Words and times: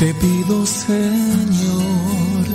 Te 0.00 0.14
pido, 0.14 0.64
Señor, 0.64 2.46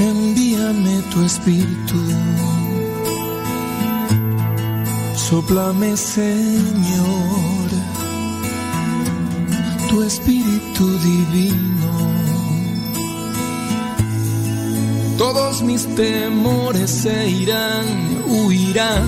envíame 0.00 1.02
tu 1.12 1.22
espíritu. 1.24 2.00
Soplame, 5.14 5.94
Señor, 5.94 7.68
tu 9.90 10.02
espíritu 10.04 10.86
divino. 11.00 11.92
Todos 15.18 15.60
mis 15.60 15.84
temores 15.96 16.90
se 16.90 17.28
irán, 17.28 17.84
huirán, 18.26 19.06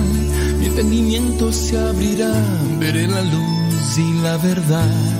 mi 0.59 0.67
entendimiento 0.67 1.51
se 1.51 1.75
abrirá, 1.75 2.35
veré 2.77 3.07
la 3.07 3.23
luz 3.23 3.97
y 3.97 4.13
la 4.21 4.37
verdad. 4.37 5.18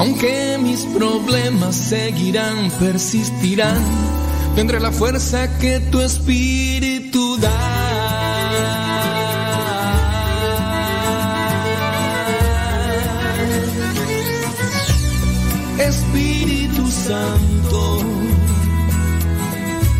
Aunque 0.00 0.56
mis 0.58 0.86
problemas 0.86 1.76
seguirán, 1.76 2.70
persistirán, 2.78 3.84
tendré 4.56 4.80
la 4.80 4.90
fuerza 4.92 5.58
que 5.58 5.78
tu 5.78 6.00
espíritu 6.00 7.36
da. 7.36 7.80
Espíritu 15.78 16.90
Santo, 16.90 18.00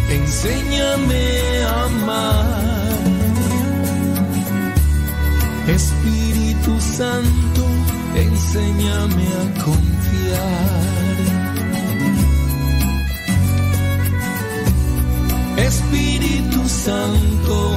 enséñame 0.09 1.63
a 1.65 1.85
amar. 1.85 3.01
Espíritu 5.69 6.81
Santo, 6.81 7.67
enséñame 8.15 9.27
a 9.43 9.63
confiar. 9.65 11.11
Espíritu 15.57 16.69
Santo, 16.69 17.77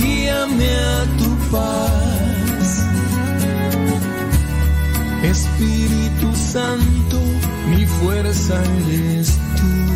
guíame 0.00 0.70
a 0.76 1.04
tu 1.18 1.30
paz. 1.50 2.68
Espíritu 5.22 6.34
Santo, 6.34 7.20
mi 7.70 7.84
fuerza 7.86 8.62
eres 8.86 9.38
tú. 9.56 9.95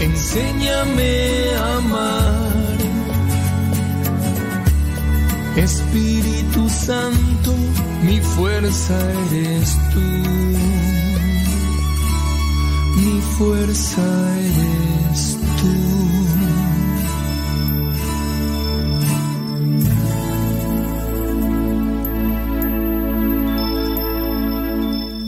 enséñame 0.00 1.54
a 1.56 1.76
amar. 1.76 2.78
Espíritu 5.56 6.68
Santo, 6.68 7.54
mi 8.02 8.20
fuerza 8.20 8.96
eres 9.32 9.76
tú. 9.92 10.00
Mi 12.96 13.20
fuerza 13.36 14.02
eres 14.38 15.38
tú. 15.60 15.90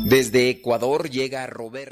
Desde 0.04 0.50
Ecuador 0.50 1.09
llega 1.09 1.47
Roberto 1.47 1.91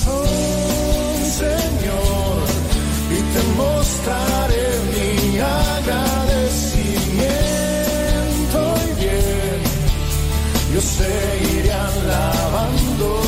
seguiré 10.81 11.71
alabando 11.71 13.21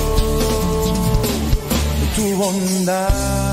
tu 2.16 2.36
bondad. 2.36 3.53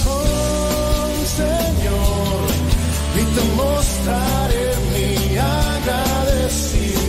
mostraré 3.55 4.73
mi 4.93 5.37
agradecimiento 5.37 7.01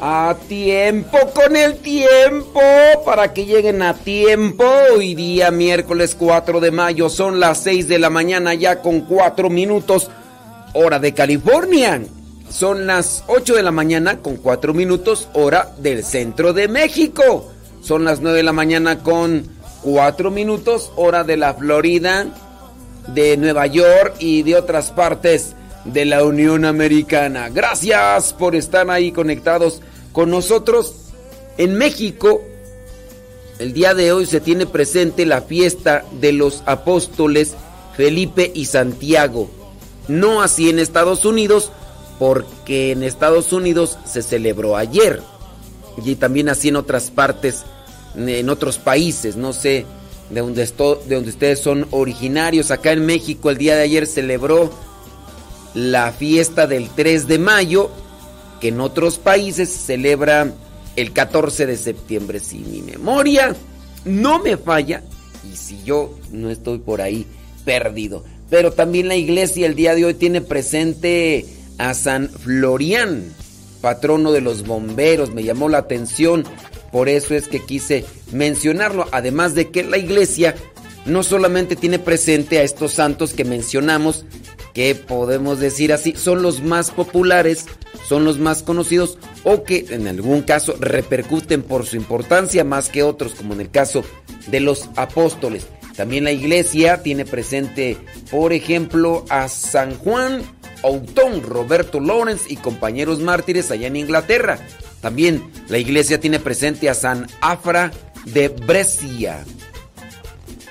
A 0.00 0.36
tiempo 0.46 1.18
con 1.34 1.56
el 1.56 1.74
tiempo, 1.78 2.60
para 3.04 3.34
que 3.34 3.46
lleguen 3.46 3.82
a 3.82 3.94
tiempo. 3.94 4.64
Hoy 4.94 5.16
día 5.16 5.50
miércoles 5.50 6.14
4 6.16 6.60
de 6.60 6.70
mayo 6.70 7.08
son 7.08 7.40
las 7.40 7.64
6 7.64 7.88
de 7.88 7.98
la 7.98 8.08
mañana 8.08 8.54
ya 8.54 8.80
con 8.80 9.00
4 9.00 9.50
minutos, 9.50 10.08
hora 10.72 11.00
de 11.00 11.14
California. 11.14 12.00
Son 12.48 12.86
las 12.86 13.24
8 13.26 13.56
de 13.56 13.62
la 13.64 13.72
mañana 13.72 14.20
con 14.20 14.36
4 14.36 14.72
minutos, 14.72 15.28
hora 15.32 15.74
del 15.78 16.04
centro 16.04 16.52
de 16.52 16.68
México. 16.68 17.50
Son 17.80 18.04
las 18.04 18.20
9 18.20 18.36
de 18.36 18.44
la 18.44 18.52
mañana 18.52 19.00
con 19.00 19.57
Cuatro 19.82 20.30
minutos, 20.30 20.90
hora 20.96 21.22
de 21.24 21.36
la 21.36 21.54
Florida, 21.54 22.26
de 23.06 23.36
Nueva 23.36 23.66
York 23.66 24.16
y 24.18 24.42
de 24.42 24.56
otras 24.56 24.90
partes 24.90 25.54
de 25.84 26.04
la 26.04 26.24
Unión 26.24 26.64
Americana. 26.64 27.48
Gracias 27.48 28.32
por 28.32 28.56
estar 28.56 28.90
ahí 28.90 29.12
conectados 29.12 29.80
con 30.12 30.30
nosotros. 30.30 30.94
En 31.56 31.74
México, 31.74 32.42
el 33.58 33.72
día 33.72 33.94
de 33.94 34.12
hoy 34.12 34.26
se 34.26 34.40
tiene 34.40 34.66
presente 34.66 35.26
la 35.26 35.42
fiesta 35.42 36.04
de 36.20 36.32
los 36.32 36.62
apóstoles 36.66 37.54
Felipe 37.96 38.50
y 38.54 38.66
Santiago. 38.66 39.50
No 40.06 40.42
así 40.42 40.70
en 40.70 40.78
Estados 40.78 41.24
Unidos, 41.24 41.72
porque 42.18 42.92
en 42.92 43.02
Estados 43.02 43.52
Unidos 43.52 43.98
se 44.04 44.22
celebró 44.22 44.76
ayer. 44.76 45.22
Y 46.04 46.14
también 46.14 46.48
así 46.48 46.68
en 46.68 46.76
otras 46.76 47.10
partes 47.10 47.64
en 48.18 48.50
otros 48.50 48.78
países, 48.78 49.36
no 49.36 49.52
sé 49.52 49.86
de 50.30 50.40
donde, 50.40 50.64
de 50.64 51.14
donde 51.14 51.30
ustedes 51.30 51.60
son 51.60 51.86
originarios. 51.90 52.70
Acá 52.70 52.92
en 52.92 53.06
México 53.06 53.50
el 53.50 53.58
día 53.58 53.76
de 53.76 53.82
ayer 53.82 54.06
celebró 54.06 54.70
la 55.74 56.12
fiesta 56.12 56.66
del 56.66 56.88
3 56.90 57.28
de 57.28 57.38
mayo, 57.38 57.90
que 58.60 58.68
en 58.68 58.80
otros 58.80 59.18
países 59.18 59.68
se 59.70 59.78
celebra 59.78 60.52
el 60.96 61.12
14 61.12 61.66
de 61.66 61.76
septiembre, 61.76 62.40
si 62.40 62.58
mi 62.58 62.82
memoria 62.82 63.54
no 64.04 64.40
me 64.40 64.56
falla, 64.56 65.02
y 65.50 65.56
si 65.56 65.82
yo 65.84 66.14
no 66.32 66.50
estoy 66.50 66.78
por 66.78 67.00
ahí 67.00 67.26
perdido. 67.64 68.24
Pero 68.50 68.72
también 68.72 69.08
la 69.08 69.16
iglesia 69.16 69.66
el 69.66 69.74
día 69.74 69.94
de 69.94 70.06
hoy 70.06 70.14
tiene 70.14 70.40
presente 70.40 71.46
a 71.76 71.94
San 71.94 72.28
Florian, 72.28 73.32
patrono 73.80 74.32
de 74.32 74.40
los 74.40 74.66
bomberos. 74.66 75.32
Me 75.32 75.44
llamó 75.44 75.68
la 75.68 75.78
atención 75.78 76.44
por 76.90 77.08
eso 77.08 77.34
es 77.34 77.48
que 77.48 77.60
quise 77.60 78.04
mencionarlo, 78.32 79.06
además 79.12 79.54
de 79.54 79.70
que 79.70 79.84
la 79.84 79.98
iglesia 79.98 80.54
no 81.04 81.22
solamente 81.22 81.76
tiene 81.76 81.98
presente 81.98 82.58
a 82.58 82.62
estos 82.62 82.92
santos 82.92 83.34
que 83.34 83.44
mencionamos, 83.44 84.24
que 84.74 84.94
podemos 84.94 85.60
decir 85.60 85.92
así, 85.92 86.14
son 86.16 86.42
los 86.42 86.62
más 86.62 86.90
populares, 86.90 87.66
son 88.06 88.24
los 88.24 88.38
más 88.38 88.62
conocidos 88.62 89.18
o 89.44 89.64
que 89.64 89.86
en 89.90 90.06
algún 90.06 90.42
caso 90.42 90.76
repercuten 90.78 91.62
por 91.62 91.84
su 91.84 91.96
importancia 91.96 92.64
más 92.64 92.88
que 92.88 93.02
otros, 93.02 93.34
como 93.34 93.54
en 93.54 93.60
el 93.60 93.70
caso 93.70 94.04
de 94.46 94.60
los 94.60 94.88
apóstoles. 94.96 95.66
También 95.96 96.24
la 96.24 96.32
iglesia 96.32 97.02
tiene 97.02 97.24
presente, 97.24 97.98
por 98.30 98.52
ejemplo, 98.52 99.24
a 99.28 99.48
San 99.48 99.96
Juan 99.96 100.42
Outón, 100.82 101.42
Roberto 101.42 102.00
Lawrence 102.00 102.44
y 102.48 102.56
compañeros 102.56 103.20
mártires 103.20 103.70
allá 103.70 103.86
en 103.86 103.96
Inglaterra. 103.96 104.58
También 105.00 105.50
la 105.68 105.78
iglesia 105.78 106.20
tiene 106.20 106.40
presente 106.40 106.88
a 106.88 106.94
San 106.94 107.26
Afra 107.40 107.92
de 108.24 108.48
Brescia. 108.48 109.44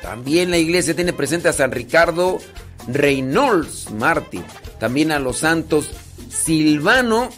También 0.01 0.51
la 0.51 0.57
iglesia 0.57 0.95
tiene 0.95 1.13
presente 1.13 1.49
a 1.49 1.53
San 1.53 1.71
Ricardo 1.71 2.39
Reynolds 2.87 3.91
mártir. 3.91 4.43
También 4.79 5.11
a 5.11 5.19
los 5.19 5.39
santos 5.39 5.89
Silvano 6.29 7.29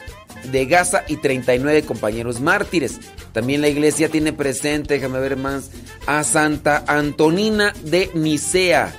de 0.52 0.66
Gaza 0.66 1.04
y 1.08 1.18
39 1.18 1.84
compañeros 1.84 2.42
mártires. 2.42 3.00
También 3.34 3.62
la 3.62 3.70
iglesia 3.70 4.10
tiene 4.10 4.34
presente, 4.34 4.96
déjame 4.96 5.20
ver 5.20 5.38
más, 5.38 5.70
a 6.08 6.24
Santa 6.24 6.84
Antonina 6.88 7.74
de 7.84 8.10
Nicea. 8.14 8.94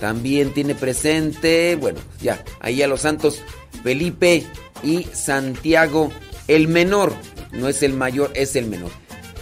También 0.00 0.54
tiene 0.54 0.74
presente, 0.74 1.76
bueno, 1.76 2.00
ya, 2.22 2.42
ahí 2.60 2.82
a 2.82 2.88
los 2.88 3.02
santos 3.02 3.42
Felipe 3.82 4.44
y 4.82 5.04
Santiago 5.12 6.10
el 6.48 6.68
menor. 6.68 7.12
No 7.52 7.68
es 7.68 7.82
el 7.82 7.92
mayor, 7.92 8.30
es 8.34 8.56
el 8.56 8.66
menor. 8.66 8.90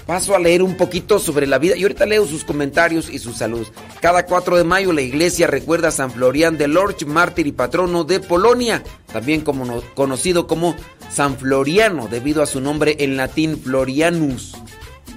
Paso 0.06 0.34
a 0.34 0.38
leer 0.38 0.62
un 0.62 0.76
poquito 0.76 1.18
sobre 1.18 1.46
la 1.46 1.58
vida 1.58 1.76
y 1.76 1.82
ahorita 1.82 2.06
leo 2.06 2.26
sus 2.26 2.42
comentarios 2.42 3.10
y 3.10 3.18
sus 3.18 3.36
saludos. 3.36 3.72
Cada 4.00 4.24
4 4.24 4.56
de 4.56 4.64
mayo 4.64 4.92
la 4.92 5.02
iglesia 5.02 5.46
recuerda 5.46 5.88
a 5.88 5.92
San 5.92 6.10
Florian 6.10 6.56
de 6.56 6.66
Lorch, 6.66 7.04
mártir 7.04 7.46
y 7.46 7.52
patrono 7.52 8.04
de 8.04 8.18
Polonia, 8.18 8.82
también 9.12 9.42
conocido 9.42 10.46
como 10.46 10.74
San 11.12 11.36
Floriano 11.36 12.08
debido 12.08 12.42
a 12.42 12.46
su 12.46 12.60
nombre 12.62 12.96
en 13.00 13.18
latín 13.18 13.60
Florianus, 13.62 14.54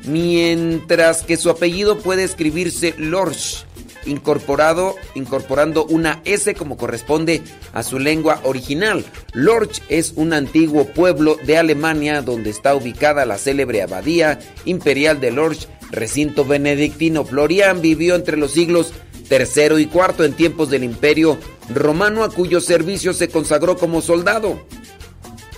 mientras 0.03 1.23
que 1.23 1.37
su 1.37 1.49
apellido 1.49 1.99
puede 1.99 2.25
escribirse 2.25 2.93
Lorch 2.97 3.65
incorporado, 4.05 4.95
incorporando 5.15 5.85
una 5.85 6.21
S 6.25 6.53
como 6.55 6.77
corresponde 6.77 7.41
a 7.73 7.83
su 7.83 7.99
lengua 7.99 8.41
original. 8.43 9.05
Lorch 9.33 9.81
es 9.89 10.13
un 10.15 10.33
antiguo 10.33 10.85
pueblo 10.85 11.37
de 11.45 11.57
Alemania 11.57 12.21
donde 12.21 12.49
está 12.49 12.75
ubicada 12.75 13.25
la 13.25 13.37
célebre 13.37 13.81
abadía 13.81 14.39
imperial 14.65 15.19
de 15.19 15.31
Lorch, 15.31 15.67
recinto 15.91 16.45
benedictino. 16.45 17.25
Florian 17.25 17.81
vivió 17.81 18.15
entre 18.15 18.37
los 18.37 18.51
siglos 18.51 18.93
III 19.29 19.81
y 19.81 19.83
IV 19.83 20.25
en 20.25 20.33
tiempos 20.33 20.69
del 20.69 20.83
imperio 20.83 21.37
romano 21.73 22.23
a 22.23 22.29
cuyo 22.29 22.59
servicio 22.59 23.13
se 23.13 23.29
consagró 23.29 23.77
como 23.77 24.01
soldado. 24.01 24.65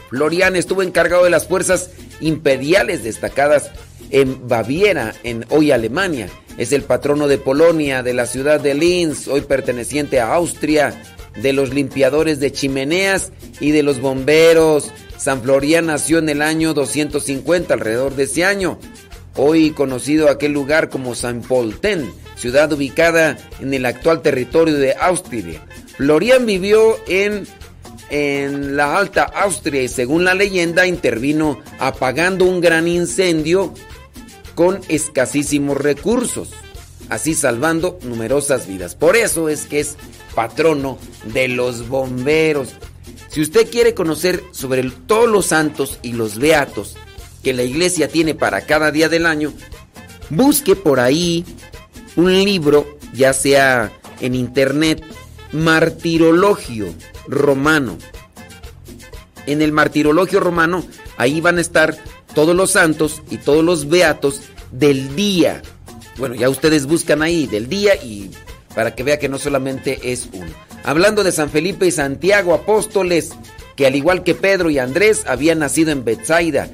Florian 0.10 0.56
estuvo 0.56 0.84
encargado 0.84 1.24
de 1.24 1.32
las 1.32 1.48
fuerzas 1.48 1.90
imperiales 2.22 3.04
destacadas 3.04 3.72
en 4.14 4.48
Baviera, 4.48 5.14
en 5.24 5.46
hoy 5.50 5.72
Alemania. 5.72 6.30
Es 6.58 6.72
el 6.72 6.84
patrono 6.84 7.28
de 7.28 7.40
Polonia, 7.40 8.04
de 8.04 8.14
la 8.14 8.28
ciudad 8.28 8.62
de 8.62 8.76
Linz, 8.76 9.28
hoy 9.28 9.42
perteneciente 9.42 10.20
a 10.20 10.36
Austria, 10.36 10.94
de 11.42 11.52
los 11.52 11.74
limpiadores 11.74 12.40
de 12.40 12.52
chimeneas 12.52 13.32
y 13.60 13.72
de 13.72 13.82
los 13.82 14.00
bomberos. 14.00 14.92
San 15.18 15.42
Florian 15.42 15.88
nació 15.88 16.20
en 16.20 16.30
el 16.30 16.44
año 16.44 16.76
250, 16.76 17.74
alrededor 17.74 18.16
de 18.16 18.24
ese 18.24 18.46
año. 18.46 18.78
Hoy 19.36 19.72
conocido 19.72 20.30
aquel 20.30 20.54
lugar 20.54 20.90
como 20.90 21.16
San 21.16 21.42
Polten, 21.42 22.14
ciudad 22.36 22.72
ubicada 22.72 23.36
en 23.60 23.74
el 23.74 23.84
actual 23.84 24.22
territorio 24.22 24.76
de 24.76 24.94
Austria. 24.94 25.60
Florian 25.98 26.46
vivió 26.46 26.98
en, 27.08 27.48
en 28.12 28.76
la 28.78 28.96
Alta 28.96 29.24
Austria 29.24 29.82
y 29.82 29.88
según 29.88 30.24
la 30.24 30.36
leyenda 30.36 30.86
intervino 30.86 31.60
apagando 31.80 32.46
un 32.46 32.62
gran 32.62 32.88
incendio 32.88 33.74
con 34.56 34.82
escasísimos 34.88 35.78
recursos, 35.78 36.50
así 37.10 37.34
salvando 37.34 38.00
numerosas 38.04 38.68
vidas. 38.68 38.96
Por 38.96 39.16
eso 39.16 39.50
es 39.50 39.66
que 39.66 39.80
es 39.80 39.98
patrono 40.36 40.98
de 41.34 41.48
los 41.48 41.88
bomberos. 41.88 42.70
Si 43.30 43.42
usted 43.42 43.70
quiere 43.70 43.94
conocer 43.94 44.44
sobre 44.52 44.84
todos 45.08 45.30
los 45.30 45.48
santos 45.48 46.00
y 46.02 46.14
los 46.14 46.38
beatos 46.38 46.96
que 47.44 47.54
la 47.54 47.64
iglesia 47.64 48.08
tiene 48.08 48.36
para 48.36 48.66
cada 48.66 48.92
día 48.92 49.10
del 49.10 49.26
año, 49.26 49.54
busque 50.30 50.76
por 50.76 51.00
ahí 51.00 51.46
un 52.16 52.32
libro, 52.32 52.98
ya 53.14 53.34
sea 53.34 53.92
en 54.22 54.36
internet, 54.36 55.04
Martirologio 55.52 56.94
Romano. 57.28 57.98
En 59.46 59.62
el 59.62 59.72
Martirologio 59.72 60.40
Romano, 60.40 60.86
ahí 61.18 61.42
van 61.42 61.58
a 61.58 61.62
estar 61.62 61.98
todos 62.34 62.56
los 62.56 62.72
santos 62.72 63.22
y 63.30 63.38
todos 63.38 63.64
los 63.64 63.90
beatos 63.90 64.42
del 64.72 65.16
día. 65.16 65.62
Bueno, 66.18 66.36
ya 66.36 66.50
ustedes 66.50 66.86
buscan 66.86 67.22
ahí 67.22 67.48
del 67.48 67.70
día 67.70 67.96
y 67.96 68.32
para 68.76 68.96
que 68.96 69.04
vea 69.04 69.20
que 69.20 69.30
no 69.30 69.38
solamente 69.38 70.12
es 70.12 70.30
uno. 70.34 70.52
Hablando 70.84 71.24
de 71.24 71.32
San 71.32 71.50
Felipe 71.50 71.88
y 71.88 71.92
Santiago, 71.92 72.54
apóstoles, 72.54 73.32
que 73.76 73.88
al 73.88 73.96
igual 73.96 74.24
que 74.24 74.36
Pedro 74.36 74.70
y 74.70 74.80
Andrés 74.80 75.24
habían 75.28 75.60
nacido 75.60 75.92
en 75.92 76.04
Bethsaida, 76.04 76.70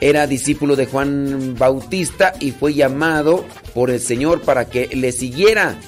era 0.00 0.26
discípulo 0.26 0.76
de 0.76 0.86
Juan 0.86 1.54
Bautista 1.58 2.34
y 2.40 2.50
fue 2.50 2.74
llamado 2.74 3.44
por 3.74 3.90
el 3.90 4.00
Señor 4.00 4.42
para 4.42 4.66
que 4.66 4.88
le 4.94 5.12
siguiera. 5.12 5.78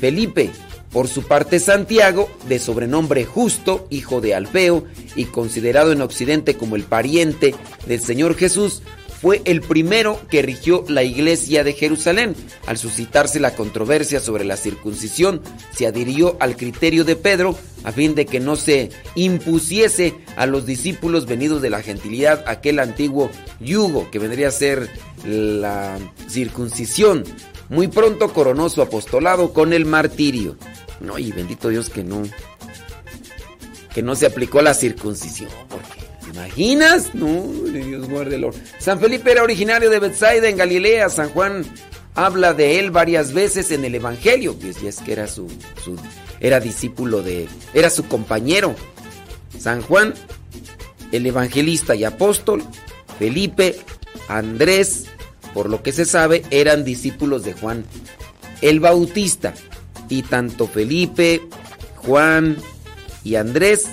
Felipe, 0.00 0.50
por 0.92 1.08
su 1.08 1.22
parte 1.22 1.60
Santiago, 1.60 2.30
de 2.48 2.58
sobrenombre 2.58 3.24
justo, 3.24 3.86
hijo 3.90 4.20
de 4.20 4.34
Alfeo 4.34 4.84
y 5.16 5.24
considerado 5.24 5.92
en 5.92 6.02
Occidente 6.02 6.56
como 6.56 6.76
el 6.76 6.84
pariente 6.84 7.54
del 7.86 8.00
Señor 8.00 8.34
Jesús, 8.34 8.82
fue 9.20 9.42
el 9.46 9.62
primero 9.62 10.20
que 10.30 10.42
rigió 10.42 10.84
la 10.88 11.02
iglesia 11.02 11.64
de 11.64 11.72
Jerusalén. 11.72 12.36
Al 12.66 12.78
suscitarse 12.78 13.40
la 13.40 13.54
controversia 13.54 14.20
sobre 14.20 14.44
la 14.44 14.56
circuncisión, 14.56 15.42
se 15.74 15.86
adhirió 15.86 16.36
al 16.38 16.56
criterio 16.56 17.04
de 17.04 17.16
Pedro 17.16 17.58
a 17.84 17.92
fin 17.92 18.14
de 18.14 18.26
que 18.26 18.38
no 18.38 18.54
se 18.54 18.90
impusiese 19.16 20.14
a 20.36 20.46
los 20.46 20.66
discípulos 20.66 21.26
venidos 21.26 21.62
de 21.62 21.70
la 21.70 21.82
gentilidad 21.82 22.44
aquel 22.46 22.78
antiguo 22.78 23.30
yugo 23.60 24.08
que 24.10 24.20
vendría 24.20 24.48
a 24.48 24.52
ser 24.52 24.88
la 25.24 25.98
circuncisión. 26.28 27.24
Muy 27.68 27.88
pronto 27.88 28.32
coronó 28.32 28.68
su 28.68 28.82
apostolado 28.82 29.52
con 29.52 29.72
el 29.72 29.84
martirio. 29.84 30.56
No, 31.00 31.18
y 31.18 31.32
bendito 31.32 31.68
Dios 31.68 31.90
que 31.90 32.02
no 32.02 32.22
que 33.94 34.02
no 34.02 34.14
se 34.14 34.26
aplicó 34.26 34.62
la 34.62 34.74
circuncisión, 34.74 35.50
porque 35.68 35.98
imaginas? 36.30 37.14
No, 37.14 37.42
Dios 37.64 38.08
guarde 38.08 38.36
el 38.36 38.46
San 38.78 39.00
Felipe 39.00 39.32
era 39.32 39.42
originario 39.42 39.90
de 39.90 39.98
Bethsaida 39.98 40.48
en 40.48 40.56
Galilea. 40.56 41.08
San 41.08 41.30
Juan 41.30 41.64
habla 42.14 42.54
de 42.54 42.78
él 42.78 42.90
varias 42.90 43.32
veces 43.32 43.70
en 43.70 43.84
el 43.84 43.94
Evangelio. 43.94 44.56
Y 44.62 44.86
es 44.86 44.98
que 44.98 45.12
era 45.12 45.26
su, 45.26 45.48
su, 45.84 45.96
era 46.40 46.60
discípulo 46.60 47.22
de, 47.22 47.48
era 47.74 47.90
su 47.90 48.06
compañero. 48.06 48.74
San 49.58 49.82
Juan, 49.82 50.14
el 51.10 51.26
evangelista 51.26 51.94
y 51.94 52.04
apóstol, 52.04 52.62
Felipe, 53.18 53.76
Andrés, 54.28 55.06
por 55.58 55.70
lo 55.70 55.82
que 55.82 55.90
se 55.90 56.04
sabe, 56.04 56.44
eran 56.52 56.84
discípulos 56.84 57.42
de 57.42 57.52
Juan 57.52 57.84
el 58.60 58.78
Bautista. 58.78 59.54
Y 60.08 60.22
tanto 60.22 60.68
Felipe, 60.68 61.42
Juan 61.96 62.58
y 63.24 63.34
Andrés, 63.34 63.86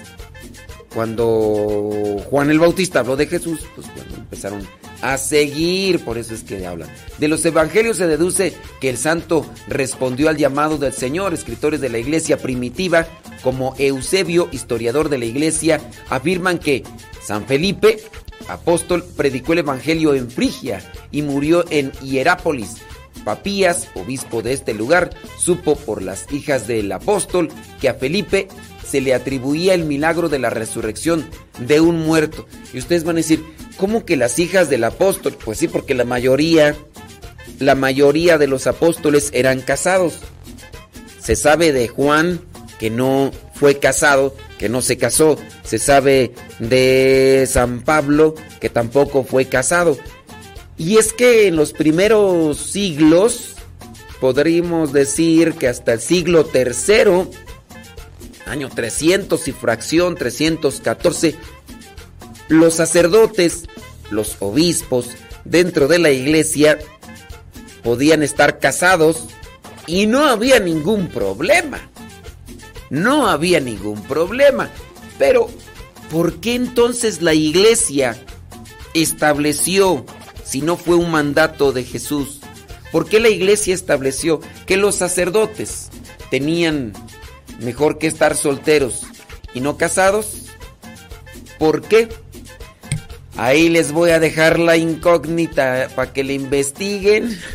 cuando 0.93 2.21
Juan 2.29 2.51
el 2.51 2.59
Bautista 2.59 2.99
habló 2.99 3.15
de 3.15 3.25
Jesús, 3.25 3.61
pues 3.73 3.87
bueno, 3.95 4.13
empezaron 4.15 4.61
a 5.01 5.17
seguir, 5.17 6.05
por 6.05 6.19
eso 6.19 6.35
es 6.35 6.43
que 6.43 6.67
hablan. 6.67 6.87
De 7.17 7.27
los 7.27 7.43
evangelios 7.43 7.97
se 7.97 8.05
deduce 8.05 8.53
que 8.79 8.91
el 8.91 8.97
santo 8.97 9.43
respondió 9.67 10.29
al 10.29 10.37
llamado 10.37 10.77
del 10.77 10.93
Señor. 10.93 11.33
Escritores 11.33 11.81
de 11.81 11.89
la 11.89 11.97
iglesia 11.97 12.37
primitiva, 12.37 13.07
como 13.41 13.73
Eusebio, 13.79 14.49
historiador 14.51 15.09
de 15.09 15.17
la 15.17 15.25
iglesia, 15.25 15.81
afirman 16.09 16.59
que 16.59 16.83
San 17.25 17.47
Felipe, 17.47 17.97
apóstol, 18.47 19.03
predicó 19.15 19.53
el 19.53 19.59
evangelio 19.59 20.13
en 20.13 20.29
Frigia 20.29 20.81
y 21.11 21.21
murió 21.21 21.65
en 21.69 21.91
Hierápolis. 21.93 22.77
Papías, 23.23 23.87
obispo 23.95 24.41
de 24.41 24.53
este 24.53 24.73
lugar, 24.73 25.09
supo 25.39 25.75
por 25.75 26.01
las 26.01 26.31
hijas 26.31 26.67
del 26.67 26.91
apóstol 26.91 27.49
que 27.81 27.89
a 27.89 27.95
Felipe 27.95 28.47
se 28.87 29.01
le 29.01 29.13
atribuía 29.13 29.73
el 29.73 29.85
milagro 29.85 30.29
de 30.29 30.39
la 30.39 30.49
resurrección 30.49 31.27
de 31.59 31.81
un 31.81 31.97
muerto. 32.05 32.45
Y 32.73 32.77
ustedes 32.77 33.03
van 33.03 33.15
a 33.15 33.17
decir, 33.17 33.43
¿cómo 33.77 34.05
que 34.05 34.15
las 34.15 34.37
hijas 34.37 34.69
del 34.69 34.83
apóstol? 34.83 35.35
Pues 35.43 35.57
sí, 35.57 35.67
porque 35.67 35.95
la 35.95 36.05
mayoría, 36.05 36.75
la 37.59 37.75
mayoría 37.75 38.37
de 38.37 38.47
los 38.47 38.67
apóstoles 38.67 39.31
eran 39.33 39.61
casados. 39.61 40.19
Se 41.19 41.35
sabe 41.35 41.71
de 41.71 41.87
Juan 41.87 42.39
que 42.79 42.89
no 42.89 43.31
fue 43.53 43.79
casado, 43.79 44.35
que 44.57 44.69
no 44.69 44.81
se 44.81 44.97
casó. 44.97 45.37
Se 45.63 45.77
sabe 45.77 46.33
de 46.59 47.47
San 47.49 47.81
Pablo 47.81 48.35
que 48.59 48.69
tampoco 48.69 49.23
fue 49.23 49.45
casado. 49.45 49.97
Y 50.77 50.97
es 50.97 51.13
que 51.13 51.47
en 51.47 51.55
los 51.55 51.73
primeros 51.73 52.57
siglos, 52.57 53.55
podríamos 54.19 54.91
decir 54.91 55.53
que 55.53 55.67
hasta 55.67 55.93
el 55.93 56.01
siglo 56.01 56.45
tercero, 56.45 57.29
año 58.45 58.69
300 58.69 59.47
y 59.47 59.51
fracción 59.51 60.15
314, 60.15 61.35
los 62.49 62.73
sacerdotes, 62.73 63.63
los 64.11 64.37
obispos 64.39 65.09
dentro 65.45 65.87
de 65.87 65.99
la 65.99 66.11
iglesia 66.11 66.77
podían 67.83 68.23
estar 68.23 68.59
casados 68.59 69.25
y 69.87 70.07
no 70.07 70.25
había 70.25 70.59
ningún 70.59 71.07
problema. 71.07 71.89
No 72.89 73.27
había 73.27 73.59
ningún 73.59 74.01
problema. 74.03 74.69
Pero, 75.17 75.49
¿por 76.11 76.35
qué 76.35 76.55
entonces 76.55 77.21
la 77.21 77.33
iglesia 77.33 78.17
estableció 78.93 80.05
si 80.43 80.61
no 80.61 80.77
fue 80.77 80.95
un 80.95 81.11
mandato 81.11 81.71
de 81.71 81.83
Jesús? 81.83 82.39
¿Por 82.91 83.07
qué 83.07 83.19
la 83.19 83.29
iglesia 83.29 83.73
estableció 83.73 84.39
que 84.65 84.77
los 84.77 84.95
sacerdotes 84.95 85.89
tenían 86.29 86.93
mejor 87.59 87.97
que 87.97 88.07
estar 88.07 88.35
solteros 88.35 89.03
y 89.53 89.61
no 89.61 89.77
casados? 89.77 90.43
¿Por 91.57 91.81
qué? 91.81 92.09
Ahí 93.37 93.67
les 93.69 93.91
voy 93.91 94.11
a 94.11 94.19
dejar 94.19 94.59
la 94.59 94.77
incógnita 94.77 95.89
para 95.95 96.13
que 96.13 96.23
le 96.23 96.33
investiguen. 96.33 97.37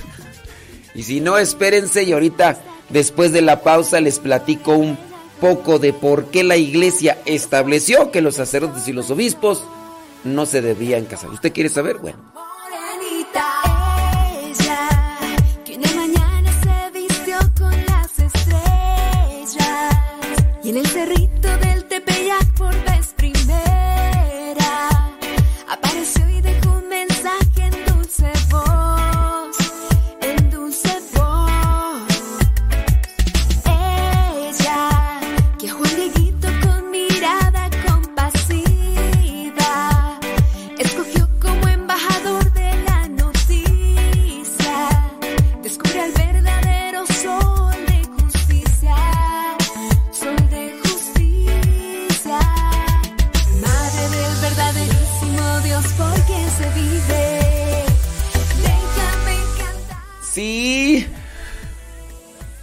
Y 0.92 1.04
si 1.04 1.20
no, 1.20 1.38
espérense 1.38 2.02
y 2.02 2.12
ahorita, 2.12 2.58
después 2.88 3.32
de 3.32 3.42
la 3.42 3.62
pausa, 3.62 4.00
les 4.00 4.18
platico 4.18 4.74
un 4.74 4.98
poco 5.40 5.78
de 5.78 5.92
por 5.92 6.26
qué 6.26 6.44
la 6.44 6.56
iglesia 6.56 7.18
estableció 7.24 8.10
que 8.10 8.20
los 8.20 8.36
sacerdotes 8.36 8.86
y 8.88 8.92
los 8.92 9.10
obispos 9.10 9.64
no 10.24 10.46
se 10.46 10.60
debían 10.60 11.06
casar. 11.06 11.30
¿Usted 11.30 11.52
quiere 11.52 11.68
saber? 11.68 11.98
Bueno. 11.98 12.18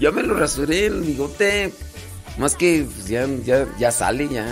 Ya 0.07 0.11
me 0.11 0.23
lo 0.23 0.35
rasuré 0.35 0.85
el 0.85 1.01
bigote. 1.01 1.73
Más 2.37 2.55
que 2.55 2.87
pues, 2.89 3.09
ya, 3.09 3.27
ya, 3.43 3.67
ya 3.77 3.91
sale, 3.91 4.29
ya. 4.29 4.45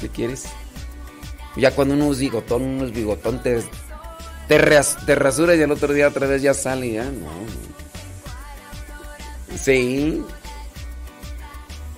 ¿Qué 0.00 0.08
quieres? 0.08 0.44
Ya 1.54 1.70
cuando 1.72 1.92
uno 1.92 2.10
es 2.12 2.18
bigotón, 2.18 2.62
uno 2.62 2.86
es 2.86 2.92
bigotón, 2.92 3.42
te, 3.42 3.60
te, 4.48 4.58
te 5.04 5.14
rasuras 5.14 5.58
y 5.58 5.62
al 5.62 5.70
otro 5.70 5.92
día 5.92 6.08
otra 6.08 6.26
vez 6.26 6.40
ya 6.40 6.54
sale, 6.54 6.92
ya. 6.92 7.04
No. 7.04 7.28
Sí. 9.58 10.24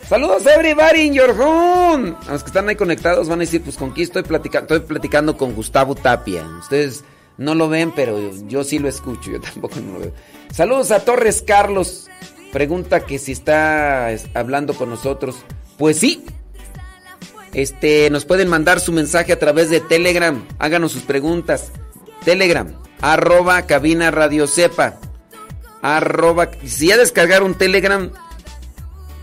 Saludos 0.09 0.45
everybody 0.47 1.03
in 1.03 1.15
your 1.15 1.31
home. 1.41 2.17
A 2.27 2.33
los 2.33 2.43
que 2.43 2.49
están 2.49 2.69
ahí 2.69 2.75
conectados 2.75 3.29
van 3.29 3.39
a 3.39 3.45
decir, 3.45 3.63
pues 3.63 3.77
con 3.77 3.93
quién 3.93 4.07
estoy 4.09 4.25
platicando. 4.25 4.75
Estoy 4.75 4.89
platicando 4.89 5.37
con 5.37 5.55
Gustavo 5.55 5.95
Tapia. 5.95 6.45
Ustedes 6.59 7.05
no 7.39 7.55
lo 7.55 7.69
ven, 7.69 7.93
pero 7.95 8.19
yo 8.49 8.65
sí 8.65 8.81
lo 8.81 8.89
escucho. 8.89 9.31
Yo 9.31 9.41
tampoco 9.41 9.79
no 9.79 9.93
lo 9.93 10.01
veo. 10.01 10.13
Saludos 10.53 10.91
a 10.91 11.05
Torres 11.05 11.45
Carlos. 11.47 12.09
Pregunta 12.53 13.01
que 13.07 13.19
si 13.19 13.33
está 13.33 14.11
es, 14.13 14.27
hablando 14.35 14.75
con 14.75 14.91
nosotros. 14.91 15.37
Pues 15.79 15.99
sí. 15.99 16.25
Este, 17.55 18.09
nos 18.11 18.25
pueden 18.25 18.49
mandar 18.49 18.81
su 18.81 18.93
mensaje 18.93 19.33
a 19.33 19.39
través 19.39 19.71
de 19.71 19.81
Telegram. 19.81 20.47
Háganos 20.59 20.93
sus 20.93 21.03
preguntas. 21.03 21.73
Telegram, 22.25 22.73
arroba 23.01 23.63
cabina 23.63 24.11
radio 24.11 24.47
sepa. 24.47 24.99
Arroba, 25.83 26.51
si 26.65 26.89
ya 26.89 26.97
descargaron 26.97 27.57
Telegram, 27.57 28.11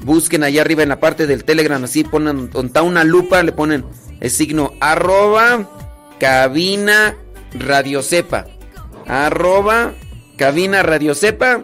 busquen 0.01 0.43
allá 0.43 0.61
arriba 0.61 0.83
en 0.83 0.89
la 0.89 0.99
parte 0.99 1.25
del 1.25 1.45
Telegram, 1.45 1.81
así 1.83 2.03
ponen, 2.03 2.49
está 2.53 2.81
una 2.81 3.05
lupa, 3.05 3.41
le 3.43 3.53
ponen 3.53 3.85
el 4.19 4.29
signo 4.29 4.73
arroba 4.81 5.69
cabina 6.19 7.15
radio 7.53 8.01
sepa. 8.01 8.47
Arroba 9.07 9.93
cabina 10.37 10.83
radio 10.83 11.15
sepa. 11.15 11.63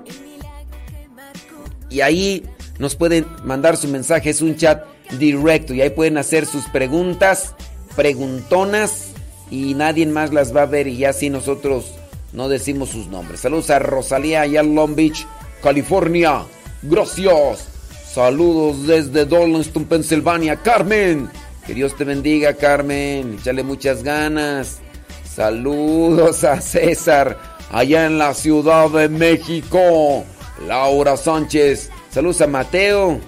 Y 1.89 2.01
ahí 2.01 2.43
nos 2.79 2.95
pueden 2.95 3.25
mandar 3.43 3.77
su 3.77 3.87
mensaje, 3.87 4.29
es 4.29 4.41
un 4.41 4.55
chat 4.55 4.83
directo 5.17 5.73
y 5.73 5.81
ahí 5.81 5.89
pueden 5.89 6.17
hacer 6.17 6.45
sus 6.45 6.65
preguntas, 6.69 7.53
preguntonas 7.95 9.09
y 9.51 9.73
nadie 9.75 10.05
más 10.07 10.33
las 10.33 10.55
va 10.55 10.63
a 10.63 10.65
ver 10.65 10.87
y 10.87 10.97
ya 10.97 11.09
así 11.09 11.29
nosotros 11.29 11.93
no 12.33 12.49
decimos 12.49 12.89
sus 12.89 13.07
nombres. 13.07 13.39
Saludos 13.39 13.69
a 13.69 13.79
Rosalía 13.79 14.41
allá 14.41 14.59
en 14.61 14.75
Long 14.75 14.95
Beach, 14.95 15.25
California. 15.61 16.43
Gracias. 16.81 17.69
Saludos 18.13 18.87
desde 18.87 19.25
Darlington, 19.25 19.85
Pensilvania. 19.85 20.57
Carmen. 20.57 21.29
Que 21.65 21.73
Dios 21.73 21.95
te 21.95 22.03
bendiga, 22.03 22.53
Carmen. 22.53 23.37
Échale 23.39 23.63
muchas 23.63 24.03
ganas. 24.03 24.79
Saludos 25.23 26.43
a 26.43 26.61
César 26.61 27.37
allá 27.71 28.05
en 28.05 28.17
la 28.17 28.33
Ciudad 28.33 28.89
de 28.89 29.09
México. 29.09 30.25
Laura 30.67 31.17
Sánchez. 31.17 31.89
Saludos 32.09 32.41
a 32.41 32.47
Mateo. 32.47 33.19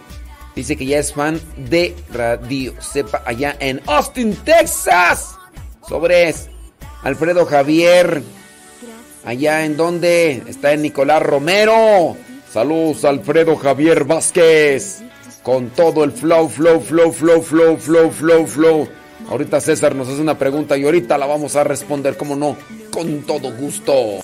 Dice 0.55 0.75
que 0.75 0.85
ya 0.85 0.99
es 0.99 1.13
fan 1.13 1.39
de 1.69 1.95
Radio 2.11 2.73
Sepa 2.81 3.21
allá 3.25 3.55
en 3.59 3.81
Austin, 3.85 4.35
Texas. 4.43 5.35
Sobres. 5.87 6.49
Alfredo 7.03 7.45
Javier. 7.45 8.23
Allá 9.23 9.65
en 9.65 9.77
donde 9.77 10.43
está 10.47 10.73
en 10.73 10.81
Nicolás 10.81 11.21
Romero. 11.21 12.17
Saludos 12.51 13.05
Alfredo 13.05 13.55
Javier 13.55 14.05
Vázquez. 14.05 15.03
Con 15.43 15.69
todo 15.69 16.03
el 16.03 16.11
flow, 16.11 16.49
flow, 16.49 16.81
flow, 16.81 17.11
flow, 17.11 17.41
flow, 17.41 17.77
flow, 17.77 18.11
flow, 18.11 18.47
flow. 18.47 18.89
Ahorita 19.29 19.59
César 19.59 19.93
nos 19.93 20.07
hace 20.07 20.21
una 20.21 20.37
pregunta 20.37 20.77
y 20.77 20.85
ahorita 20.85 21.17
la 21.17 21.25
vamos 21.25 21.55
a 21.55 21.63
responder, 21.63 22.15
como 22.15 22.35
no, 22.35 22.57
con 22.91 23.23
todo 23.23 23.51
gusto. 23.51 24.23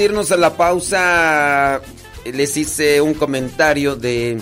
Irnos 0.00 0.32
a 0.32 0.36
la 0.36 0.56
pausa, 0.56 1.80
les 2.24 2.56
hice 2.56 3.00
un 3.00 3.14
comentario 3.14 3.96
de 3.96 4.38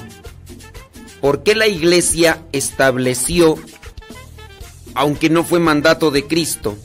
por 1.21 1.43
qué 1.43 1.55
la 1.55 1.67
iglesia 1.67 2.43
estableció, 2.53 3.57
aunque 4.95 5.31
no 5.31 5.45
fue 5.45 5.61
mandato 5.61 6.11
de 6.11 6.27
Cristo, 6.27 6.77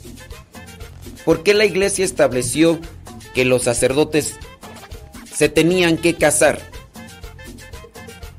por 1.24 1.42
qué 1.42 1.54
la 1.54 1.64
iglesia 1.64 2.04
estableció 2.04 2.78
que 3.34 3.44
los 3.44 3.62
sacerdotes 3.62 4.36
se 5.34 5.48
tenían 5.48 5.96
que 5.96 6.14
casar. 6.14 6.60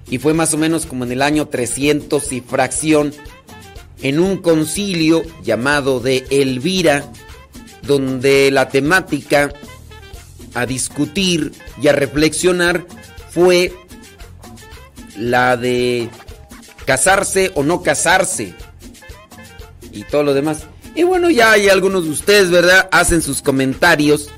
Y 0.07 0.19
fue 0.19 0.33
más 0.33 0.53
o 0.53 0.57
menos 0.57 0.85
como 0.85 1.03
en 1.03 1.11
el 1.11 1.21
año 1.21 1.47
300 1.47 2.31
y 2.31 2.41
fracción, 2.41 3.13
en 4.01 4.19
un 4.19 4.37
concilio 4.37 5.23
llamado 5.43 5.99
de 5.99 6.25
Elvira, 6.29 7.11
donde 7.81 8.51
la 8.51 8.69
temática 8.69 9.51
a 10.55 10.65
discutir 10.65 11.51
y 11.81 11.87
a 11.87 11.93
reflexionar 11.93 12.85
fue 13.29 13.73
la 15.17 15.57
de 15.57 16.09
casarse 16.85 17.51
o 17.55 17.63
no 17.63 17.83
casarse 17.83 18.53
y 19.91 20.03
todo 20.03 20.23
lo 20.23 20.33
demás. 20.33 20.63
Y 20.95 21.03
bueno, 21.03 21.29
ya 21.29 21.51
hay 21.51 21.69
algunos 21.69 22.05
de 22.05 22.11
ustedes, 22.11 22.49
¿verdad? 22.49 22.87
Hacen 22.91 23.21
sus 23.21 23.41
comentarios 23.41 24.29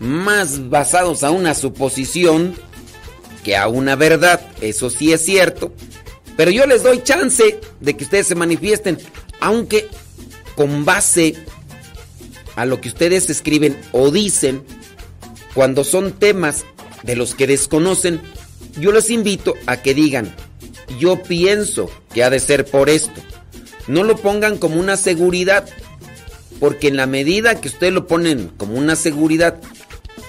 más 0.00 0.68
basados 0.68 1.22
a 1.22 1.30
una 1.30 1.54
suposición 1.54 2.54
que 3.44 3.56
a 3.56 3.68
una 3.68 3.94
verdad. 3.94 4.40
Eso 4.60 4.90
sí 4.90 5.12
es 5.12 5.24
cierto. 5.24 5.72
Pero 6.36 6.50
yo 6.50 6.66
les 6.66 6.82
doy 6.82 7.02
chance 7.02 7.60
de 7.80 7.96
que 7.96 8.04
ustedes 8.04 8.26
se 8.26 8.34
manifiesten, 8.34 8.98
aunque 9.40 9.88
con 10.56 10.84
base 10.84 11.36
a 12.56 12.66
lo 12.66 12.80
que 12.80 12.88
ustedes 12.88 13.30
escriben 13.30 13.80
o 13.92 14.10
dicen, 14.10 14.64
cuando 15.54 15.84
son 15.84 16.12
temas 16.12 16.64
de 17.02 17.16
los 17.16 17.34
que 17.34 17.46
desconocen, 17.46 18.20
yo 18.78 18.92
les 18.92 19.10
invito 19.10 19.54
a 19.66 19.76
que 19.78 19.94
digan, 19.94 20.34
yo 20.98 21.22
pienso 21.22 21.90
que 22.12 22.24
ha 22.24 22.30
de 22.30 22.40
ser 22.40 22.64
por 22.64 22.90
esto. 22.90 23.20
No 23.86 24.02
lo 24.02 24.16
pongan 24.16 24.58
como 24.58 24.80
una 24.80 24.96
seguridad, 24.96 25.68
porque 26.58 26.88
en 26.88 26.96
la 26.96 27.06
medida 27.06 27.60
que 27.60 27.68
ustedes 27.68 27.92
lo 27.92 28.06
ponen 28.06 28.50
como 28.56 28.74
una 28.74 28.96
seguridad 28.96 29.60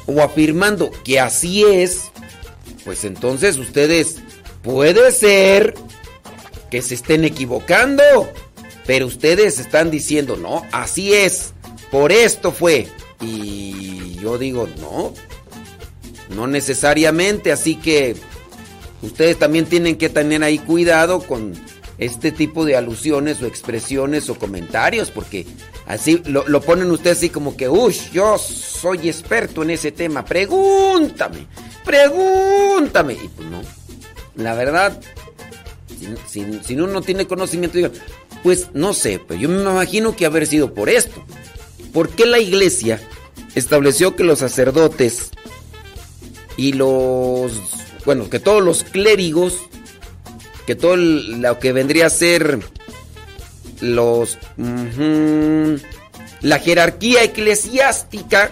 o 0.05 0.21
afirmando 0.21 0.91
que 1.03 1.19
así 1.19 1.63
es, 1.63 2.11
pues 2.83 3.03
entonces 3.03 3.57
ustedes 3.57 4.17
puede 4.61 5.11
ser 5.11 5.73
que 6.69 6.81
se 6.81 6.95
estén 6.95 7.23
equivocando, 7.23 8.03
pero 8.85 9.07
ustedes 9.07 9.59
están 9.59 9.89
diciendo, 9.89 10.35
no, 10.35 10.65
así 10.71 11.13
es, 11.13 11.53
por 11.89 12.11
esto 12.11 12.51
fue. 12.51 12.88
Y 13.25 14.15
yo 14.21 14.38
digo, 14.38 14.67
no, 14.79 15.13
no 16.35 16.47
necesariamente, 16.47 17.51
así 17.51 17.75
que 17.75 18.15
ustedes 19.01 19.38
también 19.39 19.65
tienen 19.65 19.97
que 19.97 20.09
tener 20.09 20.43
ahí 20.43 20.59
cuidado 20.59 21.21
con 21.21 21.53
este 21.97 22.31
tipo 22.31 22.65
de 22.65 22.75
alusiones 22.75 23.41
o 23.41 23.45
expresiones 23.45 24.29
o 24.29 24.35
comentarios, 24.35 25.11
porque 25.11 25.45
así 25.85 26.21
lo, 26.25 26.61
ponen 26.61 26.91
ustedes 26.91 27.17
así 27.17 27.29
como 27.29 27.55
que, 27.55 27.69
uy, 27.69 27.95
yo 28.13 28.38
soy 28.38 29.09
experto 29.09 29.63
en 29.63 29.71
ese 29.71 29.91
tema, 29.91 30.25
pregúntame, 30.25 31.47
pregúntame. 31.83 33.13
Y 33.13 33.27
pues 33.29 33.49
no, 33.49 33.61
la 34.35 34.53
verdad, 34.55 34.99
si, 36.27 36.45
si, 36.63 36.73
uno 36.75 36.88
no 36.88 37.01
tiene 37.01 37.27
conocimiento, 37.27 37.79
pues 38.43 38.69
no 38.73 38.93
sé, 38.93 39.21
pero 39.25 39.39
yo 39.39 39.49
me 39.49 39.61
imagino 39.61 40.15
que 40.15 40.25
haber 40.25 40.47
sido 40.47 40.73
por 40.73 40.89
esto. 40.89 41.23
¿Por 41.93 42.09
qué 42.09 42.25
la 42.25 42.39
iglesia 42.39 42.99
estableció 43.55 44.15
que 44.15 44.23
los 44.23 44.39
sacerdotes 44.39 45.31
y 46.57 46.73
los, 46.73 47.53
bueno, 48.05 48.29
que 48.29 48.39
todos 48.39 48.61
los 48.61 48.83
clérigos, 48.83 49.57
que 50.67 50.75
todo 50.75 50.97
lo 50.97 51.59
que 51.59 51.71
vendría 51.71 52.07
a 52.07 52.09
ser 52.09 52.59
los, 53.81 54.37
la 56.41 56.59
jerarquía 56.59 57.23
eclesiástica, 57.23 58.51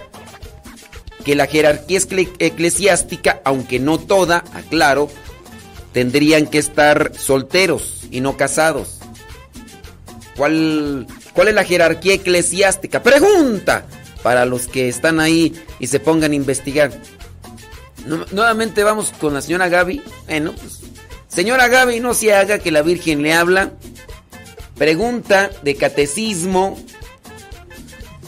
que 1.24 1.36
la 1.36 1.48
jerarquía 1.48 2.00
eclesiástica, 2.40 3.42
aunque 3.44 3.80
no 3.80 4.00
toda, 4.00 4.44
aclaro, 4.54 5.10
tendrían 5.92 6.48
que 6.48 6.58
estar 6.58 7.12
solteros 7.18 8.06
y 8.10 8.22
no 8.22 8.36
casados. 8.36 9.00
¿Cuál, 10.36 11.08
¿Cuál 11.34 11.50
es 11.50 11.54
la 11.54 11.64
jerarquía 11.64 12.16
eclesiástica? 12.16 13.04
Pregunta 13.04 13.86
para 14.24 14.46
los 14.46 14.68
que 14.68 14.88
están 14.88 15.20
ahí 15.20 15.54
y 15.80 15.88
se 15.88 16.00
pongan 16.00 16.32
a 16.32 16.36
investigar. 16.36 16.92
nuevamente 18.32 18.84
vamos 18.84 19.14
con 19.20 19.34
la 19.34 19.42
señora 19.42 19.68
Gaby. 19.68 20.02
Bueno, 20.26 20.54
pues, 20.54 20.80
señora 21.28 21.68
Gaby, 21.68 22.00
no 22.00 22.14
se 22.14 22.34
haga 22.34 22.60
que 22.60 22.72
la 22.72 22.82
Virgen 22.82 23.22
le 23.22 23.34
habla. 23.34 23.74
Pregunta 24.76 25.52
de 25.62 25.76
catecismo. 25.76 26.80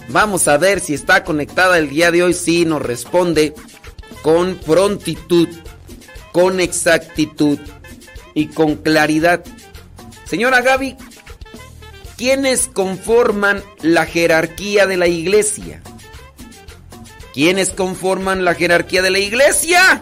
Vamos 0.10 0.48
a 0.48 0.58
ver 0.58 0.80
si 0.80 0.94
está 0.94 1.24
conectada 1.24 1.80
el 1.80 1.90
día 1.90 2.12
de 2.12 2.22
hoy. 2.22 2.34
Sí, 2.34 2.66
nos 2.66 2.82
responde 2.82 3.56
con 4.22 4.56
prontitud, 4.56 5.48
con 6.32 6.60
exactitud 6.60 7.58
y 8.34 8.48
con 8.48 8.76
claridad. 8.76 9.44
Señora 10.26 10.62
Gaby, 10.62 10.98
¿Quiénes 12.18 12.68
conforman 12.68 13.62
la 13.82 14.06
jerarquía 14.06 14.88
de 14.88 14.96
la 14.96 15.08
iglesia? 15.08 15.82
¿Quiénes 17.34 17.72
conforman 17.72 18.46
la 18.46 18.56
jerarquía 18.56 19.02
de 19.02 19.10
la 19.10 19.20
iglesia? 19.20 20.02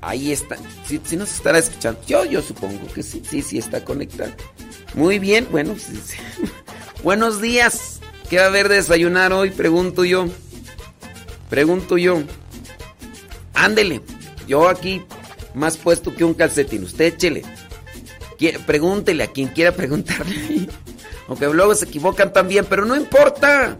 Ahí 0.00 0.32
está. 0.32 0.56
Si, 0.86 1.00
si 1.04 1.16
nos 1.16 1.32
estará 1.32 1.58
escuchando. 1.58 2.00
Yo, 2.06 2.24
yo 2.24 2.42
supongo 2.42 2.92
que 2.92 3.04
sí, 3.04 3.22
sí, 3.28 3.42
sí 3.42 3.58
está 3.58 3.84
conectado. 3.84 4.32
Muy 4.94 5.20
bien, 5.20 5.46
bueno. 5.50 5.76
Buenos 7.04 7.40
días. 7.40 8.00
¿Qué 8.28 8.38
va 8.38 8.44
a 8.44 8.48
haber 8.48 8.68
de 8.68 8.76
desayunar 8.76 9.32
hoy? 9.32 9.50
Pregunto 9.50 10.04
yo. 10.04 10.26
Pregunto 11.48 11.96
yo. 11.96 12.22
Ándele. 13.54 14.00
Yo 14.48 14.68
aquí 14.68 15.02
más 15.54 15.76
puesto 15.76 16.14
que 16.14 16.24
un 16.24 16.34
calcetín. 16.34 16.82
Usted 16.82 17.14
échele. 17.14 17.44
Pregúntele 18.66 19.24
a 19.24 19.28
quien 19.28 19.48
quiera 19.48 19.72
preguntarle. 19.72 20.68
Aunque 21.28 21.46
luego 21.46 21.74
se 21.74 21.84
equivocan 21.84 22.32
también, 22.32 22.66
pero 22.68 22.84
no 22.84 22.96
importa. 22.96 23.78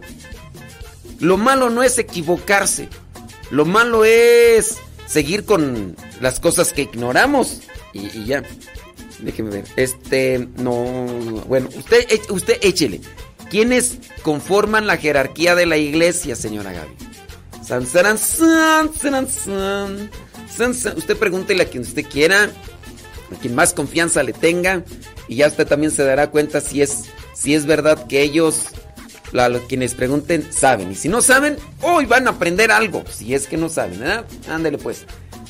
Lo 1.19 1.37
malo 1.37 1.69
no 1.69 1.83
es 1.83 1.97
equivocarse. 1.97 2.87
Lo 3.49 3.65
malo 3.65 4.05
es 4.05 4.77
seguir 5.07 5.45
con 5.45 5.95
las 6.21 6.39
cosas 6.39 6.71
que 6.71 6.83
ignoramos. 6.83 7.61
Y, 7.93 8.25
ya. 8.25 8.43
Déjeme 9.19 9.49
ver. 9.49 9.65
Este, 9.75 10.47
no. 10.57 10.71
Bueno, 11.47 11.69
usted, 11.75 12.07
usted 12.29 12.57
échele. 12.61 13.01
¿Quiénes 13.49 13.97
conforman 14.21 14.85
la 14.85 14.97
jerarquía 14.97 15.55
de 15.55 15.65
la 15.65 15.77
iglesia, 15.77 16.35
señora 16.35 16.71
Gaby? 16.71 16.93
San, 17.65 17.85
san, 17.85 18.17
san, 18.17 18.93
san, 18.93 19.27
san, 19.27 20.71
Usted 20.97 21.17
pregúntele 21.17 21.63
a 21.63 21.65
quien 21.65 21.81
usted 21.83 22.05
quiera, 22.05 22.43
a 22.45 23.39
quien 23.41 23.55
más 23.55 23.73
confianza 23.73 24.21
le 24.23 24.33
tenga, 24.33 24.83
y 25.27 25.37
ya 25.37 25.47
usted 25.47 25.67
también 25.67 25.91
se 25.91 26.03
dará 26.03 26.29
cuenta 26.29 26.61
si 26.61 26.81
es 26.81 27.05
si 27.39 27.55
es 27.55 27.65
verdad 27.65 28.05
que 28.07 28.21
ellos, 28.21 28.65
los 29.31 29.61
quienes 29.61 29.95
pregunten, 29.95 30.51
saben. 30.51 30.91
Y 30.91 30.95
si 30.95 31.07
no 31.07 31.21
saben, 31.21 31.55
hoy 31.81 32.05
van 32.05 32.27
a 32.27 32.31
aprender 32.31 32.69
algo. 32.69 33.05
Si 33.09 33.33
es 33.33 33.47
que 33.47 33.55
no 33.55 33.69
saben, 33.69 33.99
¿verdad? 34.01 34.25
Ándele 34.49 34.77
pues. 34.77 35.05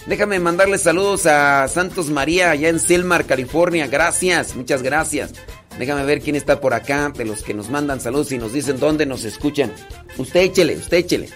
Déjame 0.05 0.39
mandarle 0.39 0.77
saludos 0.77 1.25
a 1.25 1.67
Santos 1.67 2.09
María, 2.09 2.51
allá 2.51 2.69
en 2.69 2.79
Selmar, 2.79 3.25
California. 3.25 3.87
Gracias, 3.87 4.55
muchas 4.55 4.83
gracias. 4.83 5.31
Déjame 5.79 6.05
ver 6.05 6.21
quién 6.21 6.35
está 6.35 6.61
por 6.61 6.75
acá, 6.75 7.11
de 7.15 7.25
los 7.25 7.41
que 7.41 7.55
nos 7.55 7.69
mandan 7.69 7.99
saludos 7.99 8.31
y 8.31 8.37
nos 8.37 8.53
dicen 8.53 8.79
dónde 8.79 9.07
nos 9.07 9.23
escuchan. 9.23 9.71
Usted 10.17 10.41
échele, 10.41 10.77
usted 10.77 10.97
échele. 10.97 11.29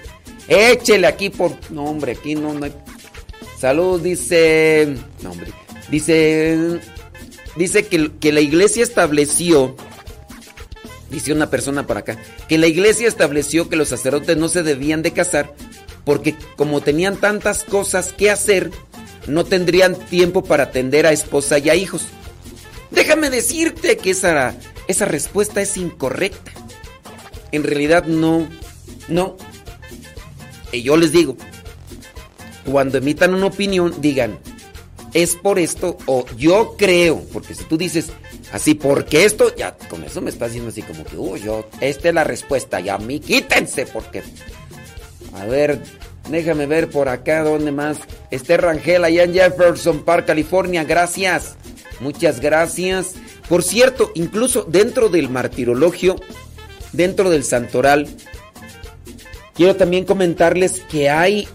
Échele 0.48 1.08
aquí 1.08 1.30
por... 1.32 1.52
No, 1.72 1.86
hombre, 1.86 2.12
aquí 2.12 2.36
no, 2.36 2.54
no 2.54 2.66
hay... 2.66 2.74
Saludos, 3.60 4.04
dice... 4.04 4.98
No, 5.24 5.32
hombre. 5.32 5.52
Dice... 5.90 6.80
Dice 7.56 7.88
que, 7.88 8.12
que 8.20 8.32
la 8.32 8.42
iglesia 8.42 8.84
estableció 8.84 9.76
dice 11.14 11.32
una 11.32 11.50
persona 11.50 11.88
por 11.88 11.98
acá, 11.98 12.18
que 12.50 12.58
la 12.58 12.68
iglesia 12.68 13.08
estableció 13.08 13.70
que 13.70 13.78
los 13.78 13.88
sacerdotes 13.88 14.36
no 14.36 14.50
se 14.50 14.64
debían 14.64 15.02
de 15.02 15.14
casar 15.14 15.54
porque 16.06 16.36
como 16.56 16.82
tenían 16.82 17.18
tantas 17.18 17.64
cosas 17.64 18.14
que 18.14 18.30
hacer, 18.30 18.72
no 19.28 19.46
tendrían 19.46 19.96
tiempo 19.96 20.44
para 20.44 20.64
atender 20.64 21.06
a 21.06 21.12
esposa 21.12 21.58
y 21.60 21.70
a 21.70 21.76
hijos. 21.76 22.08
Déjame 22.92 23.30
decirte 23.30 23.98
que 23.98 24.12
esa, 24.12 24.56
esa 24.88 25.06
respuesta 25.06 25.62
es 25.62 25.78
incorrecta. 25.78 26.52
En 27.52 27.64
realidad 27.64 28.06
no, 28.06 28.48
no. 29.08 29.38
Y 30.72 30.82
yo 30.82 30.98
les 30.98 31.12
digo, 31.12 31.38
cuando 32.70 32.98
emitan 32.98 33.34
una 33.34 33.46
opinión, 33.46 33.96
digan, 34.02 34.40
es 35.14 35.36
por 35.36 35.60
esto 35.60 35.98
o 36.06 36.26
yo 36.38 36.76
creo, 36.78 37.24
porque 37.32 37.56
si 37.56 37.64
tú 37.66 37.78
dices, 37.78 38.12
Así, 38.54 38.76
porque 38.76 39.26
esto, 39.26 39.56
ya 39.56 39.76
con 39.90 40.04
eso 40.04 40.22
me 40.22 40.30
está 40.30 40.46
haciendo 40.46 40.70
así 40.70 40.84
como 40.84 41.04
que, 41.04 41.18
uy, 41.18 41.42
yo, 41.42 41.66
esta 41.82 42.10
es 42.10 42.14
la 42.14 42.24
respuesta, 42.24 42.80
ya 42.80 42.94
a 42.94 43.00
mí 43.00 43.20
quítense, 43.20 43.88
porque. 43.88 44.22
A 45.34 45.46
ver, 45.46 45.82
Déjame 46.30 46.68
ver 46.68 46.90
por 46.90 47.10
acá, 47.10 47.44
¿dónde 47.44 47.72
más? 47.74 47.98
Esther 48.32 48.62
Rangel, 48.62 49.04
allá 49.04 49.24
en 49.24 49.34
Jefferson 49.34 50.04
Park, 50.04 50.26
California. 50.26 50.86
Gracias. 50.86 51.56
Muchas 52.00 52.40
gracias. 52.40 53.16
Por 53.50 53.62
cierto, 53.62 54.10
incluso 54.16 54.64
dentro 54.64 55.10
del 55.10 55.30
martirologio, 55.30 56.16
dentro 56.94 57.30
del 57.30 57.44
santoral, 57.44 58.08
quiero 59.54 59.76
también 59.76 60.06
comentarles 60.06 60.80
que 60.80 61.10
hay 61.10 61.46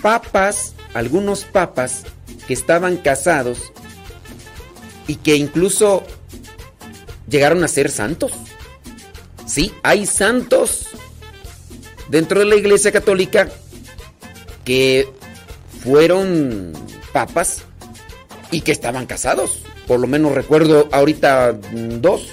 papas, 0.00 0.74
algunos 0.94 1.44
papas 1.44 2.04
que 2.50 2.54
estaban 2.54 2.96
casados 2.96 3.72
y 5.06 5.14
que 5.14 5.36
incluso 5.36 6.02
llegaron 7.28 7.62
a 7.62 7.68
ser 7.68 7.92
santos. 7.92 8.32
Sí, 9.46 9.72
hay 9.84 10.04
santos 10.04 10.88
dentro 12.08 12.40
de 12.40 12.46
la 12.46 12.56
Iglesia 12.56 12.90
Católica 12.90 13.48
que 14.64 15.08
fueron 15.84 16.72
papas 17.12 17.62
y 18.50 18.62
que 18.62 18.72
estaban 18.72 19.06
casados. 19.06 19.62
Por 19.86 20.00
lo 20.00 20.08
menos 20.08 20.32
recuerdo 20.32 20.88
ahorita 20.90 21.56
mm, 21.70 22.00
dos. 22.00 22.30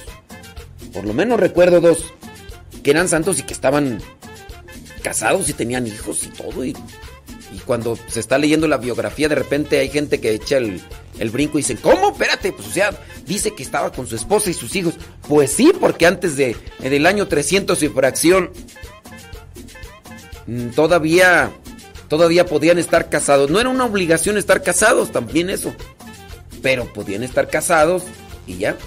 Por 0.93 1.05
lo 1.05 1.13
menos 1.13 1.39
recuerdo 1.39 1.79
dos 1.79 1.99
que 2.81 2.89
eran 2.89 3.07
santos 3.07 3.37
y 3.37 3.43
que 3.43 3.53
estaban 3.53 4.01
casados 5.03 5.47
y 5.47 5.53
tenían 5.53 5.85
hijos 5.85 6.23
y 6.23 6.29
todo. 6.29 6.65
Y, 6.65 6.75
y 7.57 7.59
cuando 7.61 7.97
se 8.07 8.19
está 8.19 8.37
leyendo 8.37 8.67
la 8.67 8.77
biografía, 8.77 9.27
de 9.27 9.33
repente 9.33 9.79
hay 9.79 9.89
gente 9.89 10.21
que 10.21 10.31
echa 10.31 10.57
el, 10.57 10.79
el 11.17 11.31
brinco 11.31 11.57
y 11.57 11.61
dice, 11.61 11.75
¿cómo? 11.75 12.11
Espérate, 12.11 12.51
pues 12.51 12.67
o 12.67 12.71
sea, 12.71 12.91
dice 13.25 13.55
que 13.55 13.63
estaba 13.63 13.91
con 13.91 14.05
su 14.05 14.15
esposa 14.15 14.51
y 14.51 14.53
sus 14.53 14.75
hijos. 14.75 14.93
Pues 15.27 15.51
sí, 15.51 15.73
porque 15.79 16.05
antes 16.05 16.37
de, 16.37 16.55
del 16.79 17.07
año 17.07 17.27
300 17.27 17.81
y 17.81 17.89
fracción, 17.89 18.51
mm, 20.45 20.67
todavía, 20.69 21.51
todavía 22.09 22.45
podían 22.45 22.77
estar 22.77 23.09
casados. 23.09 23.49
No 23.49 23.59
era 23.59 23.69
una 23.69 23.85
obligación 23.85 24.37
estar 24.37 24.61
casados, 24.61 25.11
también 25.11 25.49
eso. 25.49 25.73
Pero 26.61 26.85
podían 26.93 27.23
estar 27.23 27.49
casados 27.49 28.03
y 28.45 28.57
ya. 28.57 28.77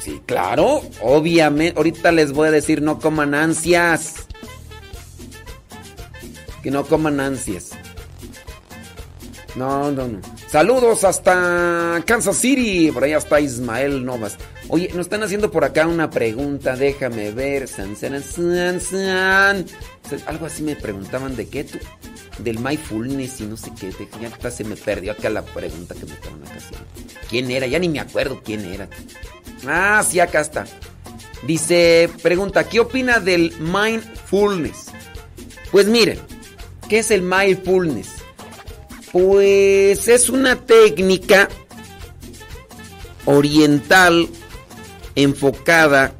Sí, 0.00 0.20
claro, 0.24 0.82
obviamente. 1.00 1.76
Ahorita 1.76 2.12
les 2.12 2.30
voy 2.30 2.46
a 2.46 2.52
decir, 2.52 2.80
no 2.80 3.00
coman 3.00 3.34
ansias. 3.34 4.28
Que 6.62 6.70
no 6.70 6.84
coman 6.84 7.20
ansias. 7.20 7.70
No, 9.54 9.90
no, 9.90 10.08
no. 10.08 10.20
Saludos 10.48 11.04
hasta 11.04 12.02
Kansas 12.06 12.36
City. 12.36 12.90
Por 12.92 13.04
allá 13.04 13.18
está 13.18 13.40
Ismael 13.40 14.04
Novas. 14.04 14.38
Oye, 14.68 14.88
nos 14.94 15.06
están 15.06 15.22
haciendo 15.22 15.50
por 15.50 15.64
acá 15.64 15.86
una 15.86 16.08
pregunta. 16.10 16.76
Déjame 16.76 17.30
ver. 17.32 17.68
San, 17.68 17.96
san, 17.96 18.22
san, 18.22 18.80
san. 18.80 19.66
Algo 20.26 20.46
así 20.46 20.62
me 20.62 20.76
preguntaban 20.76 21.36
de 21.36 21.48
qué 21.48 21.64
tú. 21.64 21.78
Del 22.38 22.58
mindfulness 22.58 23.40
y 23.42 23.44
no 23.44 23.56
sé 23.56 23.70
qué. 23.78 23.92
Ya 24.20 24.50
se 24.50 24.64
me 24.64 24.76
perdió 24.76 25.12
acá 25.12 25.28
la 25.28 25.42
pregunta 25.42 25.94
que 25.94 26.06
me 26.06 26.12
estaban 26.12 26.42
acá 26.42 26.56
haciendo. 26.56 26.86
¿Quién 27.28 27.50
era? 27.50 27.66
Ya 27.66 27.78
ni 27.78 27.88
me 27.88 28.00
acuerdo 28.00 28.40
quién 28.42 28.64
era. 28.64 28.88
Ah, 29.66 30.02
sí, 30.08 30.18
acá 30.20 30.40
está. 30.40 30.64
Dice, 31.46 32.08
pregunta, 32.22 32.68
¿qué 32.68 32.80
opina 32.80 33.20
del 33.20 33.52
mindfulness? 33.58 34.86
Pues 35.70 35.86
miren, 35.86 36.20
¿qué 36.92 36.98
es 36.98 37.10
el 37.10 37.22
mindfulness? 37.22 38.08
Pues 39.12 40.08
es 40.08 40.28
una 40.28 40.56
técnica 40.56 41.48
oriental 43.24 44.28
enfocada 45.14 46.12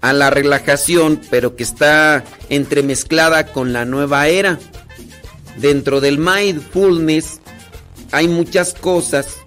a 0.00 0.12
la 0.12 0.30
relajación, 0.30 1.20
pero 1.28 1.56
que 1.56 1.64
está 1.64 2.22
entremezclada 2.50 3.48
con 3.48 3.72
la 3.72 3.84
nueva 3.84 4.28
era. 4.28 4.60
Dentro 5.56 6.00
del 6.00 6.18
mindfulness 6.18 7.40
hay 8.12 8.28
muchas 8.28 8.74
cosas 8.74 9.38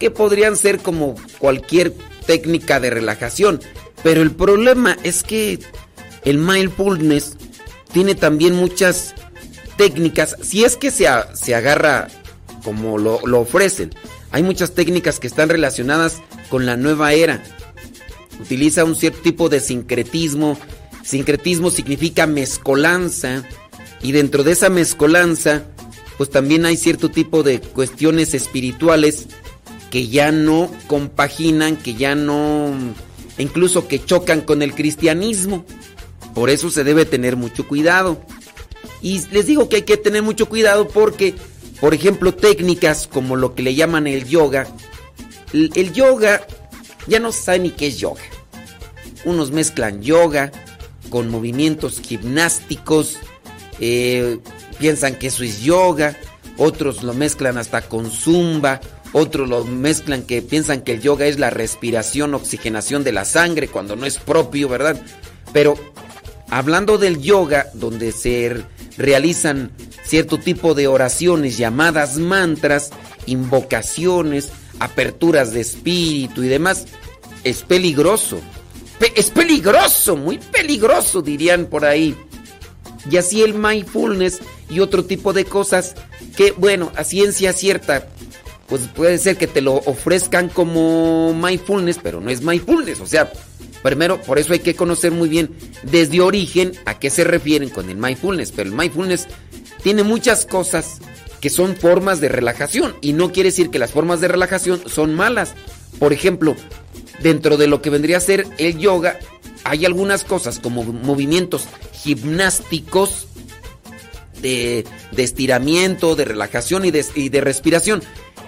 que 0.00 0.10
podrían 0.10 0.56
ser 0.56 0.78
como 0.78 1.14
cualquier 1.40 1.92
técnica 2.24 2.80
de 2.80 2.88
relajación, 2.88 3.60
pero 4.02 4.22
el 4.22 4.30
problema 4.30 4.96
es 5.02 5.24
que 5.24 5.58
el 6.24 6.38
mindfulness 6.38 7.36
tiene 7.92 8.14
también 8.14 8.54
muchas 8.54 9.14
técnicas, 9.76 10.36
si 10.42 10.64
es 10.64 10.76
que 10.76 10.90
se, 10.90 11.06
se 11.34 11.54
agarra 11.54 12.08
como 12.64 12.98
lo, 12.98 13.20
lo 13.26 13.40
ofrecen. 13.40 13.90
Hay 14.30 14.42
muchas 14.42 14.72
técnicas 14.72 15.20
que 15.20 15.26
están 15.26 15.48
relacionadas 15.48 16.22
con 16.48 16.66
la 16.66 16.76
nueva 16.76 17.12
era. 17.12 17.42
Utiliza 18.40 18.84
un 18.84 18.96
cierto 18.96 19.20
tipo 19.20 19.48
de 19.48 19.60
sincretismo. 19.60 20.58
Sincretismo 21.02 21.70
significa 21.70 22.26
mezcolanza. 22.26 23.44
Y 24.02 24.12
dentro 24.12 24.42
de 24.42 24.52
esa 24.52 24.68
mezcolanza, 24.68 25.64
pues 26.16 26.30
también 26.30 26.66
hay 26.66 26.76
cierto 26.76 27.10
tipo 27.10 27.42
de 27.42 27.60
cuestiones 27.60 28.34
espirituales 28.34 29.26
que 29.90 30.08
ya 30.08 30.32
no 30.32 30.70
compaginan, 30.86 31.76
que 31.76 31.94
ya 31.94 32.14
no, 32.14 32.72
incluso 33.38 33.88
que 33.88 34.02
chocan 34.04 34.40
con 34.40 34.62
el 34.62 34.74
cristianismo. 34.74 35.64
Por 36.34 36.48
eso 36.48 36.70
se 36.70 36.82
debe 36.82 37.04
tener 37.04 37.36
mucho 37.36 37.68
cuidado. 37.68 38.24
Y 39.00 39.20
les 39.30 39.46
digo 39.46 39.68
que 39.68 39.76
hay 39.76 39.82
que 39.82 39.96
tener 39.96 40.22
mucho 40.22 40.48
cuidado 40.48 40.88
porque 40.88 41.34
por 41.82 41.94
ejemplo, 41.94 42.32
técnicas 42.32 43.08
como 43.08 43.34
lo 43.34 43.56
que 43.56 43.64
le 43.64 43.74
llaman 43.74 44.06
el 44.06 44.28
yoga. 44.28 44.68
El, 45.52 45.92
yoga 45.92 46.46
ya 47.08 47.18
no 47.18 47.32
sabe 47.32 47.58
ni 47.58 47.70
qué 47.70 47.88
es 47.88 47.98
yoga. 47.98 48.22
Unos 49.24 49.50
mezclan 49.50 50.00
yoga 50.00 50.52
con 51.10 51.28
movimientos 51.28 52.00
gimnásticos, 52.00 53.18
eh, 53.80 54.38
piensan 54.78 55.16
que 55.16 55.26
eso 55.26 55.42
es 55.42 55.64
yoga, 55.64 56.16
otros 56.56 57.02
lo 57.02 57.14
mezclan 57.14 57.58
hasta 57.58 57.82
con 57.82 58.12
zumba, 58.12 58.80
otros 59.12 59.48
lo 59.48 59.64
mezclan 59.64 60.22
que 60.22 60.40
piensan 60.40 60.82
que 60.82 60.92
el 60.92 61.00
yoga 61.00 61.26
es 61.26 61.40
la 61.40 61.50
respiración, 61.50 62.34
oxigenación 62.34 63.02
de 63.02 63.10
la 63.10 63.24
sangre, 63.24 63.66
cuando 63.66 63.96
no 63.96 64.06
es 64.06 64.18
propio, 64.18 64.68
¿verdad? 64.68 65.02
Pero 65.52 65.74
hablando 66.48 66.96
del 66.96 67.20
yoga, 67.20 67.66
donde 67.74 68.12
se 68.12 68.62
realizan 68.96 69.72
cierto 70.04 70.38
tipo 70.38 70.74
de 70.74 70.86
oraciones 70.86 71.56
llamadas 71.56 72.18
mantras, 72.18 72.90
invocaciones, 73.26 74.50
aperturas 74.78 75.52
de 75.52 75.60
espíritu 75.60 76.42
y 76.42 76.48
demás, 76.48 76.86
es 77.44 77.62
peligroso. 77.62 78.40
es 79.16 79.30
peligroso, 79.30 80.16
muy 80.16 80.38
peligroso, 80.38 81.22
dirían 81.22 81.66
por 81.66 81.84
ahí. 81.84 82.16
Y 83.10 83.16
así 83.16 83.42
el 83.42 83.54
mindfulness 83.54 84.40
y 84.70 84.80
otro 84.80 85.04
tipo 85.04 85.32
de 85.32 85.44
cosas 85.44 85.94
que, 86.36 86.52
bueno, 86.52 86.92
a 86.96 87.04
ciencia 87.04 87.52
cierta, 87.52 88.06
pues 88.68 88.82
puede 88.94 89.18
ser 89.18 89.36
que 89.36 89.46
te 89.46 89.60
lo 89.60 89.74
ofrezcan 89.74 90.48
como 90.48 91.34
mindfulness, 91.34 91.98
pero 92.02 92.20
no 92.20 92.30
es 92.30 92.42
mindfulness. 92.42 93.00
O 93.00 93.06
sea, 93.06 93.32
primero, 93.82 94.20
por 94.22 94.38
eso 94.38 94.52
hay 94.52 94.60
que 94.60 94.74
conocer 94.74 95.12
muy 95.12 95.28
bien 95.28 95.50
desde 95.82 96.20
origen 96.20 96.72
a 96.84 96.98
qué 96.98 97.10
se 97.10 97.24
refieren 97.24 97.68
con 97.68 97.90
el 97.90 97.96
mindfulness. 97.96 98.52
Pero 98.52 98.70
el 98.70 98.76
mindfulness 98.76 99.26
tiene 99.82 100.02
muchas 100.02 100.46
cosas 100.46 100.98
que 101.40 101.50
son 101.50 101.76
formas 101.76 102.20
de 102.20 102.28
relajación 102.28 102.94
y 103.00 103.12
no 103.12 103.32
quiere 103.32 103.48
decir 103.48 103.70
que 103.70 103.80
las 103.80 103.90
formas 103.90 104.20
de 104.20 104.28
relajación 104.28 104.82
son 104.86 105.14
malas. 105.14 105.54
Por 105.98 106.12
ejemplo, 106.12 106.54
dentro 107.20 107.56
de 107.56 107.66
lo 107.66 107.82
que 107.82 107.90
vendría 107.90 108.18
a 108.18 108.20
ser 108.20 108.46
el 108.58 108.78
yoga, 108.78 109.18
hay 109.64 109.84
algunas 109.84 110.24
cosas 110.24 110.60
como 110.60 110.84
movimientos 110.84 111.64
gimnásticos 111.92 113.26
de, 114.40 114.84
estiramiento, 115.16 116.16
de 116.16 116.24
relajación 116.24 116.84
y 116.84 116.90
de, 116.90 117.40
respiración. 117.40 118.02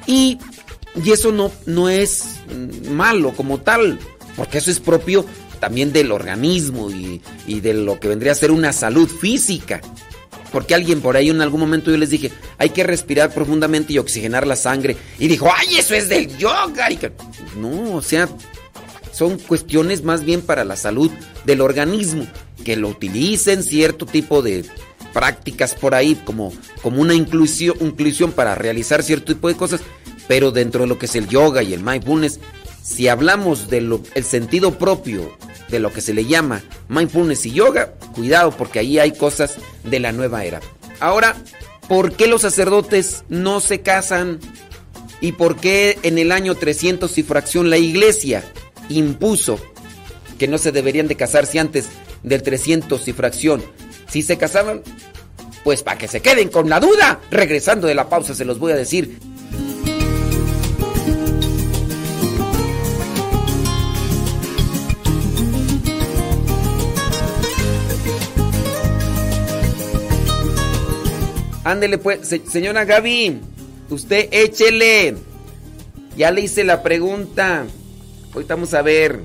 Y, 0.06 0.38
y, 1.02 1.12
eso 1.12 1.32
no, 1.32 1.50
no 1.66 1.88
es 1.88 2.40
malo 2.90 3.32
como 3.32 3.60
tal, 3.60 3.98
porque 4.36 4.58
eso 4.58 4.70
es 4.70 4.80
propio 4.80 5.24
también 5.60 5.92
del 5.92 6.12
organismo 6.12 6.90
y, 6.90 7.20
y 7.46 7.60
de 7.60 7.74
lo 7.74 7.98
que 7.98 8.08
vendría 8.08 8.32
a 8.32 8.36
ser 8.36 8.50
una 8.50 8.72
salud 8.72 9.08
física. 9.08 9.80
Porque 10.54 10.76
alguien 10.76 11.00
por 11.00 11.16
ahí 11.16 11.30
en 11.30 11.40
algún 11.40 11.58
momento 11.58 11.90
yo 11.90 11.96
les 11.96 12.10
dije, 12.10 12.30
hay 12.58 12.70
que 12.70 12.84
respirar 12.84 13.34
profundamente 13.34 13.92
y 13.92 13.98
oxigenar 13.98 14.46
la 14.46 14.54
sangre. 14.54 14.96
Y 15.18 15.26
dijo, 15.26 15.48
ay, 15.52 15.78
eso 15.78 15.96
es 15.96 16.08
del 16.08 16.36
yoga. 16.38 16.88
No, 17.56 17.96
o 17.96 18.02
sea, 18.02 18.28
son 19.10 19.36
cuestiones 19.38 20.04
más 20.04 20.24
bien 20.24 20.42
para 20.42 20.64
la 20.64 20.76
salud 20.76 21.10
del 21.44 21.60
organismo. 21.60 22.24
Que 22.64 22.76
lo 22.76 22.88
utilicen 22.88 23.64
cierto 23.64 24.06
tipo 24.06 24.42
de 24.42 24.64
prácticas 25.12 25.74
por 25.74 25.92
ahí 25.92 26.14
como, 26.24 26.52
como 26.82 27.00
una 27.00 27.14
inclusión, 27.14 27.76
inclusión 27.80 28.30
para 28.30 28.54
realizar 28.54 29.02
cierto 29.02 29.34
tipo 29.34 29.48
de 29.48 29.56
cosas. 29.56 29.80
Pero 30.28 30.52
dentro 30.52 30.82
de 30.82 30.86
lo 30.86 31.00
que 31.00 31.06
es 31.06 31.16
el 31.16 31.26
yoga 31.26 31.64
y 31.64 31.74
el 31.74 31.82
mindfulness, 31.82 32.38
si 32.84 33.08
hablamos 33.08 33.70
del 33.70 33.98
sentido 34.22 34.76
propio 34.78 35.32
de 35.68 35.80
lo 35.80 35.90
que 35.90 36.02
se 36.02 36.12
le 36.12 36.26
llama 36.26 36.62
mindfulness 36.88 37.46
y 37.46 37.52
yoga, 37.52 37.94
cuidado 38.14 38.50
porque 38.50 38.78
ahí 38.78 38.98
hay 38.98 39.12
cosas 39.12 39.56
de 39.84 40.00
la 40.00 40.12
nueva 40.12 40.44
era. 40.44 40.60
Ahora, 41.00 41.34
¿por 41.88 42.12
qué 42.12 42.26
los 42.26 42.42
sacerdotes 42.42 43.24
no 43.30 43.60
se 43.60 43.80
casan? 43.80 44.38
¿Y 45.22 45.32
por 45.32 45.56
qué 45.56 45.98
en 46.02 46.18
el 46.18 46.30
año 46.30 46.54
300 46.56 47.16
y 47.16 47.22
fracción 47.22 47.70
la 47.70 47.78
iglesia 47.78 48.44
impuso 48.90 49.58
que 50.38 50.46
no 50.46 50.58
se 50.58 50.70
deberían 50.70 51.08
de 51.08 51.16
casarse 51.16 51.58
antes 51.58 51.86
del 52.22 52.42
300 52.42 53.08
y 53.08 53.12
fracción? 53.14 53.64
Si 54.08 54.20
se 54.20 54.36
casaban, 54.36 54.82
Pues 55.64 55.82
para 55.82 55.96
que 55.96 56.08
se 56.08 56.20
queden 56.20 56.50
con 56.50 56.68
la 56.68 56.78
duda, 56.78 57.22
regresando 57.30 57.86
de 57.86 57.94
la 57.94 58.10
pausa 58.10 58.34
se 58.34 58.44
los 58.44 58.58
voy 58.58 58.72
a 58.72 58.76
decir. 58.76 59.18
Ándele 71.64 71.96
pues, 71.98 72.28
señora 72.50 72.84
Gaby, 72.84 73.40
usted 73.88 74.28
échele. 74.30 75.16
Ya 76.16 76.30
le 76.30 76.42
hice 76.42 76.62
la 76.62 76.82
pregunta. 76.82 77.64
Hoy 78.34 78.44
vamos 78.44 78.74
a 78.74 78.82
ver. 78.82 79.20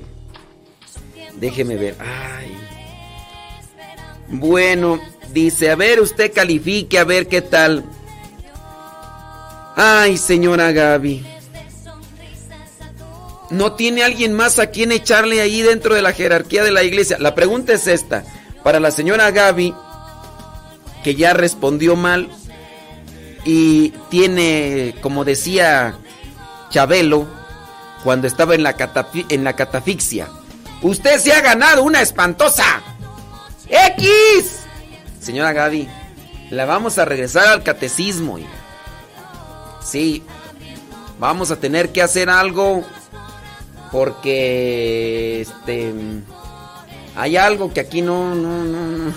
Déjeme 1.36 1.76
ver. 1.76 1.96
Ay. 2.00 2.56
Bueno, 4.28 5.00
dice, 5.32 5.70
a 5.70 5.76
ver, 5.76 6.00
usted 6.00 6.32
califique, 6.32 6.98
a 6.98 7.04
ver 7.04 7.28
qué 7.28 7.42
tal. 7.42 7.84
Ay, 9.76 10.16
señora 10.16 10.72
Gaby. 10.72 11.24
¿No 13.50 13.72
tiene 13.72 14.04
alguien 14.04 14.32
más 14.32 14.58
a 14.60 14.68
quien 14.68 14.92
echarle 14.92 15.40
ahí 15.40 15.62
dentro 15.62 15.94
de 15.94 16.02
la 16.02 16.12
jerarquía 16.12 16.62
de 16.62 16.70
la 16.70 16.84
iglesia? 16.84 17.18
La 17.18 17.34
pregunta 17.34 17.72
es 17.72 17.86
esta. 17.86 18.24
Para 18.62 18.78
la 18.78 18.92
señora 18.92 19.30
Gaby, 19.30 19.74
que 21.02 21.14
ya 21.14 21.32
respondió 21.32 21.96
mal 21.96 22.28
y 23.44 23.90
tiene, 24.10 24.94
como 25.00 25.24
decía 25.24 25.94
Chabelo, 26.70 27.26
cuando 28.04 28.26
estaba 28.26 28.54
en 28.54 28.62
la, 28.62 28.76
en 29.28 29.44
la 29.44 29.54
catafixia, 29.54 30.28
usted 30.82 31.18
se 31.18 31.32
ha 31.32 31.40
ganado 31.40 31.82
una 31.82 32.00
espantosa 32.00 32.82
X. 33.68 34.60
Señora 35.20 35.52
Gaby, 35.52 35.88
la 36.50 36.64
vamos 36.64 36.98
a 36.98 37.04
regresar 37.04 37.48
al 37.48 37.62
catecismo. 37.62 38.38
Sí, 39.82 40.22
vamos 41.18 41.50
a 41.50 41.56
tener 41.56 41.90
que 41.90 42.02
hacer 42.02 42.30
algo 42.30 42.84
porque 43.92 45.40
este 45.42 45.94
hay 47.16 47.36
algo 47.36 47.72
que 47.72 47.80
aquí 47.80 48.02
no 48.02 48.34
no 48.34 48.64
no, 48.64 48.86
no. 48.86 49.14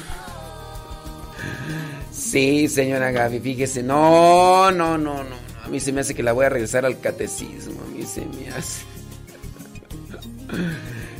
Sí, 2.34 2.68
señora 2.68 3.12
Gaby, 3.12 3.40
fíjese. 3.42 3.84
No, 3.84 4.72
no, 4.72 4.98
no, 4.98 5.24
no. 5.24 5.36
A 5.64 5.68
mí 5.68 5.80
se 5.80 5.92
me 5.92 6.02
hace 6.02 6.16
que 6.16 6.24
la 6.24 6.32
voy 6.34 6.48
a 6.48 6.50
regresar 6.50 6.84
al 6.84 7.00
catecismo. 7.00 7.80
A 7.84 7.96
mí 7.96 8.04
se 8.08 8.26
me 8.26 8.50
hace. 8.50 8.82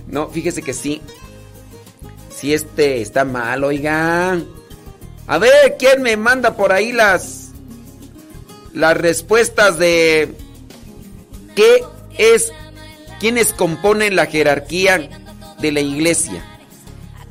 No, 0.08 0.28
fíjese 0.30 0.64
que 0.64 0.74
sí. 0.74 1.04
Si 2.36 2.52
este 2.52 3.04
está 3.04 3.26
mal, 3.26 3.64
oiga. 3.64 4.40
A 5.28 5.38
ver, 5.38 5.76
¿quién 5.78 6.02
me 6.02 6.18
manda 6.18 6.58
por 6.58 6.72
ahí 6.72 6.92
las. 6.92 7.52
las 8.74 8.98
respuestas 8.98 9.78
de. 9.78 10.34
¿Qué 11.56 11.84
es. 12.18 12.52
¿Quiénes 13.20 13.54
componen 13.54 14.16
la 14.16 14.26
jerarquía 14.26 15.10
de 15.60 15.72
la 15.72 15.82
iglesia? 15.82 16.44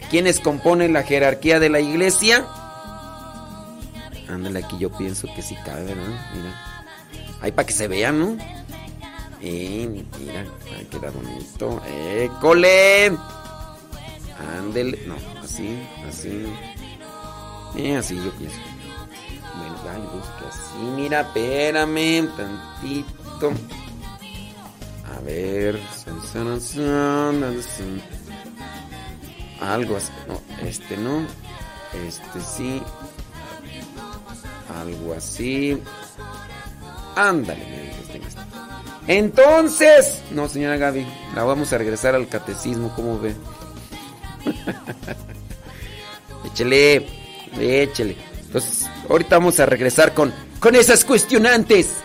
¿Quiénes 0.08 0.38
componen 0.38 0.92
la 0.92 1.02
jerarquía 1.02 1.58
de 1.58 1.68
la 1.68 1.80
iglesia? 1.80 2.46
Ándale, 4.32 4.60
aquí 4.60 4.78
yo 4.78 4.90
pienso 4.90 5.28
que 5.34 5.42
sí 5.42 5.54
cabe, 5.64 5.84
¿verdad? 5.84 6.30
Mira. 6.34 7.38
Ahí 7.40 7.52
para 7.52 7.66
que 7.66 7.72
se 7.72 7.88
vean, 7.88 8.18
¿no? 8.18 8.36
Eh, 9.40 10.04
mira, 10.18 10.44
ahí 10.76 10.84
queda 10.86 11.10
bonito. 11.10 11.82
¡École! 11.86 13.12
Ándele. 14.58 14.98
No, 15.06 15.16
así, 15.42 15.78
así. 16.08 16.46
Eh, 17.76 17.96
así 17.96 18.16
yo 18.16 18.30
pienso. 18.32 18.56
Bueno, 19.58 19.76
dale, 19.84 20.04
busca 20.06 20.48
así. 20.48 20.78
Mira, 20.96 21.20
espérame 21.22 22.28
tantito. 22.36 23.52
A 25.14 25.20
ver. 25.20 25.80
Algo 29.60 29.96
así. 29.96 30.12
No, 30.28 30.40
este 30.66 30.96
no. 30.96 31.26
Este 32.06 32.40
sí. 32.40 32.82
Algo 34.80 35.14
así. 35.14 35.78
Ándale, 37.14 37.92
Entonces, 39.06 40.22
no, 40.30 40.48
señora 40.48 40.76
Gaby, 40.76 41.06
la 41.34 41.44
vamos 41.44 41.72
a 41.72 41.78
regresar 41.78 42.14
al 42.14 42.28
catecismo, 42.28 42.92
¿cómo 42.96 43.20
ve? 43.20 43.34
échele, 46.46 47.06
échele. 47.60 48.16
Entonces, 48.46 48.88
ahorita 49.10 49.38
vamos 49.38 49.60
a 49.60 49.66
regresar 49.66 50.14
con, 50.14 50.32
con 50.58 50.74
esas 50.74 51.04
cuestionantes. 51.04 51.96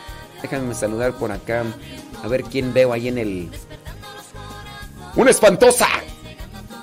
Déjame 0.41 0.73
saludar 0.73 1.13
por 1.13 1.31
acá. 1.31 1.63
A 2.23 2.27
ver 2.27 2.43
quién 2.43 2.73
veo 2.73 2.93
ahí 2.93 3.07
en 3.07 3.17
el. 3.17 3.49
¡Una 5.15 5.31
espantosa! 5.31 5.87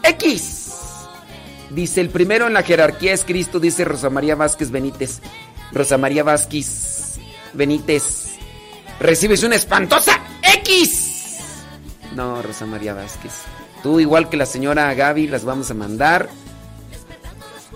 ¡X! 0.02 0.62
Dice, 1.70 2.00
el 2.00 2.08
primero 2.08 2.46
en 2.46 2.54
la 2.54 2.62
jerarquía 2.62 3.12
es 3.12 3.24
Cristo, 3.24 3.58
dice 3.58 3.84
Rosa 3.84 4.10
María 4.10 4.34
Vázquez 4.34 4.70
Benítez. 4.70 5.20
Rosa 5.74 5.98
María 5.98 6.22
Vázquez 6.22 7.16
Benítez. 7.52 8.36
Recibes 9.00 9.42
una 9.42 9.56
espantosa 9.56 10.20
X. 10.60 11.40
No, 12.14 12.40
Rosa 12.42 12.64
María 12.64 12.94
Vázquez. 12.94 13.32
Tú, 13.82 13.98
igual 13.98 14.28
que 14.28 14.36
la 14.36 14.46
señora 14.46 14.94
Gaby, 14.94 15.26
las 15.26 15.44
vamos 15.44 15.70
a 15.70 15.74
mandar. 15.74 16.28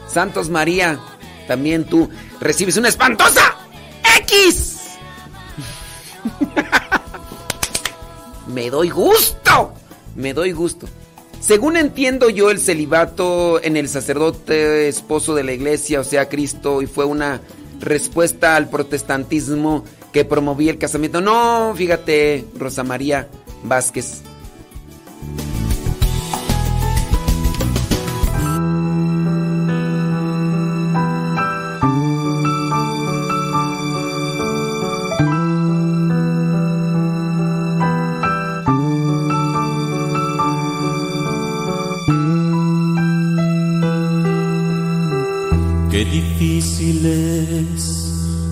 Santos 0.06 0.48
María, 0.48 1.00
también 1.48 1.84
tú 1.84 2.08
recibes 2.40 2.76
una 2.76 2.88
espantosa 2.88 3.56
X. 4.20 4.76
Me 8.46 8.70
doy 8.70 8.90
gusto. 8.90 9.74
Me 10.14 10.32
doy 10.32 10.52
gusto. 10.52 10.86
Según 11.40 11.76
entiendo 11.76 12.30
yo, 12.30 12.50
el 12.50 12.60
celibato 12.60 13.62
en 13.62 13.76
el 13.76 13.88
sacerdote 13.88 14.88
esposo 14.88 15.34
de 15.34 15.44
la 15.44 15.52
iglesia, 15.52 16.00
o 16.00 16.04
sea, 16.04 16.28
Cristo, 16.28 16.82
y 16.82 16.86
fue 16.86 17.04
una 17.04 17.40
respuesta 17.80 18.56
al 18.56 18.68
protestantismo 18.68 19.84
que 20.12 20.24
promovía 20.24 20.70
el 20.70 20.78
casamiento. 20.78 21.20
No, 21.20 21.74
fíjate, 21.76 22.44
Rosa 22.58 22.84
María 22.84 23.28
Vázquez. 23.62 24.22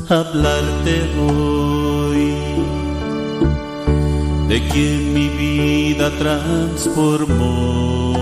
Hablarte 0.08 1.10
hoy. 1.18 2.34
De 4.48 4.60
quien 4.68 5.12
mi 5.12 5.28
vida 5.28 6.10
transformó, 6.18 8.16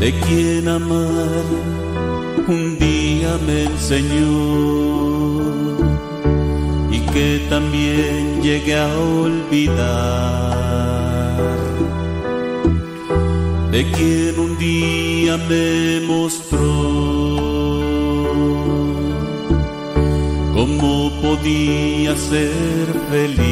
de 0.00 0.12
quien 0.20 0.68
amar 0.68 1.44
un 2.48 2.78
día 2.78 3.38
me 3.46 3.64
enseñó. 3.64 5.42
Y 6.90 7.00
que 7.12 7.46
también 7.50 8.40
llegué 8.42 8.78
a 8.78 8.88
olvidar, 8.98 9.82
de 13.70 13.90
quien 13.90 14.38
un 14.38 14.58
día 14.58 15.36
me 15.48 16.00
mostró 16.06 17.21
cómo 20.62 21.10
podía 21.20 22.14
ser 22.16 22.86
feliz 23.10 23.42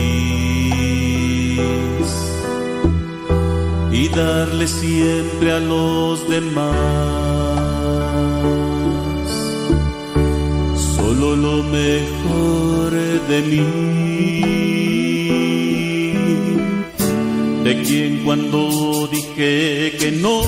y 3.91 4.09
darle 4.11 4.69
siempre 4.69 5.51
a 5.51 5.59
los 5.59 6.29
demás 6.29 6.71
solo 10.95 11.35
lo 11.35 11.65
mejor 11.65 12.93
de 13.31 13.39
mí. 13.51 13.65
De 17.65 17.83
quien 17.83 18.23
cuando 18.25 19.09
dije 19.11 19.97
que 19.99 20.13
no, 20.13 20.43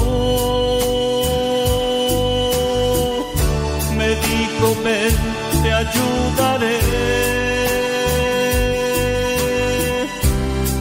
me 3.98 4.08
dijo 4.10 4.66
ven 4.84 5.42
te 5.62 5.72
ayudaré. 5.72 6.51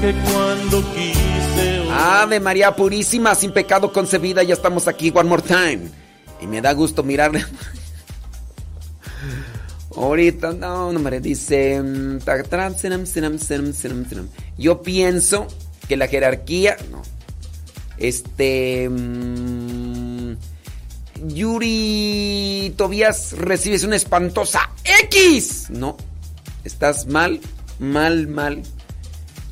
Que 0.02 0.14
cuando 0.32 0.84
quise. 0.94 1.88
Ave 1.92 2.40
María 2.40 2.76
Purísima, 2.76 3.36
sin 3.36 3.52
pecado 3.52 3.94
concebida, 3.94 4.42
ya 4.44 4.54
estamos 4.56 4.88
aquí, 4.88 5.12
one 5.14 5.30
more 5.30 5.44
time. 5.44 5.82
Y 6.42 6.48
me 6.48 6.60
da 6.62 6.74
gusto 6.74 7.04
mirarle. 7.04 7.46
Ahorita, 9.96 10.54
no, 10.54 10.92
no 10.92 11.00
me 11.00 11.20
dice. 11.20 11.82
mm, 11.82 12.18
Yo 14.58 14.82
pienso 14.82 15.48
que 15.88 15.98
la 15.98 16.08
jerarquía. 16.08 16.78
No. 16.90 17.02
Este. 17.98 18.90
mm, 18.90 20.34
Yuri 21.28 22.74
Tobías 22.76 23.34
recibes 23.34 23.84
una 23.84 23.98
espantosa 23.98 24.72
X. 25.04 25.68
No. 25.70 25.96
Estás 26.64 27.06
mal, 27.06 27.40
mal, 27.80 28.28
mal. 28.28 28.64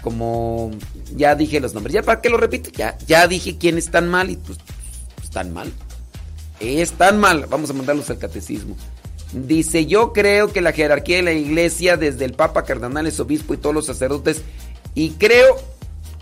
Como 0.02 0.72
ya 1.16 1.36
dije 1.36 1.60
los 1.60 1.74
nombres. 1.74 1.94
¿Ya 1.94 2.04
para 2.04 2.22
qué 2.22 2.30
lo 2.30 2.38
repito? 2.38 2.70
Ya, 2.72 2.98
ya 3.06 3.28
dije 3.28 3.58
quiénes 3.58 3.86
están 3.86 4.08
mal 4.08 4.30
y 4.30 4.38
pues 4.38 4.58
están 5.24 5.54
mal. 5.54 5.72
Están 6.60 7.20
mal. 7.20 7.46
Vamos 7.50 7.70
a 7.70 7.74
mandarlos 7.74 8.10
al 8.10 8.18
catecismo. 8.18 8.76
Dice, 9.34 9.86
yo 9.86 10.12
creo 10.12 10.52
que 10.52 10.62
la 10.62 10.72
jerarquía 10.72 11.18
de 11.18 11.24
la 11.24 11.34
iglesia, 11.34 11.98
desde 11.98 12.26
el 12.26 12.34
Papa, 12.34 12.64
cardenales, 12.64 13.20
obispo 13.20 13.54
y 13.54 13.58
todos 13.58 13.76
los 13.76 13.86
sacerdotes, 13.86 14.42
y 14.96 15.12
creo, 15.12 15.56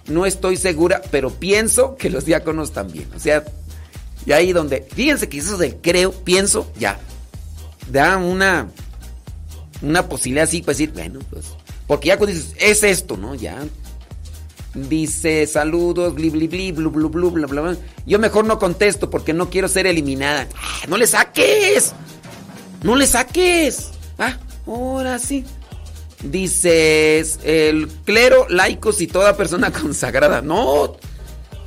no 0.08 0.26
estoy 0.26 0.58
segura, 0.58 1.02
pero 1.10 1.30
pienso 1.30 1.96
que 1.96 2.10
los 2.10 2.26
diáconos 2.26 2.74
también. 2.74 3.08
O 3.16 3.20
sea, 3.20 3.46
y 4.26 4.34
ahí 4.34 4.52
donde, 4.52 4.82
fíjense 4.94 5.30
que 5.30 5.38
eso 5.38 5.58
del 5.58 5.78
creo, 5.78 6.12
pienso, 6.12 6.70
ya, 6.78 7.00
da 7.90 8.18
una, 8.18 8.68
una 9.82 10.10
posibilidad 10.10 10.44
así, 10.44 10.62
pues 10.62 10.78
decir, 10.78 10.94
bueno, 10.94 11.20
pues, 11.30 11.46
porque 11.88 12.10
ya 12.10 12.18
cuando 12.18 12.36
dices, 12.36 12.54
es 12.60 12.84
esto, 12.84 13.18
¿no? 13.18 13.34
Ya. 13.34 13.66
Dice, 14.74 15.48
saludos, 15.48 16.14
bli, 16.14 16.30
bli, 16.30 16.48
bli, 16.48 16.72
blu, 16.72 16.92
blu, 16.92 17.10
blu, 17.10 17.32
bla, 17.32 17.48
bla, 17.48 17.62
bla. 17.62 17.78
Yo 18.06 18.20
mejor 18.20 18.46
no 18.46 18.60
contesto 18.60 19.10
porque 19.10 19.34
no 19.34 19.50
quiero 19.50 19.68
ser 19.68 19.88
eliminada. 19.88 20.48
¡Ah, 20.56 20.86
¡No 20.88 20.98
le 20.98 21.08
saques! 21.08 21.94
¡No 22.84 22.96
le 22.96 23.08
saques! 23.08 23.90
Ah, 24.20 24.38
ahora 24.68 25.18
sí. 25.18 25.46
Dices, 26.22 27.40
el 27.44 27.88
clero, 28.06 28.48
laicos 28.50 29.02
y 29.02 29.08
toda 29.08 29.38
persona 29.38 29.72
consagrada. 29.82 30.42
No. 30.42 30.98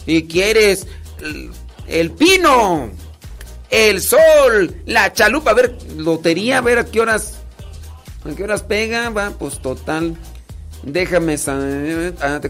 Y 0.06 0.24
quieres 0.24 0.86
el, 1.20 1.50
el 1.88 2.10
pino, 2.12 2.90
el 3.70 4.02
sol, 4.02 4.76
la 4.86 5.12
chalupa. 5.12 5.52
A 5.52 5.54
ver, 5.54 5.76
lotería, 5.96 6.58
a 6.58 6.60
ver 6.60 6.78
a 6.78 6.84
qué 6.84 7.00
horas. 7.00 7.39
¿A 8.24 8.34
qué 8.34 8.44
horas 8.44 8.62
pega? 8.62 9.10
Va, 9.10 9.30
pues 9.30 9.60
total. 9.60 10.16
Déjame, 10.82 11.36
ah, 11.46 12.40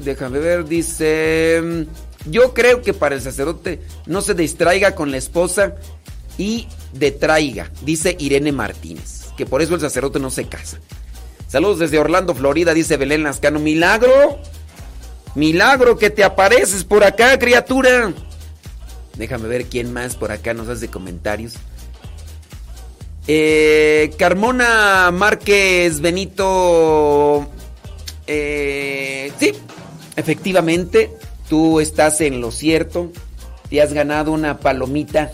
déjame 0.00 0.38
ver, 0.38 0.64
dice, 0.64 1.86
yo 2.24 2.54
creo 2.54 2.80
que 2.80 2.94
para 2.94 3.14
el 3.14 3.20
sacerdote 3.20 3.82
no 4.06 4.22
se 4.22 4.32
distraiga 4.32 4.94
con 4.94 5.10
la 5.10 5.18
esposa 5.18 5.74
y 6.38 6.66
detraiga, 6.94 7.70
dice 7.82 8.16
Irene 8.18 8.52
Martínez, 8.52 9.26
que 9.36 9.44
por 9.44 9.60
eso 9.60 9.74
el 9.74 9.82
sacerdote 9.82 10.18
no 10.18 10.30
se 10.30 10.48
casa. 10.48 10.78
Saludos 11.46 11.78
desde 11.80 11.98
Orlando, 11.98 12.34
Florida, 12.34 12.72
dice 12.72 12.96
Belén 12.96 13.22
Lascano, 13.22 13.58
milagro, 13.58 14.38
milagro 15.34 15.98
que 15.98 16.08
te 16.08 16.24
apareces 16.24 16.84
por 16.84 17.04
acá, 17.04 17.38
criatura. 17.38 18.14
Déjame 19.16 19.48
ver 19.48 19.66
quién 19.66 19.92
más 19.92 20.16
por 20.16 20.32
acá 20.32 20.54
nos 20.54 20.68
hace 20.68 20.88
comentarios. 20.88 21.54
Eh, 23.30 24.10
Carmona 24.18 25.10
Márquez 25.12 26.00
Benito. 26.00 27.46
eh, 28.26 29.30
sí, 29.38 29.52
efectivamente, 30.16 31.10
tú 31.46 31.78
estás 31.78 32.22
en 32.22 32.40
lo 32.40 32.50
cierto. 32.50 33.12
Te 33.68 33.82
has 33.82 33.92
ganado 33.92 34.32
una 34.32 34.58
palomita. 34.60 35.30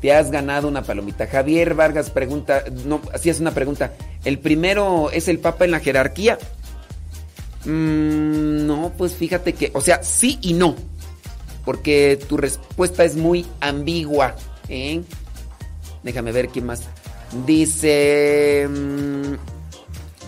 Te 0.00 0.14
has 0.14 0.30
ganado 0.30 0.68
una 0.68 0.82
palomita. 0.82 1.26
Javier 1.26 1.74
Vargas 1.74 2.10
pregunta, 2.10 2.62
no, 2.84 3.00
así 3.12 3.30
es 3.30 3.40
una 3.40 3.50
pregunta. 3.50 3.94
¿El 4.24 4.38
primero 4.38 5.10
es 5.10 5.26
el 5.26 5.40
Papa 5.40 5.64
en 5.64 5.72
la 5.72 5.80
jerarquía? 5.80 6.38
Mm, 7.64 8.64
no, 8.64 8.92
pues 8.96 9.14
fíjate 9.14 9.54
que, 9.54 9.72
o 9.74 9.80
sea, 9.80 10.04
sí 10.04 10.38
y 10.40 10.52
no. 10.52 10.76
Porque 11.64 12.16
tu 12.28 12.36
respuesta 12.36 13.04
es 13.04 13.16
muy 13.16 13.44
ambigua. 13.58 14.36
¿eh? 14.68 15.02
Déjame 16.02 16.32
ver 16.32 16.48
quién 16.48 16.66
más. 16.66 16.82
Dice 17.46 18.68
mm, 18.68 19.34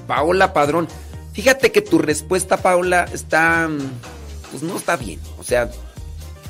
Paola 0.06 0.52
Padrón. 0.52 0.88
Fíjate 1.32 1.70
que 1.70 1.82
tu 1.82 1.98
respuesta, 1.98 2.56
Paola, 2.56 3.06
está. 3.12 3.68
mm, 3.68 3.78
Pues 4.50 4.62
no 4.62 4.76
está 4.76 4.96
bien. 4.96 5.20
O 5.38 5.44
sea, 5.44 5.70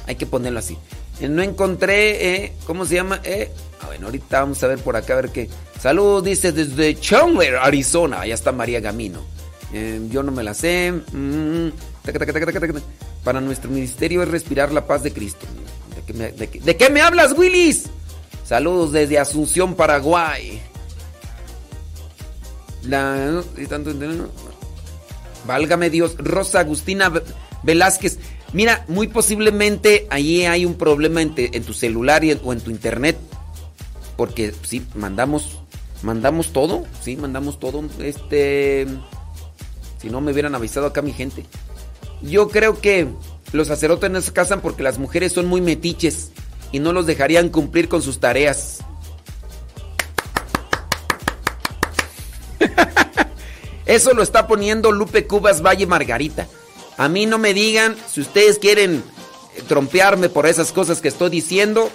hay 0.07 0.15
que 0.17 0.27
ponerlo 0.27 0.59
así. 0.61 0.79
Eh, 1.21 1.29
No 1.29 1.43
encontré. 1.43 2.45
eh, 2.45 2.53
¿Cómo 2.67 2.87
se 2.87 2.95
llama? 2.95 3.21
Eh, 3.25 3.51
bueno, 3.87 4.07
ahorita 4.07 4.41
vamos 4.41 4.63
a 4.63 4.67
ver 4.69 4.79
por 4.79 4.97
acá, 4.97 5.15
a 5.15 5.17
ver 5.17 5.31
qué. 5.31 5.49
Saludos, 5.81 6.25
dice 6.25 6.53
desde 6.53 6.99
Chandler, 6.99 7.57
Arizona. 7.57 8.21
Allá 8.23 8.35
está 8.35 8.51
María 8.53 8.81
Gamino. 8.81 9.21
Eh, 9.73 10.01
yo 10.11 10.23
no 10.23 10.33
me 10.33 10.43
la 10.43 10.55
sé. 10.55 10.93
Mm. 11.13 11.69
Para 13.25 13.41
nuestro 13.41 13.71
ministerio 13.71 14.23
es 14.23 14.29
respirar 14.29 14.73
la 14.73 14.87
paz 14.87 15.03
de 15.03 15.13
Cristo. 15.13 15.47
¿De 15.95 16.03
qué 16.07 16.13
me, 16.15 16.33
de 16.33 16.49
qué- 16.49 16.61
de 16.61 16.77
qué 16.77 16.89
me 16.91 17.03
hablas, 17.03 17.33
Willis? 17.37 17.85
Saludos 18.49 18.93
desde 18.93 19.19
Asunción, 19.19 19.75
Paraguay. 19.75 20.63
Válgame 25.47 25.91
Dios, 25.91 26.17
Rosa 26.19 26.61
Agustina 26.61 27.11
Ve- 27.11 27.23
Velázquez. 27.63 28.19
Mira, 28.55 28.87
muy 28.89 29.09
posiblemente 29.09 30.07
ahí 30.11 30.47
hay 30.47 30.65
un 30.65 30.75
problema 30.77 31.21
en 31.21 31.35
tu 31.65 31.75
celular 31.75 32.25
y 32.25 32.31
en- 32.31 32.41
o 32.43 32.53
en 32.55 32.61
tu 32.61 32.71
internet. 32.71 33.19
Porque 34.17 34.55
sí, 34.63 34.83
mandamos, 34.95 35.59
mandamos 36.03 36.53
todo, 36.53 36.87
sí, 37.03 37.17
mandamos 37.19 37.61
todo. 37.61 37.85
Este, 38.01 38.87
si 40.01 40.09
no 40.09 40.23
me 40.23 40.33
hubieran 40.33 40.55
avisado 40.55 40.87
acá 40.87 41.03
mi 41.03 41.13
gente. 41.13 41.45
Yo 42.23 42.49
creo 42.49 42.81
que 42.81 43.09
los 43.53 43.69
sacerdotes 43.69 44.11
no 44.11 44.21
se 44.23 44.33
casan 44.33 44.63
porque 44.63 44.83
las 44.83 44.99
mujeres 44.99 45.33
son 45.33 45.47
muy 45.47 45.61
metiches 45.61 46.31
y 46.73 46.79
no 46.81 46.93
los 46.93 47.07
dejarían 47.07 47.49
cumplir 47.49 47.89
con 47.89 48.03
sus 48.03 48.21
tareas. 48.21 48.79
Eso 53.87 54.13
lo 54.15 54.23
está 54.23 54.47
poniendo 54.47 54.93
Lupe 54.93 55.27
Cubas 55.27 55.63
Valle 55.63 55.87
Margarita. 55.87 56.47
A 56.97 57.09
mí 57.09 57.27
no 57.27 57.39
me 57.39 57.55
digan 57.55 57.97
si 58.11 58.21
ustedes 58.21 58.59
quieren 58.59 59.03
eh, 59.57 59.63
trompearme 59.67 60.29
por 60.29 60.47
esas 60.47 60.73
cosas 60.73 61.01
que 61.01 61.09
estoy 61.09 61.31
diciendo. 61.31 61.91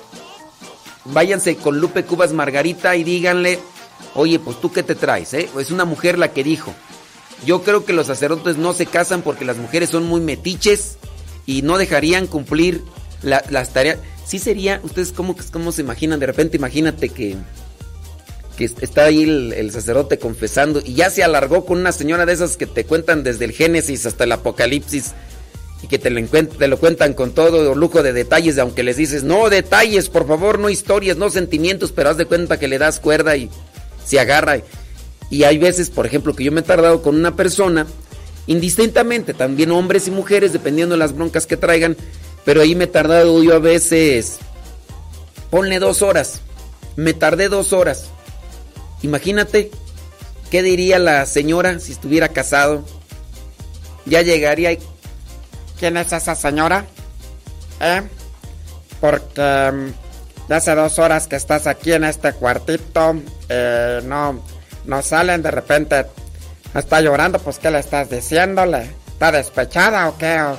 Váyanse 1.06 1.58
con 1.58 1.80
Lupe 1.80 2.04
Cubas 2.06 2.32
Margarita 2.32 2.96
y 2.96 3.04
díganle, 3.04 3.60
oye, 4.16 4.40
pues 4.40 4.60
tú 4.62 4.72
qué 4.72 4.84
te 4.84 4.96
traes, 4.96 5.34
¿eh? 5.34 5.50
Es 5.60 5.70
una 5.70 5.86
mujer 5.86 6.18
la 6.18 6.32
que 6.32 6.44
dijo. 6.44 6.74
Yo 7.46 7.62
creo 7.62 7.84
que 7.84 7.92
los 7.92 8.08
sacerdotes 8.08 8.56
no 8.58 8.72
se 8.74 8.86
casan 8.86 9.22
porque 9.22 9.44
las 9.44 9.58
mujeres 9.58 9.90
son 9.90 10.06
muy 10.06 10.22
metiches 10.22 10.98
y 11.46 11.62
no 11.62 11.78
dejarían 11.78 12.26
cumplir 12.26 12.82
la- 13.22 13.44
las 13.50 13.74
tareas. 13.74 13.98
Sí 14.34 14.40
sería, 14.40 14.82
ustedes 14.82 15.12
cómo, 15.12 15.36
cómo 15.52 15.72
se 15.72 15.84
imaginan, 15.84 16.20
de 16.20 16.26
repente 16.26 16.58
imagínate 16.58 17.10
que, 17.10 17.36
que 18.58 18.66
está 18.66 19.04
ahí 19.04 19.22
el, 19.22 19.72
sacerdote 19.72 20.18
confesando 20.18 20.82
y 20.84 20.96
ya 20.96 21.12
se 21.12 21.24
alargó 21.24 21.66
con 21.66 21.78
una 21.78 21.92
señora 21.92 22.26
de 22.26 22.34
esas 22.34 22.58
que 22.58 22.66
te 22.66 22.84
cuentan 22.84 23.22
desde 23.22 23.46
el 23.46 23.52
Génesis 23.52 24.08
hasta 24.08 24.24
el 24.24 24.32
Apocalipsis 24.32 25.12
y 25.84 25.88
que 25.88 26.00
te 26.00 26.10
lo, 26.10 26.28
te 26.28 26.68
lo 26.68 26.80
cuentan 26.80 27.14
con 27.14 27.36
todo 27.36 27.76
lujo 27.76 28.02
de 28.02 28.12
detalles, 28.12 28.58
aunque 28.58 28.82
les 28.82 28.98
dices, 28.98 29.24
no 29.24 29.52
detalles, 29.52 30.10
por 30.10 30.28
favor, 30.28 30.58
no 30.58 30.72
historias, 30.72 31.16
no 31.16 31.30
sentimientos, 31.30 31.92
pero 31.92 32.10
haz 32.10 32.18
de 32.18 32.26
cuenta 32.26 32.58
que 32.58 32.68
le 32.68 32.80
das 32.80 33.00
cuerda 33.00 33.38
y 33.38 33.52
se 34.04 34.20
agarra. 34.20 34.62
Y 35.30 35.44
hay 35.44 35.60
veces, 35.60 35.92
por 35.92 36.08
ejemplo, 36.08 36.34
que 36.34 36.44
yo 36.44 36.52
me 36.52 36.62
he 36.62 36.64
tardado 36.64 37.04
con 37.04 37.16
una 37.16 37.36
persona, 37.36 37.86
indistintamente, 38.48 39.36
también 39.36 39.70
hombres 39.70 40.08
y 40.08 40.12
mujeres, 40.12 40.54
dependiendo 40.54 40.96
de 40.96 41.00
las 41.00 41.14
broncas 41.14 41.46
que 41.46 41.56
traigan, 41.56 41.96
pero 42.46 42.62
ahí 42.62 42.76
me 42.76 42.86
he 42.86 42.88
tardado 42.88 43.42
yo 43.44 43.56
a 43.56 43.60
veces, 43.60 44.40
ponle 45.50 45.80
dos 45.80 46.02
horas, 46.02 46.42
me 46.96 47.14
tardé 47.14 47.50
dos 47.50 47.74
horas. 47.74 48.10
Imagínate, 49.02 49.72
¿qué 50.50 50.64
diría 50.64 51.00
la 51.00 51.26
señora 51.26 51.80
si 51.80 51.92
estuviera 51.92 52.30
casado? 52.30 52.86
Ya 54.06 54.22
llegaría 54.22 54.72
y... 54.72 54.80
¿Quién 55.80 55.98
es 55.98 56.14
esa 56.14 56.36
señora? 56.36 56.86
¿Eh? 57.82 58.02
Porque 59.02 59.72
mm, 59.74 60.50
ya 60.50 60.56
hace 60.58 60.76
dos 60.76 61.00
horas 61.00 61.28
que 61.28 61.36
estás 61.36 61.68
aquí 61.68 61.92
en 61.94 62.06
este 62.06 62.34
cuartito. 62.34 63.16
eh, 63.50 64.02
no, 64.06 64.42
no 64.86 65.02
salen 65.02 65.42
de 65.42 65.52
repente. 65.52 66.06
Está 66.74 67.02
llorando, 67.02 67.40
pues 67.40 67.60
¿qué 67.60 67.70
le 67.70 67.80
estás 67.80 68.10
diciéndole? 68.10 68.90
¿Está 69.08 69.32
despechada 69.32 70.10
o 70.10 70.18
qué? 70.18 70.42
O, 70.42 70.58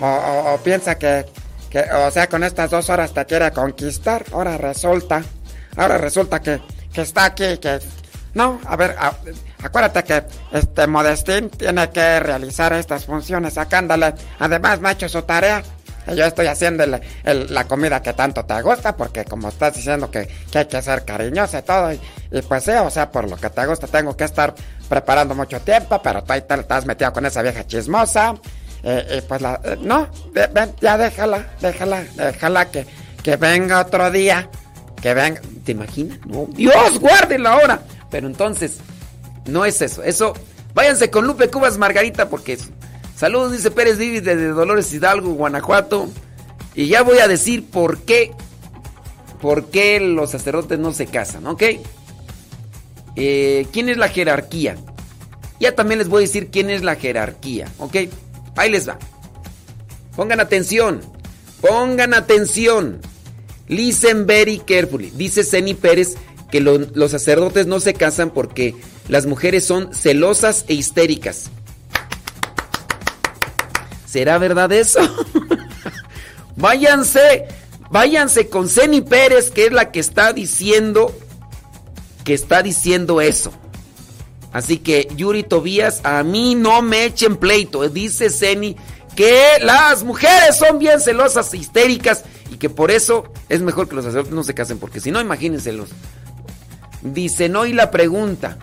o- 0.00 0.06
o- 0.06 0.54
o 0.54 0.58
piensa 0.58 0.96
que, 0.96 1.24
que, 1.70 1.80
o 1.80 2.10
sea, 2.10 2.28
con 2.28 2.44
estas 2.44 2.70
dos 2.70 2.88
horas 2.90 3.12
te 3.12 3.24
quiere 3.26 3.50
conquistar. 3.52 4.24
Ahora 4.32 4.56
resulta, 4.58 5.22
ahora 5.76 5.98
resulta 5.98 6.40
que, 6.40 6.60
que 6.92 7.02
está 7.02 7.26
aquí, 7.26 7.58
que... 7.58 7.78
No, 8.34 8.60
a 8.66 8.74
ver, 8.74 8.96
acuérdate 9.62 10.02
que 10.02 10.24
este 10.52 10.86
Modestín 10.88 11.50
tiene 11.50 11.88
que 11.90 12.18
realizar 12.18 12.72
estas 12.72 13.04
funciones 13.04 13.54
sacándole. 13.54 14.12
Además, 14.40 14.80
hecho 14.90 15.08
su 15.08 15.22
tarea. 15.22 15.62
yo 16.08 16.24
estoy 16.26 16.46
haciendo 16.48 16.82
el- 16.84 17.54
la 17.54 17.64
comida 17.64 18.02
que 18.02 18.12
tanto 18.12 18.44
te 18.44 18.60
gusta, 18.60 18.94
porque 18.96 19.24
como 19.24 19.48
estás 19.48 19.74
diciendo 19.74 20.10
que, 20.10 20.28
que 20.50 20.58
hay 20.58 20.66
que 20.66 20.82
ser 20.82 21.04
cariñosa 21.04 21.60
y 21.60 21.62
todo, 21.62 21.92
y, 21.92 22.00
y 22.32 22.42
pues 22.42 22.64
sí, 22.64 22.72
o 22.72 22.90
sea, 22.90 23.10
por 23.10 23.30
lo 23.30 23.36
que 23.36 23.48
te 23.50 23.64
gusta 23.66 23.86
tengo 23.86 24.14
que 24.16 24.24
estar 24.24 24.52
preparando 24.88 25.34
mucho 25.34 25.60
tiempo, 25.60 26.02
pero 26.02 26.22
tú 26.22 26.32
ahí 26.32 26.42
te 26.42 26.54
estás 26.54 26.84
metido 26.86 27.10
con 27.12 27.24
esa 27.24 27.40
vieja 27.40 27.64
chismosa. 27.66 28.34
Eh, 28.84 29.18
y 29.18 29.20
pues 29.22 29.40
la... 29.40 29.60
eh, 29.64 29.76
no, 29.80 30.08
ve- 30.32 30.48
ven, 30.52 30.72
ya 30.80 30.96
déjala, 30.98 31.48
déjala, 31.60 32.04
déjala 32.16 32.70
que, 32.70 32.86
que 33.22 33.36
venga 33.36 33.80
otro 33.80 34.10
día. 34.10 34.48
Que 35.00 35.14
venga... 35.14 35.40
¿Te 35.64 35.72
imaginas? 35.72 36.18
No. 36.26 36.46
Dios, 36.50 36.98
guárdela 37.00 37.52
ahora. 37.54 37.82
Pero 38.10 38.26
entonces, 38.26 38.78
no 39.46 39.64
es 39.64 39.80
eso. 39.82 40.02
Eso, 40.02 40.34
váyanse 40.74 41.10
con 41.10 41.26
Lupe 41.26 41.48
Cubas 41.48 41.78
Margarita 41.78 42.28
porque... 42.28 42.54
es- 42.54 42.70
Saludos, 43.16 43.52
dice 43.52 43.70
Pérez 43.70 43.96
Vivi 43.96 44.20
desde 44.20 44.48
Dolores 44.48 44.92
Hidalgo, 44.92 45.34
Guanajuato. 45.34 46.08
Y 46.74 46.88
ya 46.88 47.02
voy 47.02 47.18
a 47.18 47.28
decir 47.28 47.64
por 47.70 47.98
qué, 48.02 48.32
por 49.40 49.66
qué 49.70 50.00
los 50.00 50.32
sacerdotes 50.32 50.78
no 50.80 50.92
se 50.92 51.06
casan, 51.06 51.46
¿ok? 51.46 51.62
Eh, 53.16 53.66
¿Quién 53.72 53.88
es 53.88 53.96
la 53.96 54.08
jerarquía? 54.08 54.76
Ya 55.60 55.74
también 55.74 55.98
les 55.98 56.08
voy 56.08 56.24
a 56.24 56.26
decir 56.26 56.50
quién 56.50 56.68
es 56.70 56.82
la 56.82 56.96
jerarquía, 56.96 57.68
¿ok? 57.78 57.96
Ahí 58.56 58.70
les 58.70 58.88
va. 58.88 58.98
Pongan 60.16 60.40
atención, 60.40 61.00
pongan 61.60 62.14
atención. 62.14 63.00
Listen 63.68 64.26
very 64.26 64.58
carefully. 64.58 65.10
Dice 65.10 65.42
Ceni 65.44 65.74
Pérez 65.74 66.14
que 66.50 66.60
lo- 66.60 66.78
los 66.78 67.10
sacerdotes 67.10 67.66
no 67.66 67.80
se 67.80 67.94
casan 67.94 68.30
porque 68.30 68.74
las 69.08 69.26
mujeres 69.26 69.64
son 69.66 69.92
celosas 69.94 70.64
e 70.68 70.74
histéricas. 70.74 71.50
¿Será 74.06 74.38
verdad 74.38 74.70
eso? 74.72 75.00
váyanse, 76.56 77.48
váyanse 77.90 78.48
con 78.48 78.68
Ceni 78.68 79.00
Pérez, 79.00 79.50
que 79.50 79.66
es 79.66 79.72
la 79.72 79.90
que 79.90 80.00
está 80.00 80.32
diciendo 80.32 81.12
que 82.22 82.32
está 82.34 82.62
diciendo 82.62 83.20
eso. 83.20 83.52
Así 84.54 84.78
que 84.78 85.08
Yuri 85.16 85.42
Tobías, 85.42 86.00
a 86.04 86.22
mí 86.22 86.54
no 86.54 86.80
me 86.80 87.06
echen 87.06 87.36
pleito. 87.36 87.86
Dice 87.88 88.30
Ceni 88.30 88.76
que 89.16 89.58
las 89.60 90.04
mujeres 90.04 90.56
son 90.56 90.78
bien 90.78 91.00
celosas 91.00 91.52
e 91.52 91.56
histéricas 91.56 92.22
y 92.52 92.56
que 92.56 92.70
por 92.70 92.92
eso 92.92 93.24
es 93.48 93.60
mejor 93.62 93.88
que 93.88 93.96
los 93.96 94.04
sacerdotes 94.04 94.32
no 94.32 94.44
se 94.44 94.54
casen, 94.54 94.78
porque 94.78 95.00
si 95.00 95.10
no, 95.10 95.20
imagínenselos. 95.20 95.88
Dice, 97.02 97.48
no, 97.48 97.66
y 97.66 97.72
la 97.72 97.90
pregunta. 97.90 98.58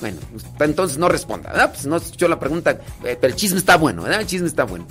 Bueno, 0.00 0.18
entonces 0.58 0.98
no 0.98 1.08
responda, 1.08 1.52
¿verdad? 1.52 1.70
Pues 1.72 1.86
no 1.86 1.96
escuchó 1.96 2.26
la 2.26 2.40
pregunta, 2.40 2.80
eh, 3.04 3.16
pero 3.20 3.32
el 3.32 3.36
chisme 3.36 3.58
está 3.58 3.76
bueno, 3.76 4.02
¿verdad? 4.02 4.20
El 4.20 4.26
chisme 4.26 4.48
está 4.48 4.64
bueno. 4.64 4.84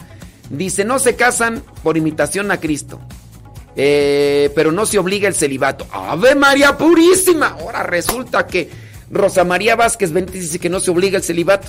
Dice, 0.49 0.86
no 0.86 0.99
se 0.99 1.17
casan 1.17 1.61
por 1.84 1.97
imitación 1.97 2.49
a 2.49 2.61
Cristo, 2.61 3.01
eh, 3.76 4.51
pero 4.55 4.71
no 4.71 4.86
se 4.86 4.99
obliga 4.99 5.28
el 5.28 5.36
celibato. 5.36 5.86
¡Ave 5.91 6.34
María 6.34 6.78
Purísima! 6.78 7.57
Ahora 7.59 7.84
resulta 7.84 8.47
que 8.47 8.69
Rosa 9.14 9.43
María 9.43 9.76
Vázquez 9.76 10.11
Benítez 10.11 10.41
dice 10.41 10.59
que 10.59 10.70
no 10.70 10.80
se 10.80 10.91
obliga 10.91 11.18
el 11.18 11.24
celibato. 11.24 11.68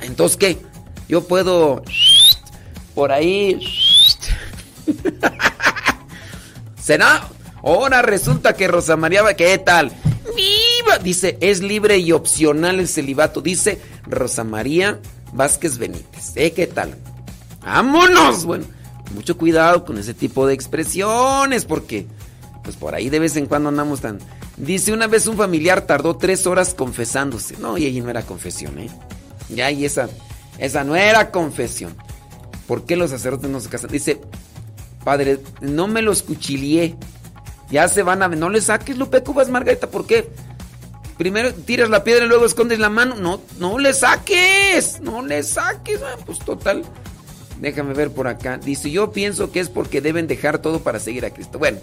Entonces, 0.00 0.36
¿qué? 0.36 0.58
Yo 1.08 1.24
puedo 1.24 1.82
por 2.94 3.12
ahí... 3.12 3.58
¿Será? 6.80 7.28
Ahora 7.62 8.02
resulta 8.02 8.54
que 8.54 8.68
Rosa 8.68 8.96
María, 8.96 9.22
Va- 9.22 9.34
¿qué 9.34 9.56
tal? 9.58 9.90
¡Viva! 10.36 10.98
Dice, 11.02 11.38
es 11.40 11.60
libre 11.62 11.98
y 11.98 12.12
opcional 12.12 12.80
el 12.80 12.88
celibato. 12.88 13.40
Dice 13.40 13.80
Rosa 14.06 14.44
María 14.44 15.00
Vázquez 15.32 15.78
Benítez. 15.78 16.32
¿Eh? 16.36 16.52
¿Qué 16.52 16.66
tal? 16.66 16.94
¡Vámonos! 17.64 18.44
Bueno, 18.44 18.66
mucho 19.14 19.38
cuidado 19.38 19.84
con 19.84 19.96
ese 19.98 20.12
tipo 20.12 20.46
de 20.46 20.52
expresiones 20.54 21.64
porque, 21.64 22.06
pues 22.64 22.76
por 22.76 22.94
ahí 22.94 23.10
de 23.10 23.20
vez 23.20 23.36
en 23.36 23.46
cuando 23.46 23.68
andamos 23.68 24.00
tan... 24.00 24.18
Dice, 24.56 24.92
una 24.92 25.06
vez 25.06 25.26
un 25.26 25.36
familiar 25.36 25.82
tardó 25.82 26.16
tres 26.16 26.46
horas 26.46 26.74
confesándose. 26.74 27.56
No, 27.58 27.78
y 27.78 27.86
ahí 27.86 28.00
no 28.00 28.10
era 28.10 28.22
confesión, 28.22 28.78
¿eh? 28.78 28.88
Ya, 29.50 29.70
y 29.70 29.84
esa, 29.84 30.08
esa 30.58 30.82
no 30.82 30.96
era 30.96 31.30
confesión. 31.30 31.94
¿Por 32.66 32.84
qué 32.84 32.96
los 32.96 33.10
sacerdotes 33.10 33.50
no 33.50 33.60
se 33.60 33.68
casan? 33.68 33.90
Dice, 33.90 34.20
padre, 35.04 35.40
no 35.60 35.86
me 35.86 36.02
los 36.02 36.22
cuchillé. 36.22 36.96
Ya 37.70 37.88
se 37.88 38.02
van 38.02 38.22
a... 38.22 38.28
No 38.28 38.48
le 38.48 38.60
saques, 38.60 38.96
Lupe 38.96 39.22
Cubas, 39.22 39.50
Margarita, 39.50 39.88
¿por 39.90 40.06
qué? 40.06 40.30
Primero 41.18 41.52
tiras 41.52 41.90
la 41.90 42.02
piedra 42.02 42.24
y 42.24 42.28
luego 42.28 42.46
escondes 42.46 42.78
la 42.78 42.90
mano. 42.90 43.14
No, 43.16 43.40
no 43.58 43.78
le 43.78 43.92
saques. 43.92 45.00
No 45.00 45.24
le 45.24 45.42
saques. 45.42 46.00
Ah, 46.02 46.16
pues 46.24 46.38
total. 46.40 46.84
Déjame 47.60 47.94
ver 47.94 48.10
por 48.10 48.26
acá. 48.26 48.58
Dice, 48.58 48.90
yo 48.90 49.12
pienso 49.12 49.52
que 49.52 49.60
es 49.60 49.68
porque 49.68 50.00
deben 50.00 50.26
dejar 50.26 50.58
todo 50.58 50.80
para 50.80 50.98
seguir 50.98 51.24
a 51.24 51.30
Cristo. 51.30 51.58
Bueno, 51.58 51.78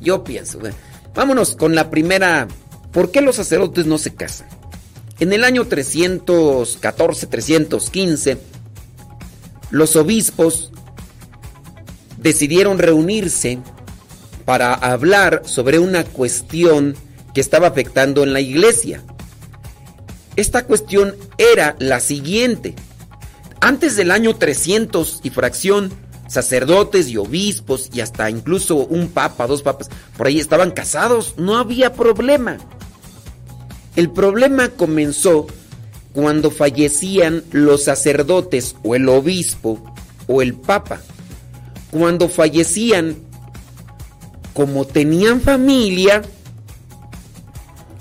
yo 0.00 0.24
pienso. 0.24 0.58
Vámonos 1.14 1.56
con 1.56 1.74
la 1.74 1.90
primera. 1.90 2.48
¿Por 2.92 3.10
qué 3.10 3.20
los 3.20 3.36
sacerdotes 3.36 3.84
no 3.86 3.98
se 3.98 4.14
casan? 4.14 4.48
En 5.18 5.32
el 5.32 5.44
año 5.44 5.64
314-315, 5.64 8.38
los 9.70 9.96
obispos 9.96 10.72
decidieron 12.18 12.78
reunirse 12.78 13.58
para 14.44 14.74
hablar 14.74 15.42
sobre 15.44 15.78
una 15.78 16.04
cuestión 16.04 16.94
que 17.34 17.40
estaba 17.40 17.68
afectando 17.68 18.22
en 18.22 18.32
la 18.32 18.40
iglesia. 18.40 19.02
Esta 20.36 20.64
cuestión 20.64 21.14
era 21.38 21.76
la 21.78 22.00
siguiente. 22.00 22.74
Antes 23.60 23.96
del 23.96 24.10
año 24.10 24.36
300 24.36 25.20
y 25.22 25.30
fracción, 25.30 25.92
sacerdotes 26.28 27.08
y 27.08 27.16
obispos 27.16 27.88
y 27.92 28.00
hasta 28.00 28.30
incluso 28.30 28.76
un 28.76 29.08
papa, 29.08 29.46
dos 29.46 29.62
papas, 29.62 29.88
por 30.16 30.26
ahí 30.26 30.38
estaban 30.38 30.70
casados, 30.70 31.34
no 31.36 31.56
había 31.56 31.92
problema. 31.92 32.58
El 33.94 34.10
problema 34.10 34.68
comenzó 34.68 35.46
cuando 36.12 36.50
fallecían 36.50 37.44
los 37.52 37.84
sacerdotes 37.84 38.76
o 38.82 38.94
el 38.94 39.08
obispo 39.08 39.82
o 40.26 40.42
el 40.42 40.54
papa. 40.54 41.00
Cuando 41.90 42.28
fallecían, 42.28 43.16
como 44.52 44.86
tenían 44.86 45.40
familia, 45.40 46.22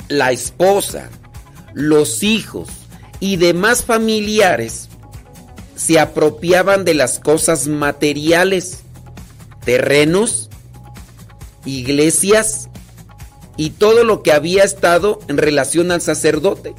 la 0.08 0.32
esposa, 0.32 1.10
los 1.74 2.24
hijos 2.24 2.70
y 3.20 3.38
demás 3.38 3.84
familiares 3.84 4.90
se 5.76 6.00
apropiaban 6.00 6.86
de 6.86 6.94
las 6.94 7.20
cosas 7.20 7.68
materiales, 7.68 8.80
terrenos, 9.64 10.50
iglesias 11.66 12.70
y 13.58 13.72
todo 13.72 14.04
lo 14.04 14.24
que 14.24 14.32
había 14.32 14.64
estado 14.64 15.20
en 15.28 15.38
relación 15.38 15.92
al 15.92 16.02
sacerdote. 16.02 16.74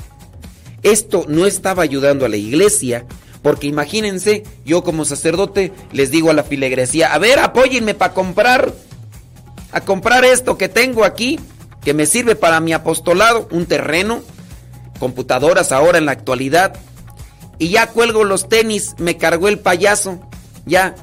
Esto 0.82 1.24
no 1.28 1.46
estaba 1.46 1.82
ayudando 1.82 2.26
a 2.26 2.28
la 2.28 2.36
iglesia, 2.36 3.06
porque 3.42 3.66
imagínense, 3.66 4.44
yo 4.64 4.82
como 4.82 5.04
sacerdote 5.04 5.72
les 5.92 6.10
digo 6.10 6.30
a 6.30 6.34
la 6.34 6.44
filegresía, 6.44 7.12
a 7.12 7.18
ver, 7.18 7.38
apóyenme 7.38 7.94
para 7.94 8.14
comprar, 8.14 8.72
a 9.72 9.80
comprar 9.80 10.24
esto 10.24 10.56
que 10.56 10.68
tengo 10.68 11.04
aquí, 11.04 11.38
que 11.82 11.94
me 11.94 12.06
sirve 12.06 12.34
para 12.34 12.60
mi 12.60 12.72
apostolado, 12.72 13.48
un 13.50 13.66
terreno, 13.66 14.22
computadoras 14.98 15.72
ahora 15.72 15.98
en 15.98 16.06
la 16.06 16.12
actualidad, 16.12 16.74
y 17.58 17.68
ya 17.68 17.88
cuelgo 17.88 18.24
los 18.24 18.48
tenis, 18.48 18.94
me 18.98 19.16
cargó 19.16 19.48
el 19.48 19.58
payaso, 19.58 20.20
ya 20.66 20.94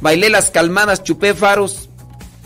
bailé 0.00 0.30
las 0.30 0.50
calmadas, 0.50 1.02
chupé 1.02 1.34
faros. 1.34 1.88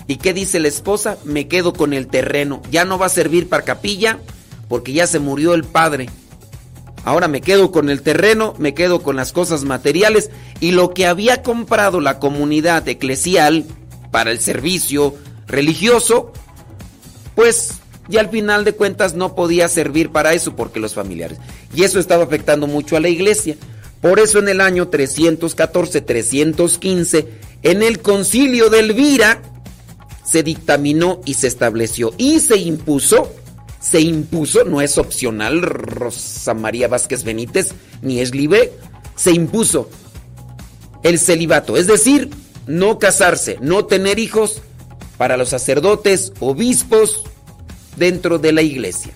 ¿Y 0.06 0.16
qué 0.16 0.34
dice 0.34 0.60
la 0.60 0.68
esposa? 0.68 1.16
Me 1.24 1.48
quedo 1.48 1.72
con 1.72 1.92
el 1.92 2.08
terreno, 2.08 2.60
ya 2.70 2.84
no 2.84 2.98
va 2.98 3.06
a 3.06 3.10
servir 3.10 3.48
para 3.48 3.64
capilla 3.64 4.18
porque 4.68 4.92
ya 4.92 5.06
se 5.06 5.18
murió 5.18 5.54
el 5.54 5.64
padre. 5.64 6.08
Ahora 7.04 7.28
me 7.28 7.40
quedo 7.40 7.72
con 7.72 7.90
el 7.90 8.02
terreno, 8.02 8.54
me 8.58 8.74
quedo 8.74 9.02
con 9.02 9.16
las 9.16 9.32
cosas 9.32 9.64
materiales 9.64 10.30
y 10.60 10.70
lo 10.70 10.94
que 10.94 11.06
había 11.06 11.42
comprado 11.42 12.00
la 12.00 12.18
comunidad 12.18 12.86
eclesial 12.88 13.64
para 14.10 14.30
el 14.30 14.40
servicio 14.40 15.14
religioso, 15.46 16.32
pues 17.34 17.81
y 18.08 18.16
al 18.16 18.30
final 18.30 18.64
de 18.64 18.74
cuentas 18.74 19.14
no 19.14 19.34
podía 19.34 19.68
servir 19.68 20.10
para 20.10 20.32
eso 20.34 20.54
porque 20.56 20.80
los 20.80 20.94
familiares. 20.94 21.38
Y 21.74 21.84
eso 21.84 22.00
estaba 22.00 22.24
afectando 22.24 22.66
mucho 22.66 22.96
a 22.96 23.00
la 23.00 23.08
iglesia. 23.08 23.56
Por 24.00 24.18
eso 24.18 24.40
en 24.40 24.48
el 24.48 24.60
año 24.60 24.90
314-315, 24.90 27.26
en 27.62 27.82
el 27.82 28.00
concilio 28.00 28.68
de 28.68 28.80
Elvira, 28.80 29.40
se 30.24 30.42
dictaminó 30.42 31.20
y 31.24 31.34
se 31.34 31.46
estableció 31.46 32.12
y 32.18 32.40
se 32.40 32.56
impuso, 32.56 33.32
se 33.80 34.00
impuso, 34.00 34.64
no 34.64 34.80
es 34.80 34.98
opcional, 34.98 35.62
Rosa 35.62 36.54
María 36.54 36.88
Vázquez 36.88 37.22
Benítez, 37.22 37.74
ni 38.00 38.18
es 38.20 38.34
libre, 38.34 38.72
se 39.14 39.30
impuso 39.32 39.88
el 41.02 41.18
celibato, 41.18 41.76
es 41.76 41.86
decir, 41.86 42.30
no 42.66 42.98
casarse, 42.98 43.58
no 43.60 43.84
tener 43.84 44.18
hijos 44.18 44.62
para 45.18 45.36
los 45.36 45.50
sacerdotes, 45.50 46.32
obispos, 46.40 47.24
dentro 47.96 48.38
de 48.38 48.52
la 48.52 48.62
iglesia. 48.62 49.12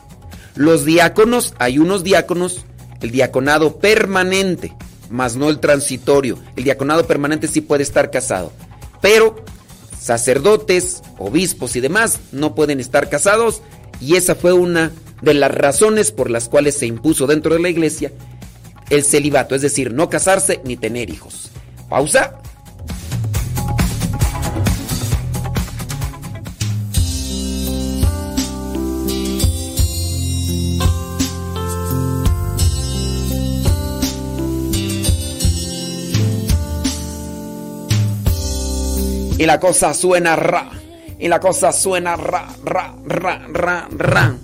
Los 0.54 0.84
diáconos, 0.84 1.54
hay 1.58 1.78
unos 1.78 2.02
diáconos, 2.02 2.64
el 3.00 3.10
diaconado 3.10 3.76
permanente, 3.78 4.74
más 5.10 5.36
no 5.36 5.48
el 5.48 5.60
transitorio. 5.60 6.38
El 6.56 6.64
diaconado 6.64 7.06
permanente 7.06 7.48
sí 7.48 7.60
puede 7.60 7.82
estar 7.82 8.10
casado. 8.10 8.52
Pero 9.00 9.44
sacerdotes, 9.98 11.02
obispos 11.18 11.76
y 11.76 11.80
demás 11.80 12.20
no 12.32 12.54
pueden 12.54 12.80
estar 12.80 13.08
casados 13.08 13.62
y 14.00 14.16
esa 14.16 14.34
fue 14.34 14.52
una 14.52 14.92
de 15.22 15.34
las 15.34 15.50
razones 15.50 16.12
por 16.12 16.30
las 16.30 16.48
cuales 16.48 16.76
se 16.76 16.86
impuso 16.86 17.26
dentro 17.26 17.54
de 17.54 17.60
la 17.60 17.68
iglesia 17.68 18.12
el 18.90 19.02
celibato, 19.02 19.54
es 19.54 19.62
decir, 19.62 19.92
no 19.92 20.08
casarse 20.08 20.60
ni 20.64 20.76
tener 20.76 21.10
hijos. 21.10 21.50
Pausa. 21.88 22.38
Y 39.38 39.46
la 39.46 39.60
cosa 39.60 39.94
suena 39.94 40.36
ra. 40.36 40.70
Y 41.18 41.28
la 41.28 41.40
cosa 41.40 41.72
suena 41.72 42.16
ra, 42.16 42.48
ra, 42.64 42.94
ra, 43.06 43.46
ra, 43.48 43.88
ra. 43.90 44.36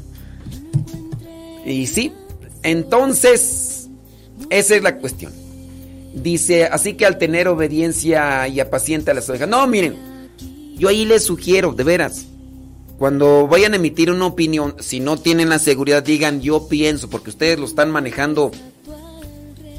Y 1.65 1.87
sí, 1.87 2.13
entonces, 2.63 3.89
esa 4.51 4.77
es 4.77 4.83
la 4.83 4.97
cuestión. 4.97 5.33
Dice, 6.15 6.65
así 6.65 6.95
que 6.95 7.07
al 7.07 7.19
tener 7.19 7.49
obediencia 7.49 8.49
y 8.49 8.61
apaciente 8.61 9.11
a 9.11 9.15
las 9.15 9.29
ovejas. 9.29 9.49
No, 9.49 9.67
miren, 9.67 9.97
yo 10.77 10.89
ahí 10.89 11.05
les 11.05 11.25
sugiero, 11.25 11.73
de 11.73 11.85
veras, 11.85 12.27
cuando 12.99 13.49
vayan 13.49 13.73
a 13.73 13.77
emitir 13.77 14.11
una 14.11 14.27
opinión, 14.27 14.77
si 14.79 15.01
no 15.01 15.17
tienen 15.17 15.49
la 15.49 15.59
seguridad, 15.59 16.03
digan 16.03 16.41
yo 16.41 16.69
pienso, 16.69 17.09
porque 17.11 17.31
ustedes 17.31 17.59
lo 17.59 17.67
están 17.67 17.91
manejando, 17.91 18.53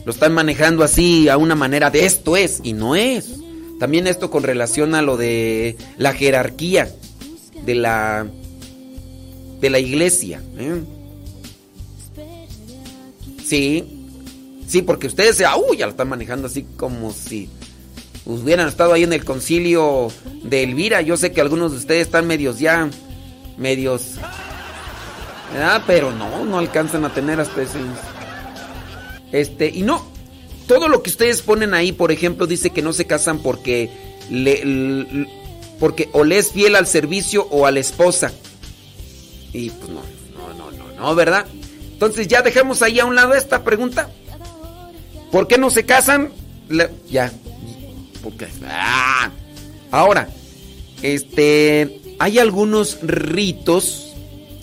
lo 0.06 0.12
están 0.12 0.34
manejando 0.34 0.84
así 0.84 1.30
a 1.30 1.38
una 1.38 1.56
manera 1.56 1.90
de 1.90 2.06
esto 2.06 2.36
es, 2.36 2.60
y 2.64 2.74
no 2.74 2.96
es. 2.96 3.43
También 3.80 4.08
esto 4.08 4.30
con 4.30 4.44
relación 4.44 4.96
a 4.96 5.02
lo 5.02 5.18
de 5.18 5.76
la 5.98 6.14
jerarquía 6.14 6.90
de 7.66 7.76
la 7.76 8.28
de 9.62 9.70
la 9.70 9.80
iglesia. 9.80 10.42
¿eh? 10.58 10.82
Sí, 13.44 14.08
sí, 14.68 14.82
porque 14.82 15.08
ustedes 15.08 15.38
ya, 15.38 15.56
uy, 15.56 15.78
ya 15.78 15.86
lo 15.86 15.92
están 15.92 16.10
manejando 16.10 16.48
así 16.48 16.66
como 16.76 17.12
si 17.14 17.50
hubieran 18.26 18.68
estado 18.68 18.94
ahí 18.94 19.04
en 19.04 19.14
el 19.14 19.24
concilio 19.24 20.10
de 20.44 20.64
Elvira. 20.64 21.02
Yo 21.02 21.18
sé 21.18 21.32
que 21.32 21.42
algunos 21.42 21.72
de 21.72 21.78
ustedes 21.78 22.08
están 22.08 22.28
medios 22.28 22.60
ya, 22.60 22.90
medios, 23.58 24.16
ah, 25.58 25.84
pero 25.88 26.12
no, 26.12 26.46
no 26.46 26.60
alcanzan 26.60 27.06
a 27.06 27.14
tener 27.14 27.40
hasta 27.40 27.62
ese, 27.62 27.80
este, 29.32 29.70
y 29.70 29.82
no, 29.82 30.13
todo 30.68 30.88
lo 30.88 31.04
que 31.04 31.10
ustedes 31.10 31.42
ponen 31.42 31.74
ahí, 31.74 31.92
por 31.92 32.12
ejemplo, 32.12 32.48
dice 32.48 32.70
que 32.70 32.82
no 32.82 32.94
se 32.94 33.06
casan 33.06 33.40
porque 33.40 33.90
le, 34.30 35.28
porque 35.80 36.10
o 36.14 36.24
le 36.24 36.38
es 36.38 36.52
fiel 36.52 36.76
al 36.76 36.88
servicio 36.88 37.48
o 37.52 37.66
a 37.66 37.72
la 37.72 37.80
esposa. 37.80 38.32
Y 39.52 39.70
pues 39.70 39.90
no, 39.90 40.02
no, 40.38 40.54
no, 40.54 40.72
no, 40.72 40.94
no, 40.94 41.16
¿verdad? 41.16 41.46
Entonces 41.92 42.28
ya 42.28 42.42
dejamos 42.42 42.82
ahí 42.82 43.00
a 43.00 43.06
un 43.06 43.16
lado 43.16 43.34
esta 43.34 43.64
pregunta. 43.64 44.10
¿Por 45.32 45.48
qué 45.48 45.58
no 45.58 45.70
se 45.70 45.86
casan? 45.86 46.32
ya. 47.10 47.32
Porque, 48.24 48.48
ah. 48.66 49.30
Ahora, 49.92 50.30
este, 51.02 52.02
hay 52.20 52.40
algunos 52.40 53.00
ritos. 53.02 54.14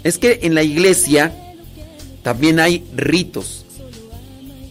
Es 0.02 0.16
que 0.18 0.40
en 0.42 0.54
la 0.54 0.62
iglesia 0.62 1.34
también 2.22 2.58
hay 2.58 2.84
ritos 2.96 3.66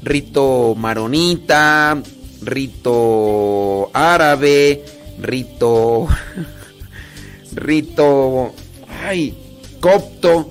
rito 0.01 0.75
maronita, 0.75 2.01
rito 2.41 3.89
árabe, 3.93 4.83
rito 5.19 6.07
rito 7.53 8.53
ay, 9.03 9.33
copto. 9.79 10.49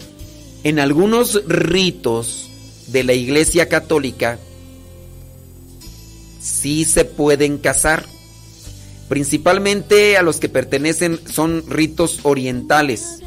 En 0.65 0.81
algunos 0.81 1.45
ritos 1.47 2.51
de 2.89 3.05
la 3.05 3.13
Iglesia 3.13 3.69
Católica 3.69 4.39
sí 6.41 6.85
se 6.85 7.05
pueden 7.05 7.59
casar. 7.59 8.05
Principalmente 9.09 10.17
a 10.17 10.23
los 10.23 10.39
que 10.39 10.49
pertenecen 10.49 11.21
son 11.31 11.65
ritos 11.69 12.21
orientales. 12.25 13.21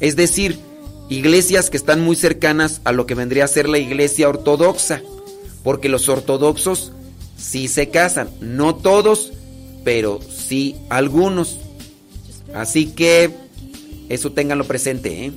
Es 0.00 0.16
decir, 0.16 0.58
iglesias 1.08 1.70
que 1.70 1.76
están 1.76 2.00
muy 2.00 2.16
cercanas 2.16 2.80
a 2.84 2.92
lo 2.92 3.06
que 3.06 3.14
vendría 3.14 3.44
a 3.44 3.48
ser 3.48 3.68
la 3.68 3.78
iglesia 3.78 4.28
ortodoxa, 4.28 5.02
porque 5.62 5.88
los 5.88 6.08
ortodoxos 6.08 6.92
sí 7.36 7.68
se 7.68 7.88
casan, 7.90 8.30
no 8.40 8.74
todos, 8.74 9.32
pero 9.84 10.20
sí 10.22 10.76
algunos. 10.88 11.58
Así 12.54 12.86
que 12.86 13.30
eso 14.08 14.32
ténganlo 14.32 14.64
presente, 14.64 15.26
¿eh? 15.26 15.32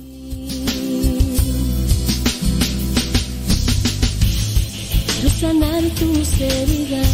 sanar 5.42 5.82
tus 5.98 6.40
heridas 6.40 7.08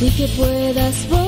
y 0.00 0.10
que 0.16 0.26
puedas 0.36 1.08
volar. 1.08 1.27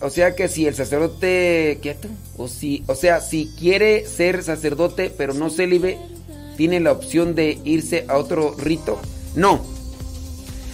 O 0.00 0.10
sea 0.10 0.34
que 0.34 0.48
si 0.48 0.66
el 0.66 0.74
sacerdote 0.74 1.78
quieto, 1.82 2.08
o 2.36 2.48
si, 2.48 2.82
o 2.86 2.94
sea, 2.94 3.20
si 3.20 3.50
quiere 3.58 4.06
ser 4.06 4.42
sacerdote 4.42 5.10
pero 5.16 5.34
no 5.34 5.50
célibe, 5.50 5.98
tiene 6.56 6.80
la 6.80 6.92
opción 6.92 7.34
de 7.34 7.58
irse 7.64 8.04
a 8.08 8.16
otro 8.16 8.54
rito. 8.58 9.00
No. 9.34 9.64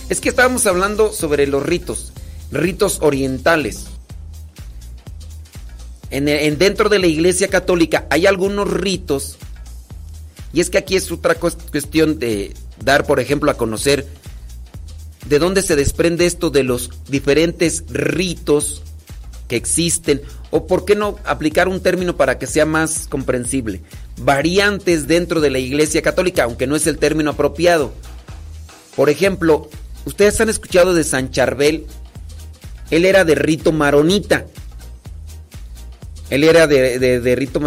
Es 0.08 0.20
que 0.20 0.28
estábamos 0.28 0.66
hablando 0.66 1.12
sobre 1.12 1.46
los 1.46 1.62
ritos, 1.64 2.12
ritos 2.50 2.98
orientales. 3.00 3.84
En, 6.10 6.28
en- 6.28 6.58
dentro 6.58 6.88
de 6.88 6.98
la 6.98 7.06
Iglesia 7.06 7.48
Católica 7.48 8.06
hay 8.10 8.26
algunos 8.26 8.68
ritos 8.70 9.36
y 10.52 10.60
es 10.60 10.68
que 10.68 10.78
aquí 10.78 10.96
es 10.96 11.10
otra 11.12 11.38
cues- 11.38 11.56
cuestión 11.70 12.18
de 12.18 12.52
dar, 12.84 13.06
por 13.06 13.20
ejemplo, 13.20 13.50
a 13.50 13.56
conocer 13.56 14.06
de 15.28 15.38
dónde 15.38 15.62
se 15.62 15.76
desprende 15.76 16.26
esto 16.26 16.50
de 16.50 16.64
los 16.64 16.90
diferentes 17.08 17.84
ritos 17.88 18.82
que 19.50 19.56
existen, 19.56 20.22
o 20.50 20.68
por 20.68 20.84
qué 20.84 20.94
no 20.94 21.18
aplicar 21.24 21.66
un 21.66 21.80
término 21.80 22.16
para 22.16 22.38
que 22.38 22.46
sea 22.46 22.66
más 22.66 23.08
comprensible. 23.08 23.80
Variantes 24.18 25.08
dentro 25.08 25.40
de 25.40 25.50
la 25.50 25.58
Iglesia 25.58 26.02
Católica, 26.02 26.44
aunque 26.44 26.68
no 26.68 26.76
es 26.76 26.86
el 26.86 26.98
término 26.98 27.32
apropiado. 27.32 27.92
Por 28.94 29.10
ejemplo, 29.10 29.68
ustedes 30.04 30.40
han 30.40 30.50
escuchado 30.50 30.94
de 30.94 31.02
San 31.02 31.32
Charbel, 31.32 31.86
él 32.92 33.04
era 33.04 33.24
de 33.24 33.34
rito 33.34 33.72
maronita. 33.72 34.46
Él 36.30 36.44
era 36.44 36.68
de, 36.68 37.00
de, 37.00 37.34
rito, 37.34 37.60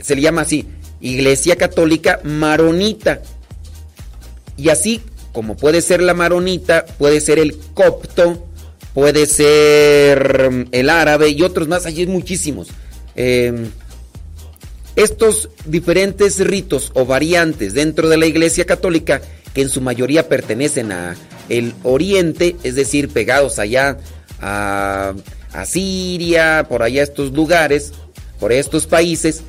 se 0.00 0.14
le 0.14 0.22
llama 0.22 0.42
así, 0.42 0.68
Iglesia 1.00 1.56
Católica 1.56 2.20
Maronita. 2.22 3.22
Y 4.56 4.68
así 4.68 5.02
como 5.32 5.56
puede 5.56 5.82
ser 5.82 6.00
la 6.00 6.14
maronita, 6.14 6.86
puede 6.86 7.20
ser 7.20 7.40
el 7.40 7.58
copto, 7.74 8.47
puede 8.98 9.26
ser 9.26 10.66
el 10.72 10.90
árabe 10.90 11.28
y 11.28 11.42
otros 11.42 11.68
más, 11.68 11.86
allí 11.86 12.04
muchísimos. 12.08 12.66
Em, 13.14 13.70
estos 14.96 15.50
diferentes 15.66 16.44
ritos 16.44 16.90
o 16.94 17.06
variantes 17.06 17.74
dentro 17.74 18.08
de 18.08 18.16
la 18.16 18.26
Iglesia 18.26 18.64
Católica, 18.64 19.22
que 19.54 19.62
en 19.62 19.68
su 19.68 19.80
mayoría 19.80 20.28
pertenecen 20.28 20.90
a 20.90 21.14
el 21.48 21.74
Oriente, 21.84 22.56
es 22.64 22.74
decir, 22.74 23.08
pegados 23.08 23.60
allá 23.60 23.98
a, 24.40 25.14
a 25.52 25.64
Siria, 25.64 26.66
por 26.68 26.82
allá 26.82 27.04
estos 27.04 27.30
lugares, 27.30 27.92
por 28.40 28.50
estos 28.50 28.88
países, 28.88 29.44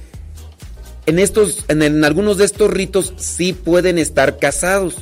en 1.07 1.17
estos, 1.17 1.65
en, 1.69 2.05
algunos 2.05 2.37
de 2.37 2.45
estos 2.45 2.69
ritos 2.69 3.13
sí 3.17 3.53
pueden 3.53 3.97
estar 3.97 4.37
casados, 4.37 4.97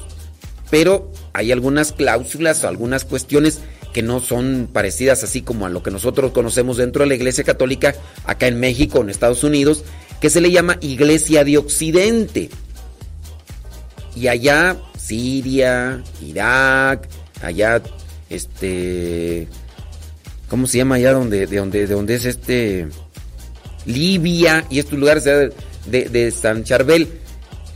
pero 0.69 1.11
hay 1.33 1.51
algunas 1.51 1.91
cláusulas 1.91 2.63
o 2.63 2.69
algunas 2.69 3.03
cuestiones 3.03 3.59
que 3.97 4.03
no 4.03 4.19
son 4.19 4.69
parecidas 4.71 5.23
así 5.23 5.41
como 5.41 5.65
a 5.65 5.69
lo 5.69 5.81
que 5.81 5.89
nosotros 5.89 6.31
conocemos 6.31 6.77
dentro 6.77 7.01
de 7.01 7.09
la 7.09 7.15
Iglesia 7.15 7.43
Católica 7.43 7.95
acá 8.25 8.45
en 8.45 8.59
México, 8.59 9.01
en 9.01 9.09
Estados 9.09 9.43
Unidos, 9.43 9.83
que 10.21 10.29
se 10.29 10.39
le 10.39 10.51
llama 10.51 10.77
Iglesia 10.81 11.43
de 11.43 11.57
Occidente. 11.57 12.51
Y 14.15 14.27
allá 14.27 14.77
Siria, 14.99 16.03
Irak, 16.23 17.09
allá 17.41 17.81
este 18.29 19.47
¿cómo 20.47 20.67
se 20.67 20.77
llama 20.77 20.93
allá 20.97 21.13
donde 21.13 21.47
de 21.47 21.57
donde 21.57 21.87
de 21.87 22.13
es 22.13 22.25
este 22.25 22.89
Libia 23.87 24.63
y 24.69 24.77
estos 24.77 24.99
lugares 24.99 25.23
de, 25.23 26.31
San 26.39 26.63
Charbel. 26.63 27.07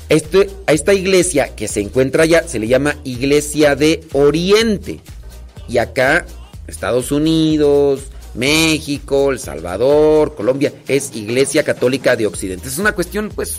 Este, 0.07 0.51
a 0.67 0.73
esta 0.73 0.93
iglesia 0.93 1.55
que 1.55 1.67
se 1.67 1.81
encuentra 1.81 2.25
allá 2.25 2.47
se 2.47 2.59
le 2.59 2.67
llama 2.67 2.95
Iglesia 3.05 3.75
de 3.75 4.03
Oriente. 4.13 4.99
Y 5.71 5.77
acá, 5.77 6.25
Estados 6.67 7.13
Unidos, 7.13 8.01
México, 8.33 9.31
El 9.31 9.39
Salvador, 9.39 10.35
Colombia, 10.35 10.73
es 10.89 11.15
Iglesia 11.15 11.63
Católica 11.63 12.17
de 12.17 12.27
Occidente. 12.27 12.67
Es 12.67 12.77
una 12.77 12.91
cuestión, 12.91 13.31
pues, 13.33 13.57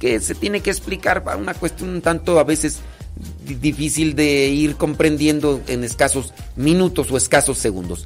que 0.00 0.18
se 0.18 0.34
tiene 0.34 0.62
que 0.62 0.70
explicar, 0.70 1.22
una 1.38 1.54
cuestión 1.54 1.90
un 1.90 2.02
tanto 2.02 2.40
a 2.40 2.44
veces 2.44 2.80
difícil 3.46 4.16
de 4.16 4.48
ir 4.48 4.74
comprendiendo 4.74 5.60
en 5.68 5.84
escasos 5.84 6.34
minutos 6.56 7.12
o 7.12 7.16
escasos 7.16 7.56
segundos. 7.58 8.04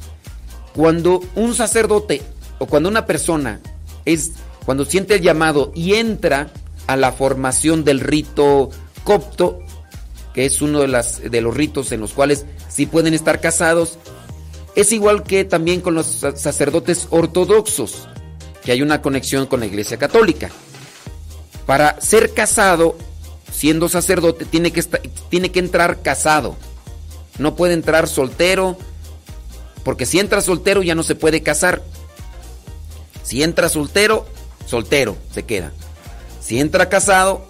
Cuando 0.74 1.20
un 1.34 1.54
sacerdote 1.54 2.20
o 2.58 2.66
cuando 2.66 2.90
una 2.90 3.06
persona 3.06 3.60
es 4.04 4.32
cuando 4.66 4.84
siente 4.84 5.14
el 5.14 5.22
llamado 5.22 5.72
y 5.74 5.94
entra 5.94 6.50
a 6.86 6.96
la 6.96 7.12
formación 7.12 7.82
del 7.82 8.00
rito 8.00 8.68
copto, 9.04 9.60
que 10.34 10.44
es 10.44 10.60
uno 10.60 10.80
de, 10.80 10.88
las, 10.88 11.22
de 11.22 11.40
los 11.40 11.56
ritos 11.56 11.90
en 11.92 12.00
los 12.00 12.12
cuales 12.12 12.44
sí 12.78 12.86
pueden 12.86 13.12
estar 13.12 13.40
casados, 13.40 13.98
es 14.76 14.92
igual 14.92 15.24
que 15.24 15.44
también 15.44 15.80
con 15.80 15.94
los 15.94 16.06
sacerdotes 16.36 17.08
ortodoxos, 17.10 18.06
que 18.62 18.70
hay 18.70 18.82
una 18.82 19.02
conexión 19.02 19.46
con 19.46 19.58
la 19.58 19.66
Iglesia 19.66 19.96
Católica. 19.96 20.48
Para 21.66 22.00
ser 22.00 22.34
casado, 22.34 22.96
siendo 23.52 23.88
sacerdote, 23.88 24.44
tiene 24.44 24.70
que, 24.70 24.84
tiene 25.28 25.50
que 25.50 25.58
entrar 25.58 26.02
casado. 26.02 26.54
No 27.38 27.56
puede 27.56 27.74
entrar 27.74 28.06
soltero, 28.06 28.78
porque 29.82 30.06
si 30.06 30.20
entra 30.20 30.40
soltero 30.40 30.84
ya 30.84 30.94
no 30.94 31.02
se 31.02 31.16
puede 31.16 31.42
casar. 31.42 31.82
Si 33.24 33.42
entra 33.42 33.68
soltero, 33.68 34.24
soltero, 34.66 35.16
se 35.34 35.42
queda. 35.42 35.72
Si 36.40 36.60
entra 36.60 36.88
casado, 36.88 37.44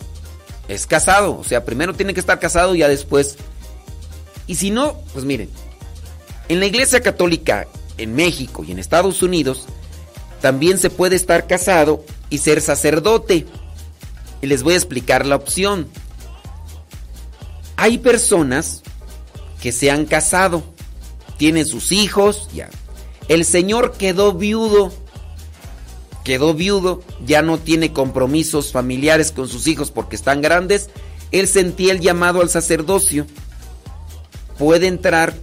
es 0.69 0.87
casado. 0.87 1.39
O 1.39 1.45
sea, 1.45 1.67
primero 1.67 1.93
tiene 1.93 2.15
que 2.15 2.21
estar 2.21 2.41
casado 2.41 2.75
y 2.75 2.79
ya 2.79 2.89
después. 2.89 3.37
Y 4.49 4.57
si 4.57 4.71
no, 4.71 4.97
pues 5.13 5.25
miren, 5.25 5.49
en 6.49 6.59
la 6.59 6.67
Iglesia 6.67 7.01
Católica 7.01 7.69
en 7.97 8.17
México 8.17 8.65
y 8.67 8.73
en 8.73 8.81
Estados 8.81 9.23
Unidos, 9.23 9.67
también 10.41 10.79
se 10.79 10.91
puede 10.91 11.15
estar 11.15 11.47
casado 11.47 12.05
y 12.31 12.39
ser 12.39 12.61
sacerdote. 12.61 13.47
Y 14.43 14.47
les 14.49 14.65
voy 14.65 14.75
a 14.75 14.79
explicar 14.79 15.25
la 15.25 15.37
opción. 15.37 15.87
Hay 17.77 17.99
personas 17.99 18.83
que 19.63 19.71
se 19.71 19.91
han 19.93 20.05
casado, 20.05 20.65
tienen 21.37 21.67
sus 21.67 21.93
hijos, 21.93 22.49
ya. 22.53 22.69
El 23.29 23.45
Señor 23.45 23.93
quedó 23.93 24.33
viudo 24.33 24.93
quedó 26.29 26.53
viudo, 26.53 27.03
ya 27.25 27.41
no 27.41 27.57
tiene 27.57 27.95
compromisos 27.95 28.71
familiares 28.71 29.33
con 29.33 29.49
sus 29.49 29.67
hijos 29.67 29.91
porque 29.91 30.15
están 30.15 30.43
grandes, 30.43 30.91
él 31.33 31.49
sentía 31.49 31.91
el 31.91 32.01
llamado 32.01 32.43
al 32.43 32.51
sacerdocio. 32.51 33.27
Puede 34.59 34.87
entrar 34.87 35.35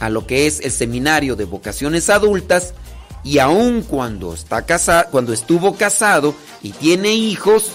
a 0.00 0.10
lo 0.10 0.26
que 0.26 0.46
es 0.46 0.60
el 0.60 0.72
seminario 0.72 1.36
de 1.36 1.44
vocaciones 1.44 2.10
adultas 2.10 2.74
y 3.24 3.38
aun 3.38 3.82
cuando 3.82 4.34
está 4.34 4.66
casado, 4.66 5.08
cuando 5.10 5.32
estuvo 5.32 5.76
casado 5.76 6.34
y 6.62 6.72
tiene 6.72 7.12
hijos, 7.12 7.70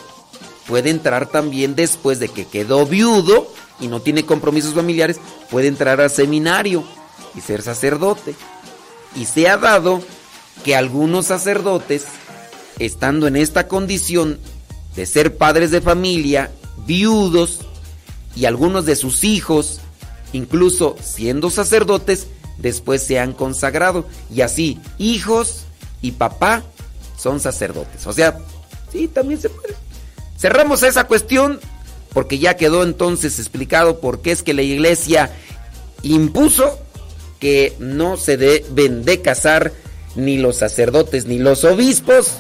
puede 0.68 0.90
entrar 0.90 1.28
también 1.28 1.76
después 1.76 2.20
de 2.20 2.28
que 2.28 2.46
quedó 2.46 2.86
viudo 2.86 3.48
y 3.80 3.88
no 3.88 4.02
tiene 4.02 4.26
compromisos 4.26 4.74
familiares, 4.74 5.20
puede 5.50 5.68
entrar 5.68 6.02
al 6.02 6.10
seminario 6.10 6.84
y 7.36 7.42
ser 7.42 7.62
sacerdote. 7.62 8.36
Y 9.16 9.26
se 9.26 9.48
ha 9.48 9.58
dado 9.58 10.02
que 10.66 10.76
algunos 10.76 11.28
sacerdotes, 11.28 12.06
estando 12.80 13.28
en 13.28 13.38
esta 13.38 13.68
condición 13.68 14.40
de 14.96 15.06
ser 15.06 15.38
padres 15.38 15.72
de 15.72 15.80
familia, 15.80 16.52
viudos, 16.86 17.60
y 18.38 18.46
algunos 18.46 18.86
de 18.86 18.96
sus 18.96 19.24
hijos, 19.24 19.80
incluso 20.34 20.96
siendo 21.02 21.50
sacerdotes, 21.50 22.28
después 22.58 23.04
se 23.04 23.20
han 23.20 23.34
consagrado. 23.34 24.06
Y 24.34 24.42
así, 24.42 24.80
hijos 24.98 25.66
y 26.02 26.12
papá 26.12 26.64
son 27.18 27.40
sacerdotes. 27.40 28.06
O 28.08 28.14
sea, 28.14 28.38
sí, 28.92 29.08
también 29.08 29.40
se 29.40 29.50
puede. 29.50 29.76
Cerramos 30.38 30.84
esa 30.84 31.06
cuestión 31.06 31.60
porque 32.14 32.40
ya 32.40 32.56
quedó 32.56 32.84
entonces 32.84 33.40
explicado 33.40 34.00
por 34.00 34.22
qué 34.22 34.32
es 34.32 34.44
que 34.44 34.54
la 34.54 34.62
iglesia 34.62 35.32
impuso 36.04 36.80
que 37.40 37.76
no 37.80 38.18
se 38.18 38.38
deben 38.38 39.06
de 39.06 39.22
casar 39.22 39.72
ni 40.16 40.38
los 40.38 40.58
sacerdotes, 40.58 41.26
ni 41.26 41.38
los 41.38 41.64
obispos. 41.64 42.36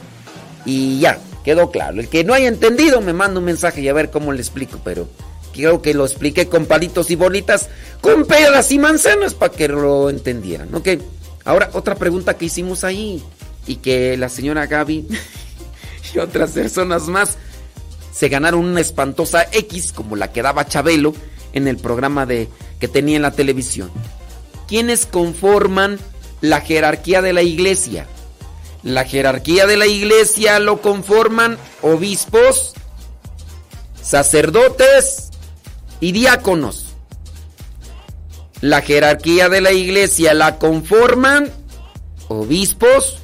Y 0.65 0.99
ya, 0.99 1.19
quedó 1.43 1.71
claro. 1.71 1.99
El 1.99 2.09
que 2.09 2.23
no 2.23 2.33
haya 2.33 2.47
entendido 2.47 3.01
me 3.01 3.13
manda 3.13 3.39
un 3.39 3.45
mensaje 3.45 3.81
y 3.81 3.87
a 3.87 3.93
ver 3.93 4.09
cómo 4.09 4.33
le 4.33 4.41
explico, 4.41 4.79
pero 4.83 5.07
creo 5.57 5.81
que 5.81 5.93
lo 5.93 6.05
expliqué 6.05 6.47
con 6.47 6.65
palitos 6.65 7.11
y 7.11 7.15
bolitas, 7.15 7.69
con 7.99 8.25
peras 8.25 8.71
y 8.71 8.79
manzanas 8.79 9.33
para 9.33 9.53
que 9.53 9.67
lo 9.67 10.09
entendieran. 10.09 10.73
Ok, 10.73 10.89
ahora 11.43 11.69
otra 11.73 11.95
pregunta 11.95 12.37
que 12.37 12.45
hicimos 12.45 12.83
ahí 12.83 13.23
y 13.65 13.77
que 13.77 14.15
la 14.17 14.29
señora 14.29 14.67
Gaby 14.67 15.07
y 16.13 16.19
otras 16.19 16.51
personas 16.51 17.07
más 17.07 17.37
se 18.13 18.29
ganaron 18.29 18.63
una 18.65 18.81
espantosa 18.81 19.47
X 19.51 19.91
como 19.91 20.15
la 20.15 20.31
que 20.31 20.41
daba 20.41 20.67
Chabelo 20.67 21.13
en 21.53 21.67
el 21.67 21.77
programa 21.77 22.25
de 22.25 22.47
que 22.79 22.87
tenía 22.87 23.17
en 23.17 23.23
la 23.23 23.31
televisión. 23.31 23.91
¿Quiénes 24.67 25.05
conforman 25.05 25.99
la 26.41 26.61
jerarquía 26.61 27.21
de 27.21 27.33
la 27.33 27.41
iglesia. 27.41 28.07
La 28.83 29.05
jerarquía 29.05 29.65
de 29.65 29.77
la 29.77 29.87
iglesia 29.87 30.59
lo 30.59 30.81
conforman 30.81 31.57
obispos, 31.81 32.73
sacerdotes 34.01 35.26
y 35.99 36.11
diáconos. 36.11 36.95
La 38.61 38.81
jerarquía 38.81 39.49
de 39.49 39.61
la 39.61 39.71
iglesia 39.71 40.33
la 40.33 40.57
conforman 40.57 41.51
obispos, 42.27 43.19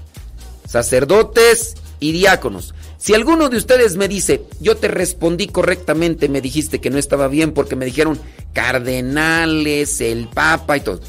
sacerdotes 0.67 1.76
y 1.99 2.11
diáconos. 2.11 2.74
Si 2.97 3.13
alguno 3.13 3.49
de 3.49 3.57
ustedes 3.57 3.97
me 3.97 4.07
dice, 4.07 4.43
yo 4.61 4.78
te 4.78 4.88
respondí 4.88 5.47
correctamente, 5.47 6.30
me 6.30 6.39
dijiste 6.39 6.80
que 6.80 6.89
no 6.89 6.97
estaba 6.97 7.28
bien 7.28 7.51
porque 7.51 7.76
me 7.76 7.86
dijeron 7.86 8.17
cardenales, 8.53 9.99
el 9.99 10.28
papa 10.28 10.78
y 10.78 10.82
todo. 10.82 11.01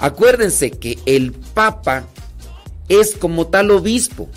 Acuérdense 0.00 0.70
que 0.70 0.98
el 1.04 1.32
Papa 1.32 2.04
es 2.88 3.14
como 3.14 3.48
tal 3.48 3.70
obispo. 3.70 4.28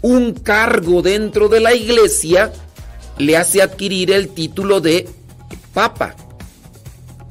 Un 0.00 0.32
cargo 0.32 1.02
dentro 1.02 1.48
de 1.50 1.60
la 1.60 1.74
iglesia 1.74 2.50
le 3.18 3.36
hace 3.36 3.60
adquirir 3.60 4.10
el 4.10 4.28
título 4.28 4.80
de 4.80 5.06
Papa. 5.72 6.16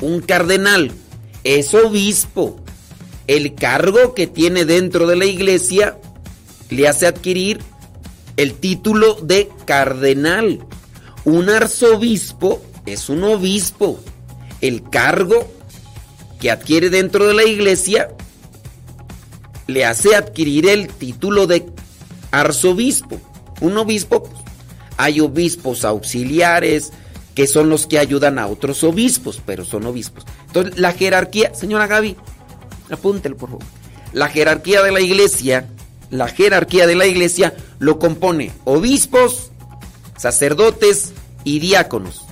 Un 0.02 0.22
cardenal 0.22 0.92
es 1.44 1.74
obispo. 1.74 2.60
El 3.28 3.54
cargo 3.56 4.14
que 4.14 4.28
tiene 4.28 4.66
dentro 4.66 5.08
de 5.08 5.16
la 5.16 5.26
iglesia 5.26 5.98
le 6.70 6.88
hace 6.88 7.08
adquirir 7.08 7.60
el 8.38 8.54
título 8.54 9.16
de 9.22 9.50
cardenal. 9.66 10.66
Un 11.26 11.50
arzobispo 11.50 12.62
es 12.86 13.10
un 13.10 13.24
obispo. 13.24 14.00
El 14.62 14.90
cargo 14.90 15.48
que 16.40 16.50
adquiere 16.50 16.90
dentro 16.90 17.28
de 17.28 17.34
la 17.34 17.44
iglesia 17.44 18.10
le 19.68 19.86
hace 19.86 20.16
adquirir 20.16 20.68
el 20.68 20.88
título 20.88 21.46
de 21.46 21.66
arzobispo. 22.32 23.20
Un 23.62 23.78
obispo, 23.78 24.24
pues, 24.24 24.42
hay 24.98 25.20
obispos 25.20 25.86
auxiliares 25.86 26.92
que 27.40 27.48
son 27.48 27.70
los 27.70 27.88
que 27.88 27.98
ayudan 27.98 28.38
a 28.38 28.48
otros 28.48 28.84
obispos, 28.84 29.42
pero 29.46 29.64
son 29.64 29.86
obispos. 29.86 30.26
Entonces, 30.48 30.78
la 30.78 30.92
jerarquía, 30.92 31.56
señora 31.56 31.88
Gaby, 31.88 32.18
apúntelo 32.92 33.38
por 33.38 33.52
favor. 33.52 33.66
La 34.12 34.28
jerarquía 34.28 34.84
de 34.84 34.92
la 34.92 35.00
iglesia, 35.00 35.70
la 36.10 36.28
jerarquía 36.28 36.86
de 36.86 36.96
la 36.96 37.06
iglesia 37.06 37.56
lo 37.80 37.98
compone 37.98 38.52
obispos, 38.66 39.52
sacerdotes 40.18 41.14
y 41.46 41.60
diáconos. 41.60 42.26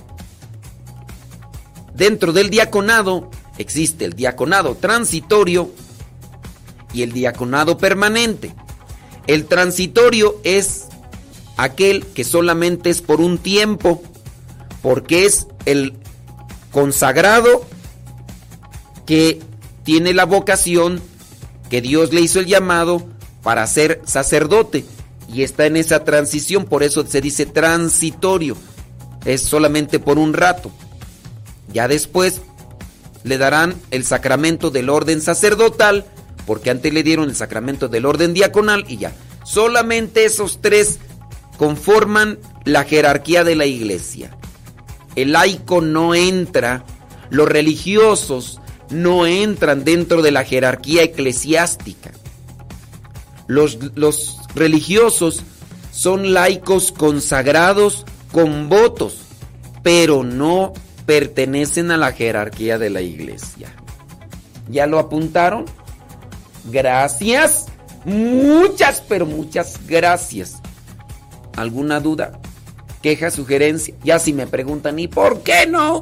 Dentro 1.94 2.34
del 2.34 2.50
diaconado 2.50 3.30
existe 3.56 4.04
el 4.04 4.12
diaconado 4.12 4.74
transitorio 4.74 5.70
y 6.92 7.00
el 7.00 7.12
diaconado 7.12 7.78
permanente. 7.78 8.54
El 9.26 9.46
transitorio 9.46 10.38
es 10.44 10.88
aquel 11.56 12.04
que 12.04 12.24
solamente 12.24 12.90
es 12.90 13.00
por 13.00 13.22
un 13.22 13.38
tiempo, 13.38 14.02
porque 14.88 15.26
es 15.26 15.46
el 15.66 15.92
consagrado 16.72 17.66
que 19.04 19.38
tiene 19.84 20.14
la 20.14 20.24
vocación, 20.24 21.02
que 21.68 21.82
Dios 21.82 22.14
le 22.14 22.22
hizo 22.22 22.40
el 22.40 22.46
llamado 22.46 23.06
para 23.42 23.66
ser 23.66 24.00
sacerdote 24.06 24.86
y 25.30 25.42
está 25.42 25.66
en 25.66 25.76
esa 25.76 26.04
transición, 26.04 26.64
por 26.64 26.82
eso 26.82 27.06
se 27.06 27.20
dice 27.20 27.44
transitorio, 27.44 28.56
es 29.26 29.42
solamente 29.42 29.98
por 29.98 30.18
un 30.18 30.32
rato. 30.32 30.70
Ya 31.70 31.86
después 31.86 32.40
le 33.24 33.36
darán 33.36 33.74
el 33.90 34.06
sacramento 34.06 34.70
del 34.70 34.88
orden 34.88 35.20
sacerdotal, 35.20 36.06
porque 36.46 36.70
antes 36.70 36.94
le 36.94 37.02
dieron 37.02 37.28
el 37.28 37.36
sacramento 37.36 37.88
del 37.88 38.06
orden 38.06 38.32
diaconal 38.32 38.86
y 38.88 38.96
ya. 38.96 39.12
Solamente 39.44 40.24
esos 40.24 40.62
tres 40.62 40.98
conforman 41.58 42.38
la 42.64 42.84
jerarquía 42.84 43.44
de 43.44 43.54
la 43.54 43.66
iglesia. 43.66 44.34
El 45.22 45.32
laico 45.32 45.80
no 45.80 46.14
entra, 46.14 46.84
los 47.28 47.48
religiosos 47.48 48.60
no 48.90 49.26
entran 49.26 49.82
dentro 49.82 50.22
de 50.22 50.30
la 50.30 50.44
jerarquía 50.44 51.02
eclesiástica. 51.02 52.12
Los, 53.48 53.78
los 53.96 54.38
religiosos 54.54 55.42
son 55.90 56.32
laicos 56.32 56.92
consagrados 56.92 58.06
con 58.30 58.68
votos, 58.68 59.22
pero 59.82 60.22
no 60.22 60.72
pertenecen 61.04 61.90
a 61.90 61.96
la 61.96 62.12
jerarquía 62.12 62.78
de 62.78 62.90
la 62.90 63.00
iglesia. 63.00 63.74
¿Ya 64.70 64.86
lo 64.86 65.00
apuntaron? 65.00 65.64
Gracias. 66.70 67.66
Muchas, 68.04 69.02
pero 69.08 69.26
muchas 69.26 69.80
gracias. 69.84 70.62
¿Alguna 71.56 71.98
duda? 71.98 72.38
¿Queja, 73.02 73.30
sugerencia? 73.30 73.94
Ya 74.02 74.18
si 74.18 74.32
me 74.32 74.46
preguntan, 74.46 74.98
¿y 74.98 75.08
por 75.08 75.42
qué 75.42 75.66
no? 75.66 76.00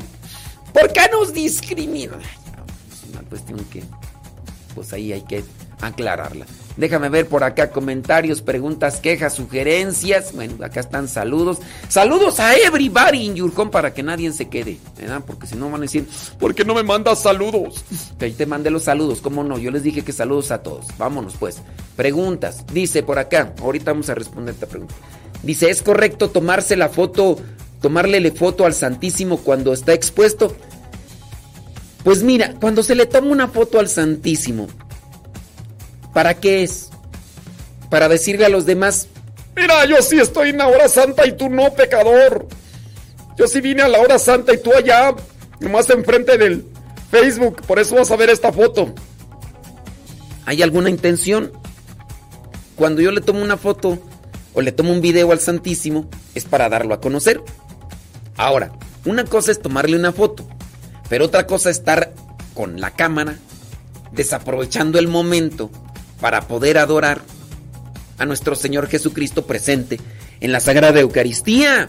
¿Por 0.73 0.93
qué 0.93 1.03
nos 1.11 1.33
discriminan? 1.33 2.21
Es 2.21 3.11
una 3.11 3.21
cuestión 3.23 3.65
que, 3.67 3.83
pues 4.75 4.93
ahí 4.93 5.13
hay 5.13 5.23
que 5.23 5.45
aclararla. 5.81 6.47
Déjame 6.77 7.09
ver 7.09 7.27
por 7.27 7.43
acá 7.43 7.71
comentarios, 7.71 8.43
preguntas, 8.43 9.01
quejas, 9.01 9.35
sugerencias. 9.35 10.33
Bueno, 10.35 10.63
acá 10.65 10.81
están 10.81 11.09
saludos. 11.09 11.59
Saludos 11.89 12.39
a 12.39 12.55
everybody 12.55 13.25
in 13.25 13.35
your 13.35 13.53
para 13.71 13.95
que 13.95 14.03
nadie 14.03 14.31
se 14.33 14.49
quede, 14.49 14.79
¿verdad? 14.99 15.23
Porque 15.27 15.47
si 15.47 15.57
no 15.57 15.71
van 15.71 15.81
a 15.81 15.83
decir, 15.83 16.07
¿por 16.39 16.55
qué 16.55 16.65
no 16.65 16.75
me 16.75 16.83
mandas 16.83 17.23
saludos? 17.23 17.83
Que 18.19 18.27
ahí 18.27 18.33
te 18.33 18.45
mandé 18.45 18.71
los 18.71 18.85
saludos, 18.85 19.21
¿cómo 19.23 19.43
no? 19.43 19.59
Yo 19.59 19.71
les 19.71 19.83
dije 19.83 20.03
que 20.03 20.13
saludos 20.13 20.51
a 20.51 20.63
todos. 20.63 20.87
Vámonos 20.99 21.37
pues. 21.39 21.63
Preguntas. 21.97 22.65
Dice 22.73 23.03
por 23.03 23.19
acá, 23.19 23.55
ahorita 23.61 23.93
vamos 23.93 24.11
a 24.11 24.15
responder 24.15 24.55
esta 24.55 24.67
pregunta. 24.67 24.95
Dice, 25.43 25.71
¿es 25.71 25.83
correcto 25.83 26.29
tomarse 26.29 26.77
la 26.77 26.91
foto, 26.91 27.39
tomarle 27.81 28.21
la 28.21 28.33
foto 28.33 28.67
al 28.67 28.75
Santísimo 28.75 29.39
cuando 29.39 29.73
está 29.73 29.95
expuesto? 29.95 30.55
Pues 32.05 32.23
mira, 32.23 32.55
cuando 32.61 32.83
se 32.83 32.95
le 32.95 33.07
toma 33.07 33.29
una 33.29 33.49
foto 33.49 33.79
al 33.81 33.89
Santísimo, 33.89 34.69
¿Para 36.17 36.33
qué 36.33 36.63
es? 36.63 36.89
Para 37.91 38.09
decirle 38.09 38.47
a 38.47 38.49
los 38.49 38.65
demás, 38.65 39.09
mira, 39.55 39.85
yo 39.85 40.01
sí 40.01 40.19
estoy 40.19 40.49
en 40.49 40.57
la 40.57 40.67
hora 40.67 40.89
santa 40.89 41.27
y 41.27 41.37
tú 41.37 41.51
no, 41.51 41.75
pecador. 41.75 42.49
Yo 43.37 43.47
sí 43.47 43.61
vine 43.61 43.83
a 43.83 43.89
la 43.89 44.01
hora 44.01 44.19
santa 44.19 44.55
y 44.55 44.63
tú 44.63 44.73
allá, 44.73 45.15
nomás 45.61 45.91
enfrente 45.91 46.39
del 46.39 46.65
Facebook, 47.11 47.61
por 47.67 47.79
eso 47.79 47.97
vas 47.97 48.11
a 48.11 48.17
ver 48.17 48.31
esta 48.31 48.51
foto. 48.51 48.95
¿Hay 50.47 50.63
alguna 50.63 50.89
intención? 50.89 51.53
Cuando 52.77 53.03
yo 53.03 53.11
le 53.11 53.21
tomo 53.21 53.43
una 53.43 53.59
foto 53.59 53.99
o 54.55 54.63
le 54.63 54.73
tomo 54.73 54.93
un 54.93 55.03
video 55.03 55.33
al 55.33 55.41
Santísimo, 55.41 56.09
es 56.35 56.47
para 56.47 56.71
darlo 56.71 56.95
a 56.95 57.01
conocer. 57.03 57.43
Ahora, 58.39 58.73
una 59.05 59.25
cosa 59.25 59.53
es 59.53 59.61
tomarle 59.61 59.99
una 59.99 60.13
foto, 60.13 60.49
pero 61.11 61.27
otra 61.27 61.47
cosa 61.47 61.69
es 61.69 61.77
estar 61.77 62.15
con 62.55 62.81
la 62.81 62.93
cámara, 62.93 63.37
desaprovechando 64.13 64.99
el 64.99 65.09
momento 65.09 65.71
para 66.21 66.49
poder 66.49 66.79
adorar 66.79 67.23
a 68.19 68.25
nuestro 68.25 68.55
Señor 68.55 68.89
Jesucristo 68.89 69.47
presente 69.47 70.01
en 70.41 70.53
la 70.53 70.61
Sagrada 70.61 71.01
Eucaristía. 71.01 71.89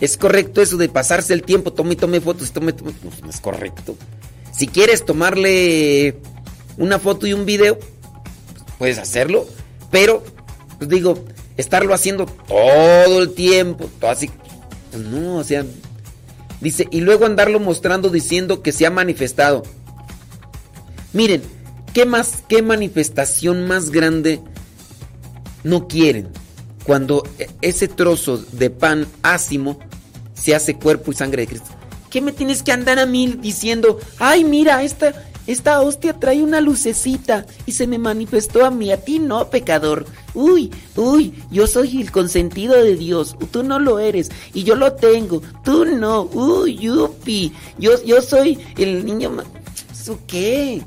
¿Es 0.00 0.16
correcto 0.16 0.62
eso 0.62 0.76
de 0.76 0.88
pasarse 0.88 1.32
el 1.32 1.42
tiempo? 1.42 1.72
Tome, 1.72 1.96
tome 1.96 2.20
fotos, 2.20 2.52
tome, 2.52 2.72
tome. 2.72 2.92
No, 3.22 3.30
es 3.30 3.40
correcto. 3.40 3.96
Si 4.52 4.66
quieres 4.66 5.04
tomarle 5.04 6.16
una 6.76 6.98
foto 6.98 7.26
y 7.26 7.32
un 7.32 7.46
video, 7.46 7.78
puedes 8.78 8.98
hacerlo, 8.98 9.46
pero, 9.90 10.24
pues 10.78 10.90
digo, 10.90 11.24
estarlo 11.56 11.94
haciendo 11.94 12.26
todo 12.26 13.22
el 13.22 13.32
tiempo, 13.34 13.88
todo 14.00 14.10
así, 14.10 14.30
pues 14.90 15.04
no, 15.04 15.36
o 15.36 15.44
sea, 15.44 15.64
dice, 16.60 16.88
y 16.90 17.00
luego 17.00 17.26
andarlo 17.26 17.60
mostrando 17.60 18.08
diciendo 18.08 18.62
que 18.62 18.72
se 18.72 18.86
ha 18.86 18.90
manifestado. 18.90 19.62
Miren, 21.12 21.42
¿Qué 21.92 22.06
más, 22.06 22.42
qué 22.48 22.62
manifestación 22.62 23.66
más 23.66 23.90
grande 23.90 24.40
no 25.62 25.88
quieren? 25.88 26.28
Cuando 26.84 27.22
e, 27.38 27.50
ese 27.60 27.86
trozo 27.86 28.38
de 28.38 28.70
pan 28.70 29.06
ácimo 29.22 29.78
se 30.32 30.54
hace 30.54 30.76
cuerpo 30.76 31.12
y 31.12 31.14
sangre 31.14 31.42
de 31.42 31.48
Cristo. 31.48 31.70
¿Qué 32.08 32.20
me 32.20 32.32
tienes 32.32 32.62
que 32.62 32.72
andar 32.72 32.98
a 32.98 33.06
mí 33.06 33.38
diciendo, 33.40 33.98
ay, 34.18 34.44
mira, 34.44 34.82
esta, 34.82 35.12
esta 35.46 35.80
hostia 35.80 36.18
trae 36.18 36.42
una 36.42 36.60
lucecita 36.60 37.46
y 37.66 37.72
se 37.72 37.86
me 37.86 37.98
manifestó 37.98 38.64
a 38.64 38.70
mí, 38.70 38.90
a 38.90 38.98
ti 38.98 39.18
no, 39.18 39.50
pecador. 39.50 40.06
Uy, 40.34 40.70
uy, 40.96 41.34
yo 41.50 41.66
soy 41.66 42.00
el 42.00 42.10
consentido 42.10 42.74
de 42.74 42.96
Dios, 42.96 43.36
tú 43.50 43.62
no 43.62 43.78
lo 43.78 43.98
eres 43.98 44.30
y 44.54 44.62
yo 44.62 44.76
lo 44.76 44.94
tengo, 44.94 45.42
tú 45.64 45.84
no, 45.84 46.22
uy, 46.32 46.78
yupi, 46.78 47.52
yo, 47.78 48.02
yo 48.04 48.22
soy 48.22 48.58
el 48.78 49.04
niño... 49.04 49.30
¿Eso 49.92 50.18
qué? 50.26 50.82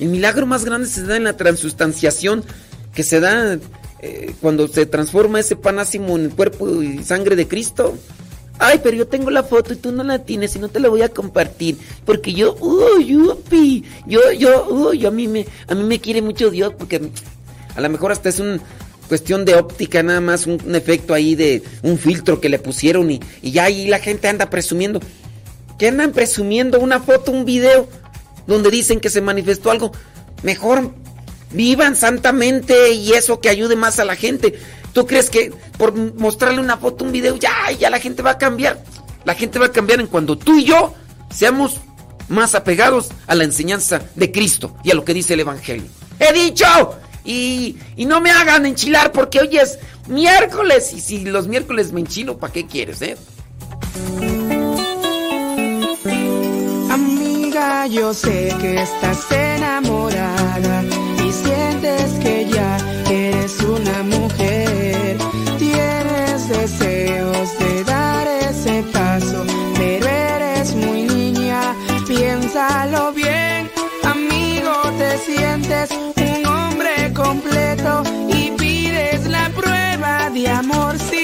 El 0.00 0.08
milagro 0.08 0.46
más 0.46 0.64
grande 0.64 0.88
se 0.88 1.02
da 1.02 1.16
en 1.16 1.24
la 1.24 1.36
transustanciación, 1.36 2.44
que 2.94 3.02
se 3.02 3.20
da 3.20 3.58
eh, 4.00 4.34
cuando 4.40 4.68
se 4.68 4.86
transforma 4.86 5.40
ese 5.40 5.56
panásimo 5.56 6.16
en 6.16 6.24
el 6.26 6.30
cuerpo 6.30 6.82
y 6.82 7.02
sangre 7.02 7.36
de 7.36 7.48
Cristo. 7.48 7.96
Ay, 8.58 8.80
pero 8.82 8.96
yo 8.96 9.06
tengo 9.06 9.30
la 9.30 9.42
foto 9.42 9.72
y 9.72 9.76
tú 9.76 9.92
no 9.92 10.02
la 10.02 10.20
tienes 10.20 10.56
y 10.56 10.58
no 10.58 10.68
te 10.68 10.80
la 10.80 10.88
voy 10.88 11.02
a 11.02 11.10
compartir. 11.10 11.76
Porque 12.04 12.32
yo, 12.32 12.56
uy, 12.60 13.06
yupi, 13.06 13.84
yo, 14.06 14.32
yo, 14.32 14.66
uy, 14.68 15.04
a 15.04 15.10
mí 15.10 15.28
me, 15.28 15.46
a 15.68 15.74
mí 15.74 15.82
me 15.82 16.00
quiere 16.00 16.22
mucho 16.22 16.50
Dios 16.50 16.72
porque 16.78 17.10
a 17.74 17.80
lo 17.80 17.88
mejor 17.90 18.12
hasta 18.12 18.30
es 18.30 18.40
una 18.40 18.58
cuestión 19.08 19.44
de 19.44 19.54
óptica 19.54 20.02
nada 20.02 20.20
más, 20.20 20.46
un, 20.46 20.74
efecto 20.74 21.14
ahí 21.14 21.34
de 21.34 21.62
un 21.82 21.98
filtro 21.98 22.40
que 22.40 22.48
le 22.48 22.58
pusieron 22.58 23.10
y, 23.10 23.20
y 23.42 23.52
ya 23.52 23.64
ahí 23.64 23.86
la 23.88 23.98
gente 23.98 24.28
anda 24.28 24.48
presumiendo. 24.48 25.00
¿Qué 25.78 25.88
andan 25.88 26.12
presumiendo? 26.12 26.80
Una 26.80 27.00
foto, 27.00 27.32
un 27.32 27.44
video 27.44 27.88
donde 28.46 28.70
dicen 28.70 29.00
que 29.00 29.10
se 29.10 29.20
manifestó 29.20 29.70
algo, 29.70 29.92
mejor 30.42 30.92
vivan 31.50 31.96
santamente 31.96 32.92
y 32.92 33.12
eso 33.12 33.40
que 33.40 33.48
ayude 33.48 33.76
más 33.76 33.98
a 33.98 34.04
la 34.04 34.16
gente. 34.16 34.58
¿Tú 34.92 35.06
crees 35.06 35.30
que 35.30 35.52
por 35.76 35.94
mostrarle 35.94 36.60
una 36.60 36.78
foto, 36.78 37.04
un 37.04 37.12
video, 37.12 37.36
ya, 37.36 37.70
ya 37.78 37.90
la 37.90 38.00
gente 38.00 38.22
va 38.22 38.32
a 38.32 38.38
cambiar? 38.38 38.82
La 39.24 39.34
gente 39.34 39.58
va 39.58 39.66
a 39.66 39.72
cambiar 39.72 40.00
en 40.00 40.06
cuando 40.06 40.38
tú 40.38 40.56
y 40.56 40.64
yo 40.64 40.94
seamos 41.34 41.80
más 42.28 42.54
apegados 42.54 43.08
a 43.26 43.34
la 43.34 43.44
enseñanza 43.44 44.02
de 44.14 44.32
Cristo 44.32 44.76
y 44.82 44.90
a 44.90 44.94
lo 44.94 45.04
que 45.04 45.14
dice 45.14 45.34
el 45.34 45.40
Evangelio. 45.40 45.86
¡He 46.18 46.32
dicho! 46.32 46.66
Y, 47.24 47.76
y 47.96 48.06
no 48.06 48.20
me 48.20 48.30
hagan 48.30 48.66
enchilar 48.66 49.12
porque 49.12 49.40
hoy 49.40 49.56
es 49.58 49.78
miércoles 50.08 50.92
y 50.94 51.00
si 51.00 51.24
los 51.24 51.48
miércoles 51.48 51.92
me 51.92 52.00
enchilo, 52.00 52.38
¿para 52.38 52.52
qué 52.52 52.66
quieres, 52.66 53.02
eh? 53.02 53.16
Yo 57.90 58.12
sé 58.12 58.54
que 58.60 58.82
estás 58.82 59.30
enamorada 59.30 60.82
y 61.26 61.32
sientes 61.32 62.12
que 62.22 62.46
ya 62.52 62.76
eres 63.10 63.60
una 63.60 64.02
mujer. 64.02 65.16
Tienes 65.58 66.48
deseos 66.48 67.58
de 67.58 67.84
dar 67.84 68.26
ese 68.26 68.82
paso, 68.92 69.44
pero 69.78 70.06
eres 70.06 70.74
muy 70.74 71.04
niña. 71.04 71.74
Piénsalo 72.06 73.12
bien, 73.12 73.70
amigo, 74.02 74.72
te 74.98 75.16
sientes 75.18 75.90
un 76.16 76.46
hombre 76.46 77.12
completo 77.14 78.02
y 78.28 78.46
Piensa 80.36 81.15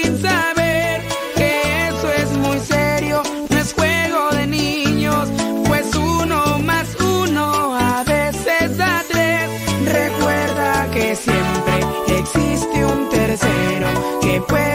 where 14.51 14.72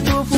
tu 0.00 0.12
futuro. 0.24 0.35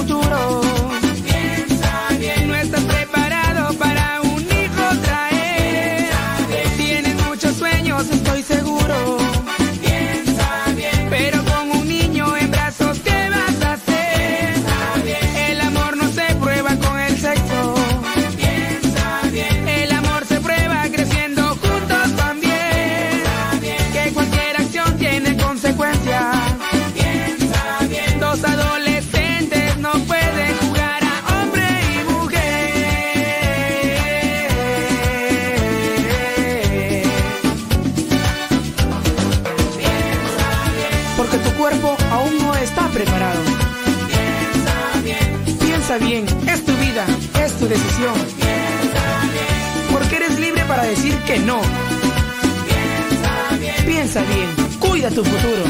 Tu 55.19 55.25
futuro. 55.25 55.65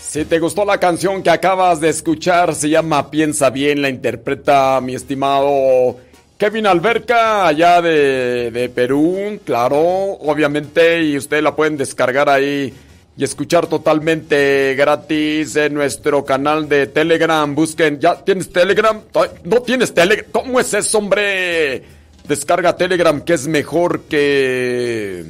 Si 0.00 0.24
te 0.24 0.40
gustó 0.40 0.64
la 0.64 0.78
canción 0.78 1.22
que 1.22 1.30
acabas 1.30 1.80
de 1.80 1.88
escuchar, 1.88 2.56
se 2.56 2.68
llama 2.68 3.12
Piensa 3.12 3.50
bien, 3.50 3.80
la 3.80 3.90
interpreta 3.90 4.80
mi 4.80 4.96
estimado 4.96 6.09
Kevin 6.40 6.66
Alberca, 6.66 7.48
allá 7.48 7.82
de, 7.82 8.50
de 8.50 8.70
Perú, 8.70 9.38
claro, 9.44 9.78
obviamente, 9.78 11.02
y 11.02 11.18
ustedes 11.18 11.42
la 11.42 11.54
pueden 11.54 11.76
descargar 11.76 12.30
ahí 12.30 12.72
y 13.14 13.22
escuchar 13.22 13.66
totalmente 13.66 14.74
gratis 14.74 15.54
en 15.56 15.74
nuestro 15.74 16.24
canal 16.24 16.66
de 16.66 16.86
Telegram. 16.86 17.54
Busquen, 17.54 18.00
¿ya 18.00 18.24
tienes 18.24 18.50
Telegram? 18.50 19.02
¿No 19.44 19.60
tienes 19.60 19.92
Telegram? 19.92 20.24
¿Cómo 20.32 20.58
es 20.58 20.72
eso, 20.72 20.96
hombre? 20.96 21.84
Descarga 22.26 22.74
Telegram, 22.74 23.20
que 23.20 23.34
es 23.34 23.46
mejor 23.46 24.04
que, 24.04 25.26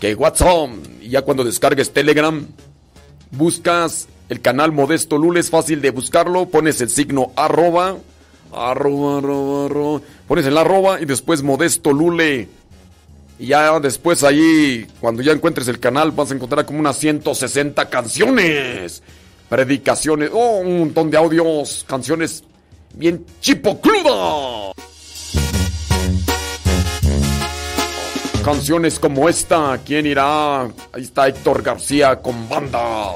que 0.00 0.14
WhatsApp. 0.14 0.70
Y 1.02 1.10
ya 1.10 1.20
cuando 1.20 1.44
descargues 1.44 1.90
Telegram, 1.92 2.46
buscas 3.30 4.08
el 4.30 4.40
canal 4.40 4.72
Modesto 4.72 5.18
Lule, 5.18 5.40
es 5.40 5.50
fácil 5.50 5.82
de 5.82 5.90
buscarlo, 5.90 6.46
pones 6.46 6.80
el 6.80 6.88
signo 6.88 7.30
arroba, 7.36 7.98
arroba, 8.52 9.18
arroba, 9.18 9.66
arroba, 9.66 10.00
pones 10.26 10.46
el 10.46 10.56
arroba 10.56 11.00
y 11.00 11.04
después 11.04 11.42
Modesto 11.42 11.92
Lule. 11.92 12.48
Y 13.38 13.46
ya 13.46 13.80
después 13.80 14.22
ahí, 14.22 14.86
cuando 15.00 15.22
ya 15.22 15.32
encuentres 15.32 15.66
el 15.68 15.80
canal, 15.80 16.10
vas 16.10 16.30
a 16.30 16.34
encontrar 16.34 16.66
como 16.66 16.78
unas 16.78 16.98
160 16.98 17.88
canciones, 17.88 19.02
predicaciones, 19.48 20.30
oh, 20.32 20.58
un 20.58 20.80
montón 20.80 21.10
de 21.10 21.16
audios, 21.16 21.84
canciones 21.88 22.44
bien 22.94 23.24
chipocludas. 23.40 24.74
Canciones 28.44 28.98
como 28.98 29.28
esta, 29.28 29.78
¿quién 29.84 30.06
irá? 30.06 30.62
Ahí 30.62 31.02
está 31.02 31.28
Héctor 31.28 31.62
García 31.62 32.16
con 32.20 32.48
banda. 32.48 33.10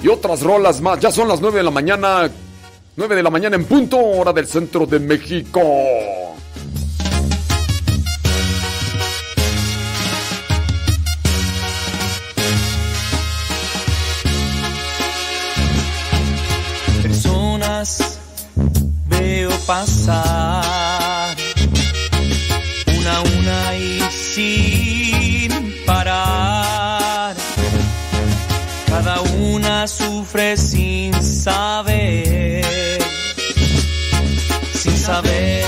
Y 0.00 0.08
otras 0.08 0.40
rolas 0.40 0.80
más. 0.80 1.00
Ya 1.00 1.10
son 1.10 1.28
las 1.28 1.40
9 1.40 1.58
de 1.58 1.64
la 1.64 1.70
mañana. 1.70 2.30
9 2.94 3.16
de 3.16 3.22
la 3.22 3.30
mañana 3.30 3.56
en 3.56 3.64
punto, 3.64 3.96
hora 3.98 4.34
del 4.34 4.46
centro 4.46 4.84
de 4.84 4.98
México. 4.98 5.62
Personas 17.02 18.18
veo 19.06 19.50
pasar 19.66 21.34
una 22.98 23.16
a 23.16 23.22
una 23.22 23.76
y 23.76 24.00
sin 24.10 25.50
parar. 25.86 27.34
Cada 28.86 29.20
una 29.22 29.88
sufre 29.88 30.58
sin 30.58 31.14
saber, 31.22 32.31
saber 35.02 35.64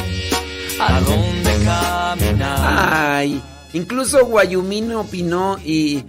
a 0.78 1.00
dónde 1.00 1.64
caminar. 1.64 2.92
Ay, 2.92 3.42
incluso 3.72 4.24
Guayumín 4.24 4.92
opinó 4.92 5.58
y... 5.64 6.04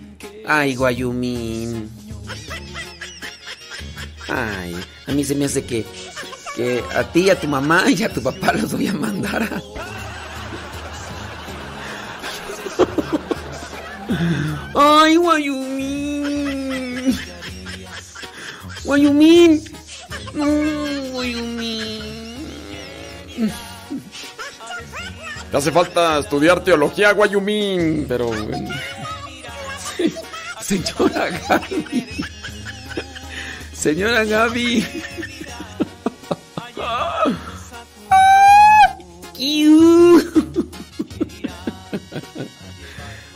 Ay, 0.48 0.76
Guayumín. 0.76 1.90
Ay, 4.30 4.76
a 5.08 5.12
mí 5.12 5.24
se 5.24 5.34
me 5.34 5.46
hace 5.46 5.66
que, 5.66 5.84
que 6.56 6.84
a 6.96 7.04
ti, 7.04 7.32
a 7.32 7.40
tu 7.40 7.48
mamá 7.48 7.90
y 7.90 8.04
a 8.04 8.14
tu 8.14 8.22
papá 8.22 8.54
los 8.54 8.72
voy 8.72 8.88
a 8.88 8.94
mandar. 8.94 9.50
Ay, 14.76 15.16
Guayumín. 15.16 17.16
Guayumín. 18.84 19.64
No, 20.36 20.46
Guayumín. 21.14 21.95
Hace 25.56 25.72
falta 25.72 26.20
estudiar 26.20 26.62
teología, 26.64 27.14
Guayumín, 27.14 28.06
pero... 28.10 28.30
Señora 30.62 31.30
Gaby. 31.30 32.08
Señora 33.72 34.26
Gaby. 34.26 34.86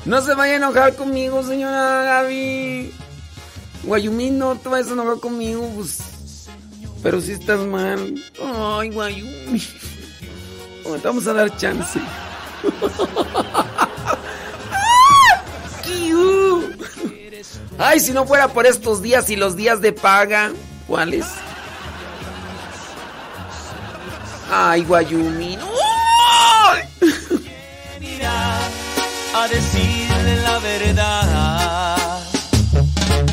No 0.03 0.21
se 0.21 0.33
vaya 0.33 0.53
a 0.53 0.57
enojar 0.57 0.95
conmigo, 0.95 1.41
señora 1.43 2.03
Gaby. 2.03 2.91
Guayumín, 3.83 4.39
no 4.39 4.57
te 4.57 4.67
vayas 4.67 4.89
a 4.89 4.93
enojar 4.93 5.19
conmigo, 5.19 5.71
pues. 5.75 6.49
Pero 7.01 7.21
si 7.21 7.31
estás 7.33 7.59
mal. 7.61 8.15
Ay, 8.41 8.89
Guayumín. 8.89 9.61
Te 10.97 11.07
vamos 11.07 11.27
a 11.27 11.33
dar 11.33 11.55
chance. 11.57 11.99
Ay, 17.77 17.99
si 18.01 18.11
no 18.11 18.25
fuera 18.25 18.49
por 18.49 18.65
estos 18.65 19.01
días 19.01 19.29
y 19.29 19.37
los 19.37 19.55
días 19.55 19.79
de 19.81 19.93
paga. 19.93 20.51
¿Cuáles? 20.87 21.25
Ay, 24.51 24.83
Guayumín. 24.83 25.59
a 29.33 29.47
decirle 29.47 30.35
la 30.43 30.59
verdad. 30.59 32.19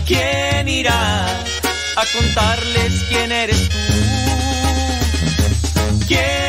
¿Quién 0.06 0.68
irá 0.68 1.26
a 1.26 2.04
contarles 2.14 3.02
quién 3.08 3.32
eres 3.32 3.68
tú? 3.68 3.76
¿Quién 6.06 6.45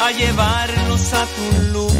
a 0.00 0.10
llevarnos 0.12 1.12
a 1.12 1.26
tu 1.26 1.72
luz? 1.72 1.92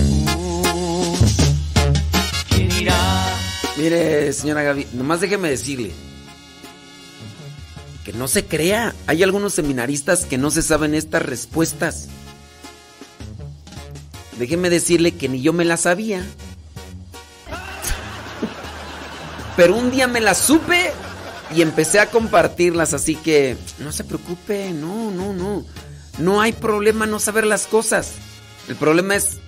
¿Quién 2.49 2.73
irá? 2.73 3.37
Mire, 3.77 4.33
señora 4.33 4.63
Gaby, 4.63 4.87
nomás 4.93 5.21
déjeme 5.21 5.49
decirle 5.51 5.93
que 8.05 8.13
no 8.13 8.29
se 8.29 8.45
crea. 8.45 8.95
Hay 9.07 9.23
algunos 9.23 9.55
seminaristas 9.55 10.25
que 10.25 10.39
no 10.39 10.51
se 10.51 10.63
saben 10.63 10.95
estas 10.95 11.23
respuestas. 11.23 12.09
Déjeme 14.39 14.71
decirle 14.71 15.13
que 15.13 15.29
ni 15.29 15.41
yo 15.41 15.53
me 15.53 15.65
las 15.65 15.83
sabía. 15.83 16.25
Pero 19.57 19.75
un 19.75 19.91
día 19.91 20.07
me 20.07 20.21
las 20.21 20.39
supe 20.39 20.93
y 21.55 21.63
empecé 21.63 21.99
a 21.99 22.11
compartirlas, 22.11 22.93
así 22.93 23.17
que 23.17 23.57
no 23.79 23.91
se 23.91 24.05
preocupe, 24.05 24.71
no, 24.73 25.11
no, 25.11 25.33
no. 25.33 25.65
No 26.19 26.41
hay 26.41 26.53
problema 26.53 27.07
no 27.07 27.19
saber 27.21 27.47
las 27.47 27.67
cosas. 27.67 28.13
El 28.69 28.77
problema 28.77 29.17
es 29.17 29.39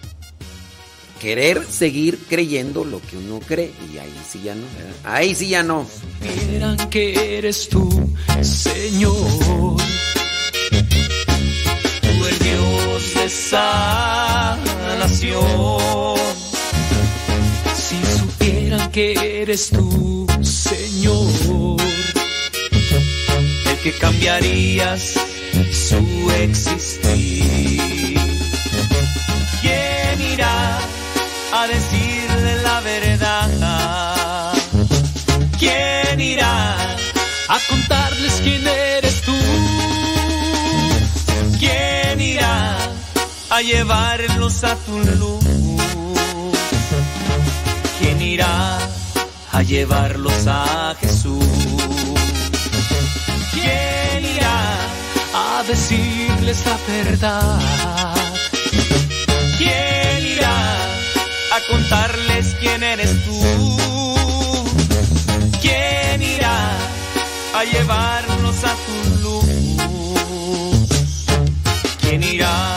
querer 1.18 1.64
seguir 1.64 2.18
creyendo 2.28 2.84
lo 2.84 3.00
que 3.00 3.16
uno 3.16 3.40
cree 3.40 3.72
y 3.92 3.98
ahí 3.98 4.14
sí 4.28 4.42
ya 4.42 4.54
no. 4.54 4.66
¿verdad? 4.76 4.92
Ahí 5.04 5.34
sí 5.34 5.48
ya 5.48 5.62
no. 5.62 5.86
Supieran 6.20 6.76
que 6.90 7.38
eres 7.38 7.68
tú, 7.68 8.14
Señor. 8.42 9.76
Tú 12.02 12.26
el 12.26 12.38
Dios 12.38 13.14
de 13.14 13.28
sanación. 13.28 14.58
Si 17.74 17.96
supieran 18.18 18.90
que 18.92 19.42
eres 19.42 19.70
tú, 19.70 20.26
Señor. 20.42 21.78
El 23.66 23.78
que 23.82 23.92
cambiarías 23.92 25.14
su 25.72 26.30
existir. 26.30 28.18
¿Quién 29.60 30.20
irá 30.20 30.78
a 31.52 31.66
decirle 31.66 32.62
la 32.62 32.80
verdad? 32.80 34.52
¿Quién 35.58 36.20
irá 36.20 36.76
a 37.48 37.58
contarles 37.68 38.40
quién 38.42 38.66
eres 38.66 39.22
tú? 39.22 39.36
¿Quién 41.58 42.20
irá 42.20 42.76
a 43.50 43.62
llevarlos 43.62 44.64
a 44.64 44.76
tu 44.76 44.98
luz? 44.98 45.44
¿Quién 47.98 48.22
irá 48.22 48.78
a 49.52 49.62
llevarlos 49.62 50.46
a 50.46 50.94
Jesús? 51.00 51.44
¿Quién 53.52 53.97
a 55.38 55.62
decirles 55.62 56.64
la 56.66 56.76
verdad. 56.86 57.60
¿Quién 59.58 60.26
irá 60.34 60.58
a 61.56 61.58
contarles 61.70 62.56
quién 62.60 62.82
eres 62.82 63.12
tú? 63.24 63.40
¿Quién 65.62 66.22
irá 66.22 66.58
a 67.54 67.64
llevarnos 67.64 68.56
a 68.64 68.74
tu 68.84 68.96
luz? 69.24 69.46
¿Quién 72.00 72.22
irá 72.22 72.67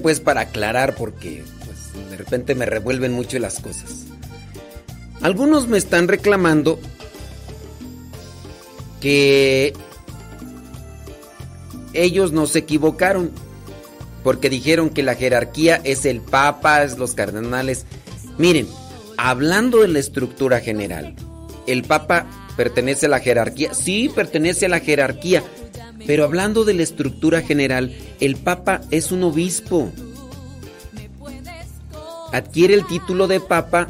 Pues 0.00 0.20
para 0.20 0.42
aclarar 0.42 0.94
porque 0.94 1.42
pues, 1.64 2.08
de 2.08 2.16
repente 2.16 2.54
me 2.54 2.66
revuelven 2.66 3.12
mucho 3.12 3.36
las 3.40 3.58
cosas. 3.58 4.06
Algunos 5.22 5.66
me 5.66 5.76
están 5.76 6.06
reclamando 6.06 6.78
que 9.00 9.72
ellos 11.94 12.30
no 12.30 12.46
se 12.46 12.60
equivocaron 12.60 13.32
porque 14.22 14.50
dijeron 14.50 14.90
que 14.90 15.02
la 15.02 15.16
jerarquía 15.16 15.80
es 15.82 16.04
el 16.04 16.20
papa, 16.20 16.84
es 16.84 16.96
los 16.96 17.14
cardenales. 17.14 17.86
Miren, 18.38 18.68
hablando 19.16 19.82
de 19.82 19.88
la 19.88 19.98
estructura 19.98 20.60
general, 20.60 21.16
el 21.66 21.82
papa 21.82 22.26
pertenece 22.56 23.06
a 23.06 23.08
la 23.08 23.18
jerarquía, 23.18 23.74
sí 23.74 24.10
pertenece 24.14 24.66
a 24.66 24.68
la 24.68 24.80
jerarquía, 24.80 25.42
pero 26.06 26.24
hablando 26.24 26.64
de 26.64 26.74
la 26.74 26.84
estructura 26.84 27.42
general, 27.42 27.92
el 28.20 28.36
Papa 28.36 28.80
es 28.90 29.10
un 29.10 29.24
obispo. 29.24 29.90
Adquiere 32.32 32.74
el 32.74 32.86
título 32.86 33.26
de 33.26 33.40
Papa 33.40 33.88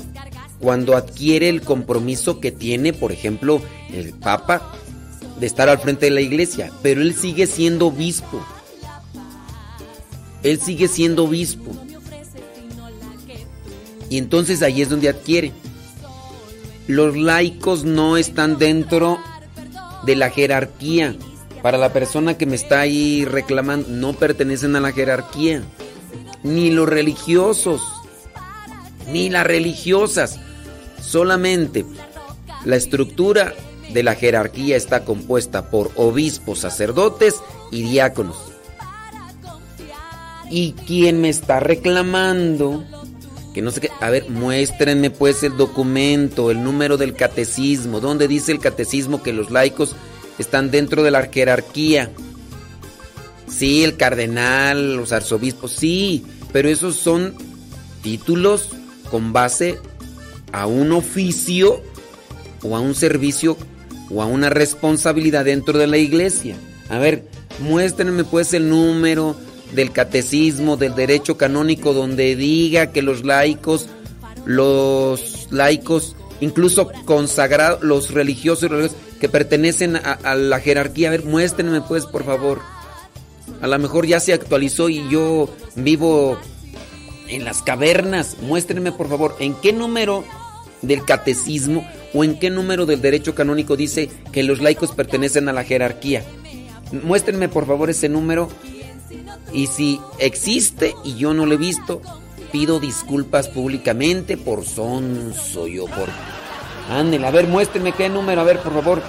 cuando 0.59 0.97
adquiere 0.97 1.49
el 1.51 1.61
compromiso 1.61 2.41
que 2.41 2.53
tiene, 2.53 2.93
por 2.95 3.13
ejemplo, 3.13 3.61
el 3.93 4.15
Papa 4.15 4.73
de 5.39 5.47
estar 5.47 5.69
al 5.69 5.79
frente 5.79 6.07
de 6.07 6.13
la 6.13 6.23
iglesia, 6.23 6.73
pero 6.83 7.03
él 7.03 7.15
sigue 7.15 7.47
siendo 7.47 7.89
obispo. 7.89 8.45
Él 10.43 10.61
sigue 10.61 10.89
siendo 10.89 11.25
obispo. 11.25 11.73
Y 14.09 14.19
entonces 14.19 14.63
ahí 14.63 14.81
es 14.81 14.89
donde 14.89 15.09
adquiere. 15.09 15.53
Los 16.87 17.17
laicos 17.17 17.85
no 17.85 18.17
están 18.17 18.59
dentro 18.59 19.19
de 20.05 20.17
la 20.17 20.31
jerarquía 20.31 21.17
para 21.67 21.79
la 21.79 21.93
persona 21.93 22.39
que 22.39 22.47
me 22.47 22.55
está 22.55 22.79
ahí 22.79 23.25
reclamando, 23.25 23.89
no 23.89 24.13
pertenecen 24.13 24.77
a 24.77 24.81
la 24.81 24.93
jerarquía. 24.93 25.65
Ni 26.45 26.71
los 26.71 26.89
religiosos, 26.89 27.83
ni 29.13 29.31
las 29.31 29.45
religiosas. 29.45 30.39
Solamente 31.03 31.85
la 32.65 32.77
estructura 32.77 33.53
de 33.93 34.05
la 34.05 34.15
jerarquía 34.15 34.77
está 34.77 35.05
compuesta 35.05 35.69
por 35.69 35.91
obispos, 35.97 36.61
sacerdotes 36.61 37.35
y 37.73 37.83
diáconos. 37.83 38.37
Y 40.49 40.71
quien 40.87 41.21
me 41.21 41.31
está 41.31 41.59
reclamando, 41.59 42.85
que 43.53 43.61
no 43.61 43.73
sé 43.73 43.81
qué, 43.81 43.91
a 44.01 44.09
ver, 44.09 44.31
muéstrenme 44.31 45.11
pues 45.11 45.43
el 45.43 45.57
documento, 45.57 46.53
el 46.53 46.63
número 46.63 46.97
del 46.97 47.15
catecismo, 47.15 47.99
donde 47.99 48.29
dice 48.29 48.53
el 48.53 48.61
catecismo 48.61 49.21
que 49.21 49.33
los 49.33 49.51
laicos 49.51 49.97
están 50.39 50.71
dentro 50.71 51.03
de 51.03 51.11
la 51.11 51.23
jerarquía. 51.27 52.11
Sí, 53.49 53.85
el 53.85 53.97
cardenal, 53.97 54.97
los 54.97 55.13
arzobispos, 55.13 55.73
sí, 55.73 56.25
pero 56.53 56.69
esos 56.69 56.97
son 56.97 57.35
títulos 58.03 58.71
con 59.11 59.33
base 59.33 59.79
a 60.53 60.67
un 60.67 60.93
oficio 60.93 61.81
o 62.63 62.77
a 62.77 62.81
un 62.81 62.95
servicio 62.95 63.57
o 64.11 64.23
a 64.23 64.27
una 64.27 64.51
responsabilidad 64.51 65.45
dentro 65.45 65.79
de 65.79 65.87
la 65.87 65.99
iglesia. 65.99 66.57
A 66.89 66.99
ver, 66.99 67.29
muéstrenme 67.61 68.25
pues 68.25 68.55
el 68.55 68.69
número 68.69 69.37
del 69.75 69.93
catecismo, 69.93 70.77
del 70.77 70.95
derecho 70.95 71.37
canónico, 71.37 71.93
donde 71.93 72.37
diga 72.37 72.93
que 72.93 73.03
los 73.03 73.25
laicos, 73.25 73.89
los 74.45 75.49
laicos, 75.51 76.17
incluso 76.41 76.91
consagrados, 77.05 77.83
los 77.83 78.13
religiosos, 78.13 78.71
religiosos 78.71 79.06
que 79.21 79.29
pertenecen 79.29 79.97
a, 79.97 80.35
la 80.35 80.61
jerarquía. 80.61 81.09
A 81.09 81.11
ver, 81.13 81.25
muéstrenme 81.25 81.81
pues, 81.81 82.07
por 82.07 82.25
favor. 82.25 82.61
A 83.61 83.67
lo 83.67 83.79
mejor 83.79 84.07
ya 84.07 84.21
se 84.21 84.33
actualizó 84.33 84.89
y 84.89 85.09
yo 85.09 85.49
vivo 85.75 86.39
en 87.29 87.45
las 87.45 87.63
cavernas. 87.63 88.37
Muéstrenme, 88.43 88.93
por 88.93 89.09
favor, 89.09 89.37
en 89.39 89.55
qué 89.55 89.73
número 89.73 90.25
del 90.83 91.05
catecismo 91.05 91.87
o 92.13 92.25
en 92.25 92.39
qué 92.39 92.51
número 92.51 92.87
del 92.87 93.01
derecho 93.01 93.35
canónico 93.35 93.77
dice 93.77 94.11
que 94.33 94.43
los 94.43 94.61
laicos 94.61 94.93
pertenecen 94.93 95.49
a 95.49 95.53
la 95.53 95.65
jerarquía. 95.65 96.25
Muéstrenme, 97.03 97.49
por 97.49 97.67
favor, 97.67 97.91
ese 97.91 98.09
número. 98.09 98.49
Y 99.53 99.69
si 99.69 100.01
existe 100.19 100.95
y 101.05 101.17
yo 101.17 101.33
no 101.33 101.47
lo 101.47 101.55
he 101.55 101.59
visto, 101.59 102.03
pido 102.53 102.81
disculpas 102.81 103.49
públicamente 103.49 104.37
por 104.37 104.65
son 104.65 105.35
soy 105.35 105.75
yo 105.75 105.87
por 105.87 106.09
Ándale, 106.89 107.27
a 107.27 107.31
ver, 107.31 107.47
muéstrenme 107.49 107.93
qué 107.93 108.09
número, 108.09 108.41
a 108.41 108.45
ver, 108.45 108.61
por 108.61 108.73
favor. 108.73 109.03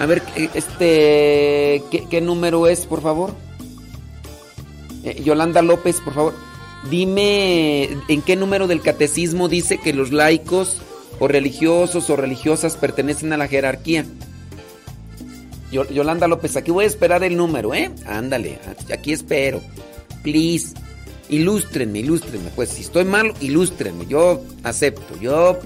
A 0.00 0.06
ver, 0.06 0.22
eh, 0.36 0.48
este, 0.54 1.82
¿qué, 2.08 2.20
número 2.20 2.66
es, 2.66 2.86
por 2.86 3.02
favor? 3.02 3.34
Eh, 5.04 5.22
Yolanda 5.22 5.62
López, 5.62 6.00
por 6.00 6.14
favor. 6.14 6.34
Dime 6.90 7.88
en 8.08 8.22
qué 8.22 8.36
número 8.36 8.66
del 8.68 8.80
catecismo 8.80 9.48
dice 9.48 9.78
que 9.78 9.92
los 9.92 10.12
laicos 10.12 10.78
o 11.18 11.26
religiosos 11.26 12.08
o 12.10 12.16
religiosas 12.16 12.76
pertenecen 12.76 13.32
a 13.32 13.36
la 13.36 13.48
jerarquía. 13.48 14.04
Yolanda 15.70 16.28
López, 16.28 16.56
aquí 16.56 16.70
voy 16.70 16.84
a 16.84 16.88
esperar 16.88 17.22
el 17.24 17.36
número, 17.36 17.74
¿eh? 17.74 17.90
Ándale, 18.06 18.58
aquí 18.92 19.12
espero. 19.12 19.60
Please, 20.22 20.74
ilústrenme, 21.28 21.98
ilústrenme. 21.98 22.50
Pues 22.54 22.70
si 22.70 22.82
estoy 22.82 23.04
mal, 23.04 23.34
ilústrenme. 23.40 24.06
Yo 24.06 24.42
acepto, 24.62 25.18
yo 25.20 25.58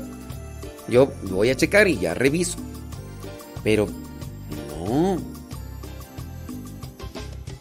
yo 0.88 1.12
voy 1.24 1.50
a 1.50 1.56
checar 1.56 1.88
y 1.88 1.98
ya 1.98 2.14
reviso. 2.14 2.59
Pero 3.62 3.88
no. 4.78 5.18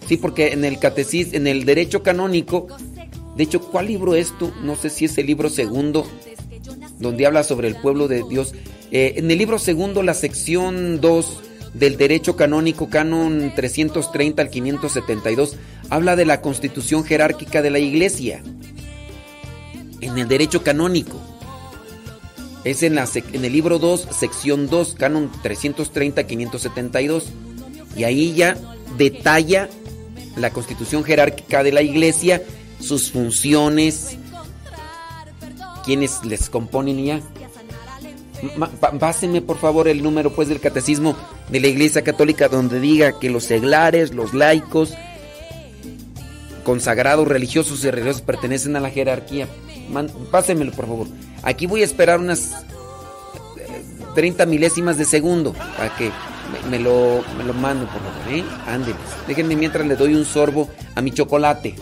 Sí, 0.08 0.18
porque 0.18 0.52
en 0.54 0.66
el 0.66 0.80
catecismo, 0.80 1.36
en 1.36 1.48
el 1.48 1.66
derecho 1.66 2.04
canónico, 2.04 2.68
de 3.36 3.44
hecho, 3.44 3.62
¿cuál 3.62 3.88
libro 3.88 4.16
es 4.16 4.38
tú? 4.38 4.52
No 4.62 4.76
sé 4.76 4.90
si 4.90 5.06
es 5.06 5.18
el 5.18 5.28
libro 5.28 5.50
segundo, 5.50 6.06
donde 7.00 7.26
habla 7.26 7.44
sobre 7.44 7.68
el 7.68 7.76
pueblo 7.76 8.08
de 8.08 8.24
Dios. 8.28 8.54
Eh, 8.92 9.14
en 9.18 9.32
el 9.32 9.38
libro 9.38 9.58
segundo, 9.58 10.04
la 10.04 10.14
sección 10.14 11.00
2 11.00 11.40
del 11.74 11.96
derecho 11.96 12.36
canónico, 12.36 12.90
canon 12.90 13.54
330 13.56 14.42
al 14.42 14.50
572, 14.50 15.56
habla 15.90 16.18
de 16.18 16.26
la 16.26 16.42
constitución 16.42 17.06
jerárquica 17.06 17.62
de 17.62 17.70
la 17.70 17.80
iglesia. 17.80 18.44
En 20.02 20.18
el 20.18 20.28
derecho 20.28 20.62
canónico. 20.62 21.31
Es 22.64 22.84
en, 22.84 22.96
la 22.96 23.08
en 23.14 23.46
el 23.46 23.52
libro 23.52 23.80
2, 23.80 24.08
sección 24.12 24.70
2, 24.70 24.96
canon 24.96 25.32
330-572. 25.44 27.24
Y 27.96 28.04
ahí 28.04 28.34
ya 28.34 28.58
detalla 28.98 29.70
la 30.36 30.52
constitución 30.52 31.04
jerárquica 31.04 31.64
de 31.64 31.72
la 31.72 31.82
iglesia, 31.82 32.42
sus 32.80 33.12
funciones, 33.12 34.18
quienes 35.84 36.24
les 36.24 36.50
componen 36.50 37.04
ya. 37.04 37.22
Pásenme 39.00 39.42
por 39.42 39.58
favor 39.58 39.88
el 39.88 40.02
número 40.02 40.34
pues 40.34 40.48
del 40.48 40.60
catecismo 40.60 41.16
de 41.50 41.60
la 41.60 41.68
Iglesia 41.68 42.04
Católica 42.04 42.48
donde 42.48 42.80
diga 42.80 43.20
que 43.20 43.30
los 43.30 43.44
seglares, 43.44 44.16
los 44.16 44.34
laicos, 44.34 44.94
consagrados 46.64 47.28
religiosos 47.28 47.84
y 47.84 47.92
religiosos 47.92 48.24
pertenecen 48.24 48.76
a 48.76 48.80
la 48.80 48.90
jerarquía. 48.90 49.48
Pásenmelo 50.32 50.72
por 50.72 50.88
favor. 50.88 51.08
Aquí 51.44 51.68
voy 51.68 51.82
a 51.82 51.86
esperar 51.86 52.20
unas 52.20 52.52
30 54.16 54.44
eh, 54.44 54.46
milésimas 54.46 54.98
de 54.98 55.06
segundo 55.06 55.54
para 55.54 55.96
que 55.96 56.12
me, 56.70 56.80
lo, 56.80 57.24
me 57.38 57.44
lo 57.44 57.54
mando, 57.54 57.86
por 57.86 58.02
favor, 58.02 58.34
¿eh? 58.34 58.44
Ándeles. 58.68 59.02
Déjenme 59.28 59.56
mientras 59.56 59.86
le 59.86 59.96
doy 59.96 60.16
un 60.16 60.26
sorbo 60.26 60.70
a 60.96 61.02
mi 61.02 61.12
chocolate. 61.12 61.76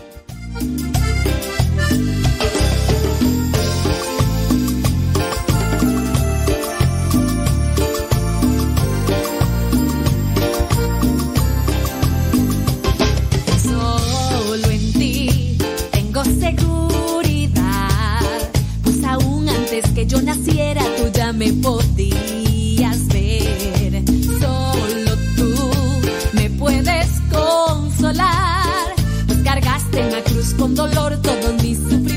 Con 30.69 30.75
dolor 30.75 31.17
todos 31.21 31.63
mis 31.63 31.77
sufrimientos. 31.77 32.08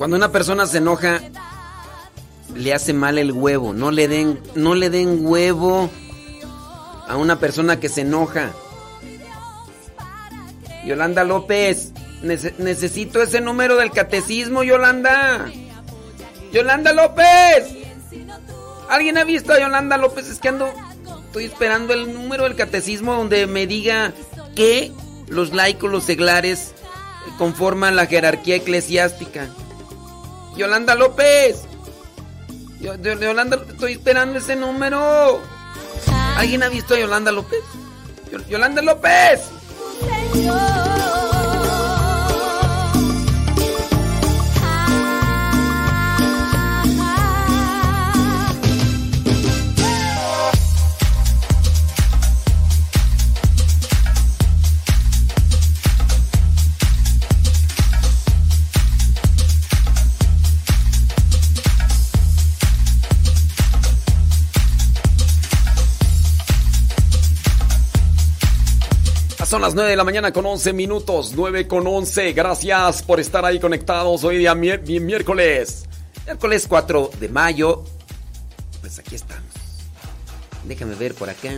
Cuando 0.00 0.16
una 0.16 0.32
persona 0.32 0.64
se 0.64 0.78
enoja, 0.78 1.20
le 2.54 2.72
hace 2.72 2.94
mal 2.94 3.18
el 3.18 3.32
huevo. 3.32 3.74
No 3.74 3.90
le 3.90 4.08
den, 4.08 4.40
no 4.54 4.74
le 4.74 4.88
den 4.88 5.26
huevo 5.26 5.90
a 7.06 7.18
una 7.18 7.38
persona 7.38 7.78
que 7.78 7.90
se 7.90 8.00
enoja. 8.00 8.50
Yolanda 10.86 11.22
López, 11.22 11.92
nece- 12.22 12.54
necesito 12.56 13.20
ese 13.22 13.42
número 13.42 13.76
del 13.76 13.90
catecismo, 13.90 14.62
Yolanda. 14.62 15.50
Yolanda 16.50 16.94
López. 16.94 17.66
¿Alguien 18.88 19.18
ha 19.18 19.24
visto 19.24 19.52
a 19.52 19.60
Yolanda 19.60 19.98
López? 19.98 20.30
Es 20.30 20.38
que 20.38 20.48
ando, 20.48 20.72
estoy 21.26 21.44
esperando 21.44 21.92
el 21.92 22.14
número 22.14 22.44
del 22.44 22.56
catecismo 22.56 23.16
donde 23.16 23.46
me 23.46 23.66
diga 23.66 24.14
que 24.56 24.92
los 25.28 25.52
laicos, 25.52 25.90
los 25.92 26.04
seglares, 26.04 26.72
conforman 27.36 27.96
la 27.96 28.06
jerarquía 28.06 28.56
eclesiástica. 28.56 29.50
Yolanda 30.60 30.94
López. 30.94 31.62
Yo- 32.80 32.94
yo- 32.96 33.14
Yolanda, 33.18 33.58
estoy 33.66 33.92
esperando 33.92 34.38
ese 34.38 34.56
número. 34.56 35.40
¿Alguien 36.36 36.62
ha 36.62 36.68
visto 36.68 36.92
a 36.94 36.98
Yolanda 36.98 37.32
López? 37.32 37.60
Yo- 38.30 38.46
Yolanda 38.46 38.82
López. 38.82 39.40
Son 69.50 69.60
las 69.62 69.74
9 69.74 69.90
de 69.90 69.96
la 69.96 70.04
mañana 70.04 70.32
con 70.32 70.46
11 70.46 70.72
minutos, 70.72 71.32
9 71.34 71.66
con 71.66 71.84
11. 71.84 72.32
Gracias 72.34 73.02
por 73.02 73.18
estar 73.18 73.44
ahí 73.44 73.58
conectados 73.58 74.22
hoy 74.22 74.38
día 74.38 74.54
mi- 74.54 74.78
mi- 74.86 75.00
miércoles. 75.00 75.86
Miércoles 76.24 76.66
4 76.68 77.10
de 77.18 77.28
mayo. 77.28 77.82
Pues 78.80 79.00
aquí 79.00 79.16
estamos. 79.16 79.42
Déjame 80.68 80.94
ver 80.94 81.14
por 81.14 81.30
acá. 81.30 81.50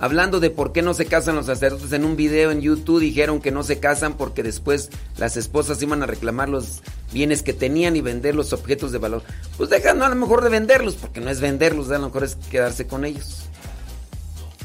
Hablando 0.00 0.40
de 0.40 0.50
por 0.50 0.72
qué 0.72 0.82
no 0.82 0.92
se 0.92 1.06
casan 1.06 1.36
los 1.36 1.46
sacerdotes 1.46 1.92
en 1.92 2.04
un 2.04 2.16
video 2.16 2.50
en 2.50 2.60
YouTube 2.60 2.98
dijeron 3.00 3.40
que 3.40 3.52
no 3.52 3.62
se 3.62 3.78
casan 3.78 4.14
porque 4.16 4.42
después 4.42 4.90
las 5.18 5.36
esposas 5.36 5.80
iban 5.82 6.02
a 6.02 6.06
reclamar 6.06 6.48
los 6.48 6.82
bienes 7.12 7.44
que 7.44 7.52
tenían 7.52 7.94
y 7.94 8.00
vender 8.00 8.34
los 8.34 8.52
objetos 8.52 8.90
de 8.90 8.98
valor. 8.98 9.22
Pues 9.56 9.70
dejan 9.70 10.02
a 10.02 10.08
lo 10.08 10.16
mejor 10.16 10.42
de 10.42 10.50
venderlos 10.50 10.96
porque 10.96 11.20
no 11.20 11.30
es 11.30 11.40
venderlos, 11.40 11.90
a 11.92 11.98
lo 11.98 12.06
mejor 12.06 12.24
es 12.24 12.34
quedarse 12.50 12.88
con 12.88 13.04
ellos. 13.04 13.44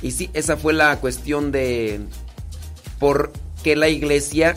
Y 0.01 0.11
sí, 0.11 0.29
esa 0.33 0.57
fue 0.57 0.73
la 0.73 0.99
cuestión 0.99 1.51
de 1.51 2.01
por 2.99 3.31
qué 3.63 3.75
la 3.75 3.89
iglesia 3.89 4.55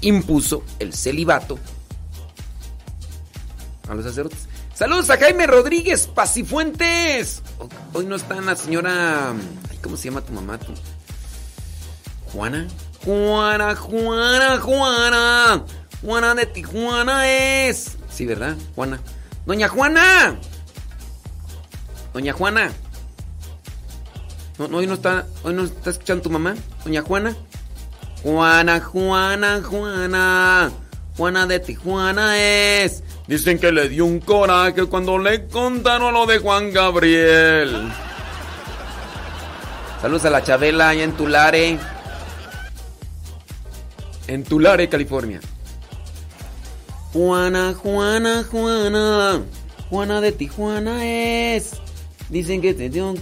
impuso 0.00 0.64
el 0.78 0.94
celibato 0.94 1.58
a 3.88 3.94
los 3.94 4.04
sacerdotes. 4.04 4.48
Saludos 4.74 5.10
a 5.10 5.18
Jaime 5.18 5.46
Rodríguez 5.46 6.06
Pacifuentes. 6.06 7.42
Hoy 7.92 8.06
no 8.06 8.16
está 8.16 8.40
la 8.40 8.56
señora. 8.56 9.34
¿Cómo 9.82 9.96
se 9.96 10.04
llama 10.04 10.22
tu 10.22 10.32
mamá? 10.32 10.58
tú? 10.58 10.72
Juana. 12.32 12.66
Juana, 13.04 13.74
Juana, 13.74 14.58
Juana. 14.58 15.64
Juana 16.02 16.34
de 16.34 16.46
Tijuana 16.46 17.28
es. 17.28 17.98
Sí, 18.10 18.24
¿verdad? 18.24 18.56
Juana. 18.74 19.00
Doña 19.44 19.68
Juana. 19.68 20.38
Doña 22.14 22.32
Juana. 22.32 22.72
No, 24.68 24.76
hoy 24.76 24.86
no 24.86 24.92
está, 24.92 25.26
hoy 25.42 25.54
no 25.54 25.64
está 25.64 25.88
escuchando 25.88 26.24
tu 26.24 26.28
mamá, 26.28 26.54
doña 26.84 27.00
Juana. 27.00 27.34
Juana, 28.22 28.78
Juana, 28.78 29.62
Juana. 29.62 30.70
Juana 31.16 31.46
de 31.46 31.60
Tijuana 31.60 32.36
es. 32.38 33.02
Dicen 33.26 33.58
que 33.58 33.72
le 33.72 33.88
dio 33.88 34.04
un 34.04 34.20
coraje 34.20 34.84
cuando 34.84 35.16
le 35.16 35.46
contaron 35.46 36.12
lo 36.12 36.26
de 36.26 36.40
Juan 36.40 36.72
Gabriel. 36.72 37.90
Saludos 40.02 40.26
a 40.26 40.30
la 40.30 40.42
Chabela 40.42 40.90
allá 40.90 41.04
en 41.04 41.12
Tulare. 41.12 41.78
En 44.26 44.44
Tulare, 44.44 44.90
California. 44.90 45.40
Juana, 47.14 47.72
Juana, 47.72 48.44
Juana. 48.44 49.40
Juana 49.88 50.20
de 50.20 50.32
Tijuana 50.32 51.06
es. 51.06 51.79
Dicen 52.30 52.60
que 52.62 52.74
te 52.74 52.88
dio 52.88 53.10
un 53.10 53.16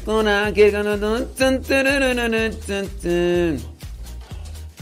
tan, 1.35 1.63
tan. 1.63 3.59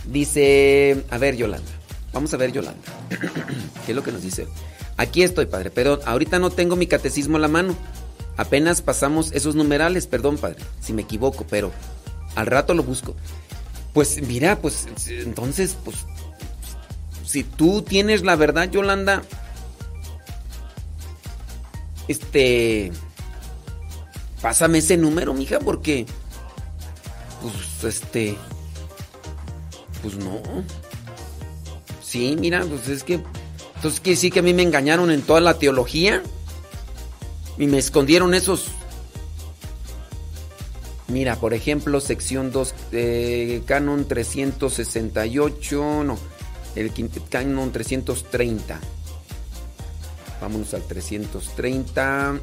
Dice, 0.04 1.04
a 1.10 1.18
ver 1.18 1.36
Yolanda, 1.36 1.70
vamos 2.12 2.34
a 2.34 2.36
ver 2.36 2.50
Yolanda. 2.52 2.80
¿Qué 3.86 3.92
es 3.92 3.96
lo 3.96 4.02
que 4.02 4.10
nos 4.10 4.22
dice? 4.22 4.48
Aquí 4.96 5.22
estoy, 5.22 5.46
padre, 5.46 5.70
pero 5.70 6.00
ahorita 6.04 6.40
no 6.40 6.50
tengo 6.50 6.74
mi 6.74 6.88
catecismo 6.88 7.36
a 7.36 7.40
la 7.40 7.48
mano. 7.48 7.76
Apenas 8.36 8.82
pasamos 8.82 9.30
esos 9.32 9.54
numerales, 9.54 10.08
perdón, 10.08 10.38
padre, 10.38 10.58
si 10.80 10.92
me 10.92 11.02
equivoco, 11.02 11.46
pero 11.48 11.70
al 12.34 12.46
rato 12.46 12.74
lo 12.74 12.82
busco. 12.82 13.14
Pues 13.92 14.20
mira, 14.26 14.56
pues 14.58 14.88
entonces, 15.08 15.76
pues 15.84 16.04
si 17.24 17.44
tú 17.44 17.82
tienes 17.82 18.24
la 18.24 18.34
verdad, 18.34 18.68
Yolanda, 18.70 19.22
este 22.08 22.92
pásame 24.40 24.78
ese 24.78 24.96
número, 24.96 25.34
mija, 25.34 25.58
porque 25.58 26.06
pues 27.42 27.94
este 27.94 28.36
pues 30.02 30.16
no. 30.16 30.40
Sí, 32.02 32.36
mira, 32.38 32.64
pues 32.64 32.88
es 32.88 33.04
que 33.04 33.20
entonces 33.74 34.00
quiere 34.00 34.16
decir 34.16 34.32
que 34.32 34.38
a 34.38 34.42
mí 34.42 34.54
me 34.54 34.62
engañaron 34.62 35.10
en 35.10 35.22
toda 35.22 35.40
la 35.40 35.58
teología 35.58 36.22
y 37.58 37.66
me 37.66 37.78
escondieron 37.78 38.34
esos 38.34 38.66
Mira, 41.08 41.36
por 41.36 41.54
ejemplo, 41.54 42.00
sección 42.00 42.50
2, 42.50 42.74
eh, 42.92 43.62
canon 43.64 44.08
368, 44.08 46.02
no, 46.04 46.18
el 46.74 46.92
canon 47.30 47.70
330. 47.70 48.80
Vámonos 50.40 50.74
al 50.74 50.82
330. 50.82 52.40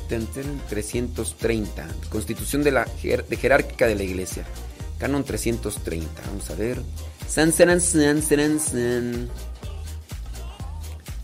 330. 0.00 1.86
Constitución 2.10 2.62
de 2.62 2.72
la 2.72 2.84
de 3.02 3.36
jerárquica 3.36 3.86
de 3.86 3.94
la 3.94 4.02
iglesia. 4.02 4.44
Canon 4.98 5.24
330. 5.24 6.22
Vamos 6.26 6.50
a 6.50 6.54
ver. 6.54 6.80
San, 7.28 7.52
san, 7.52 7.80
san, 7.80 8.22
san, 8.22 8.60
san. 8.60 9.28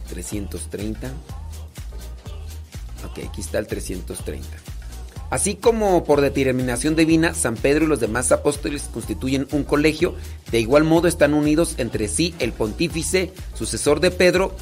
330. 0.08 1.08
Ok, 3.04 3.18
aquí 3.28 3.40
está 3.40 3.58
el 3.58 3.66
330. 3.66 4.48
Así 5.30 5.54
como 5.54 6.04
por 6.04 6.20
determinación 6.20 6.94
divina, 6.94 7.32
San 7.32 7.56
Pedro 7.56 7.86
y 7.86 7.88
los 7.88 8.00
demás 8.00 8.32
apóstoles 8.32 8.90
constituyen 8.92 9.48
un 9.52 9.64
colegio, 9.64 10.14
de 10.50 10.60
igual 10.60 10.84
modo 10.84 11.08
están 11.08 11.32
unidos 11.32 11.74
entre 11.78 12.08
sí 12.08 12.34
el 12.38 12.52
pontífice, 12.52 13.32
sucesor 13.54 14.00
de 14.00 14.10
Pedro, 14.10 14.54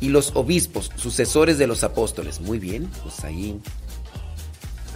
y 0.00 0.08
los 0.08 0.32
obispos, 0.34 0.90
sucesores 0.96 1.58
de 1.58 1.66
los 1.66 1.84
apóstoles. 1.84 2.40
Muy 2.40 2.58
bien, 2.58 2.90
pues 3.02 3.22
ahí, 3.24 3.60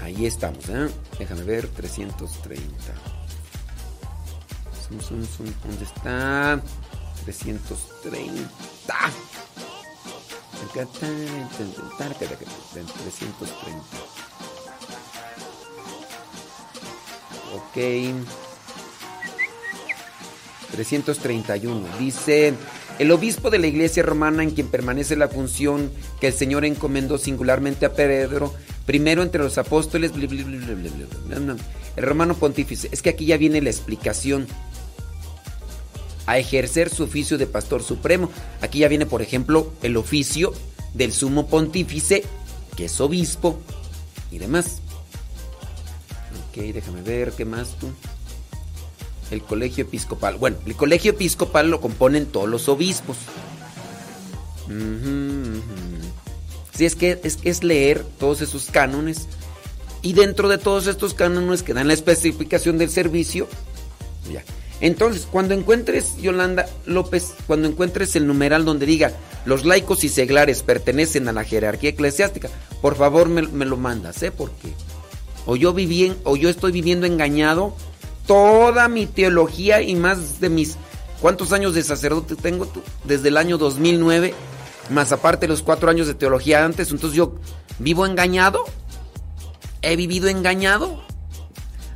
ahí 0.03 0.27
estamos. 0.27 0.69
¿eh? 0.69 0.89
Déjame 1.19 1.43
ver, 1.43 1.69
330. 1.69 2.65
¿Dónde 4.91 5.85
está? 5.85 6.61
330. 7.25 8.51
330. 12.73 13.85
Ok. 17.55 17.77
331. 20.73 21.87
Dice, 21.99 22.55
el 22.99 23.11
obispo 23.11 23.51
de 23.51 23.59
la 23.59 23.67
iglesia 23.67 24.03
romana 24.03 24.43
en 24.43 24.51
quien 24.51 24.69
permanece 24.69 25.17
la 25.17 25.29
función 25.29 25.91
que 26.21 26.29
el 26.29 26.33
Señor 26.33 26.65
encomendó 26.65 27.19
singularmente 27.19 27.87
a 27.87 27.93
Pedro, 27.93 28.55
primero 28.87 29.23
entre 29.23 29.43
los 29.43 29.59
apóstoles, 29.59 30.13
el 31.97 32.03
romano 32.03 32.35
pontífice. 32.35 32.89
Es 32.93 33.03
que 33.03 33.11
aquí 33.11 33.27
ya 33.27 33.37
viene 33.37 33.61
la 33.61 33.71
explicación. 33.71 34.47
A 36.27 36.39
ejercer 36.39 36.89
su 36.89 37.05
oficio 37.05 37.37
de 37.37 37.47
pastor 37.47 37.83
supremo. 37.83 38.31
Aquí 38.63 38.79
ya 38.79 38.89
viene, 38.89 39.05
por 39.05 39.21
ejemplo, 39.21 39.71
el 39.83 39.99
oficio 39.99 40.55
del 40.95 41.13
sumo 41.13 41.49
pontífice, 41.49 42.25
que 42.77 42.87
es 42.87 43.01
obispo 43.01 43.59
y 44.31 44.39
demás. 44.39 44.81
Ok, 46.49 46.63
déjame 46.73 47.03
ver, 47.03 47.33
¿qué 47.33 47.45
más 47.45 47.77
tú? 47.79 47.91
El 49.31 49.43
colegio 49.43 49.85
episcopal. 49.85 50.37
Bueno, 50.37 50.57
el 50.67 50.77
colegio 50.77 51.13
episcopal 51.13 51.71
lo 51.71 51.81
componen 51.81 52.27
todos 52.27 52.49
los 52.49 52.69
obispos. 52.69 53.17
Si 56.75 56.85
es 56.85 56.97
que 56.97 57.21
es, 57.23 57.39
es 57.43 57.65
leer 57.65 58.05
todos 58.19 58.43
esos 58.43 58.67
cánones. 58.71 59.29
Y 60.03 60.13
dentro 60.13 60.49
de 60.49 60.59
todos 60.59 60.87
estos 60.87 61.15
cánones 61.15 61.63
que 61.63 61.75
dan 61.75 61.89
la 61.89 61.95
especificación 61.95 62.79
del 62.79 62.91
servicio. 62.91 63.49
Ya. 64.33 64.45
Entonces, 64.81 65.27
cuando 65.31 65.55
encuentres, 65.55 66.17
Yolanda 66.19 66.67
López, 66.85 67.35
cuando 67.47 67.69
encuentres 67.69 68.17
el 68.17 68.27
numeral 68.27 68.65
donde 68.65 68.87
diga 68.87 69.13
los 69.47 69.65
laicos 69.65 70.05
y 70.05 70.09
seglares 70.09 70.63
pertenecen 70.63 71.29
a 71.29 71.33
la 71.33 71.45
jerarquía 71.45 71.91
eclesiástica, 71.91 72.51
por 72.83 72.97
favor 72.97 73.29
me, 73.29 73.65
lo 73.65 73.77
mandas, 73.77 74.23
¿eh? 74.23 74.31
Porque 74.31 74.75
o 75.47 75.57
yo 75.57 75.73
viví 75.73 76.13
o 76.25 76.37
yo 76.37 76.49
estoy 76.49 76.73
viviendo 76.73 77.07
engañado 77.07 77.75
toda 78.27 78.89
mi 78.89 79.07
teología 79.07 79.83
y 79.83 79.95
más 79.95 80.41
de 80.41 80.49
mis 80.49 80.77
cuántos 81.21 81.53
años 81.53 81.75
de 81.75 81.83
sacerdote 81.83 82.37
tengo 82.37 82.67
tú 82.67 82.83
desde 83.05 83.29
el 83.29 83.37
año 83.37 83.59
2009 83.59 84.35
más 84.91 85.13
aparte 85.13 85.49
los 85.49 85.63
cuatro 85.63 85.91
años 85.91 86.07
de 86.07 86.15
teología 86.15 86.65
antes. 86.65 86.91
Entonces 86.91 87.17
yo 87.17 87.37
vivo 87.79 88.05
engañado 88.05 88.65
he 89.85 89.97
vivido 89.97 90.29
engañado. 90.29 91.03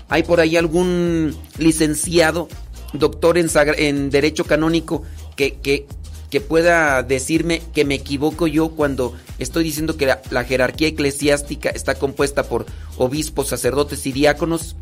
Hay 0.08 0.22
por 0.22 0.40
ahí 0.40 0.56
algún 0.56 1.36
licenciado 1.58 2.48
doctor 2.92 3.36
en, 3.36 3.48
en 3.76 4.10
derecho 4.10 4.44
canónico 4.44 5.02
que, 5.36 5.54
que, 5.54 5.86
que, 6.30 6.40
pueda 6.40 7.02
decirme 7.02 7.62
que 7.74 7.84
me 7.84 7.96
equivoco 7.96 8.46
yo 8.46 8.70
cuando 8.70 9.14
estoy 9.38 9.64
diciendo 9.64 9.98
que 9.98 10.06
la, 10.06 10.22
la 10.30 10.44
jerarquía 10.44 10.88
eclesiástica 10.88 11.68
está 11.68 11.96
compuesta 11.96 12.44
por 12.44 12.64
obispos, 12.96 13.48
sacerdotes 13.48 14.06
y 14.06 14.12
diáconos. 14.12 14.76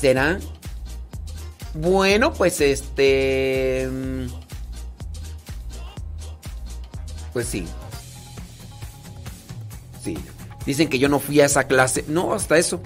¿Será? 0.00 0.38
Bueno, 1.74 2.32
pues 2.32 2.60
este... 2.62 3.86
Pues 7.34 7.46
sí. 7.46 7.66
Sí. 10.02 10.16
Dicen 10.64 10.88
que 10.88 10.98
yo 10.98 11.08
no 11.10 11.20
fui 11.20 11.40
a 11.40 11.44
esa 11.44 11.64
clase. 11.64 12.04
No, 12.08 12.32
hasta 12.32 12.56
eso. 12.56 12.80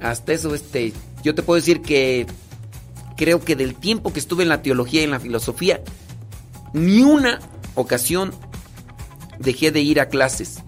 Hasta 0.00 0.32
eso, 0.32 0.54
este... 0.56 0.92
Yo 1.22 1.34
te 1.36 1.42
puedo 1.42 1.56
decir 1.56 1.82
que 1.82 2.26
creo 3.16 3.44
que 3.44 3.54
del 3.54 3.76
tiempo 3.76 4.12
que 4.12 4.18
estuve 4.18 4.42
en 4.42 4.48
la 4.48 4.62
teología 4.62 5.02
y 5.02 5.04
en 5.04 5.12
la 5.12 5.20
filosofía, 5.20 5.80
ni 6.72 7.02
una 7.02 7.38
ocasión 7.74 8.34
dejé 9.38 9.70
de 9.70 9.80
ir 9.80 10.00
a 10.00 10.08
clases. 10.08 10.58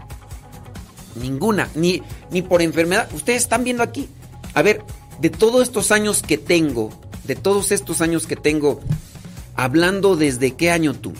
Ninguna, 1.16 1.68
ni, 1.74 2.02
ni 2.30 2.42
por 2.42 2.62
enfermedad. 2.62 3.08
Ustedes 3.12 3.42
están 3.42 3.64
viendo 3.64 3.82
aquí. 3.82 4.08
A 4.54 4.62
ver, 4.62 4.82
de 5.20 5.30
todos 5.30 5.62
estos 5.62 5.90
años 5.92 6.22
que 6.22 6.38
tengo, 6.38 6.90
de 7.24 7.36
todos 7.36 7.72
estos 7.72 8.00
años 8.00 8.26
que 8.26 8.36
tengo, 8.36 8.80
hablando 9.56 10.16
desde 10.16 10.54
qué 10.54 10.70
año 10.70 10.94
tú, 10.94 11.12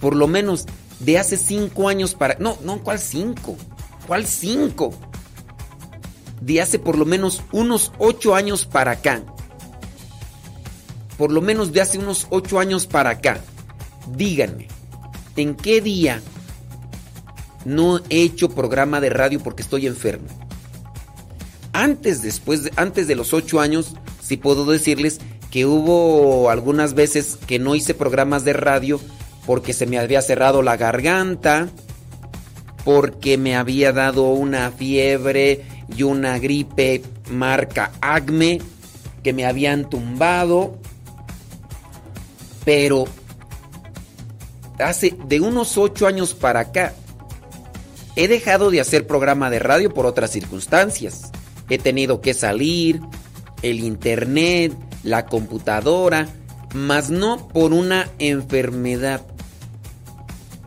por 0.00 0.16
lo 0.16 0.26
menos 0.26 0.66
de 1.00 1.18
hace 1.18 1.36
cinco 1.36 1.88
años 1.88 2.14
para... 2.14 2.36
No, 2.38 2.58
no, 2.62 2.82
¿cuál 2.82 2.98
cinco? 2.98 3.56
¿Cuál 4.06 4.26
cinco? 4.26 4.94
De 6.40 6.60
hace 6.60 6.78
por 6.78 6.96
lo 6.96 7.04
menos 7.04 7.42
unos 7.52 7.92
ocho 7.98 8.34
años 8.34 8.64
para 8.64 8.92
acá. 8.92 9.22
Por 11.18 11.32
lo 11.32 11.40
menos 11.40 11.72
de 11.72 11.80
hace 11.80 11.98
unos 11.98 12.26
ocho 12.30 12.58
años 12.58 12.86
para 12.86 13.10
acá. 13.10 13.40
Díganme, 14.14 14.68
¿en 15.36 15.54
qué 15.54 15.80
día 15.80 16.22
no 17.64 17.98
he 18.08 18.22
hecho 18.22 18.50
programa 18.50 19.00
de 19.00 19.10
radio 19.10 19.42
porque 19.42 19.62
estoy 19.62 19.86
enfermo? 19.86 20.28
Antes, 21.76 22.22
después, 22.22 22.62
de, 22.62 22.72
antes 22.76 23.06
de 23.06 23.14
los 23.14 23.34
ocho 23.34 23.60
años, 23.60 23.96
sí 24.22 24.38
puedo 24.38 24.64
decirles 24.64 25.20
que 25.50 25.66
hubo 25.66 26.48
algunas 26.48 26.94
veces 26.94 27.38
que 27.46 27.58
no 27.58 27.74
hice 27.74 27.92
programas 27.92 28.44
de 28.44 28.54
radio 28.54 28.98
porque 29.44 29.74
se 29.74 29.84
me 29.84 29.98
había 29.98 30.22
cerrado 30.22 30.62
la 30.62 30.78
garganta, 30.78 31.68
porque 32.82 33.36
me 33.36 33.56
había 33.56 33.92
dado 33.92 34.30
una 34.30 34.70
fiebre 34.70 35.66
y 35.94 36.02
una 36.02 36.38
gripe 36.38 37.02
marca 37.30 37.92
Acme 38.00 38.58
que 39.22 39.34
me 39.34 39.44
habían 39.44 39.90
tumbado. 39.90 40.78
Pero 42.64 43.04
hace 44.78 45.14
de 45.26 45.40
unos 45.40 45.76
ocho 45.76 46.06
años 46.06 46.32
para 46.32 46.60
acá 46.60 46.94
he 48.16 48.28
dejado 48.28 48.70
de 48.70 48.80
hacer 48.80 49.06
programa 49.06 49.50
de 49.50 49.58
radio 49.58 49.92
por 49.92 50.06
otras 50.06 50.30
circunstancias. 50.30 51.32
He 51.68 51.78
tenido 51.78 52.20
que 52.20 52.34
salir, 52.34 53.00
el 53.62 53.80
internet, 53.80 54.72
la 55.02 55.26
computadora, 55.26 56.28
mas 56.74 57.10
no 57.10 57.48
por 57.48 57.72
una 57.72 58.08
enfermedad. 58.18 59.22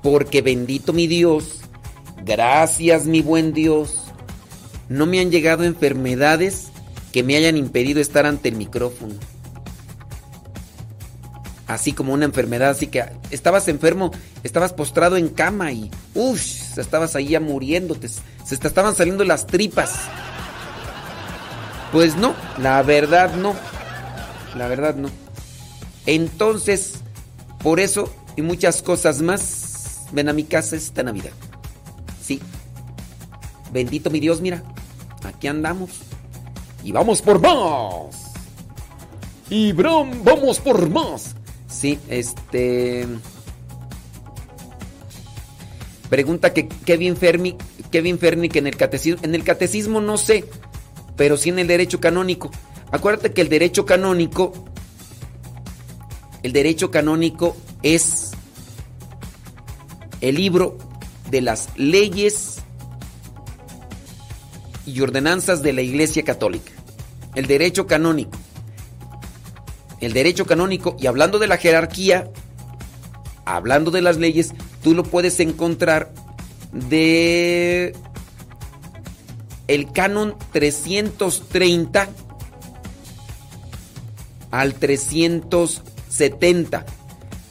Porque 0.01 0.41
bendito 0.41 0.93
mi 0.93 1.07
Dios, 1.07 1.61
gracias 2.26 3.05
mi 3.05 3.21
buen 3.21 3.53
Dios, 3.53 4.05
no 4.88 5.05
me 5.05 5.19
han 5.19 5.31
llegado 5.31 5.63
enfermedades 5.63 6.69
que 7.11 7.23
me 7.23 7.35
hayan 7.35 7.57
impedido 7.57 7.99
estar 7.99 8.26
ante 8.26 8.49
el 8.49 8.55
micrófono. 8.55 9.15
Así 11.67 11.93
como 11.93 12.13
una 12.13 12.26
enfermedad, 12.26 12.71
así 12.71 12.88
que 12.88 13.03
estabas 13.30 13.67
enfermo, 13.67 14.09
estabas 14.43 14.73
postrado 14.73 15.17
en 15.17 15.30
cama 15.30 15.71
y 15.71 15.91
uff, 16.15 16.77
estabas 16.80 17.15
ahí 17.15 17.30
ya 17.30 17.39
muriéndote, 17.39 18.07
se 18.09 18.57
te 18.57 18.67
estaban 18.67 18.95
saliendo 18.95 19.23
las 19.23 19.45
tripas. 19.45 19.93
Pues 21.91 22.16
no, 22.16 22.36
la 22.57 22.82
verdad 22.84 23.36
no. 23.36 23.56
La 24.56 24.68
verdad 24.68 24.95
no. 24.95 25.10
Entonces, 26.06 27.02
por 27.61 27.80
eso 27.80 28.14
y 28.36 28.41
muchas 28.41 28.82
cosas 28.82 29.22
más, 29.22 30.06
ven 30.11 30.30
a 30.30 30.34
mi 30.34 30.44
casa 30.44 30.76
esta 30.76 31.03
Navidad. 31.03 31.32
Sí. 32.22 32.40
Bendito 33.72 34.10
mi 34.10 34.20
Dios, 34.20 34.41
mira. 34.41 34.64
Aquí 35.24 35.48
andamos. 35.48 35.91
Y 36.84 36.91
vamos 36.91 37.22
por 37.22 37.41
más. 37.41 38.16
Y 39.49 39.74
vamos 39.74 40.60
por 40.60 40.90
más. 40.90 41.36
Sí, 41.68 41.99
este. 42.07 43.07
Pregunta 46.10 46.53
que 46.53 46.68
Kevin 46.68 47.16
Fermi, 47.16 47.56
Kevin 47.91 48.18
Fermi 48.18 48.49
que 48.49 48.60
en 48.60 48.68
el 48.68 48.78
catecismo, 48.78 49.20
en 49.24 49.36
el 49.36 49.44
catecismo 49.44 50.02
no 50.02 50.18
sé, 50.18 50.45
pero 51.19 51.35
sí 51.35 51.49
en 51.49 51.59
el 51.59 51.67
derecho 51.67 51.99
canónico. 51.99 52.49
Acuérdate 52.93 53.33
que 53.33 53.41
el 53.41 53.49
derecho 53.49 53.85
canónico, 53.85 54.53
el 56.43 56.53
derecho 56.53 56.91
canónico 56.91 57.57
es 57.83 58.31
el 60.21 60.35
libro 60.35 60.77
de 61.29 61.41
las 61.41 61.67
leyes 61.75 62.59
y 64.85 65.01
ordenanzas 65.01 65.61
de 65.61 65.73
la 65.73 65.81
Iglesia 65.81 66.23
Católica. 66.23 66.71
el 67.35 67.47
derecho 67.47 67.85
canónico. 67.85 68.37
El 69.99 70.13
derecho 70.13 70.45
canónico, 70.45 70.95
y 70.97 71.07
hablando 71.07 71.37
de 71.37 71.47
la 71.47 71.57
jerarquía, 71.57 72.31
hablando 73.43 73.91
de 73.91 74.01
las 74.01 74.15
leyes, 74.15 74.53
tú 74.81 74.93
lo 74.95 75.03
puedes 75.03 75.41
encontrar 75.41 76.13
de 76.71 77.93
el 79.69 79.91
canon 79.91 80.35
330 80.51 82.09
al 84.51 84.73
370. 84.73 86.85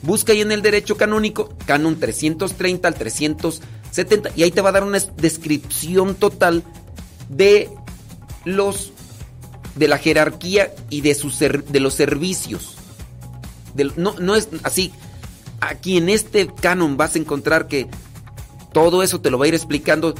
Busca 0.01 0.33
ahí 0.33 0.41
en 0.41 0.51
el 0.51 0.61
derecho 0.61 0.97
canónico, 0.97 1.53
canon 1.65 1.97
330 1.97 2.87
al 2.87 2.95
370, 2.95 4.31
y 4.35 4.43
ahí 4.43 4.51
te 4.51 4.61
va 4.61 4.69
a 4.69 4.73
dar 4.73 4.83
una 4.83 4.99
descripción 4.99 6.15
total 6.15 6.63
de 7.29 7.69
los 8.43 8.91
de 9.75 9.87
la 9.87 9.97
jerarquía 9.97 10.73
y 10.89 11.01
de, 11.01 11.63
de 11.69 11.79
los 11.79 11.93
servicios. 11.93 12.75
no, 13.95 14.15
no 14.19 14.35
es 14.35 14.49
así. 14.63 14.91
Aquí 15.61 15.97
en 15.97 16.09
este 16.09 16.47
canon 16.47 16.97
vas 16.97 17.15
a 17.15 17.19
encontrar 17.19 17.67
que 17.67 17.87
todo 18.73 19.03
eso 19.03 19.21
te 19.21 19.29
lo 19.29 19.37
va 19.37 19.45
a 19.45 19.47
ir 19.47 19.55
explicando. 19.55 20.15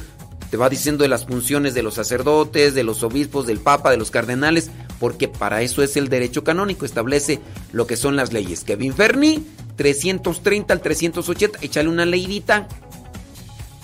Te 0.50 0.56
va 0.56 0.68
diciendo 0.68 1.02
de 1.02 1.08
las 1.08 1.26
funciones 1.26 1.74
de 1.74 1.82
los 1.82 1.94
sacerdotes, 1.94 2.74
de 2.74 2.82
los 2.82 3.02
obispos, 3.04 3.46
del 3.46 3.60
papa, 3.60 3.90
de 3.90 3.96
los 3.96 4.10
cardenales, 4.10 4.70
porque 4.98 5.28
para 5.28 5.62
eso 5.62 5.82
es 5.82 5.96
el 5.96 6.08
derecho 6.08 6.42
canónico. 6.42 6.84
Establece 6.84 7.40
lo 7.72 7.86
que 7.86 7.96
son 7.96 8.16
las 8.16 8.32
leyes. 8.32 8.64
Kevin 8.64 8.92
Ferni, 8.92 9.46
330 9.76 10.74
al 10.74 10.80
380, 10.80 11.58
échale 11.62 11.88
una 11.88 12.04
leidita. 12.04 12.66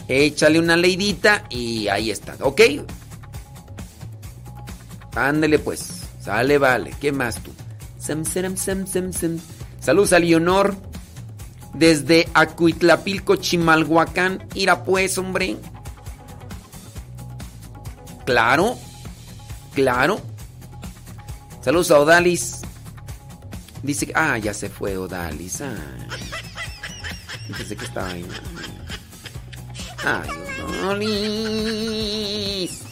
Échale 0.08 0.58
una 0.58 0.76
leidita 0.76 1.44
y 1.50 1.86
ahí 1.88 2.10
está, 2.10 2.36
¿ok? 2.40 2.60
Ándele 5.14 5.58
pues. 5.60 6.02
Sale, 6.20 6.58
vale. 6.58 6.92
¿Qué 7.00 7.12
más 7.12 7.40
tú? 7.40 7.52
Saludos 9.80 10.12
a 10.12 10.18
Leonor. 10.18 10.74
Desde 11.74 12.28
Acuitlapilco, 12.34 13.36
Chimalhuacán. 13.36 14.48
Ira 14.54 14.82
pues, 14.82 15.18
hombre. 15.18 15.56
Claro. 18.26 18.76
Claro. 19.74 20.20
Saludos 21.62 21.90
a 21.90 22.00
Odalis. 22.00 22.60
Dice 23.82 24.06
que. 24.06 24.12
Ah, 24.14 24.36
ya 24.38 24.52
se 24.52 24.68
fue 24.68 24.96
Odalis. 24.98 25.62
Ah. 25.62 25.74
Dice 27.58 27.76
que 27.76 27.84
estaba 27.84 28.08
ahí. 28.08 28.26
Ay, 30.04 30.28
Odalis. 30.84 32.82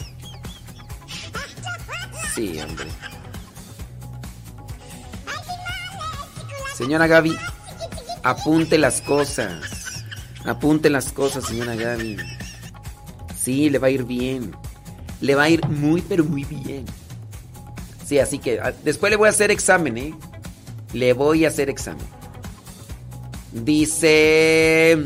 Sí, 2.33 2.59
hombre. 2.59 2.87
Señora 6.75 7.07
Gaby, 7.07 7.37
apunte 8.23 8.77
las 8.77 9.01
cosas. 9.01 10.03
Apunte 10.45 10.89
las 10.89 11.13
cosas, 11.13 11.45
señora 11.45 11.75
Gaby. 11.75 12.17
Sí, 13.37 13.69
le 13.69 13.79
va 13.79 13.87
a 13.87 13.91
ir 13.91 14.03
bien. 14.03 14.55
Le 15.25 15.33
va 15.33 15.43
a 15.43 15.49
ir 15.49 15.67
muy, 15.67 16.01
pero 16.01 16.23
muy 16.23 16.43
bien. 16.43 16.85
Sí, 18.05 18.19
así 18.19 18.37
que 18.37 18.59
ah, 18.59 18.71
después 18.83 19.09
le 19.09 19.15
voy 19.15 19.25
a 19.25 19.31
hacer 19.31 19.49
examen, 19.49 19.97
¿eh? 19.97 20.13
Le 20.93 21.13
voy 21.13 21.45
a 21.45 21.47
hacer 21.47 21.67
examen. 21.67 22.05
Dice... 23.51 25.03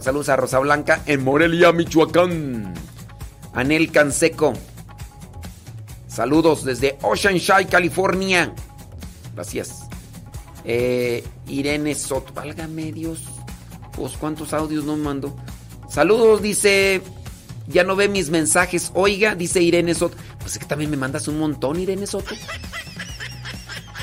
Saludos 0.00 0.28
a 0.28 0.36
Rosa 0.36 0.60
Blanca 0.60 1.02
en 1.06 1.24
Morelia, 1.24 1.72
Michoacán. 1.72 2.72
Anel 3.52 3.90
Canseco. 3.90 4.52
Saludos 6.06 6.64
desde 6.64 6.98
Oceanside, 7.02 7.66
California. 7.66 8.54
Gracias. 9.34 9.86
Eh, 10.64 11.24
Irene 11.48 11.96
Soto. 11.96 12.32
Válgame 12.32 12.92
Dios. 12.92 13.24
Pues 13.96 14.16
cuántos 14.16 14.52
audios 14.52 14.84
no 14.84 14.96
mando. 14.96 15.36
Saludos, 15.90 16.40
dice. 16.42 17.02
Ya 17.68 17.84
no 17.84 17.96
ve 17.96 18.08
mis 18.08 18.30
mensajes. 18.30 18.90
Oiga, 18.94 19.34
dice 19.34 19.60
Irene 19.60 19.94
Soto. 19.94 20.16
Pues 20.38 20.52
es 20.52 20.58
que 20.58 20.66
también 20.66 20.90
me 20.90 20.96
mandas 20.96 21.28
un 21.28 21.38
montón, 21.38 21.78
Irene 21.80 22.06
Soto. 22.06 22.34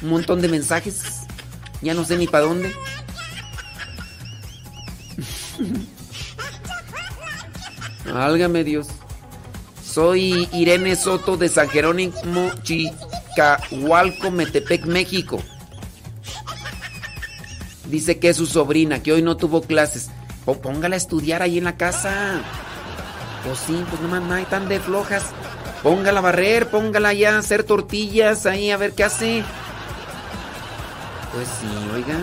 Un 0.02 0.10
montón 0.10 0.42
de 0.42 0.50
mensajes. 0.50 1.04
Ya 1.82 1.94
no 1.94 2.06
sé 2.06 2.18
ni 2.18 2.28
para 2.28 2.46
dónde. 2.46 2.74
Válgame 8.14 8.64
Dios. 8.64 8.88
Soy 9.84 10.48
Irene 10.52 10.96
Soto 10.96 11.38
de 11.38 11.50
San 11.50 11.70
Jerónimo, 11.70 12.50
Chicahualco, 12.64 14.32
Metepec, 14.32 14.86
México. 14.86 15.40
Dice 17.86 18.18
que 18.18 18.30
es 18.30 18.38
su 18.38 18.48
sobrina, 18.48 19.04
que 19.04 19.14
hoy 19.14 19.22
no 19.22 19.38
tuvo 19.38 19.62
clases. 19.62 20.10
póngala 20.46 20.96
a 20.96 20.98
estudiar 20.98 21.44
ahí 21.44 21.60
en 21.60 21.66
la 21.66 21.78
casa. 21.78 22.42
Pues 23.44 23.60
sí, 23.60 23.84
pues 23.90 24.02
nomás 24.02 24.22
no 24.22 24.34
hay 24.34 24.46
tan 24.46 24.70
de 24.70 24.80
flojas. 24.80 25.24
Póngala 25.82 26.20
a 26.20 26.24
barrer, 26.24 26.70
póngala 26.70 27.14
ya 27.14 27.36
a 27.36 27.40
hacer 27.40 27.64
tortillas 27.64 28.46
ahí 28.46 28.72
a 28.72 28.78
ver 28.78 28.94
qué 28.94 29.04
hace. 29.04 29.44
Pues 31.34 31.48
sí, 31.48 31.68
oiga. 31.94 32.18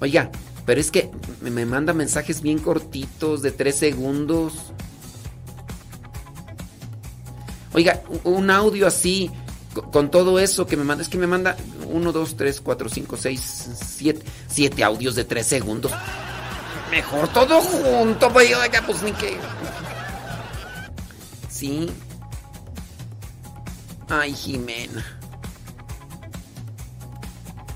Oiga, 0.00 0.30
pero 0.64 0.80
es 0.80 0.90
que 0.90 1.10
me 1.40 1.66
manda 1.66 1.92
mensajes 1.92 2.40
bien 2.40 2.58
cortitos 2.58 3.42
de 3.42 3.50
tres 3.50 3.76
segundos. 3.76 4.72
Oiga, 7.74 8.02
un 8.24 8.50
audio 8.50 8.86
así, 8.86 9.30
con 9.90 10.10
todo 10.10 10.38
eso 10.38 10.66
que 10.66 10.76
me 10.76 10.84
manda, 10.84 11.02
es 11.02 11.08
que 11.08 11.18
me 11.18 11.26
manda 11.26 11.56
uno, 11.86 12.12
dos, 12.12 12.36
tres, 12.36 12.60
cuatro, 12.60 12.88
cinco, 12.88 13.16
seis, 13.16 13.40
siete, 13.96 14.24
siete 14.48 14.82
audios 14.84 15.14
de 15.14 15.24
tres 15.24 15.46
segundos. 15.46 15.92
Mejor 16.90 17.28
todo 17.28 17.60
junto, 17.60 18.32
pues 18.32 18.54
oiga, 18.54 18.82
pues 18.86 19.02
ni 19.02 19.12
que. 19.12 19.36
Sí. 21.48 21.90
Ay, 24.08 24.32
Jimena. 24.32 25.04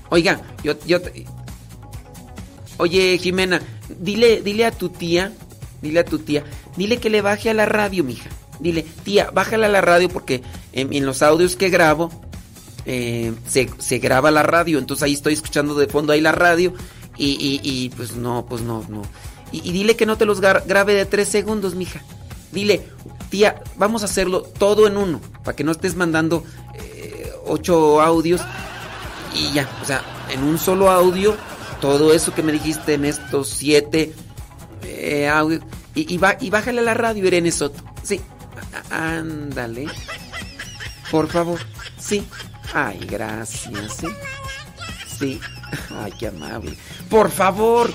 Oiga, 0.09 0.41
yo, 0.63 0.73
yo, 0.85 0.99
Oye, 2.77 3.17
Jimena, 3.17 3.61
dile, 3.99 4.41
dile 4.41 4.65
a 4.65 4.71
tu 4.71 4.89
tía, 4.89 5.31
dile 5.81 5.99
a 5.99 6.05
tu 6.05 6.19
tía, 6.19 6.43
dile 6.75 6.97
que 6.97 7.09
le 7.09 7.21
baje 7.21 7.49
a 7.49 7.53
la 7.53 7.65
radio, 7.65 8.03
mija. 8.03 8.29
Dile, 8.59 8.85
tía, 9.03 9.29
bájale 9.31 9.65
a 9.65 9.69
la 9.69 9.81
radio 9.81 10.09
porque 10.09 10.41
en, 10.71 11.05
los 11.05 11.21
audios 11.21 11.55
que 11.55 11.69
grabo 11.69 12.11
eh, 12.85 13.33
se, 13.47 13.99
graba 13.99 14.31
la 14.31 14.43
radio. 14.43 14.79
Entonces 14.79 15.03
ahí 15.03 15.13
estoy 15.13 15.33
escuchando 15.33 15.75
de 15.75 15.87
fondo 15.87 16.13
ahí 16.13 16.21
la 16.21 16.31
radio 16.31 16.73
y, 17.17 17.89
pues 17.95 18.15
no, 18.15 18.45
pues 18.47 18.61
no, 18.61 18.85
no. 18.89 19.01
Y, 19.51 19.71
dile 19.71 19.95
que 19.95 20.05
no 20.05 20.17
te 20.17 20.25
los 20.25 20.41
grabe 20.41 20.93
de 20.93 21.05
tres 21.05 21.29
segundos, 21.29 21.75
mija. 21.75 22.01
Dile, 22.51 22.83
tía, 23.29 23.61
vamos 23.77 24.03
a 24.03 24.05
hacerlo 24.05 24.41
todo 24.41 24.87
en 24.87 24.97
uno, 24.97 25.19
para 25.43 25.55
que 25.55 25.63
no 25.63 25.71
estés 25.71 25.95
mandando 25.95 26.43
eh, 26.75 27.31
ocho 27.45 27.99
audios 27.99 28.41
y 29.33 29.51
ya, 29.53 29.67
o 29.81 29.85
sea, 29.85 30.03
en 30.29 30.43
un 30.43 30.59
solo 30.59 30.91
audio 30.91 31.35
todo 31.81 32.13
eso 32.13 32.33
que 32.33 32.43
me 32.43 32.53
dijiste 32.53 32.93
en 32.93 33.05
estos 33.05 33.49
siete 33.49 34.13
eh, 34.83 35.27
audios. 35.27 35.63
Y, 35.95 36.13
y, 36.13 36.49
bájale 36.49 36.79
a 36.79 36.83
la 36.83 36.93
radio, 36.93 37.27
Irene 37.27 37.51
Soto. 37.51 37.83
Sí, 38.03 38.21
ándale. 38.89 39.87
Por 41.11 41.29
favor, 41.29 41.59
sí. 41.99 42.25
Ay, 42.73 42.99
gracias, 42.99 43.97
sí. 43.97 44.07
Sí. 45.19 45.41
Ay, 45.97 46.11
qué 46.19 46.27
amable. 46.27 46.77
Por 47.09 47.29
favor. 47.31 47.93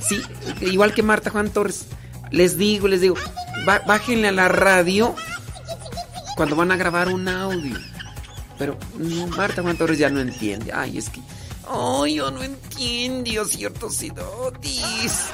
Sí, 0.00 0.20
igual 0.60 0.92
que 0.92 1.02
Marta 1.02 1.30
Juan 1.30 1.50
Torres. 1.50 1.86
Les 2.30 2.56
digo, 2.58 2.88
les 2.88 3.00
digo, 3.00 3.14
bájenle 3.86 4.28
a 4.28 4.32
la 4.32 4.48
radio 4.48 5.14
cuando 6.36 6.56
van 6.56 6.72
a 6.72 6.76
grabar 6.76 7.08
un 7.08 7.28
audio. 7.28 7.78
Pero 8.58 8.78
Marta 9.36 9.62
Juan 9.62 9.76
Torres 9.76 9.98
ya 9.98 10.10
no 10.10 10.20
entiende. 10.20 10.72
Ay, 10.72 10.98
es 10.98 11.10
que 11.10 11.20
Ay, 11.68 12.16
yo 12.16 12.30
no 12.30 12.42
entiendo 12.42 13.44
ciertos 13.44 14.02
idiotis. 14.02 15.26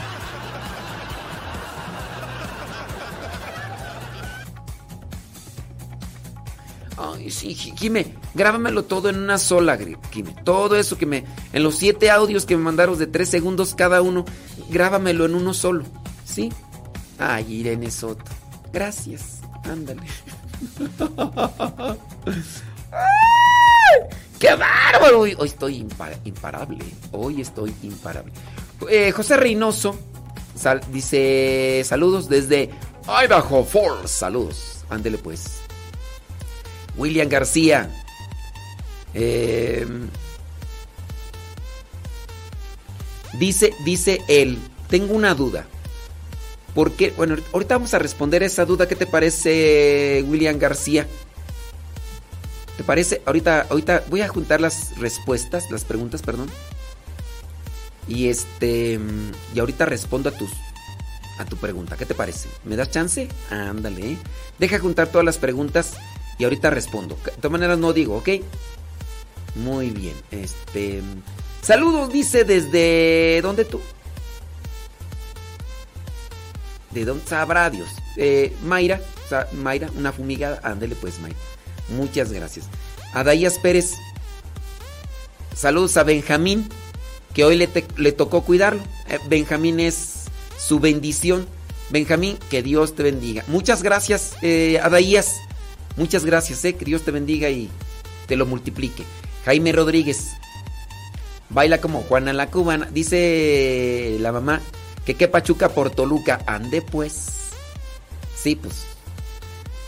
Ay, 7.02 7.30
sí, 7.30 7.54
Jime, 7.54 8.14
grábamelo 8.34 8.84
todo 8.84 9.08
en 9.08 9.16
una 9.16 9.38
sola, 9.38 9.78
Jime. 10.10 10.34
Todo 10.44 10.76
eso 10.76 10.98
que 10.98 11.06
me. 11.06 11.24
En 11.54 11.62
los 11.62 11.76
siete 11.76 12.10
audios 12.10 12.44
que 12.44 12.58
me 12.58 12.62
mandaron 12.62 12.98
de 12.98 13.06
tres 13.06 13.30
segundos 13.30 13.74
cada 13.74 14.02
uno, 14.02 14.26
grábamelo 14.68 15.24
en 15.24 15.34
uno 15.34 15.54
solo. 15.54 15.84
¿Sí? 16.26 16.52
Ay, 17.18 17.50
Irene 17.54 17.90
Soto. 17.90 18.24
Gracias. 18.70 19.40
Ándale. 19.64 20.02
¡Qué 24.38 24.54
bárbaro! 24.54 25.20
Hoy, 25.20 25.34
estoy 25.42 25.86
imparable. 26.24 26.84
Hoy 27.12 27.40
estoy 27.40 27.74
imparable. 27.82 28.30
Eh, 28.90 29.10
José 29.12 29.38
Reynoso. 29.38 29.98
dice 30.92 31.80
saludos 31.84 32.28
desde 32.28 32.68
Idaho 33.06 33.64
Falls. 33.64 34.10
Saludos. 34.10 34.84
Ándele 34.90 35.16
pues. 35.16 35.62
William 37.00 37.28
García. 37.28 37.90
Em, 39.14 40.08
dice, 43.38 43.72
dice 43.84 44.20
él, 44.28 44.58
tengo 44.88 45.14
una 45.14 45.34
duda. 45.34 45.66
Porque, 46.74 47.10
bueno, 47.16 47.36
ahorita 47.52 47.76
vamos 47.76 47.94
a 47.94 47.98
responder 47.98 48.42
esa 48.42 48.64
duda. 48.64 48.86
¿Qué 48.86 48.94
te 48.94 49.06
parece, 49.06 50.24
William 50.28 50.58
García? 50.58 51.06
¿Te 52.76 52.84
parece? 52.84 53.22
Ahorita, 53.24 53.66
ahorita 53.68 54.04
voy 54.08 54.20
a 54.20 54.28
juntar 54.28 54.60
las 54.60 54.96
respuestas, 54.98 55.70
las 55.70 55.84
preguntas, 55.84 56.22
perdón. 56.22 56.48
Y 58.06 58.28
este. 58.28 59.00
Y 59.54 59.58
ahorita 59.58 59.86
respondo 59.86 60.28
a 60.28 60.32
tus. 60.32 60.50
A 61.38 61.44
tu 61.46 61.56
pregunta. 61.56 61.96
¿Qué 61.96 62.04
te 62.04 62.14
parece? 62.14 62.48
¿Me 62.64 62.76
das 62.76 62.90
chance? 62.90 63.26
Ándale. 63.48 64.12
¿eh? 64.12 64.16
Deja 64.58 64.78
juntar 64.78 65.08
todas 65.08 65.24
las 65.24 65.38
preguntas 65.38 65.94
y 66.40 66.44
ahorita 66.44 66.70
respondo. 66.70 67.18
De 67.22 67.32
todas 67.32 67.52
maneras 67.52 67.78
no 67.78 67.92
digo, 67.92 68.16
¿ok? 68.16 68.28
Muy 69.56 69.90
bien. 69.90 70.14
Este. 70.30 71.02
Saludos, 71.60 72.10
dice 72.10 72.44
desde. 72.44 73.40
¿Dónde 73.42 73.66
tú? 73.66 73.78
¿De 76.92 77.04
dónde 77.04 77.26
sabrá 77.26 77.68
Dios? 77.68 77.90
Eh, 78.16 78.56
Mayra, 78.64 79.02
Mayra, 79.52 79.90
una 79.94 80.12
fumigada. 80.12 80.60
Ándele 80.62 80.94
pues, 80.94 81.20
Mayra. 81.20 81.36
Muchas 81.90 82.32
gracias. 82.32 82.64
Adaías 83.12 83.58
Pérez. 83.58 83.92
Saludos 85.54 85.98
a 85.98 86.04
Benjamín, 86.04 86.70
que 87.34 87.44
hoy 87.44 87.56
le, 87.56 87.68
le 87.98 88.12
tocó 88.12 88.44
cuidarlo. 88.44 88.82
Eh, 89.10 89.18
Benjamín 89.28 89.78
es 89.78 90.24
su 90.58 90.80
bendición. 90.80 91.46
Benjamín, 91.90 92.38
que 92.48 92.62
Dios 92.62 92.94
te 92.94 93.02
bendiga. 93.02 93.44
Muchas 93.46 93.82
gracias, 93.82 94.36
eh, 94.40 94.80
Adaías. 94.82 95.36
Muchas 95.96 96.24
gracias, 96.24 96.64
eh, 96.64 96.74
que 96.74 96.84
Dios 96.84 97.02
te 97.02 97.10
bendiga 97.10 97.50
y 97.50 97.68
te 98.26 98.36
lo 98.36 98.46
multiplique. 98.46 99.04
Jaime 99.44 99.72
Rodríguez. 99.72 100.32
Baila 101.50 101.80
como 101.80 102.02
Juana 102.02 102.32
la 102.32 102.48
cubana. 102.50 102.88
Dice 102.90 104.16
la 104.20 104.32
mamá 104.32 104.60
que 105.04 105.14
qué 105.14 105.28
Pachuca 105.28 105.70
por 105.70 105.90
Toluca. 105.90 106.40
Ande 106.46 106.82
pues. 106.82 107.50
Sí, 108.36 108.56
pues. 108.56 108.86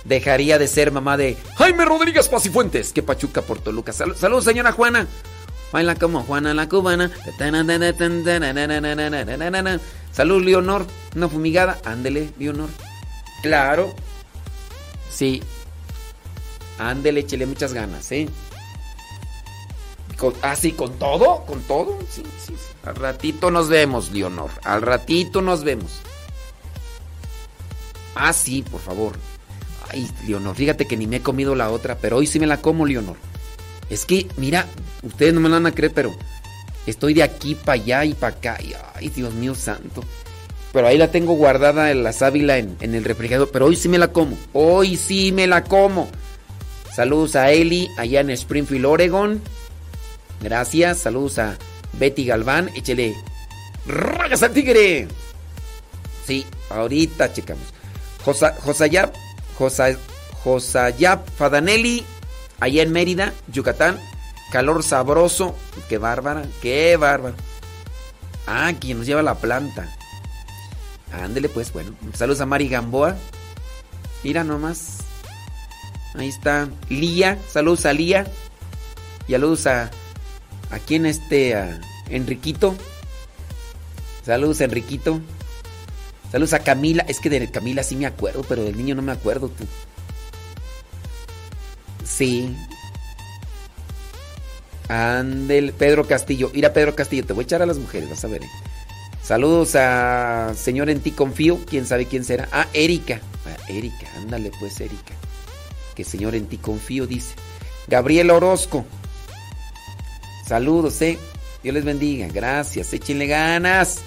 Dejaría 0.04 0.58
de 0.58 0.66
ser 0.66 0.90
mamá 0.90 1.16
de 1.16 1.36
Jaime 1.56 1.84
Rodríguez 1.84 2.28
Pacifuentes. 2.28 2.92
Que 2.92 3.02
Pachuca 3.02 3.42
por 3.42 3.60
Toluca. 3.60 3.92
Saludos, 3.92 4.44
señora 4.44 4.72
Juana. 4.72 5.06
Baila 5.72 5.94
como 5.94 6.22
Juana 6.22 6.52
la 6.52 6.68
cubana. 6.68 7.10
Salud, 10.12 10.44
Leonor. 10.44 10.86
Una 11.16 11.28
fumigada. 11.28 11.78
Ándele, 11.84 12.30
Leonor. 12.38 12.68
Claro. 13.42 13.94
Sí. 15.10 15.42
Ándele, 16.78 17.20
échele 17.20 17.46
muchas 17.46 17.72
ganas, 17.72 18.10
¿eh? 18.12 18.28
¿Ah, 20.42 20.56
sí? 20.56 20.72
¿Con 20.72 20.98
todo? 20.98 21.44
¿Con 21.46 21.62
todo? 21.62 21.98
Sí, 22.08 22.22
sí, 22.38 22.54
sí. 22.56 22.74
Al 22.84 22.94
ratito 22.94 23.50
nos 23.50 23.68
vemos, 23.68 24.12
Leonor. 24.12 24.50
Al 24.62 24.82
ratito 24.82 25.42
nos 25.42 25.64
vemos. 25.64 26.00
Ah, 28.14 28.32
sí, 28.32 28.62
por 28.62 28.80
favor. 28.80 29.16
Ay, 29.90 30.08
Leonor, 30.26 30.54
fíjate 30.54 30.86
que 30.86 30.96
ni 30.96 31.06
me 31.06 31.16
he 31.16 31.22
comido 31.22 31.54
la 31.54 31.70
otra, 31.70 31.96
pero 31.98 32.18
hoy 32.18 32.26
sí 32.26 32.38
me 32.38 32.46
la 32.46 32.58
como, 32.58 32.86
Leonor. 32.86 33.16
Es 33.90 34.06
que, 34.06 34.28
mira, 34.36 34.66
ustedes 35.02 35.34
no 35.34 35.40
me 35.40 35.48
van 35.48 35.66
a 35.66 35.72
creer, 35.72 35.92
pero 35.92 36.14
estoy 36.86 37.14
de 37.14 37.22
aquí 37.22 37.54
para 37.54 37.72
allá 37.82 38.04
y 38.04 38.14
para 38.14 38.36
acá. 38.36 38.58
ay, 38.94 39.08
Dios 39.08 39.34
mío 39.34 39.54
santo. 39.54 40.04
Pero 40.72 40.86
ahí 40.86 40.96
la 40.96 41.10
tengo 41.10 41.34
guardada 41.34 41.90
en 41.90 42.02
la 42.02 42.12
sábila 42.12 42.56
en 42.56 42.76
el 42.80 43.04
refrigerador. 43.04 43.50
Pero 43.52 43.66
hoy 43.66 43.76
sí 43.76 43.88
me 43.88 43.98
la 43.98 44.08
como. 44.08 44.38
Hoy 44.54 44.96
sí 44.96 45.30
me 45.30 45.46
la 45.46 45.64
como. 45.64 46.08
Saludos 46.94 47.36
a 47.36 47.50
Eli 47.50 47.88
allá 47.96 48.20
en 48.20 48.30
Springfield, 48.30 48.84
Oregon. 48.84 49.40
Gracias. 50.40 50.98
Saludos 50.98 51.38
a 51.38 51.56
Betty 51.94 52.26
Galván. 52.26 52.70
Échele 52.74 53.14
rayas 53.86 54.42
al 54.42 54.52
tigre. 54.52 55.08
Sí, 56.26 56.46
ahorita 56.70 57.32
checamos. 57.32 57.64
Josayap, 58.24 59.14
Josayap 60.44 61.28
Fadanelli, 61.36 62.04
allá 62.60 62.82
en 62.82 62.92
Mérida, 62.92 63.32
Yucatán. 63.48 63.98
Calor 64.52 64.82
sabroso. 64.82 65.56
Qué 65.88 65.98
bárbara, 65.98 66.44
qué 66.60 66.96
bárbara. 66.96 67.34
Ah, 68.46 68.72
quien 68.78 68.98
nos 68.98 69.06
lleva 69.06 69.22
la 69.22 69.36
planta. 69.36 69.88
Ándele 71.10 71.48
pues, 71.48 71.72
bueno. 71.72 71.92
Saludos 72.14 72.40
a 72.40 72.46
Mari 72.46 72.68
Gamboa. 72.68 73.16
Mira 74.22 74.44
nomás. 74.44 75.01
Ahí 76.14 76.28
está. 76.28 76.68
Lía. 76.88 77.38
Saludos 77.48 77.86
a 77.86 77.92
Lía. 77.92 78.26
Y 79.28 79.32
saludos 79.32 79.66
a 79.66 79.90
¿A 80.72 80.78
quién 80.78 81.04
este? 81.04 81.54
A 81.54 81.78
Enriquito. 82.08 82.74
Saludos, 84.24 84.60
Enriquito. 84.62 85.20
Saludos 86.32 86.54
a 86.54 86.60
Camila. 86.60 87.04
Es 87.06 87.20
que 87.20 87.28
de 87.28 87.50
Camila 87.50 87.82
sí 87.82 87.94
me 87.94 88.06
acuerdo, 88.06 88.42
pero 88.48 88.64
del 88.64 88.76
niño 88.78 88.94
no 88.94 89.02
me 89.02 89.12
acuerdo 89.12 89.50
tú. 89.50 89.64
Sí. 92.04 92.56
Andel, 94.88 95.74
Pedro 95.74 96.06
Castillo. 96.06 96.50
Ir 96.54 96.64
a 96.64 96.72
Pedro 96.72 96.94
Castillo. 96.94 97.26
Te 97.26 97.34
voy 97.34 97.42
a 97.42 97.44
echar 97.44 97.60
a 97.60 97.66
las 97.66 97.76
mujeres, 97.76 98.08
vas 98.08 98.24
a 98.24 98.28
ver. 98.28 98.42
Eh. 98.42 98.50
Saludos 99.22 99.74
a 99.74 100.54
señor 100.56 100.88
en 100.88 101.00
ti 101.00 101.10
confío. 101.10 101.58
¿Quién 101.66 101.84
sabe 101.84 102.06
quién 102.06 102.24
será? 102.24 102.48
Ah, 102.50 102.66
Erika. 102.72 103.20
Ah, 103.46 103.56
Erika, 103.68 104.06
ándale 104.16 104.50
pues, 104.58 104.80
Erika. 104.80 105.12
Que 105.94 106.04
señor 106.04 106.34
en 106.34 106.46
ti 106.46 106.58
confío 106.58 107.06
dice. 107.06 107.34
Gabriel 107.88 108.30
Orozco. 108.30 108.84
Saludos, 110.46 111.00
eh. 111.02 111.18
Dios 111.62 111.74
les 111.74 111.84
bendiga. 111.84 112.28
Gracias. 112.28 112.92
Échenle 112.92 113.26
ganas. 113.26 114.00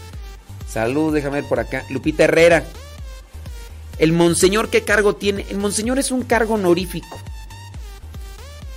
Saludos, 0.67 1.13
déjame 1.13 1.41
ver 1.41 1.49
por 1.49 1.59
acá. 1.59 1.83
Lupita 1.89 2.25
Herrera. 2.25 2.63
El 3.97 4.11
monseñor, 4.11 4.69
¿qué 4.69 4.83
cargo 4.83 5.15
tiene? 5.15 5.45
El 5.49 5.57
monseñor 5.57 5.99
es 5.99 6.11
un 6.11 6.23
cargo 6.23 6.55
honorífico. 6.55 7.17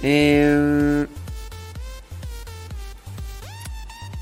Eh, 0.00 1.06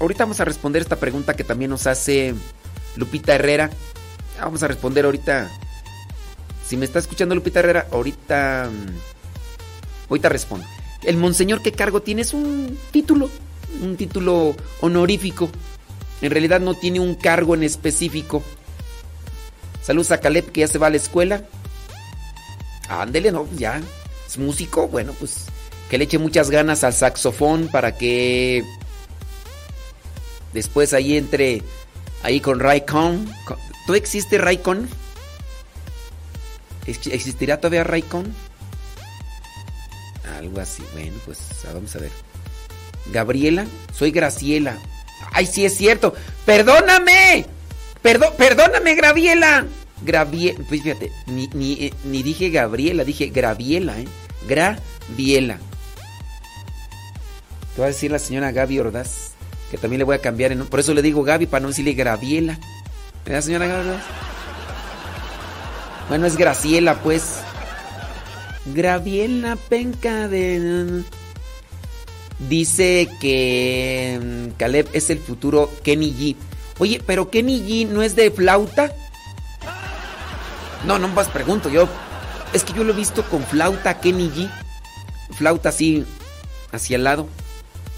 ahorita 0.00 0.24
vamos 0.24 0.40
a 0.40 0.46
responder 0.46 0.80
esta 0.80 0.96
pregunta 0.96 1.34
que 1.34 1.44
también 1.44 1.70
nos 1.70 1.86
hace 1.86 2.34
Lupita 2.96 3.34
Herrera. 3.34 3.70
Vamos 4.40 4.62
a 4.62 4.68
responder 4.68 5.04
ahorita. 5.04 5.50
Si 6.66 6.76
me 6.76 6.84
está 6.84 6.98
escuchando 6.98 7.34
Lupita 7.34 7.60
Herrera, 7.60 7.86
ahorita. 7.92 8.70
Mm, 8.70 10.10
ahorita 10.10 10.28
respondo. 10.28 10.66
El 11.02 11.16
monseñor 11.16 11.62
qué 11.62 11.72
cargo 11.72 12.02
tiene 12.02 12.22
es 12.22 12.34
un 12.34 12.76
título, 12.90 13.30
un 13.80 13.96
título 13.96 14.56
honorífico. 14.80 15.48
En 16.20 16.30
realidad 16.30 16.60
no 16.60 16.74
tiene 16.74 16.98
un 16.98 17.14
cargo 17.14 17.54
en 17.54 17.62
específico. 17.62 18.42
Saludos 19.82 20.10
a 20.10 20.18
Caleb 20.18 20.50
que 20.50 20.62
ya 20.62 20.68
se 20.68 20.78
va 20.78 20.88
a 20.88 20.90
la 20.90 20.96
escuela. 20.96 21.44
Ándele, 22.88 23.30
no, 23.30 23.46
ya. 23.56 23.80
Es 24.26 24.38
músico, 24.38 24.88
bueno, 24.88 25.12
pues 25.20 25.46
que 25.88 25.98
le 25.98 26.04
eche 26.04 26.18
muchas 26.18 26.50
ganas 26.50 26.82
al 26.82 26.94
saxofón 26.94 27.68
para 27.68 27.96
que 27.96 28.64
después 30.52 30.92
ahí 30.92 31.16
entre 31.16 31.62
ahí 32.24 32.40
con 32.40 32.58
Raycon. 32.58 33.30
¿Tú 33.86 33.94
existe 33.94 34.38
Raycon? 34.38 34.88
¿Existirá 36.86 37.58
todavía 37.58 37.84
Raycon? 37.84 38.32
Algo 40.38 40.60
así. 40.60 40.82
Bueno, 40.92 41.16
pues 41.24 41.38
vamos 41.72 41.94
a 41.96 41.98
ver. 41.98 42.10
Gabriela, 43.12 43.66
soy 43.92 44.10
Graciela. 44.10 44.78
Ay, 45.32 45.46
sí 45.46 45.64
es 45.64 45.76
cierto. 45.76 46.14
Perdóname. 46.44 47.46
perdóname, 48.02 48.94
Graviela. 48.94 49.66
Graviela. 50.02 50.58
Pues 50.68 50.82
fíjate, 50.82 51.10
ni, 51.26 51.48
ni, 51.54 51.92
ni, 52.04 52.22
dije 52.22 52.50
Gabriela, 52.50 53.04
dije 53.04 53.26
Graviela, 53.26 53.98
¿eh? 53.98 54.06
Graviela. 54.48 55.58
Te 57.74 57.80
va 57.80 57.86
a 57.86 57.90
decir 57.90 58.10
la 58.10 58.18
señora 58.18 58.52
Gaby 58.52 58.78
Ordaz, 58.78 59.32
que 59.70 59.78
también 59.78 59.98
le 59.98 60.04
voy 60.04 60.16
a 60.16 60.20
cambiar. 60.20 60.56
Por 60.64 60.80
eso 60.80 60.94
le 60.94 61.02
digo 61.02 61.22
Gaby, 61.22 61.46
para 61.46 61.62
no 61.62 61.68
decirle 61.68 61.92
Graviela. 61.94 62.58
¿Verdad, 63.24 63.42
señora 63.42 63.66
Gaby 63.66 63.88
Ordaz? 63.88 64.02
Bueno, 66.08 66.26
es 66.26 66.36
Graciela, 66.36 67.02
pues. 67.02 67.40
Graviela 68.66 69.56
penca 69.56 70.28
de... 70.28 71.04
Dice 72.38 73.08
que 73.20 74.20
mm, 74.22 74.56
Caleb 74.56 74.88
es 74.92 75.10
el 75.10 75.18
futuro 75.18 75.70
Kenny 75.82 76.12
G. 76.12 76.36
Oye, 76.78 77.02
pero 77.04 77.30
Kenny 77.30 77.60
G 77.60 77.88
no 77.88 78.02
es 78.02 78.14
de 78.14 78.30
flauta. 78.30 78.92
No, 80.84 80.98
no 80.98 81.08
más 81.08 81.28
pregunto. 81.28 81.68
Yo 81.70 81.88
es 82.52 82.64
que 82.64 82.72
yo 82.74 82.84
lo 82.84 82.92
he 82.92 82.96
visto 82.96 83.24
con 83.24 83.42
flauta 83.42 84.00
Kenny 84.00 84.30
G. 84.30 84.50
Flauta 85.36 85.70
así 85.70 86.04
hacia 86.72 86.96
el 86.96 87.04
lado. 87.04 87.26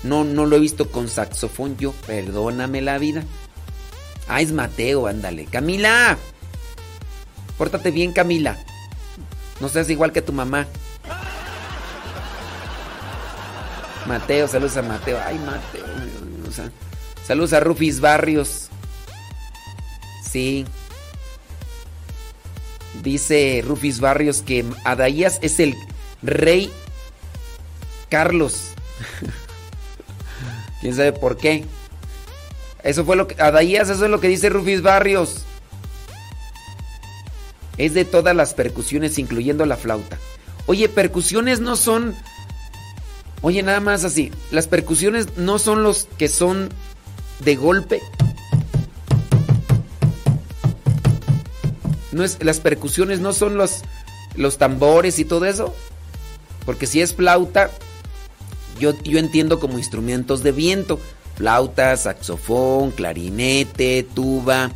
No, 0.04 0.24
no 0.24 0.46
lo 0.46 0.56
he 0.56 0.60
visto 0.60 0.90
con 0.90 1.08
saxofón. 1.08 1.76
Yo, 1.76 1.92
perdóname 2.06 2.80
la 2.80 2.98
vida. 2.98 3.24
Ah, 4.28 4.40
es 4.40 4.52
Mateo, 4.52 5.06
ándale. 5.06 5.46
Camila. 5.46 6.16
Pórtate 7.58 7.90
bien, 7.90 8.12
Camila. 8.12 8.56
No 9.60 9.68
seas 9.68 9.90
igual 9.90 10.12
que 10.12 10.22
tu 10.22 10.32
mamá. 10.32 10.66
Mateo, 14.06 14.46
saludos 14.48 14.76
a 14.76 14.82
Mateo. 14.82 15.18
Ay, 15.26 15.38
Mateo. 15.40 15.84
saludos 17.26 17.52
a 17.52 17.60
Rufis 17.60 18.00
Barrios. 18.00 18.68
Sí. 20.22 20.64
Dice 23.02 23.62
Rufis 23.66 24.00
Barrios 24.00 24.42
que 24.42 24.64
Adaías 24.84 25.38
es 25.42 25.60
el 25.60 25.74
rey 26.22 26.72
Carlos. 28.08 28.70
¿Quién 30.80 30.94
sabe 30.94 31.12
por 31.12 31.36
qué? 31.36 31.64
Eso 32.82 33.04
fue 33.04 33.16
lo 33.16 33.26
que... 33.26 33.40
Adaías, 33.42 33.90
eso 33.90 34.04
es 34.04 34.10
lo 34.10 34.20
que 34.20 34.28
dice 34.28 34.48
Rufis 34.48 34.80
Barrios. 34.80 35.44
Es 37.78 37.94
de 37.94 38.04
todas 38.04 38.34
las 38.34 38.54
percusiones, 38.54 39.18
incluyendo 39.18 39.64
la 39.64 39.76
flauta. 39.76 40.18
Oye, 40.66 40.88
percusiones 40.88 41.60
no 41.60 41.76
son... 41.76 42.14
Oye, 43.40 43.62
nada 43.62 43.80
más 43.80 44.04
así. 44.04 44.32
Las 44.50 44.66
percusiones 44.66 45.36
no 45.36 45.58
son 45.58 45.84
los 45.84 46.08
que 46.18 46.28
son 46.28 46.68
de 47.38 47.56
golpe. 47.56 48.02
No 52.10 52.24
es, 52.24 52.42
las 52.42 52.58
percusiones 52.58 53.20
no 53.20 53.32
son 53.32 53.56
los, 53.56 53.82
los 54.34 54.58
tambores 54.58 55.20
y 55.20 55.24
todo 55.24 55.46
eso. 55.46 55.72
Porque 56.66 56.86
si 56.86 57.00
es 57.00 57.14
flauta, 57.14 57.70
yo, 58.80 59.00
yo 59.04 59.20
entiendo 59.20 59.60
como 59.60 59.78
instrumentos 59.78 60.42
de 60.42 60.50
viento. 60.50 60.98
Flauta, 61.36 61.96
saxofón, 61.96 62.90
clarinete, 62.90 64.06
tuba. 64.14 64.72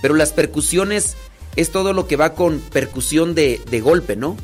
Pero 0.00 0.14
las 0.14 0.32
percusiones 0.32 1.16
es 1.56 1.70
todo 1.70 1.92
lo 1.92 2.06
que 2.06 2.16
va 2.16 2.34
con 2.34 2.60
percusión 2.60 3.34
de, 3.34 3.60
de 3.70 3.80
golpe, 3.80 4.16
¿no? 4.16 4.36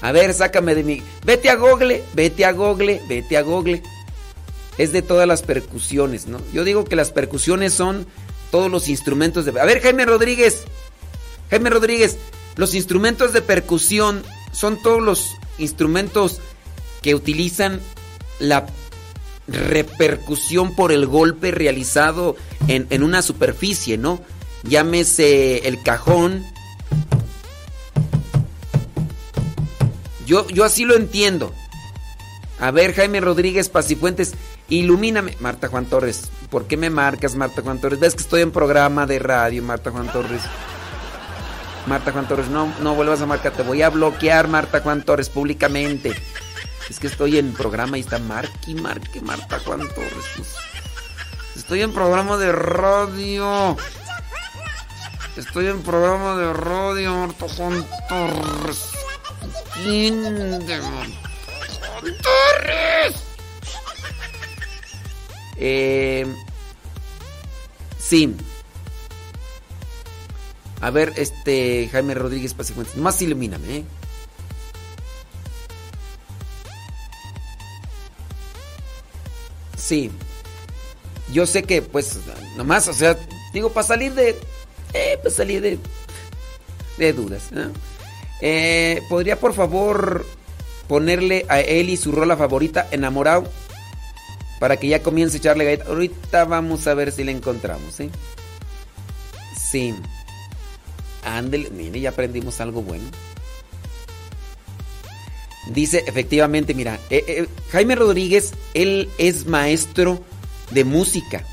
A 0.00 0.12
ver, 0.12 0.32
sácame 0.34 0.74
de 0.74 0.84
mi... 0.84 1.02
Vete 1.24 1.50
a 1.50 1.56
Google, 1.56 2.04
vete 2.14 2.44
a 2.44 2.52
Google, 2.52 3.00
vete 3.08 3.36
a 3.36 3.42
Google. 3.42 3.82
Es 4.78 4.92
de 4.92 5.02
todas 5.02 5.26
las 5.26 5.42
percusiones, 5.42 6.28
¿no? 6.28 6.40
Yo 6.52 6.62
digo 6.62 6.84
que 6.84 6.94
las 6.94 7.10
percusiones 7.10 7.72
son 7.72 8.06
todos 8.50 8.70
los 8.70 8.88
instrumentos 8.88 9.44
de... 9.44 9.60
A 9.60 9.64
ver, 9.64 9.80
Jaime 9.80 10.04
Rodríguez. 10.04 10.64
Jaime 11.50 11.70
Rodríguez, 11.70 12.18
los 12.56 12.74
instrumentos 12.74 13.32
de 13.32 13.42
percusión 13.42 14.22
son 14.52 14.80
todos 14.80 15.02
los 15.02 15.36
instrumentos 15.58 16.40
que 17.02 17.14
utilizan 17.14 17.80
la 18.38 18.66
repercusión 19.46 20.74
por 20.74 20.92
el 20.92 21.06
golpe 21.06 21.50
realizado 21.50 22.36
en, 22.68 22.86
en 22.90 23.02
una 23.02 23.22
superficie, 23.22 23.96
¿no? 23.98 24.20
Llámese 24.64 25.68
el 25.68 25.82
cajón, 25.82 26.44
Yo, 30.26 30.46
yo 30.48 30.64
así 30.64 30.84
lo 30.84 30.96
entiendo. 30.96 31.54
A 32.58 32.70
ver, 32.70 32.94
Jaime 32.94 33.20
Rodríguez 33.20 33.68
Pacifuentes, 33.68 34.34
ilumíname. 34.68 35.36
Marta 35.40 35.68
Juan 35.68 35.86
Torres, 35.86 36.30
¿por 36.50 36.66
qué 36.66 36.76
me 36.76 36.90
marcas, 36.90 37.36
Marta 37.36 37.62
Juan 37.62 37.80
Torres? 37.80 38.00
Ves 38.00 38.14
que 38.14 38.22
estoy 38.22 38.42
en 38.42 38.50
programa 38.50 39.06
de 39.06 39.20
radio, 39.20 39.62
Marta 39.62 39.90
Juan 39.90 40.10
Torres. 40.12 40.42
Marta 41.86 42.10
Juan 42.10 42.26
Torres, 42.26 42.48
no, 42.48 42.72
no 42.82 42.96
vuelvas 42.96 43.20
a 43.20 43.26
marcar, 43.26 43.52
te 43.52 43.62
voy 43.62 43.82
a 43.82 43.90
bloquear, 43.90 44.48
Marta 44.48 44.80
Juan 44.80 45.04
Torres, 45.04 45.28
públicamente. 45.28 46.12
Es 46.88 47.00
que 47.00 47.08
estoy 47.08 47.38
en 47.38 47.52
programa 47.52 47.98
y 47.98 48.00
está 48.00 48.18
Marqui, 48.18 48.74
Marqui, 48.74 49.20
Marta 49.20 49.58
Torres. 49.58 49.90
Pues. 49.94 50.54
Estoy 51.56 51.82
en 51.82 51.92
programa 51.92 52.36
de 52.36 52.52
radio. 52.52 53.76
Estoy 55.36 55.66
en 55.66 55.82
programa 55.82 56.36
de 56.36 56.52
radio, 56.52 57.14
Marta 57.14 57.46
Juan 57.48 57.86
Torres. 58.08 58.78
Eh, 65.56 66.26
sí. 67.98 68.34
A 70.80 70.90
ver, 70.90 71.12
este 71.16 71.88
Jaime 71.90 72.14
Rodríguez 72.14 72.54
Pacifuentes. 72.54 72.96
Más 72.96 73.20
ilumíname, 73.22 73.78
¿eh? 73.78 73.84
Sí. 79.86 80.10
Yo 81.32 81.46
sé 81.46 81.62
que, 81.62 81.80
pues, 81.80 82.18
nomás, 82.56 82.88
o 82.88 82.92
sea, 82.92 83.16
digo, 83.52 83.70
para 83.70 83.86
salir 83.86 84.14
de. 84.14 84.30
Eh, 84.92 85.18
para 85.22 85.34
salir 85.34 85.60
de. 85.60 85.78
de 86.98 87.12
dudas, 87.12 87.52
¿no? 87.52 87.70
Eh, 88.40 89.00
¿Podría 89.08 89.38
por 89.38 89.54
favor 89.54 90.26
ponerle 90.88 91.46
a 91.48 91.60
Eli 91.60 91.96
su 91.96 92.10
rola 92.10 92.36
favorita, 92.36 92.88
Enamorado? 92.90 93.48
Para 94.58 94.76
que 94.76 94.88
ya 94.88 95.02
comience 95.02 95.36
a 95.36 95.38
echarle 95.38 95.64
galleta. 95.64 95.84
Ahorita 95.86 96.44
vamos 96.46 96.86
a 96.88 96.94
ver 96.94 97.12
si 97.12 97.22
la 97.22 97.30
encontramos, 97.30 98.00
¿eh? 98.00 98.10
Sí. 99.56 99.94
Ándele, 101.24 101.70
mire, 101.70 102.00
ya 102.00 102.10
aprendimos 102.10 102.60
algo 102.60 102.82
bueno. 102.82 103.04
Dice, 105.66 106.04
efectivamente, 106.06 106.74
mira, 106.74 107.00
eh, 107.10 107.24
eh, 107.26 107.48
Jaime 107.70 107.96
Rodríguez, 107.96 108.52
él 108.74 109.08
es 109.18 109.46
maestro 109.46 110.22
de 110.70 110.84
música. 110.84 111.44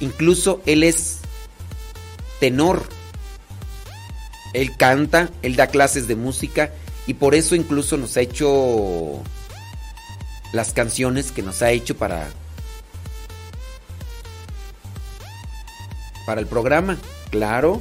Incluso 0.00 0.62
él 0.66 0.82
es 0.82 1.18
tenor. 2.40 2.88
Él 4.54 4.76
canta, 4.76 5.30
él 5.42 5.56
da 5.56 5.68
clases 5.68 6.08
de 6.08 6.16
música 6.16 6.72
y 7.06 7.14
por 7.14 7.34
eso 7.34 7.54
incluso 7.54 7.96
nos 7.96 8.16
ha 8.16 8.20
hecho 8.20 9.22
las 10.52 10.72
canciones 10.72 11.32
que 11.32 11.42
nos 11.42 11.62
ha 11.62 11.70
hecho 11.70 11.96
para 11.96 12.28
para 16.26 16.40
el 16.40 16.46
programa, 16.46 16.98
claro. 17.30 17.80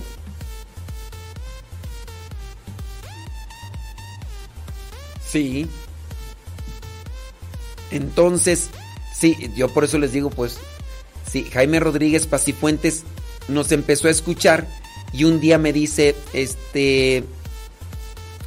Sí. 5.32 5.68
Entonces, 7.92 8.70
sí, 9.16 9.50
yo 9.56 9.70
por 9.70 9.84
eso 9.84 9.98
les 9.98 10.12
digo, 10.12 10.30
pues, 10.30 10.58
sí, 11.30 11.48
Jaime 11.52 11.80
Rodríguez 11.80 12.28
Pacifuentes 12.28 13.04
nos 13.48 13.72
empezó 13.72 14.08
a 14.08 14.12
escuchar 14.12 14.68
y 15.14 15.24
un 15.26 15.40
día 15.40 15.58
me 15.58 15.74
dice, 15.74 16.16
este, 16.34 17.24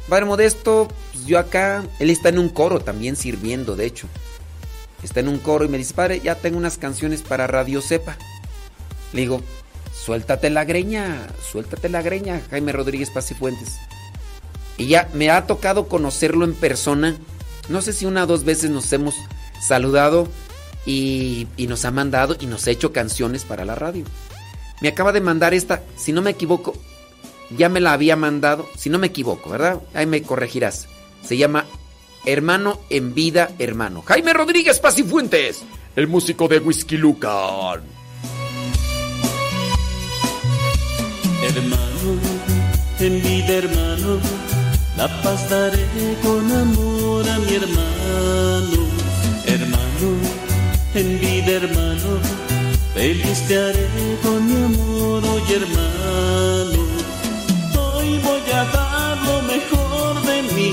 Padre 0.09 0.25
Modesto, 0.25 0.87
pues 1.11 1.25
yo 1.25 1.39
acá, 1.39 1.83
él 1.99 2.09
está 2.09 2.29
en 2.29 2.39
un 2.39 2.49
coro 2.49 2.79
también 2.79 3.15
sirviendo, 3.15 3.75
de 3.75 3.85
hecho. 3.85 4.07
Está 5.03 5.19
en 5.19 5.27
un 5.27 5.39
coro 5.39 5.65
y 5.65 5.67
me 5.67 5.77
dice, 5.77 5.93
Padre, 5.93 6.19
ya 6.19 6.35
tengo 6.35 6.57
unas 6.57 6.77
canciones 6.77 7.21
para 7.21 7.47
Radio 7.47 7.81
Cepa. 7.81 8.17
Le 9.13 9.21
digo, 9.21 9.41
suéltate 9.93 10.49
la 10.49 10.65
greña, 10.65 11.27
suéltate 11.51 11.89
la 11.89 12.01
greña, 12.01 12.41
Jaime 12.49 12.71
Rodríguez 12.71 13.11
Pacifuentes. 13.11 13.75
Y 14.77 14.87
ya 14.87 15.09
me 15.13 15.29
ha 15.29 15.47
tocado 15.47 15.87
conocerlo 15.87 16.45
en 16.45 16.53
persona. 16.53 17.17
No 17.69 17.81
sé 17.81 17.93
si 17.93 18.05
una 18.05 18.23
o 18.23 18.27
dos 18.27 18.43
veces 18.43 18.69
nos 18.69 18.91
hemos 18.93 19.15
saludado 19.65 20.27
y, 20.85 21.47
y 21.57 21.67
nos 21.67 21.85
ha 21.85 21.91
mandado 21.91 22.35
y 22.39 22.45
nos 22.45 22.67
ha 22.67 22.71
hecho 22.71 22.91
canciones 22.91 23.43
para 23.43 23.65
la 23.65 23.75
radio. 23.75 24.05
Me 24.81 24.89
acaba 24.89 25.11
de 25.11 25.21
mandar 25.21 25.53
esta, 25.53 25.83
si 25.95 26.11
no 26.11 26.21
me 26.21 26.31
equivoco, 26.31 26.75
ya 27.57 27.69
me 27.69 27.79
la 27.79 27.93
había 27.93 28.15
mandado, 28.15 28.67
si 28.77 28.89
no 28.89 28.99
me 28.99 29.07
equivoco, 29.07 29.49
¿verdad? 29.49 29.81
Ahí 29.93 30.05
me 30.05 30.21
corregirás. 30.21 30.87
Se 31.23 31.37
llama 31.37 31.65
Hermano 32.25 32.79
en 32.89 33.13
Vida 33.13 33.51
Hermano. 33.59 34.01
Jaime 34.01 34.33
Rodríguez 34.33 34.79
Pacifuentes, 34.79 35.63
el 35.95 36.07
músico 36.07 36.47
de 36.47 36.59
Whisky 36.59 36.97
Lucan. 36.97 37.81
Hermano, 41.43 42.19
en 42.99 43.21
vida 43.21 43.53
hermano, 43.53 44.19
la 44.97 45.07
paz 45.21 45.49
daré 45.49 45.85
con 46.23 46.51
amor 46.51 47.27
a 47.29 47.39
mi 47.39 47.55
hermano. 47.55 48.81
Hermano, 49.45 50.09
en 50.93 51.19
vida 51.19 51.51
hermano, 51.59 52.19
Feliz 52.93 53.39
te 53.47 53.57
haré 53.57 53.87
con 54.23 54.39
mi 54.47 54.55
amor, 54.63 55.21
hoy 55.25 55.53
hermano. 55.59 56.81
Hoy 57.77 58.19
voy 58.23 58.51
a 58.53 58.63
dar 58.75 59.17
lo 59.29 59.41
mejor 59.53 60.21
de 60.29 60.41
mí, 60.53 60.71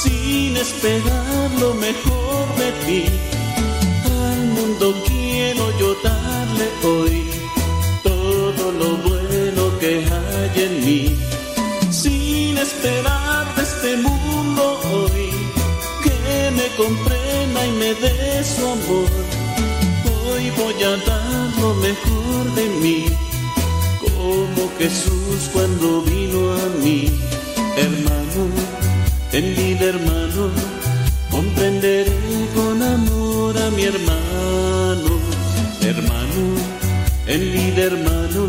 sin 0.00 0.56
esperar 0.56 1.50
lo 1.60 1.74
mejor 1.74 2.44
de 2.56 2.72
ti. 2.84 3.04
Al 4.22 4.40
mundo 4.56 4.94
quiero 5.06 5.64
yo 5.78 5.94
darle 6.02 6.66
hoy 6.82 7.17
dé 17.94 18.44
su 18.44 18.66
amor 18.66 19.08
Hoy 20.30 20.50
voy 20.50 20.82
a 20.84 20.96
dar 21.04 21.50
lo 21.60 21.74
mejor 21.74 22.54
de 22.54 22.68
mí, 22.80 23.06
como 24.00 24.70
Jesús 24.78 25.50
cuando 25.52 26.02
vino 26.02 26.52
a 26.52 26.66
mí. 26.82 27.10
Hermano, 27.76 28.42
en 29.32 29.56
vida 29.56 29.84
hermano, 29.86 30.50
comprenderé 31.30 32.12
con 32.54 32.82
amor 32.82 33.56
a 33.58 33.70
mi 33.70 33.82
hermano. 33.84 35.10
Hermano, 35.80 36.42
en 37.26 37.40
vida 37.52 37.82
hermano, 37.84 38.48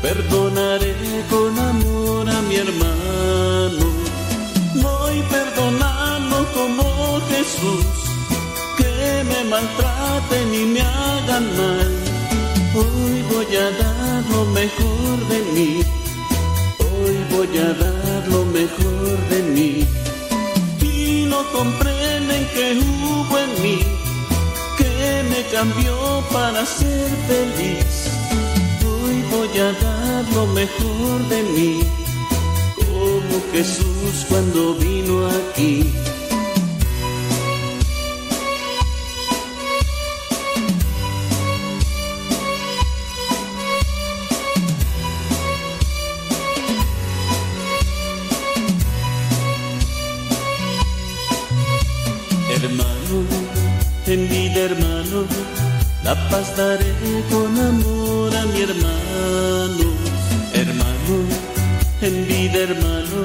perdonaré 0.00 0.94
con 1.28 1.58
amor 1.58 2.28
a 2.30 2.40
mi 2.42 2.56
hermano. 2.56 3.86
Voy 4.74 5.22
perdonando 5.30 6.46
como 6.54 7.20
Jesús, 7.30 8.01
me 9.32 9.44
maltraten 9.44 10.54
y 10.54 10.64
me 10.74 10.80
hagan 10.80 11.44
mal. 11.56 11.90
Hoy 12.74 13.14
voy 13.32 13.56
a 13.56 13.68
dar 13.82 14.24
lo 14.30 14.44
mejor 14.46 15.16
de 15.32 15.40
mí, 15.54 15.82
hoy 16.78 17.16
voy 17.34 17.58
a 17.58 17.70
dar 17.82 18.28
lo 18.28 18.44
mejor 18.46 19.16
de 19.30 19.42
mí. 19.54 19.86
Y 20.80 21.26
no 21.28 21.40
comprenden 21.52 22.42
que 22.54 22.78
hubo 22.78 23.38
en 23.38 23.62
mí, 23.62 23.78
que 24.78 25.22
me 25.30 25.40
cambió 25.56 25.96
para 26.32 26.64
ser 26.64 27.08
feliz. 27.28 27.94
Hoy 28.90 29.16
voy 29.34 29.58
a 29.58 29.72
dar 29.86 30.24
lo 30.34 30.46
mejor 30.46 31.28
de 31.28 31.42
mí, 31.54 31.80
como 32.76 33.36
Jesús 33.52 34.14
cuando 34.28 34.74
vino 34.74 35.26
aquí. 35.26 35.92
Hermano, 54.62 55.26
la 56.04 56.14
paz 56.28 56.56
daré 56.56 56.92
con 57.30 57.58
amor 57.58 58.34
a 58.34 58.44
mi 58.46 58.60
hermano. 58.62 59.86
Hermano, 60.54 61.14
en 62.00 62.26
vida 62.28 62.58
hermano, 62.68 63.18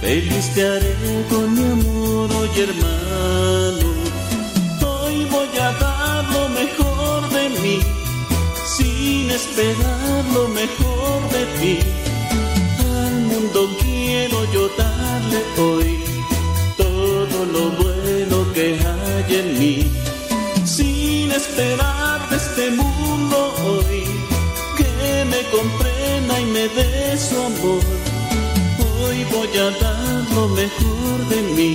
feliz 0.00 0.46
te 0.54 0.66
haré 0.66 0.94
con 1.30 1.46
mi 1.54 1.64
amor 1.76 2.30
hoy 2.38 2.50
hermano. 2.66 3.88
Hoy 4.92 5.24
voy 5.34 5.52
a 5.58 5.72
dar 5.84 6.24
lo 6.36 6.48
mejor 6.60 7.28
de 7.30 7.44
mí, 7.60 7.78
sin 8.76 9.30
esperar 9.30 10.24
lo 10.32 10.48
mejor 10.48 11.18
de 11.34 11.42
ti. 11.58 11.78
Al 13.00 13.14
mundo 13.30 13.60
quiero 13.82 14.38
yo 14.52 14.68
darle 14.78 15.40
hoy 15.58 15.92
todo 16.76 17.46
lo 17.46 17.70
bueno 17.82 18.52
que 18.54 18.78
hay 18.78 19.34
en 19.40 19.58
mí, 19.58 19.92
esperar 21.42 22.28
de 22.30 22.36
este 22.36 22.70
mundo 22.70 23.36
hoy 23.66 24.04
que 24.78 25.24
me 25.32 25.40
comprenda 25.56 26.40
y 26.40 26.46
me 26.56 26.64
dé 26.68 27.18
su 27.18 27.36
amor. 27.50 27.82
Hoy 29.02 29.18
voy 29.34 29.52
a 29.58 29.68
dar 29.84 30.22
lo 30.34 30.48
mejor 30.48 31.16
de 31.32 31.40
mí, 31.56 31.72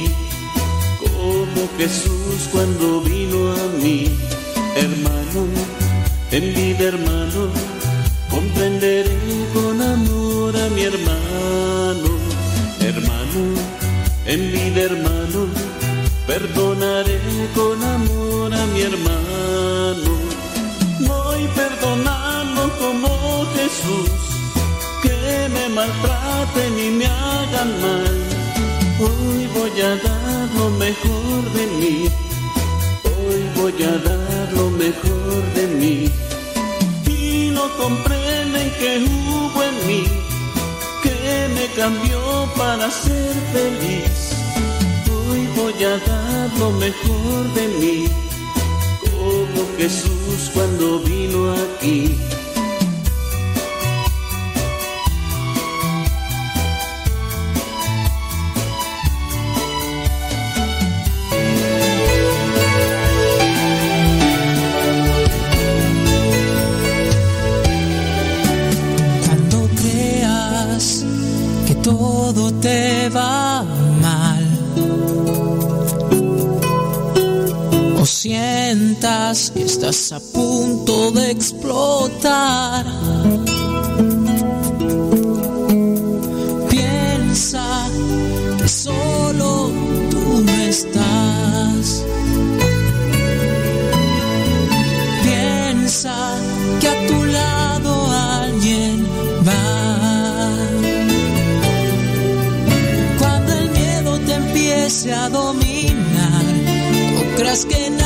como 1.00 1.62
Jesús 1.78 2.40
cuando 2.52 3.02
vino 3.02 3.40
a 3.62 3.66
mí, 3.82 4.00
hermano, 4.76 5.42
en 6.32 6.46
vida 6.56 6.84
hermano, 6.94 7.42
comprenderé 8.30 9.18
con 9.54 9.82
amor 9.82 10.56
a 10.56 10.70
mi 10.76 10.84
hermano, 10.84 12.10
hermano 12.80 13.42
en 14.26 14.52
vida 14.52 14.82
hermano, 14.82 15.40
perdonaré 16.28 17.20
con 17.56 17.82
amor 17.82 18.54
a 18.54 18.66
mi 18.68 18.82
hermano. 18.82 20.12
Voy 21.00 21.42
perdonando 21.56 22.62
como 22.82 23.10
Jesús, 23.56 24.12
que 25.02 25.50
me 25.56 25.70
maltraten 25.70 26.74
y 26.78 26.90
me 27.00 27.06
hagan 27.06 27.70
mal. 27.82 28.16
Hoy 29.00 29.48
voy 29.56 29.82
a 29.82 29.96
dar 30.08 30.50
lo 30.60 30.70
mejor 30.72 31.42
de 31.58 31.66
mí, 31.80 32.10
hoy 33.06 33.42
voy 33.56 33.84
a 33.84 33.96
dar 34.10 34.54
lo 34.54 34.70
mejor 34.72 35.42
de 35.56 35.68
mí. 35.80 36.12
Y 37.08 37.52
no 37.52 37.66
comprenden 37.78 38.70
que 38.80 38.92
hubo 39.00 39.64
en 39.64 39.88
mí 39.88 40.04
que 41.04 41.48
me 41.56 41.66
cambió 41.82 42.20
para 42.58 42.92
ser 42.92 43.34
feliz. 43.54 44.27
Voy 45.58 45.84
a 45.84 45.98
dar 45.98 46.60
lo 46.60 46.70
mejor 46.74 47.54
de 47.56 47.68
mí, 47.80 48.06
como 49.02 49.68
Jesús 49.76 50.52
cuando 50.54 51.00
vino 51.00 51.52
aquí. 51.52 52.16
Cuando 69.26 69.70
creas 69.82 71.04
que 71.66 71.74
todo 71.76 72.54
te 72.62 73.10
va 73.10 73.57
sientas 78.28 79.52
que 79.52 79.64
estás 79.64 80.12
a 80.12 80.20
punto 80.20 81.12
de 81.12 81.32
explotar, 81.32 82.86
piensa 86.70 87.66
que 88.58 88.68
solo 88.68 89.72
tú 90.12 90.44
no 90.46 90.52
estás. 90.74 92.04
Piensa 95.24 96.18
que 96.82 96.88
a 96.90 97.08
tu 97.08 97.24
lado 97.24 97.92
alguien 98.42 99.08
va. 99.48 100.50
Cuando 103.20 103.54
el 103.54 103.70
miedo 103.70 104.20
te 104.26 104.34
empiece 104.34 105.14
a 105.14 105.30
dominar, 105.30 106.46
no 107.16 107.36
creas 107.38 107.66
que 107.66 107.90
nadie 107.90 107.97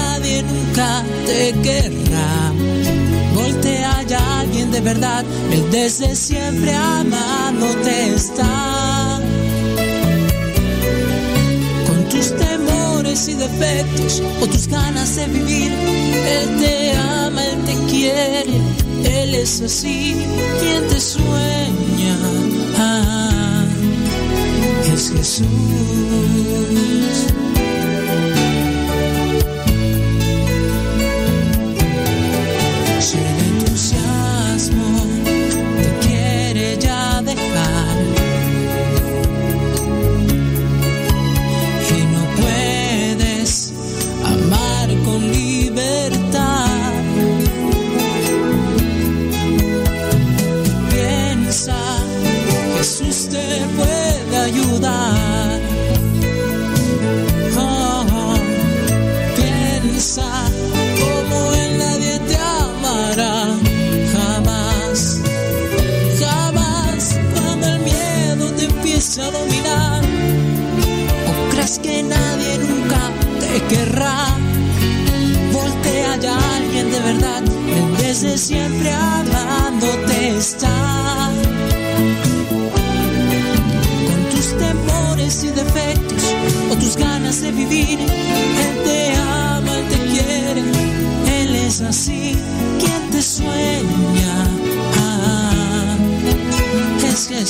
te 1.26 1.54
querrá. 1.62 2.54
Voltea 3.36 4.04
ya 4.04 4.40
alguien 4.40 4.72
de 4.72 4.82
verdad, 4.82 5.24
él 5.52 5.64
desde 5.72 6.16
siempre 6.16 6.74
amándote 6.74 8.14
está. 8.16 9.20
Con 11.88 12.10
tus 12.10 12.36
temores 12.36 13.28
y 13.28 13.34
defectos 13.34 14.22
o 14.42 14.48
tus 14.48 14.68
ganas 14.68 15.16
de 15.16 15.26
vivir, 15.28 15.72
él 15.72 16.48
te 16.60 16.92
ama, 16.98 17.42
él 17.46 17.60
te 17.66 17.76
quiere, 17.92 18.46
él 19.04 19.36
es 19.36 19.62
así, 19.62 20.16
quien 20.60 20.88
te 20.88 21.00
sueña. 21.00 22.18
Ah, 22.78 23.66
es 24.94 25.12
Jesús. 25.12 25.48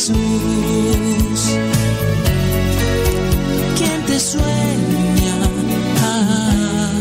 Jesús. 0.02 1.58
Quien 3.78 4.06
te 4.08 4.20
sueña 4.20 5.36
ah, 6.02 6.92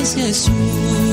es 0.00 0.14
Jesús. 0.14 1.03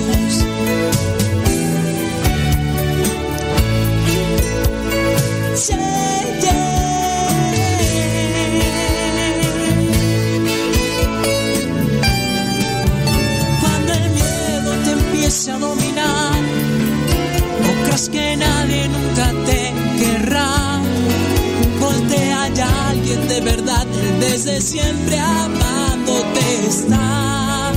siempre 24.71 25.19
amándote 25.19 26.65
está. 26.65 27.73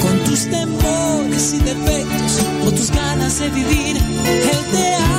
Con 0.00 0.24
tus 0.24 0.48
temores 0.48 1.52
y 1.52 1.58
defectos 1.58 2.38
o 2.66 2.70
tus 2.70 2.90
ganas 2.90 3.38
de 3.40 3.50
vivir, 3.50 3.96
Él 3.98 4.60
te 4.72 4.94
ama. 4.94 5.11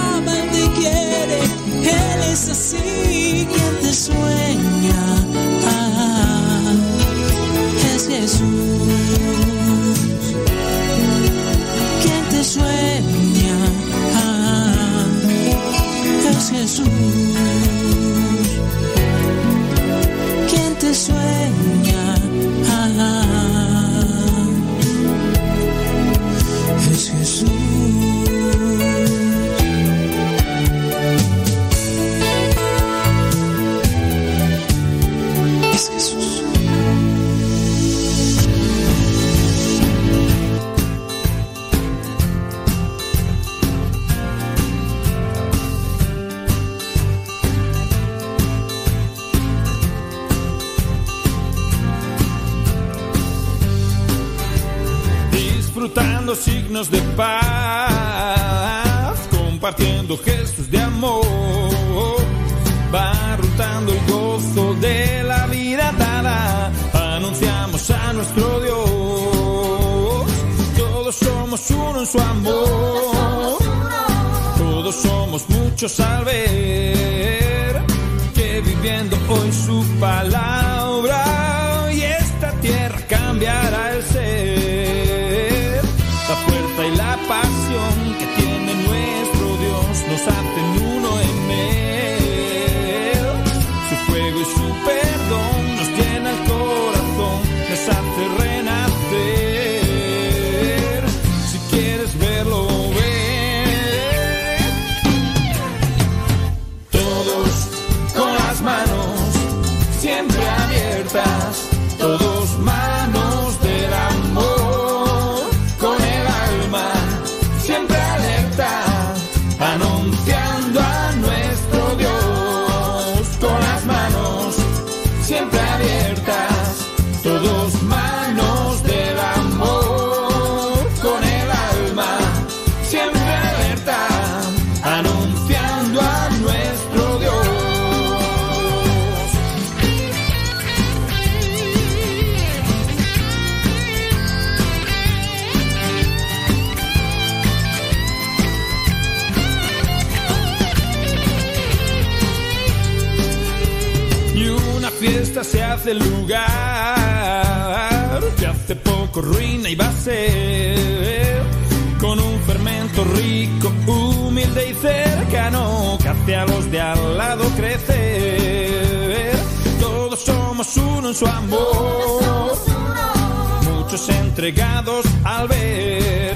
entregados 174.46 175.06
al 175.24 175.48
ver 175.48 176.36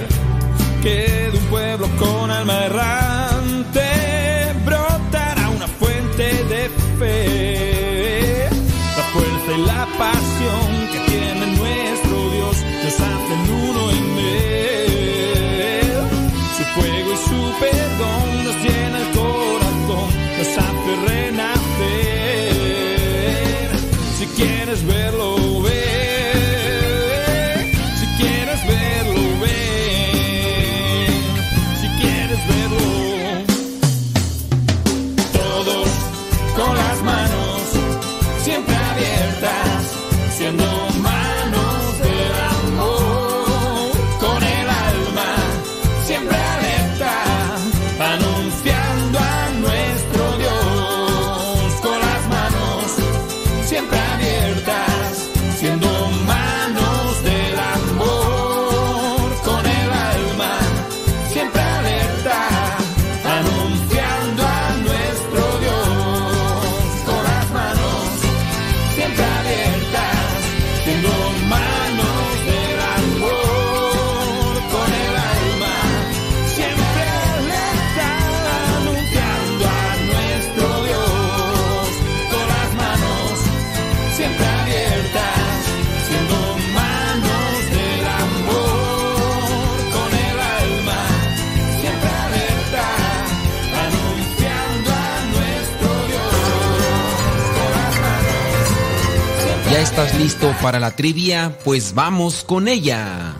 que 0.81 1.29
de 1.29 1.37
un 1.37 1.45
pueblo 1.47 1.89
con 1.99 2.31
alma 2.31 2.63
errante 2.63 3.81
brotará 4.63 5.49
una 5.49 5.67
fuente 5.67 6.23
de 6.45 6.69
fe. 6.99 8.47
La 8.95 9.03
fuerza 9.11 9.51
y 9.57 9.61
la 9.65 9.85
pasión 9.97 10.69
que 10.93 10.99
tiene 11.11 11.47
nuestro 11.57 12.15
Dios 12.31 12.55
nos 12.85 12.93
hacen 12.93 13.41
uno 13.67 13.81
en 13.91 14.05
él. 14.25 14.71
Su 16.55 16.63
fuego 16.79 17.09
y 17.11 17.17
su 17.27 17.39
perdón 17.59 18.25
nos 18.45 18.55
llena 18.63 18.97
el 19.03 19.09
corazón, 19.19 20.09
nos 20.37 20.51
hace 20.63 20.91
renacer. 21.09 22.07
Si 24.17 24.25
quieres 24.27 24.79
verlo, 24.87 25.26
estás 99.99 100.19
listo 100.19 100.53
para 100.61 100.79
la 100.79 100.91
trivia? 100.91 101.57
Pues 101.63 101.95
vamos 101.95 102.43
con 102.43 102.67
ella. 102.67 103.33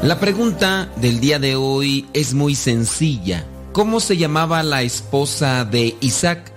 La 0.00 0.20
pregunta 0.20 0.88
del 0.94 1.18
día 1.18 1.40
de 1.40 1.56
hoy 1.56 2.06
es 2.12 2.32
muy 2.32 2.54
sencilla. 2.54 3.44
¿Cómo 3.72 3.98
se 3.98 4.16
llamaba 4.16 4.62
la 4.62 4.82
esposa 4.82 5.64
de 5.64 5.96
Isaac? 6.00 6.52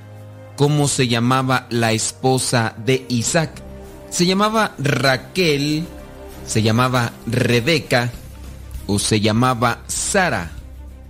¿Cómo 0.55 0.88
se 0.88 1.07
llamaba 1.07 1.65
la 1.72 1.93
esposa 1.93 2.76
de 2.85 3.03
Isaac? 3.10 3.64
¿Se 4.11 4.27
llamaba 4.27 4.76
Raquel? 4.77 5.88
¿Se 6.45 6.61
llamaba 6.61 7.11
Rebeca? 7.26 8.11
¿O 8.85 8.99
se 8.99 9.19
llamaba 9.19 9.80
Sara? 9.88 10.51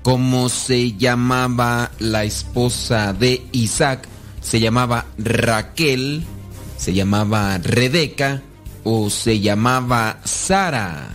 ¿Cómo 0.02 0.48
se 0.48 0.94
llamaba 0.94 1.92
la 2.00 2.24
esposa 2.24 3.12
de 3.12 3.46
Isaac? 3.52 4.13
¿Se 4.44 4.60
llamaba 4.60 5.06
Raquel? 5.18 6.24
¿Se 6.78 6.94
llamaba 6.94 7.58
Rebeca? 7.58 8.44
¿O 8.84 9.10
se 9.10 9.40
llamaba 9.40 10.20
Sara? 10.26 11.10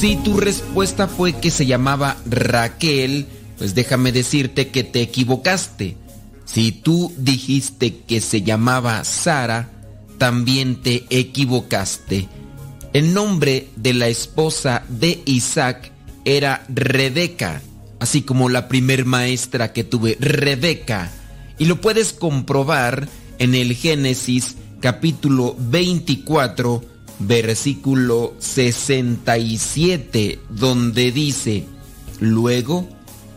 Si 0.00 0.16
tu 0.16 0.38
respuesta 0.38 1.06
fue 1.08 1.34
que 1.34 1.50
se 1.50 1.66
llamaba 1.66 2.16
Raquel, 2.24 3.26
pues 3.58 3.74
déjame 3.74 4.12
decirte 4.12 4.68
que 4.68 4.82
te 4.82 5.02
equivocaste. 5.02 5.96
Si 6.46 6.72
tú 6.72 7.12
dijiste 7.18 7.98
que 7.98 8.22
se 8.22 8.40
llamaba 8.40 9.04
Sara, 9.04 9.70
también 10.16 10.80
te 10.82 11.04
equivocaste. 11.10 12.28
El 12.92 13.14
nombre 13.14 13.68
de 13.76 13.94
la 13.94 14.08
esposa 14.08 14.82
de 14.88 15.22
Isaac 15.24 15.92
era 16.24 16.64
Rebeca, 16.68 17.62
así 18.00 18.22
como 18.22 18.48
la 18.48 18.66
primer 18.66 19.04
maestra 19.04 19.72
que 19.72 19.84
tuve, 19.84 20.16
Rebeca. 20.18 21.08
Y 21.56 21.66
lo 21.66 21.80
puedes 21.80 22.12
comprobar 22.12 23.08
en 23.38 23.54
el 23.54 23.76
Génesis 23.76 24.56
capítulo 24.80 25.54
24, 25.56 26.82
versículo 27.20 28.34
67, 28.40 30.40
donde 30.48 31.12
dice, 31.12 31.66
luego 32.18 32.88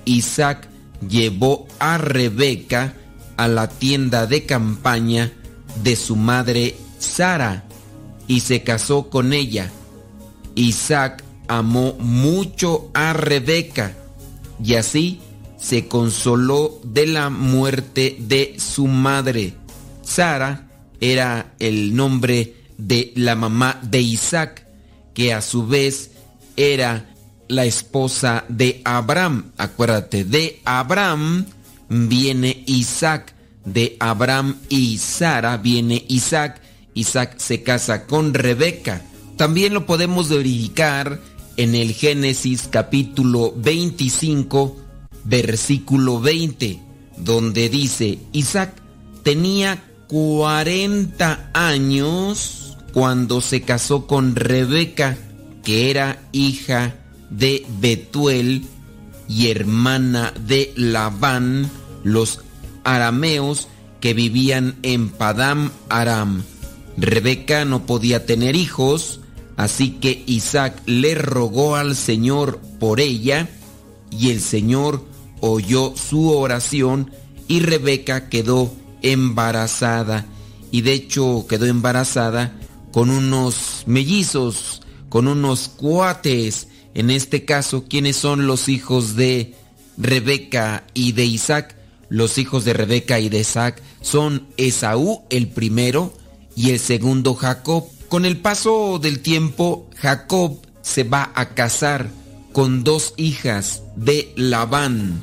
Isaac 0.06 0.68
llevó 1.08 1.68
a 1.78 2.00
Rebeca 2.00 2.96
a 3.38 3.48
la 3.48 3.70
tienda 3.70 4.26
de 4.26 4.48
campaña 4.48 5.32
de 5.84 5.96
su 5.96 6.16
madre 6.16 6.76
Sara 6.98 7.66
y 8.28 8.41
se 8.41 8.64
casó 8.64 9.10
con 9.10 9.34
ella. 9.34 9.72
Isaac 10.56 11.24
amó 11.48 11.94
mucho 12.00 12.90
a 12.94 13.14
Rebeca 13.14 13.95
y 14.64 14.76
así 14.76 15.20
se 15.58 15.88
consoló 15.88 16.80
de 16.84 17.08
la 17.08 17.30
muerte 17.30 18.18
de 18.20 18.56
su 18.60 18.88
madre. 18.88 19.54
Sara 20.02 20.68
era 21.00 21.54
el 21.60 21.95
nombre 21.95 22.56
de 22.78 23.14
la 23.16 23.36
mamá 23.36 23.80
de 23.82 24.02
Isaac, 24.02 24.68
que 25.14 25.34
a 25.34 25.41
su 25.41 25.66
vez 25.66 26.12
era 26.56 27.14
la 27.48 27.66
esposa 27.66 28.45
de 28.50 28.82
Abraham. 28.84 29.52
Acuérdate, 29.58 30.26
de 30.26 30.62
Abraham 30.66 31.45
viene 31.90 32.64
Isaac, 32.66 33.34
de 33.66 33.95
Abraham 34.00 34.58
y 34.70 34.98
Sara 34.98 35.58
viene 35.58 36.04
Isaac. 36.10 36.62
Isaac 36.94 37.36
se 37.38 37.64
casa 37.64 38.06
con 38.06 38.34
Rebeca. 38.34 39.02
También 39.38 39.74
lo 39.74 39.86
podemos 39.86 40.30
verificar 40.30 41.20
en 41.57 41.76
el 41.76 41.94
Génesis 41.94 42.68
capítulo 42.70 43.53
25, 43.56 44.78
versículo 45.24 46.20
20, 46.20 46.80
donde 47.18 47.70
dice, 47.70 48.20
Isaac 48.32 48.74
tenía 49.24 49.84
40 50.07 51.49
años 51.53 52.78
cuando 52.94 53.41
se 53.41 53.61
casó 53.61 54.06
con 54.06 54.36
Rebeca, 54.36 55.18
que 55.64 55.90
era 55.90 56.22
hija 56.32 56.95
de 57.30 57.65
Betuel 57.80 58.64
y 59.28 59.49
hermana 59.49 60.34
de 60.48 60.74
Labán, 60.76 61.72
los 62.03 62.41
arameos 62.84 63.68
que 63.99 64.14
vivían 64.14 64.76
en 64.84 65.10
Padam 65.10 65.72
Aram. 65.90 66.44
Rebeca 66.98 67.65
no 67.65 67.86
podía 67.86 68.26
tener 68.26 68.56
hijos, 68.56 69.20
así 69.57 69.91
que 69.91 70.24
Isaac 70.26 70.82
le 70.86 71.15
rogó 71.15 71.76
al 71.76 71.95
Señor 71.95 72.60
por 72.80 72.99
ella, 72.99 73.49
y 74.11 74.30
el 74.30 74.41
Señor 74.41 75.03
oyó 75.40 75.94
su 75.95 76.30
oración 76.30 77.11
y 77.48 77.60
Rebeca 77.60 78.30
quedó 78.30 78.74
embarazada 79.02 80.26
y 80.72 80.82
de 80.82 80.94
hecho 80.94 81.45
quedó 81.48 81.65
embarazada 81.65 82.57
con 82.91 83.10
unos 83.10 83.84
mellizos, 83.86 84.82
con 85.10 85.28
unos 85.28 85.68
cuates. 85.68 86.68
En 86.94 87.10
este 87.10 87.44
caso, 87.44 87.86
¿quiénes 87.90 88.15
son 88.15 88.48
los 88.48 88.70
hijos 88.70 89.15
de 89.15 89.56
Rebeca 89.98 90.86
y 90.94 91.11
de 91.11 91.26
Isaac? 91.26 91.76
Los 92.10 92.38
hijos 92.38 92.65
de 92.65 92.74
Rebeca 92.74 93.20
y 93.20 93.30
de 93.30 93.40
Isaac 93.40 93.82
son 94.02 94.48
Esaú 94.57 95.24
el 95.30 95.48
primero 95.48 96.14
y 96.56 96.72
el 96.72 96.80
segundo 96.80 97.36
Jacob. 97.36 97.86
Con 98.10 98.26
el 98.26 98.38
paso 98.38 99.00
del 99.00 99.22
tiempo, 99.22 99.90
Jacob 99.96 100.60
se 100.82 101.04
va 101.04 101.32
a 101.36 101.50
casar 101.50 102.10
con 102.52 102.84
dos 102.84 103.14
hijas 103.18 103.84
de 103.96 104.32
Labán. 104.36 105.22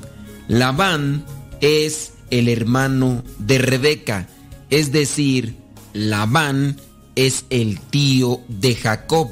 Labán 0.49 1.25
es 1.61 2.13
el 2.31 2.49
hermano 2.49 3.23
de 3.39 3.59
Rebeca, 3.59 4.29
es 4.69 4.93
decir, 4.93 5.57
Labán 5.93 6.77
es 7.15 7.45
el 7.51 7.81
tío 7.81 8.41
de 8.49 8.75
Jacob 8.75 9.31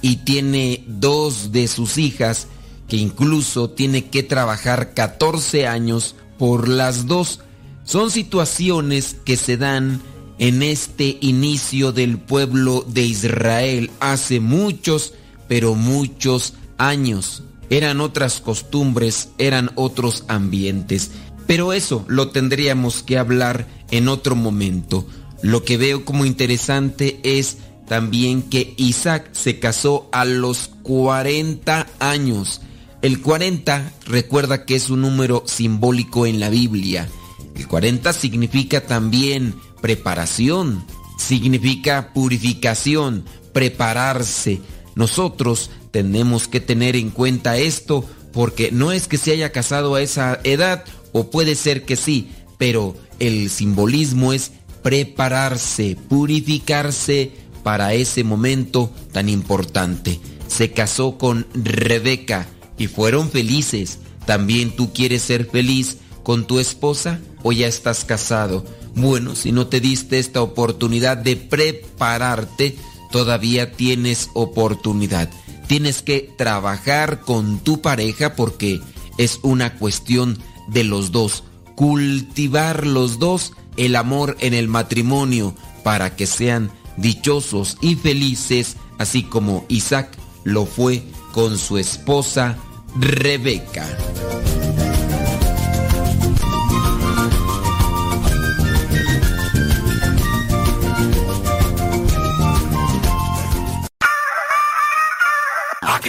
y 0.00 0.16
tiene 0.16 0.84
dos 0.86 1.52
de 1.52 1.68
sus 1.68 1.98
hijas 1.98 2.48
que 2.88 2.96
incluso 2.96 3.70
tiene 3.70 4.10
que 4.10 4.22
trabajar 4.22 4.92
14 4.94 5.66
años 5.66 6.14
por 6.38 6.68
las 6.68 7.06
dos. 7.06 7.40
Son 7.84 8.10
situaciones 8.10 9.16
que 9.24 9.36
se 9.36 9.56
dan 9.56 10.02
en 10.38 10.62
este 10.62 11.18
inicio 11.20 11.92
del 11.92 12.18
pueblo 12.18 12.84
de 12.86 13.02
Israel 13.02 13.90
hace 14.00 14.40
muchos, 14.40 15.14
pero 15.48 15.74
muchos 15.74 16.54
años. 16.78 17.42
Eran 17.70 18.00
otras 18.00 18.40
costumbres, 18.40 19.30
eran 19.38 19.70
otros 19.76 20.24
ambientes. 20.28 21.10
Pero 21.46 21.72
eso 21.72 22.04
lo 22.08 22.30
tendríamos 22.30 23.02
que 23.02 23.18
hablar 23.18 23.66
en 23.90 24.08
otro 24.08 24.36
momento. 24.36 25.06
Lo 25.42 25.64
que 25.64 25.76
veo 25.76 26.04
como 26.04 26.24
interesante 26.24 27.20
es 27.22 27.58
también 27.86 28.42
que 28.42 28.74
Isaac 28.76 29.28
se 29.32 29.58
casó 29.58 30.08
a 30.12 30.24
los 30.24 30.70
40 30.82 31.86
años. 31.98 32.60
El 33.02 33.20
40 33.20 33.92
recuerda 34.06 34.64
que 34.64 34.76
es 34.76 34.88
un 34.88 35.02
número 35.02 35.42
simbólico 35.46 36.26
en 36.26 36.40
la 36.40 36.48
Biblia. 36.48 37.08
El 37.56 37.66
40 37.66 38.12
significa 38.12 38.86
también 38.86 39.54
preparación, 39.82 40.82
significa 41.18 42.14
purificación, 42.14 43.24
prepararse. 43.52 44.60
Nosotros 44.94 45.70
tenemos 45.90 46.48
que 46.48 46.60
tener 46.60 46.96
en 46.96 47.10
cuenta 47.10 47.58
esto 47.58 48.06
porque 48.32 48.70
no 48.72 48.92
es 48.92 49.08
que 49.08 49.18
se 49.18 49.32
haya 49.32 49.52
casado 49.52 49.94
a 49.94 50.00
esa 50.00 50.40
edad 50.44 50.84
o 51.12 51.30
puede 51.30 51.54
ser 51.54 51.84
que 51.84 51.96
sí, 51.96 52.30
pero 52.56 52.96
el 53.18 53.50
simbolismo 53.50 54.32
es 54.32 54.52
prepararse, 54.82 55.96
purificarse 56.08 57.32
para 57.62 57.94
ese 57.94 58.24
momento 58.24 58.90
tan 59.12 59.28
importante. 59.28 60.18
Se 60.48 60.72
casó 60.72 61.18
con 61.18 61.46
Rebeca 61.54 62.46
y 62.78 62.86
fueron 62.88 63.30
felices. 63.30 63.98
¿También 64.26 64.74
tú 64.74 64.92
quieres 64.92 65.22
ser 65.22 65.46
feliz 65.46 65.98
con 66.22 66.46
tu 66.46 66.58
esposa 66.58 67.20
o 67.42 67.52
ya 67.52 67.66
estás 67.66 68.04
casado? 68.04 68.64
Bueno, 68.94 69.34
si 69.34 69.52
no 69.52 69.66
te 69.66 69.80
diste 69.80 70.18
esta 70.18 70.42
oportunidad 70.42 71.16
de 71.16 71.36
prepararte, 71.36 72.76
todavía 73.10 73.72
tienes 73.72 74.30
oportunidad. 74.34 75.30
Tienes 75.66 76.02
que 76.02 76.30
trabajar 76.36 77.20
con 77.20 77.60
tu 77.60 77.80
pareja 77.80 78.34
porque 78.36 78.80
es 79.18 79.38
una 79.42 79.78
cuestión 79.78 80.38
de 80.68 80.84
los 80.84 81.12
dos, 81.12 81.44
cultivar 81.74 82.86
los 82.86 83.18
dos 83.18 83.52
el 83.76 83.96
amor 83.96 84.36
en 84.40 84.54
el 84.54 84.68
matrimonio 84.68 85.54
para 85.82 86.14
que 86.14 86.26
sean 86.26 86.70
dichosos 86.96 87.78
y 87.80 87.94
felices, 87.94 88.76
así 88.98 89.22
como 89.22 89.64
Isaac 89.68 90.10
lo 90.44 90.66
fue 90.66 91.02
con 91.32 91.58
su 91.58 91.78
esposa 91.78 92.58
Rebeca. 92.98 93.86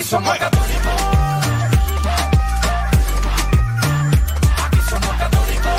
Somos 0.02 0.38
católicos. 0.38 0.94
Aquí 4.66 4.80
somos 4.90 5.16
católicos. 5.18 5.72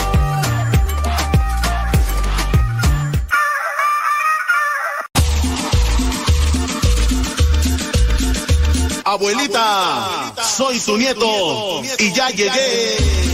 Abuelita, 9.04 10.32
soy 10.42 10.78
tu 10.80 10.96
nieto 10.96 11.82
y 11.98 12.12
ya 12.12 12.30
llegué. 12.30 13.33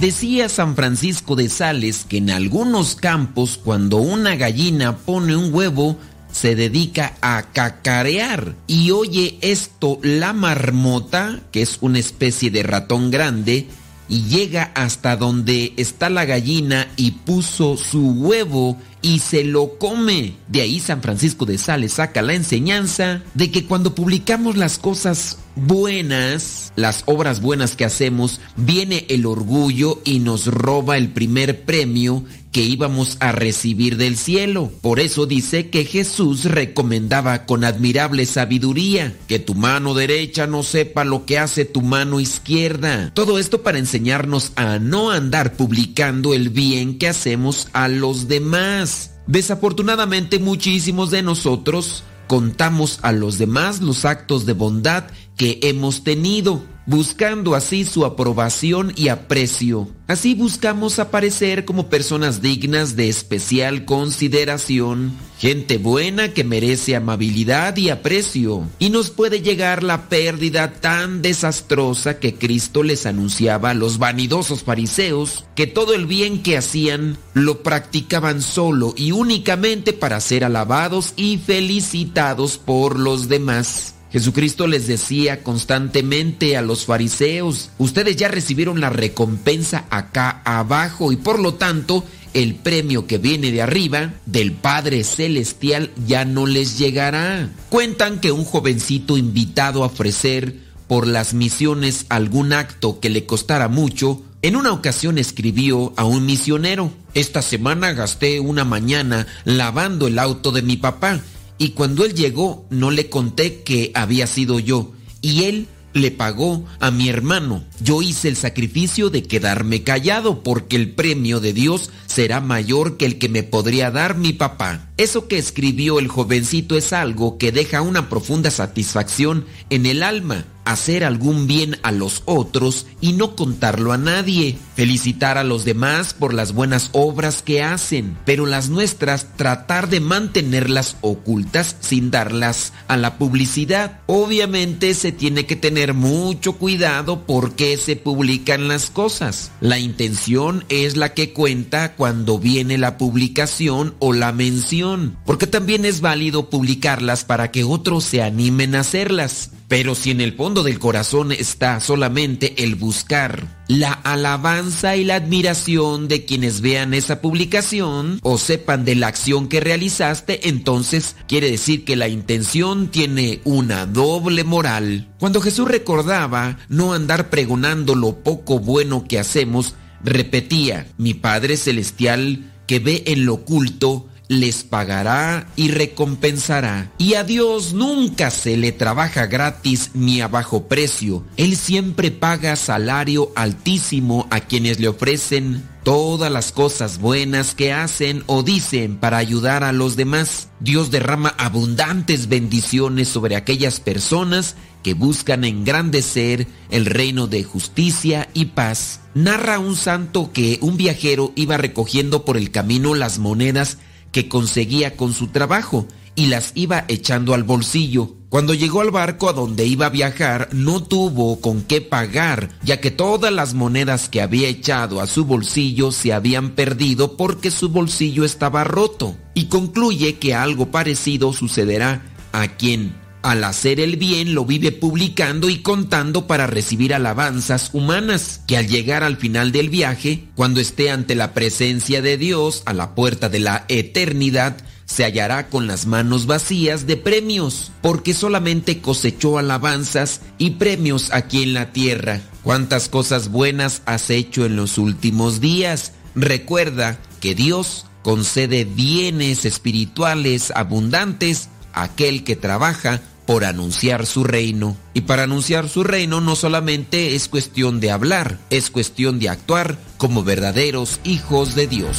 Decía 0.00 0.48
San 0.48 0.76
Francisco 0.76 1.34
de 1.34 1.48
Sales 1.48 2.06
que 2.08 2.18
en 2.18 2.30
algunos 2.30 2.94
campos 2.94 3.58
cuando 3.62 3.96
una 3.96 4.36
gallina 4.36 4.96
pone 4.96 5.34
un 5.34 5.52
huevo 5.52 5.98
se 6.30 6.54
dedica 6.54 7.16
a 7.20 7.50
cacarear 7.52 8.54
y 8.68 8.92
oye 8.92 9.38
esto 9.40 9.98
la 10.02 10.32
marmota, 10.32 11.40
que 11.50 11.62
es 11.62 11.78
una 11.80 11.98
especie 11.98 12.52
de 12.52 12.62
ratón 12.62 13.10
grande, 13.10 13.66
y 14.08 14.22
llega 14.22 14.70
hasta 14.76 15.16
donde 15.16 15.72
está 15.76 16.10
la 16.10 16.26
gallina 16.26 16.86
y 16.94 17.10
puso 17.10 17.76
su 17.76 18.12
huevo 18.12 18.78
y 19.02 19.18
se 19.18 19.42
lo 19.42 19.78
come. 19.78 20.34
De 20.46 20.60
ahí 20.60 20.78
San 20.78 21.02
Francisco 21.02 21.44
de 21.44 21.58
Sales 21.58 21.94
saca 21.94 22.22
la 22.22 22.34
enseñanza 22.34 23.22
de 23.34 23.50
que 23.50 23.66
cuando 23.66 23.96
publicamos 23.96 24.56
las 24.56 24.78
cosas 24.78 25.38
buenas, 25.58 26.72
las 26.76 27.02
obras 27.06 27.40
buenas 27.40 27.76
que 27.76 27.84
hacemos, 27.84 28.40
viene 28.56 29.06
el 29.08 29.26
orgullo 29.26 30.00
y 30.04 30.20
nos 30.20 30.46
roba 30.46 30.96
el 30.96 31.08
primer 31.08 31.64
premio 31.64 32.24
que 32.52 32.62
íbamos 32.62 33.16
a 33.20 33.32
recibir 33.32 33.96
del 33.96 34.16
cielo. 34.16 34.72
Por 34.80 35.00
eso 35.00 35.26
dice 35.26 35.70
que 35.70 35.84
Jesús 35.84 36.44
recomendaba 36.44 37.46
con 37.46 37.64
admirable 37.64 38.26
sabiduría 38.26 39.14
que 39.26 39.38
tu 39.38 39.54
mano 39.54 39.94
derecha 39.94 40.46
no 40.46 40.62
sepa 40.62 41.04
lo 41.04 41.26
que 41.26 41.38
hace 41.38 41.64
tu 41.64 41.82
mano 41.82 42.20
izquierda. 42.20 43.12
Todo 43.14 43.38
esto 43.38 43.62
para 43.62 43.78
enseñarnos 43.78 44.52
a 44.56 44.78
no 44.78 45.10
andar 45.10 45.56
publicando 45.56 46.34
el 46.34 46.48
bien 46.48 46.98
que 46.98 47.08
hacemos 47.08 47.68
a 47.72 47.88
los 47.88 48.28
demás. 48.28 49.12
Desafortunadamente 49.26 50.38
muchísimos 50.38 51.10
de 51.10 51.22
nosotros 51.22 52.02
contamos 52.28 52.98
a 53.02 53.12
los 53.12 53.38
demás 53.38 53.80
los 53.80 54.04
actos 54.04 54.46
de 54.46 54.52
bondad 54.52 55.04
que 55.38 55.60
hemos 55.62 56.02
tenido, 56.02 56.62
buscando 56.84 57.54
así 57.54 57.84
su 57.84 58.04
aprobación 58.04 58.92
y 58.96 59.08
aprecio. 59.08 59.88
Así 60.08 60.34
buscamos 60.34 60.98
aparecer 60.98 61.64
como 61.64 61.88
personas 61.88 62.42
dignas 62.42 62.96
de 62.96 63.08
especial 63.08 63.84
consideración, 63.84 65.12
gente 65.38 65.78
buena 65.78 66.34
que 66.34 66.42
merece 66.42 66.96
amabilidad 66.96 67.76
y 67.76 67.90
aprecio. 67.90 68.66
Y 68.80 68.90
nos 68.90 69.10
puede 69.10 69.40
llegar 69.40 69.84
la 69.84 70.08
pérdida 70.08 70.72
tan 70.80 71.22
desastrosa 71.22 72.18
que 72.18 72.34
Cristo 72.34 72.82
les 72.82 73.06
anunciaba 73.06 73.70
a 73.70 73.74
los 73.74 73.98
vanidosos 73.98 74.64
fariseos, 74.64 75.44
que 75.54 75.68
todo 75.68 75.94
el 75.94 76.06
bien 76.06 76.42
que 76.42 76.56
hacían 76.56 77.16
lo 77.32 77.62
practicaban 77.62 78.42
solo 78.42 78.92
y 78.96 79.12
únicamente 79.12 79.92
para 79.92 80.20
ser 80.20 80.42
alabados 80.42 81.12
y 81.16 81.38
felicitados 81.38 82.58
por 82.58 82.98
los 82.98 83.28
demás. 83.28 83.94
Jesucristo 84.10 84.66
les 84.66 84.86
decía 84.86 85.42
constantemente 85.42 86.56
a 86.56 86.62
los 86.62 86.86
fariseos, 86.86 87.70
ustedes 87.78 88.16
ya 88.16 88.28
recibieron 88.28 88.80
la 88.80 88.90
recompensa 88.90 89.84
acá 89.90 90.40
abajo 90.44 91.12
y 91.12 91.16
por 91.16 91.38
lo 91.38 91.54
tanto 91.54 92.04
el 92.32 92.54
premio 92.54 93.06
que 93.06 93.18
viene 93.18 93.50
de 93.52 93.62
arriba 93.62 94.14
del 94.24 94.52
Padre 94.52 95.04
Celestial 95.04 95.90
ya 96.06 96.24
no 96.24 96.46
les 96.46 96.78
llegará. 96.78 97.50
Cuentan 97.68 98.20
que 98.20 98.32
un 98.32 98.44
jovencito 98.44 99.18
invitado 99.18 99.82
a 99.82 99.86
ofrecer 99.86 100.56
por 100.86 101.06
las 101.06 101.34
misiones 101.34 102.06
algún 102.08 102.52
acto 102.54 103.00
que 103.00 103.10
le 103.10 103.26
costara 103.26 103.68
mucho, 103.68 104.22
en 104.40 104.56
una 104.56 104.72
ocasión 104.72 105.18
escribió 105.18 105.92
a 105.96 106.04
un 106.04 106.24
misionero, 106.24 106.92
esta 107.12 107.42
semana 107.42 107.92
gasté 107.92 108.40
una 108.40 108.64
mañana 108.64 109.26
lavando 109.44 110.06
el 110.06 110.18
auto 110.18 110.50
de 110.52 110.62
mi 110.62 110.76
papá 110.76 111.20
y 111.58 111.70
cuando 111.70 112.04
él 112.04 112.14
llegó 112.14 112.66
no 112.70 112.90
le 112.90 113.10
conté 113.10 113.62
que 113.62 113.90
había 113.94 114.26
sido 114.26 114.58
yo 114.60 114.92
y 115.20 115.44
él 115.44 115.68
le 115.92 116.10
pagó 116.10 116.64
a 116.80 116.90
mi 116.90 117.08
hermano. 117.08 117.64
Yo 117.80 118.02
hice 118.02 118.28
el 118.28 118.36
sacrificio 118.36 119.10
de 119.10 119.22
quedarme 119.22 119.82
callado 119.82 120.42
porque 120.42 120.76
el 120.76 120.92
premio 120.92 121.40
de 121.40 121.52
Dios 121.52 121.90
será 122.06 122.40
mayor 122.40 122.96
que 122.96 123.06
el 123.06 123.18
que 123.18 123.28
me 123.28 123.42
podría 123.42 123.90
dar 123.90 124.16
mi 124.16 124.32
papá. 124.32 124.90
Eso 124.96 125.28
que 125.28 125.38
escribió 125.38 125.98
el 125.98 126.08
jovencito 126.08 126.76
es 126.76 126.92
algo 126.92 127.38
que 127.38 127.52
deja 127.52 127.82
una 127.82 128.08
profunda 128.08 128.50
satisfacción 128.50 129.44
en 129.70 129.86
el 129.86 130.02
alma. 130.02 130.44
Hacer 130.68 131.02
algún 131.02 131.46
bien 131.46 131.78
a 131.82 131.92
los 131.92 132.20
otros 132.26 132.84
y 133.00 133.14
no 133.14 133.36
contarlo 133.36 133.94
a 133.94 133.96
nadie. 133.96 134.58
Felicitar 134.76 135.38
a 135.38 135.42
los 135.42 135.64
demás 135.64 136.12
por 136.12 136.34
las 136.34 136.52
buenas 136.52 136.90
obras 136.92 137.40
que 137.40 137.62
hacen, 137.62 138.18
pero 138.26 138.44
las 138.44 138.68
nuestras 138.68 139.34
tratar 139.34 139.88
de 139.88 140.00
mantenerlas 140.00 140.98
ocultas 141.00 141.74
sin 141.80 142.10
darlas 142.10 142.74
a 142.86 142.98
la 142.98 143.16
publicidad. 143.16 144.00
Obviamente 144.04 144.92
se 144.92 145.10
tiene 145.10 145.46
que 145.46 145.56
tener 145.56 145.94
mucho 145.94 146.52
cuidado 146.58 147.24
porque 147.24 147.78
se 147.78 147.96
publican 147.96 148.68
las 148.68 148.90
cosas. 148.90 149.50
La 149.62 149.78
intención 149.78 150.66
es 150.68 150.98
la 150.98 151.14
que 151.14 151.32
cuenta 151.32 151.94
cuando 151.94 152.38
viene 152.38 152.76
la 152.76 152.98
publicación 152.98 153.94
o 154.00 154.12
la 154.12 154.32
mención, 154.32 155.16
porque 155.24 155.46
también 155.46 155.86
es 155.86 156.02
válido 156.02 156.50
publicarlas 156.50 157.24
para 157.24 157.50
que 157.50 157.64
otros 157.64 158.04
se 158.04 158.20
animen 158.22 158.74
a 158.74 158.80
hacerlas. 158.80 159.52
Pero 159.68 159.94
si 159.94 160.10
en 160.10 160.22
el 160.22 160.32
fondo 160.32 160.62
del 160.62 160.78
corazón 160.78 161.30
está 161.30 161.78
solamente 161.80 162.64
el 162.64 162.74
buscar 162.74 163.58
la 163.68 163.92
alabanza 163.92 164.96
y 164.96 165.04
la 165.04 165.16
admiración 165.16 166.08
de 166.08 166.24
quienes 166.24 166.62
vean 166.62 166.94
esa 166.94 167.20
publicación 167.20 168.18
o 168.22 168.38
sepan 168.38 168.86
de 168.86 168.94
la 168.94 169.08
acción 169.08 169.46
que 169.46 169.60
realizaste, 169.60 170.48
entonces 170.48 171.16
quiere 171.28 171.50
decir 171.50 171.84
que 171.84 171.96
la 171.96 172.08
intención 172.08 172.88
tiene 172.88 173.40
una 173.44 173.84
doble 173.84 174.42
moral. 174.42 175.08
Cuando 175.18 175.42
Jesús 175.42 175.68
recordaba 175.68 176.58
no 176.70 176.94
andar 176.94 177.28
pregonando 177.28 177.94
lo 177.94 178.22
poco 178.22 178.58
bueno 178.58 179.04
que 179.06 179.18
hacemos, 179.18 179.74
repetía, 180.02 180.86
mi 180.96 181.12
Padre 181.12 181.58
Celestial 181.58 182.52
que 182.66 182.78
ve 182.78 183.02
en 183.06 183.24
lo 183.24 183.34
oculto, 183.34 184.08
les 184.28 184.62
pagará 184.62 185.48
y 185.56 185.68
recompensará. 185.68 186.92
Y 186.98 187.14
a 187.14 187.24
Dios 187.24 187.72
nunca 187.72 188.30
se 188.30 188.56
le 188.56 188.72
trabaja 188.72 189.26
gratis 189.26 189.90
ni 189.94 190.20
a 190.20 190.28
bajo 190.28 190.68
precio. 190.68 191.24
Él 191.36 191.56
siempre 191.56 192.10
paga 192.10 192.54
salario 192.56 193.32
altísimo 193.34 194.26
a 194.30 194.40
quienes 194.40 194.78
le 194.78 194.88
ofrecen 194.88 195.66
todas 195.82 196.30
las 196.30 196.52
cosas 196.52 196.98
buenas 196.98 197.54
que 197.54 197.72
hacen 197.72 198.22
o 198.26 198.42
dicen 198.42 198.98
para 198.98 199.16
ayudar 199.16 199.64
a 199.64 199.72
los 199.72 199.96
demás. 199.96 200.48
Dios 200.60 200.90
derrama 200.90 201.34
abundantes 201.38 202.28
bendiciones 202.28 203.08
sobre 203.08 203.36
aquellas 203.36 203.80
personas 203.80 204.56
que 204.82 204.94
buscan 204.94 205.44
engrandecer 205.44 206.46
el 206.70 206.86
reino 206.86 207.26
de 207.26 207.42
justicia 207.42 208.28
y 208.34 208.46
paz. 208.46 209.00
Narra 209.14 209.58
un 209.58 209.76
santo 209.76 210.30
que 210.32 210.58
un 210.60 210.76
viajero 210.76 211.32
iba 211.34 211.56
recogiendo 211.56 212.24
por 212.24 212.36
el 212.36 212.50
camino 212.50 212.94
las 212.94 213.18
monedas 213.18 213.78
que 214.12 214.28
conseguía 214.28 214.96
con 214.96 215.12
su 215.12 215.28
trabajo 215.28 215.86
y 216.14 216.26
las 216.26 216.52
iba 216.54 216.84
echando 216.88 217.32
al 217.34 217.44
bolsillo. 217.44 218.14
Cuando 218.28 218.52
llegó 218.52 218.82
al 218.82 218.90
barco 218.90 219.28
a 219.28 219.32
donde 219.32 219.64
iba 219.66 219.86
a 219.86 219.90
viajar, 219.90 220.48
no 220.52 220.82
tuvo 220.82 221.40
con 221.40 221.62
qué 221.62 221.80
pagar, 221.80 222.50
ya 222.62 222.80
que 222.80 222.90
todas 222.90 223.32
las 223.32 223.54
monedas 223.54 224.08
que 224.08 224.20
había 224.20 224.48
echado 224.48 225.00
a 225.00 225.06
su 225.06 225.24
bolsillo 225.24 225.92
se 225.92 226.12
habían 226.12 226.50
perdido 226.50 227.16
porque 227.16 227.50
su 227.50 227.70
bolsillo 227.70 228.24
estaba 228.24 228.64
roto. 228.64 229.16
Y 229.32 229.46
concluye 229.46 230.18
que 230.18 230.34
algo 230.34 230.70
parecido 230.70 231.32
sucederá 231.32 232.02
a 232.32 232.48
quien 232.48 232.94
al 233.28 233.44
hacer 233.44 233.78
el 233.78 233.98
bien 233.98 234.34
lo 234.34 234.46
vive 234.46 234.72
publicando 234.72 235.50
y 235.50 235.58
contando 235.58 236.26
para 236.26 236.46
recibir 236.46 236.94
alabanzas 236.94 237.68
humanas, 237.74 238.40
que 238.46 238.56
al 238.56 238.68
llegar 238.68 239.04
al 239.04 239.18
final 239.18 239.52
del 239.52 239.68
viaje, 239.68 240.24
cuando 240.34 240.60
esté 240.60 240.90
ante 240.90 241.14
la 241.14 241.34
presencia 241.34 242.00
de 242.00 242.16
Dios 242.16 242.62
a 242.64 242.72
la 242.72 242.94
puerta 242.94 243.28
de 243.28 243.40
la 243.40 243.66
eternidad, 243.68 244.56
se 244.86 245.04
hallará 245.04 245.50
con 245.50 245.66
las 245.66 245.84
manos 245.84 246.24
vacías 246.24 246.86
de 246.86 246.96
premios, 246.96 247.70
porque 247.82 248.14
solamente 248.14 248.80
cosechó 248.80 249.36
alabanzas 249.36 250.22
y 250.38 250.52
premios 250.52 251.12
aquí 251.12 251.42
en 251.42 251.52
la 251.52 251.70
tierra. 251.70 252.22
¿Cuántas 252.42 252.88
cosas 252.88 253.28
buenas 253.28 253.82
has 253.84 254.08
hecho 254.08 254.46
en 254.46 254.56
los 254.56 254.78
últimos 254.78 255.38
días? 255.42 255.92
Recuerda 256.14 256.98
que 257.20 257.34
Dios 257.34 257.84
concede 258.02 258.64
bienes 258.64 259.44
espirituales 259.44 260.50
abundantes 260.56 261.50
a 261.74 261.82
aquel 261.82 262.24
que 262.24 262.34
trabaja 262.34 263.02
por 263.28 263.44
anunciar 263.44 264.06
su 264.06 264.24
reino. 264.24 264.74
Y 264.94 265.02
para 265.02 265.24
anunciar 265.24 265.68
su 265.68 265.84
reino 265.84 266.22
no 266.22 266.34
solamente 266.34 267.14
es 267.14 267.28
cuestión 267.28 267.78
de 267.78 267.90
hablar, 267.90 268.38
es 268.48 268.70
cuestión 268.70 269.18
de 269.18 269.28
actuar 269.28 269.76
como 269.98 270.24
verdaderos 270.24 270.98
hijos 271.04 271.54
de 271.54 271.66
Dios. 271.66 271.98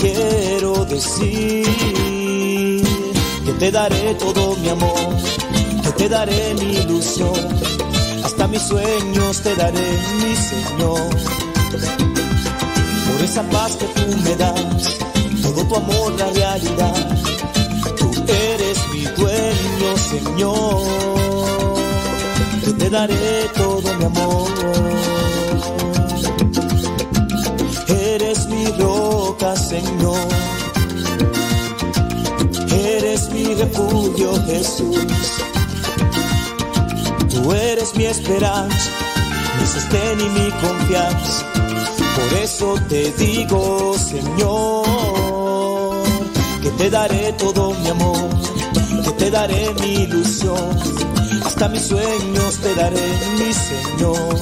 quiero 0.00 0.84
decir 0.84 1.66
que 3.44 3.52
te 3.58 3.70
daré 3.70 4.14
todo 4.14 4.56
mi 4.56 4.68
amor, 4.68 5.16
que 5.82 5.92
te 5.92 6.08
daré 6.08 6.54
mi 6.54 6.76
ilusión. 6.76 7.32
Hasta 8.24 8.46
mis 8.48 8.62
sueños 8.62 9.40
te 9.42 9.54
daré, 9.54 9.98
mi 10.20 10.36
Señor 10.36 11.40
por 13.10 13.24
esa 13.24 13.42
paz 13.50 13.76
que 13.76 13.86
tú 13.86 14.16
me 14.24 14.36
das, 14.36 14.98
todo 15.42 15.64
tu 15.64 15.76
amor 15.76 16.12
la 16.18 16.30
realidad. 16.30 16.94
Tú 17.98 18.10
eres 18.26 18.78
mi 18.92 19.02
dueño, 19.02 19.96
Señor. 20.10 20.82
Yo 22.64 22.74
te 22.76 22.90
daré 22.90 23.50
todo 23.54 23.94
mi 23.98 24.04
amor. 24.04 25.19
Roca, 28.78 29.56
Señor. 29.56 30.28
Eres 32.72 33.30
mi 33.30 33.54
refugio, 33.54 34.32
Jesús. 34.46 34.96
Tú 37.28 37.52
eres 37.52 37.94
mi 37.96 38.04
esperanza, 38.06 38.90
mi 39.58 39.66
sostén 39.66 40.20
y 40.20 40.28
mi 40.38 40.50
confianza. 40.50 41.44
Por 42.16 42.38
eso 42.38 42.74
te 42.88 43.12
digo, 43.12 43.94
Señor, 43.98 44.84
que 46.62 46.70
te 46.70 46.90
daré 46.90 47.32
todo 47.34 47.72
mi 47.74 47.88
amor, 47.88 48.28
que 49.04 49.10
te 49.12 49.30
daré 49.30 49.74
mi 49.80 50.02
ilusión, 50.04 50.78
hasta 51.44 51.68
mis 51.68 51.82
sueños 51.82 52.58
te 52.62 52.74
daré, 52.74 53.08
mi 53.38 53.52
Señor. 53.52 54.38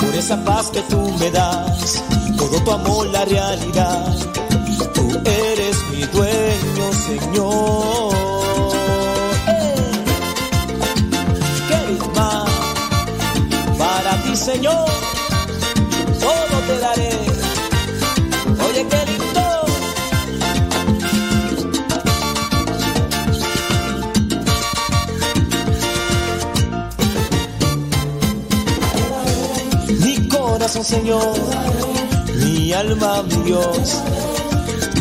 Por 0.00 0.14
esa 0.14 0.44
paz 0.44 0.70
que 0.70 0.82
tú 0.82 1.00
me 1.18 1.30
das, 1.30 2.02
tu 2.64 2.70
amor 2.70 3.06
la 3.08 3.24
realidad, 3.24 4.14
tú 4.94 5.08
eres 5.24 5.76
mi 5.92 6.02
dueño, 6.06 6.92
Señor. 7.06 8.14
¿Qué 11.68 11.98
más 12.14 12.50
para 13.78 14.22
ti, 14.22 14.36
Señor? 14.36 14.86
todo 16.20 16.60
te 16.66 16.78
daré. 16.78 17.10
Oye, 18.66 18.86
qué 18.90 19.00
lindo. 19.10 19.44
Mi 30.04 30.28
corazón, 30.28 30.84
Señor, 30.84 31.34
alma, 32.76 33.22
mi 33.22 33.36
Dios, 33.44 34.02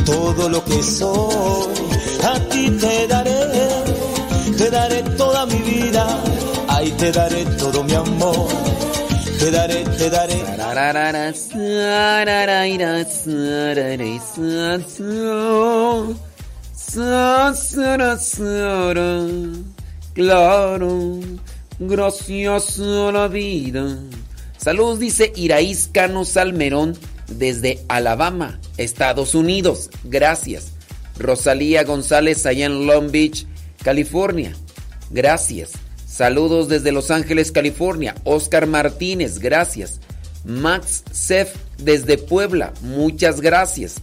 todo 0.06 0.50
lo 0.50 0.64
que 0.64 0.82
soy, 0.82 1.74
a 2.24 2.40
ti 2.50 2.70
te 2.72 3.08
daré, 3.08 3.40
te 4.58 4.70
daré 4.70 5.04
toda 5.18 5.46
mi 5.46 5.60
vida, 5.60 6.08
ahí 6.70 6.92
te 6.92 7.12
daré 7.12 7.46
todo 7.58 7.84
mi 7.84 7.94
amor, 7.94 8.48
te 9.40 9.52
daré, 9.52 9.84
te 9.98 10.10
daré. 10.10 10.42
Claro, 20.14 21.20
gracias 21.78 22.80
a 22.80 23.12
la 23.12 23.28
vida. 23.28 23.98
Saludos, 24.58 25.00
dice 25.00 25.34
Iraís 25.36 25.90
Cano 25.92 26.24
Salmerón 26.24 26.98
desde 27.28 27.84
Alabama, 27.88 28.60
Estados 28.78 29.36
Unidos. 29.36 29.90
Gracias. 30.04 30.72
Rosalía 31.18 31.84
González 31.84 32.46
allá 32.46 32.66
en 32.66 32.86
Long 32.86 33.12
Beach, 33.12 33.46
California. 33.84 34.54
Gracias. 35.10 35.72
Saludos 36.06 36.68
desde 36.70 36.92
Los 36.92 37.12
Ángeles, 37.12 37.52
California. 37.52 38.16
Oscar 38.24 38.68
Martínez, 38.68 39.40
gracias. 39.40 40.00
Max 40.46 41.04
Sef 41.12 41.56
desde 41.78 42.18
Puebla, 42.18 42.74
muchas 42.82 43.42
gracias. 43.42 43.96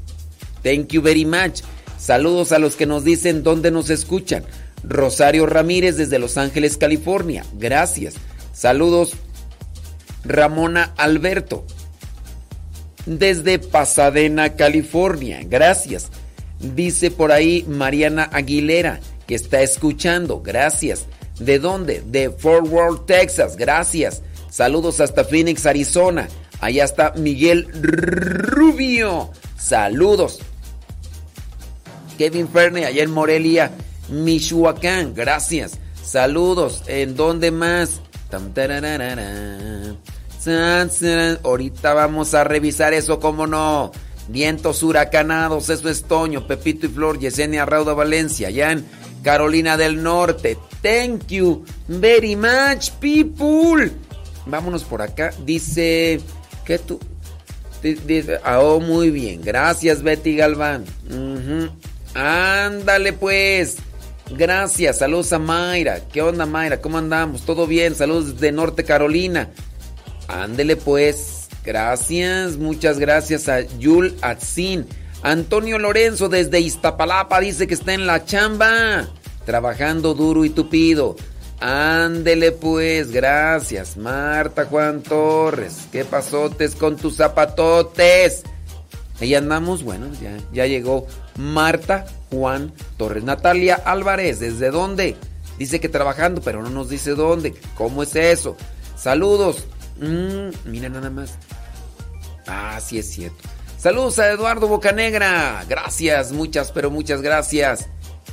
Thank 0.62 0.88
you 0.88 1.02
very 1.02 1.24
much. 1.24 1.62
Saludos 1.98 2.52
a 2.52 2.58
los 2.58 2.74
que 2.74 2.86
nos 2.86 3.04
dicen 3.04 3.42
dónde 3.42 3.70
nos 3.70 3.90
escuchan. 3.90 4.44
Rosario 4.82 5.46
Ramírez 5.46 5.96
desde 5.96 6.18
Los 6.18 6.36
Ángeles, 6.36 6.76
California, 6.76 7.44
gracias. 7.54 8.14
Saludos 8.52 9.12
Ramona 10.24 10.92
Alberto 10.96 11.64
desde 13.06 13.58
Pasadena, 13.58 14.54
California, 14.56 15.40
gracias. 15.44 16.10
Dice 16.58 17.10
por 17.10 17.32
ahí 17.32 17.64
Mariana 17.68 18.28
Aguilera 18.32 19.00
que 19.26 19.34
está 19.34 19.62
escuchando, 19.62 20.40
gracias. 20.40 21.06
¿De 21.38 21.58
dónde? 21.58 22.02
De 22.06 22.30
Fort 22.30 22.68
Worth, 22.68 23.06
Texas. 23.06 23.56
Gracias. 23.56 24.22
Saludos 24.50 25.00
hasta 25.00 25.24
Phoenix, 25.24 25.66
Arizona. 25.66 26.28
Allá 26.60 26.84
está 26.84 27.12
Miguel 27.16 27.66
Rubio. 27.72 29.30
Saludos. 29.58 30.40
Kevin 32.18 32.48
Ferne, 32.48 32.84
allá 32.84 33.02
en 33.02 33.10
Morelia, 33.10 33.72
Michoacán. 34.08 35.14
Gracias. 35.14 35.78
Saludos. 36.04 36.84
¿En 36.86 37.16
dónde 37.16 37.50
más? 37.50 38.00
Tam, 38.30 38.52
tarararara. 38.52 39.96
Ahorita 41.42 41.94
vamos 41.94 42.34
a 42.34 42.44
revisar 42.44 42.92
eso, 42.94 43.20
cómo 43.20 43.46
no. 43.46 43.92
Vientos 44.28 44.82
huracanados, 44.82 45.68
eso 45.68 45.88
es 45.88 46.04
Toño, 46.04 46.46
Pepito 46.46 46.86
y 46.86 46.88
Flor, 46.88 47.18
Yesenia 47.18 47.64
Rauda 47.66 47.92
Valencia, 47.92 48.48
allá 48.48 48.72
en 48.72 48.84
Carolina 49.22 49.76
del 49.76 50.02
Norte. 50.02 50.56
Thank 50.80 51.26
you 51.28 51.64
very 51.88 52.36
much, 52.36 52.90
people. 53.00 53.90
Vámonos 54.46 54.84
por 54.84 55.02
acá. 55.02 55.32
Dice 55.44 56.20
que 56.64 56.78
tú. 56.78 56.98
di- 57.82 57.94
Dice, 57.94 58.38
ah, 58.44 58.60
oh, 58.60 58.80
muy 58.80 59.10
bien. 59.10 59.40
Gracias, 59.42 60.02
Betty 60.02 60.36
Galván. 60.36 60.84
Ujú. 61.08 61.70
Ándale, 62.14 63.12
pues. 63.12 63.76
Gracias. 64.30 64.98
Saludos 64.98 65.32
a 65.32 65.38
Mayra. 65.38 66.00
¿Qué 66.12 66.22
onda, 66.22 66.46
Mayra? 66.46 66.80
¿Cómo 66.80 66.98
andamos? 66.98 67.42
¿Todo 67.42 67.66
bien? 67.66 67.94
Saludos 67.94 68.34
desde 68.34 68.50
Norte 68.52 68.84
Carolina. 68.84 69.50
Ándele 70.28 70.76
pues. 70.76 71.48
Gracias, 71.64 72.56
muchas 72.56 72.98
gracias 72.98 73.48
a 73.48 73.60
Yul 73.60 74.16
Atzin. 74.20 74.86
Antonio 75.22 75.78
Lorenzo 75.78 76.28
desde 76.28 76.60
Iztapalapa 76.60 77.38
dice 77.38 77.68
que 77.68 77.74
está 77.74 77.94
en 77.94 78.06
la 78.06 78.24
chamba, 78.24 79.08
trabajando 79.46 80.14
duro 80.14 80.44
y 80.44 80.50
tupido. 80.50 81.14
Ándele 81.60 82.50
pues, 82.50 83.12
gracias. 83.12 83.96
Marta 83.96 84.64
Juan 84.64 85.02
Torres, 85.02 85.86
¿qué 85.92 86.04
pasotes 86.04 86.74
con 86.74 86.96
tus 86.96 87.16
zapatotes? 87.16 88.42
Ahí 89.20 89.36
andamos, 89.36 89.84
bueno, 89.84 90.08
ya, 90.20 90.36
ya 90.52 90.66
llegó 90.66 91.06
Marta 91.36 92.06
Juan 92.32 92.72
Torres. 92.96 93.22
Natalia 93.22 93.76
Álvarez, 93.76 94.40
¿desde 94.40 94.72
dónde? 94.72 95.14
Dice 95.56 95.78
que 95.78 95.88
trabajando, 95.88 96.40
pero 96.40 96.60
no 96.60 96.70
nos 96.70 96.88
dice 96.88 97.12
dónde. 97.12 97.54
¿Cómo 97.76 98.02
es 98.02 98.16
eso? 98.16 98.56
Saludos. 98.96 99.68
Mm, 100.02 100.70
mira 100.70 100.88
nada 100.88 101.08
más. 101.08 101.38
Ah, 102.46 102.80
sí 102.84 102.98
es 102.98 103.08
cierto. 103.08 103.38
Saludos 103.78 104.18
a 104.18 104.30
Eduardo 104.30 104.68
Bocanegra. 104.68 105.64
Gracias, 105.68 106.32
muchas, 106.32 106.72
pero 106.72 106.90
muchas 106.90 107.22
gracias. 107.22 107.88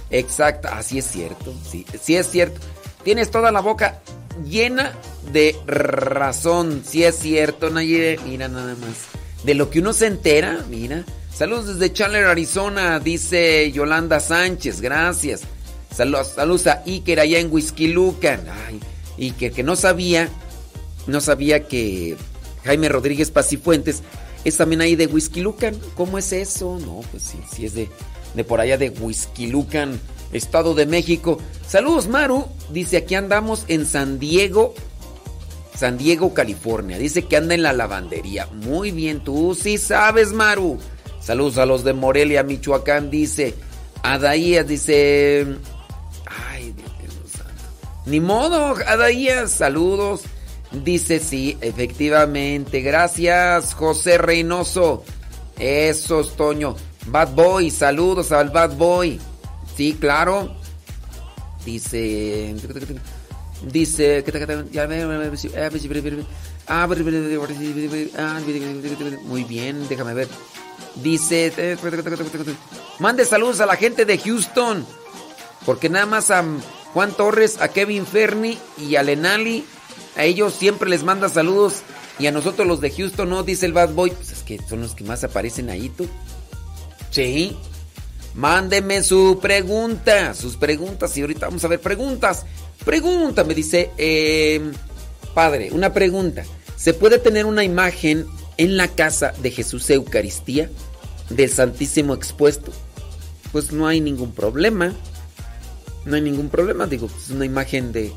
Exacto, 0.09 0.67
así 0.67 0.97
es 0.97 1.05
cierto. 1.05 1.53
Sí, 1.69 1.85
sí 2.01 2.15
es 2.15 2.29
cierto. 2.29 2.59
Tienes 3.03 3.31
toda 3.31 3.51
la 3.51 3.61
boca 3.61 3.99
llena 4.45 4.93
de 5.31 5.55
razón. 5.65 6.83
Sí 6.85 7.03
es 7.03 7.15
cierto, 7.15 7.69
Nayire. 7.69 8.19
Mira 8.25 8.47
nada 8.47 8.75
más. 8.75 9.07
De 9.43 9.53
lo 9.53 9.69
que 9.69 9.79
uno 9.79 9.93
se 9.93 10.07
entera, 10.07 10.65
mira. 10.69 11.03
Saludos 11.33 11.67
desde 11.67 11.93
Chandler, 11.93 12.25
Arizona, 12.25 12.99
dice 12.99 13.71
Yolanda 13.71 14.19
Sánchez. 14.19 14.81
Gracias. 14.81 15.41
Saludos, 15.95 16.33
saludos 16.35 16.67
a 16.67 16.83
Iker 16.85 17.19
allá 17.19 17.39
en 17.39 17.51
Whisky 17.51 17.87
Lucan. 17.87 18.41
Ay, 18.67 18.79
Iker, 19.17 19.51
que 19.51 19.63
no 19.63 19.75
sabía, 19.75 20.29
no 21.07 21.21
sabía 21.21 21.67
que 21.67 22.17
Jaime 22.63 22.89
Rodríguez 22.89 23.31
Pacifuentes 23.31 24.03
es 24.43 24.57
también 24.57 24.81
ahí 24.81 24.95
de 24.95 25.07
Whisky 25.07 25.41
Lucan. 25.41 25.77
¿Cómo 25.95 26.17
es 26.17 26.31
eso? 26.33 26.79
No, 26.79 27.01
pues 27.11 27.23
sí, 27.23 27.39
sí 27.53 27.65
es 27.65 27.73
de, 27.73 27.89
de 28.33 28.43
por 28.43 28.61
allá 28.61 28.77
de 28.77 28.89
Whisky 28.89 29.47
Lucan, 29.47 29.99
Estado 30.31 30.73
de 30.73 30.85
México. 30.85 31.39
Saludos, 31.67 32.07
Maru. 32.07 32.45
Dice, 32.71 32.97
aquí 32.97 33.15
andamos 33.15 33.65
en 33.67 33.85
San 33.85 34.19
Diego, 34.19 34.73
San 35.75 35.97
Diego, 35.97 36.33
California. 36.33 36.97
Dice 36.97 37.23
que 37.25 37.37
anda 37.37 37.55
en 37.55 37.63
la 37.63 37.73
lavandería. 37.73 38.47
Muy 38.47 38.91
bien, 38.91 39.23
tú 39.23 39.57
sí 39.59 39.77
sabes, 39.77 40.31
Maru. 40.33 40.79
Saludos 41.21 41.57
a 41.57 41.65
los 41.65 41.83
de 41.83 41.93
Morelia, 41.93 42.43
Michoacán. 42.43 43.09
Dice, 43.09 43.53
Adaías, 44.03 44.67
dice... 44.67 45.45
Ay, 46.25 46.73
Dios 46.73 47.13
santo. 47.31 47.63
Ni 48.05 48.19
modo, 48.19 48.75
Adaías, 48.87 49.51
saludos. 49.51 50.21
Dice, 50.71 51.19
sí, 51.19 51.57
efectivamente. 51.61 52.81
Gracias, 52.81 53.73
José 53.73 54.17
Reynoso. 54.17 55.03
Eso, 55.57 56.21
es, 56.21 56.35
Toño. 56.35 56.75
Bad 57.07 57.33
Boy, 57.33 57.71
saludos 57.71 58.31
al 58.31 58.49
Bad 58.49 58.75
Boy. 58.75 59.19
Sí, 59.75 59.97
claro. 59.99 60.55
Dice. 61.65 62.55
Dice. 63.63 64.23
Muy 69.25 69.43
bien, 69.43 69.87
déjame 69.89 70.13
ver. 70.13 70.27
Dice. 70.95 71.77
Mande 72.99 73.25
saludos 73.25 73.59
a 73.59 73.65
la 73.65 73.75
gente 73.75 74.05
de 74.05 74.17
Houston. 74.17 74.85
Porque 75.65 75.89
nada 75.89 76.05
más 76.05 76.31
a 76.31 76.43
Juan 76.93 77.11
Torres, 77.11 77.59
a 77.59 77.69
Kevin 77.69 78.05
Ferni 78.05 78.57
y 78.77 78.95
a 78.95 79.03
Lenali. 79.03 79.65
A 80.15 80.25
ellos 80.25 80.53
siempre 80.53 80.89
les 80.89 81.03
manda 81.03 81.29
saludos. 81.29 81.81
Y 82.19 82.27
a 82.27 82.31
nosotros 82.31 82.67
los 82.67 82.81
de 82.81 82.91
Houston 82.91 83.29
no, 83.29 83.43
dice 83.43 83.65
el 83.65 83.73
Bad 83.73 83.93
Boy. 83.93 84.11
Pues 84.11 84.31
es 84.31 84.43
que 84.43 84.59
son 84.67 84.81
los 84.81 84.93
que 84.93 85.03
más 85.03 85.23
aparecen 85.23 85.69
ahí, 85.69 85.89
tú. 85.89 86.07
Sí. 87.11 87.57
Mándeme 88.35 89.03
su 89.03 89.39
pregunta, 89.41 90.33
sus 90.33 90.57
preguntas. 90.57 91.17
Y 91.17 91.21
ahorita 91.21 91.47
vamos 91.47 91.63
a 91.63 91.69
ver 91.69 91.79
preguntas. 91.79 92.45
Pregunta, 92.85 93.43
me 93.43 93.53
dice, 93.53 93.91
eh, 93.97 94.71
padre, 95.33 95.69
una 95.71 95.93
pregunta. 95.93 96.43
¿Se 96.75 96.93
puede 96.93 97.19
tener 97.19 97.45
una 97.45 97.63
imagen 97.63 98.25
en 98.57 98.77
la 98.77 98.87
casa 98.87 99.33
de 99.41 99.51
Jesús 99.51 99.89
Eucaristía 99.89 100.69
del 101.29 101.49
Santísimo 101.49 102.13
expuesto? 102.13 102.71
Pues 103.51 103.71
no 103.71 103.87
hay 103.87 104.01
ningún 104.01 104.33
problema. 104.33 104.93
No 106.05 106.15
hay 106.15 106.21
ningún 106.21 106.49
problema. 106.49 106.87
Digo, 106.87 107.09
es 107.17 107.29
una 107.29 107.45
imagen 107.45 107.91
de 107.91 108.11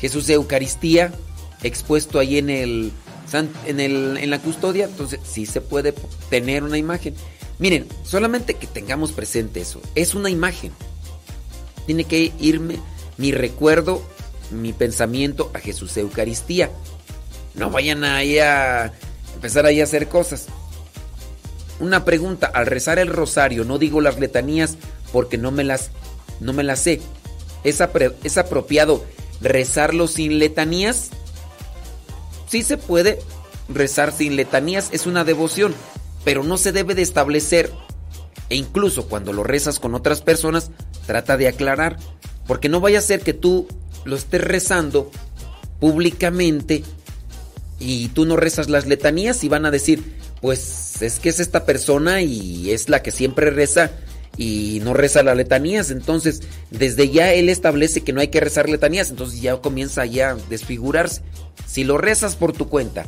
Jesús 0.00 0.28
Eucaristía 0.30 1.12
expuesto 1.62 2.18
ahí 2.18 2.38
en 2.38 2.50
el, 2.50 2.92
en 3.66 3.80
el 3.80 4.16
en 4.18 4.30
la 4.30 4.38
custodia. 4.40 4.86
Entonces 4.86 5.20
sí 5.24 5.46
se 5.46 5.60
puede 5.60 5.94
tener 6.30 6.62
una 6.62 6.78
imagen. 6.78 7.14
Miren, 7.58 7.86
solamente 8.04 8.54
que 8.54 8.66
tengamos 8.66 9.12
presente 9.12 9.60
eso. 9.60 9.80
Es 9.94 10.14
una 10.14 10.30
imagen. 10.30 10.72
Tiene 11.86 12.04
que 12.04 12.32
irme 12.38 12.78
mi 13.16 13.32
recuerdo, 13.32 14.02
mi 14.50 14.72
pensamiento 14.72 15.50
a 15.54 15.58
Jesús 15.58 15.96
Eucaristía. 15.96 16.70
No 17.54 17.70
vayan 17.70 18.04
ahí 18.04 18.38
a 18.38 18.92
empezar 19.34 19.66
ahí 19.66 19.80
a 19.80 19.84
hacer 19.84 20.08
cosas. 20.08 20.46
Una 21.80 22.04
pregunta, 22.04 22.46
al 22.46 22.66
rezar 22.66 22.98
el 22.98 23.08
rosario 23.08 23.64
no 23.64 23.78
digo 23.78 24.00
las 24.00 24.18
letanías 24.18 24.76
porque 25.12 25.38
no 25.38 25.50
me 25.50 25.64
las 25.64 25.90
no 26.40 26.52
me 26.52 26.62
las 26.62 26.80
sé. 26.80 27.00
¿Es, 27.64 27.82
¿Es 28.24 28.38
apropiado 28.38 29.04
rezarlo 29.40 30.06
sin 30.06 30.38
letanías? 30.38 31.10
Sí 32.48 32.62
se 32.62 32.76
puede 32.76 33.18
rezar 33.68 34.12
sin 34.12 34.36
letanías, 34.36 34.88
es 34.92 35.06
una 35.06 35.24
devoción 35.24 35.74
pero 36.24 36.44
no 36.44 36.58
se 36.58 36.72
debe 36.72 36.94
de 36.94 37.00
establecer 37.00 37.72
e 38.50 38.56
incluso 38.56 39.06
cuando 39.06 39.32
lo 39.32 39.44
rezas 39.44 39.78
con 39.78 39.94
otras 39.94 40.20
personas, 40.20 40.70
trata 41.06 41.38
de 41.38 41.48
aclarar, 41.48 41.96
porque 42.46 42.68
no 42.68 42.80
vaya 42.80 42.98
a 42.98 43.02
ser 43.02 43.20
que 43.20 43.34
tú 43.34 43.66
lo 44.04 44.16
estés 44.16 44.42
rezando 44.42 45.10
públicamente 45.80 46.82
y 47.78 48.08
tú 48.08 48.24
no 48.24 48.36
rezas 48.36 48.68
las 48.68 48.86
letanías 48.86 49.44
y 49.44 49.48
van 49.48 49.66
a 49.66 49.70
decir, 49.70 50.16
pues 50.40 51.00
es 51.02 51.18
que 51.18 51.28
es 51.28 51.40
esta 51.40 51.64
persona 51.64 52.22
y 52.22 52.72
es 52.72 52.88
la 52.88 53.02
que 53.02 53.10
siempre 53.10 53.50
reza 53.50 53.90
y 54.38 54.80
no 54.84 54.94
reza 54.94 55.24
las 55.24 55.36
letanías, 55.36 55.90
entonces 55.90 56.42
desde 56.70 57.10
ya 57.10 57.32
él 57.32 57.48
establece 57.48 58.02
que 58.02 58.12
no 58.12 58.20
hay 58.20 58.28
que 58.28 58.40
rezar 58.40 58.68
letanías, 58.68 59.10
entonces 59.10 59.40
ya 59.40 59.56
comienza 59.56 60.06
ya 60.06 60.30
a 60.30 60.34
desfigurarse. 60.36 61.22
Si 61.66 61.84
lo 61.84 61.98
rezas 61.98 62.36
por 62.36 62.52
tu 62.52 62.68
cuenta 62.68 63.06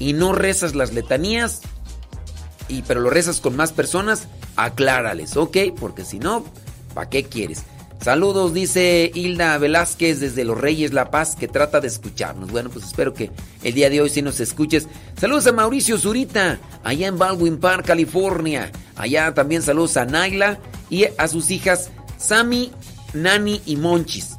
y 0.00 0.14
no 0.14 0.32
rezas 0.32 0.74
las 0.74 0.94
letanías, 0.94 1.60
y 2.68 2.82
pero 2.82 3.00
lo 3.00 3.10
rezas 3.10 3.40
con 3.40 3.54
más 3.54 3.72
personas, 3.72 4.28
aclárales, 4.56 5.36
¿ok? 5.36 5.58
Porque 5.78 6.04
si 6.04 6.18
no, 6.18 6.44
¿para 6.94 7.10
qué 7.10 7.24
quieres? 7.24 7.62
Saludos, 8.00 8.54
dice 8.54 9.10
Hilda 9.14 9.58
Velázquez 9.58 10.20
desde 10.20 10.44
Los 10.44 10.58
Reyes 10.58 10.92
La 10.92 11.10
Paz, 11.10 11.34
que 11.34 11.48
trata 11.48 11.80
de 11.80 11.88
escucharnos. 11.88 12.52
Bueno, 12.52 12.70
pues 12.70 12.84
espero 12.84 13.12
que 13.12 13.30
el 13.64 13.74
día 13.74 13.90
de 13.90 14.00
hoy 14.00 14.10
sí 14.10 14.22
nos 14.22 14.38
escuches. 14.38 14.86
Saludos 15.18 15.46
a 15.48 15.52
Mauricio 15.52 15.98
Zurita, 15.98 16.60
allá 16.84 17.08
en 17.08 17.18
Baldwin 17.18 17.58
Park, 17.58 17.86
California. 17.86 18.70
Allá 18.94 19.34
también 19.34 19.62
saludos 19.62 19.96
a 19.96 20.04
Naila 20.04 20.60
y 20.88 21.06
a 21.18 21.26
sus 21.26 21.50
hijas 21.50 21.90
Sammy, 22.16 22.70
Nani 23.12 23.60
y 23.66 23.76
Monchis. 23.76 24.36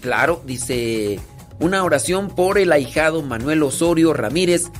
Claro, 0.00 0.42
dice 0.46 1.20
una 1.58 1.84
oración 1.84 2.28
por 2.28 2.58
el 2.58 2.72
ahijado 2.72 3.22
Manuel 3.22 3.62
Osorio 3.64 4.14
Ramírez, 4.14 4.70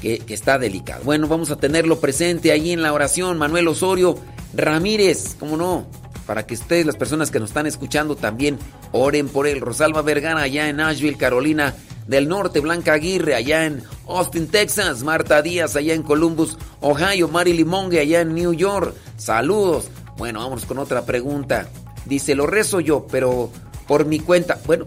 que, 0.00 0.18
que, 0.18 0.34
está 0.34 0.58
delicado. 0.58 1.02
Bueno, 1.04 1.26
vamos 1.26 1.50
a 1.50 1.56
tenerlo 1.56 1.98
presente 1.98 2.52
ahí 2.52 2.70
en 2.70 2.82
la 2.82 2.92
oración, 2.92 3.38
Manuel 3.38 3.66
Osorio 3.68 4.18
Ramírez, 4.54 5.36
¿cómo 5.40 5.56
no? 5.56 6.03
Para 6.26 6.46
que 6.46 6.54
ustedes, 6.54 6.86
las 6.86 6.96
personas 6.96 7.30
que 7.30 7.40
nos 7.40 7.50
están 7.50 7.66
escuchando, 7.66 8.16
también 8.16 8.58
oren 8.92 9.28
por 9.28 9.46
él. 9.46 9.60
Rosalba 9.60 10.02
Vergara, 10.02 10.42
allá 10.42 10.68
en 10.68 10.76
Nashville, 10.76 11.16
Carolina 11.16 11.74
del 12.06 12.28
Norte, 12.28 12.60
Blanca 12.60 12.94
Aguirre, 12.94 13.34
allá 13.34 13.66
en 13.66 13.82
Austin, 14.06 14.48
Texas, 14.48 15.02
Marta 15.02 15.42
Díaz, 15.42 15.76
allá 15.76 15.94
en 15.94 16.02
Columbus, 16.02 16.56
Ohio, 16.80 17.28
Mari 17.28 17.52
Limongue, 17.52 18.00
allá 18.00 18.20
en 18.20 18.34
New 18.34 18.52
York. 18.52 18.94
Saludos. 19.16 19.88
Bueno, 20.16 20.40
vamos 20.40 20.64
con 20.64 20.78
otra 20.78 21.04
pregunta. 21.04 21.68
Dice, 22.06 22.34
lo 22.34 22.46
rezo 22.46 22.80
yo, 22.80 23.06
pero 23.10 23.50
por 23.86 24.06
mi 24.06 24.20
cuenta. 24.20 24.58
Bueno, 24.66 24.84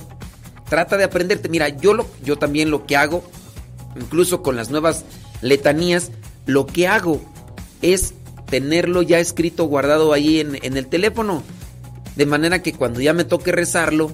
trata 0.70 0.98
de 0.98 1.04
aprenderte. 1.04 1.50
Mira, 1.50 1.70
yo, 1.70 1.94
lo, 1.94 2.08
yo 2.24 2.38
también 2.38 2.72
lo 2.72 2.86
que 2.86 2.98
hago 2.98 3.24
incluso 4.00 4.42
con 4.42 4.56
las 4.56 4.70
nuevas 4.70 5.06
letanías, 5.42 6.12
lo 6.46 6.66
que 6.66 6.88
hago 6.88 7.22
es 7.82 8.14
tenerlo 8.50 9.02
ya 9.02 9.20
escrito, 9.20 9.66
guardado 9.66 10.14
ahí 10.14 10.40
en, 10.40 10.78
el 10.78 10.88
teléfono. 10.88 11.44
De 12.16 12.26
manera 12.26 12.64
que 12.64 12.74
cuando 12.74 13.00
ya 13.00 13.14
me 13.14 13.24
toque 13.24 13.52
rezarlo, 13.52 14.12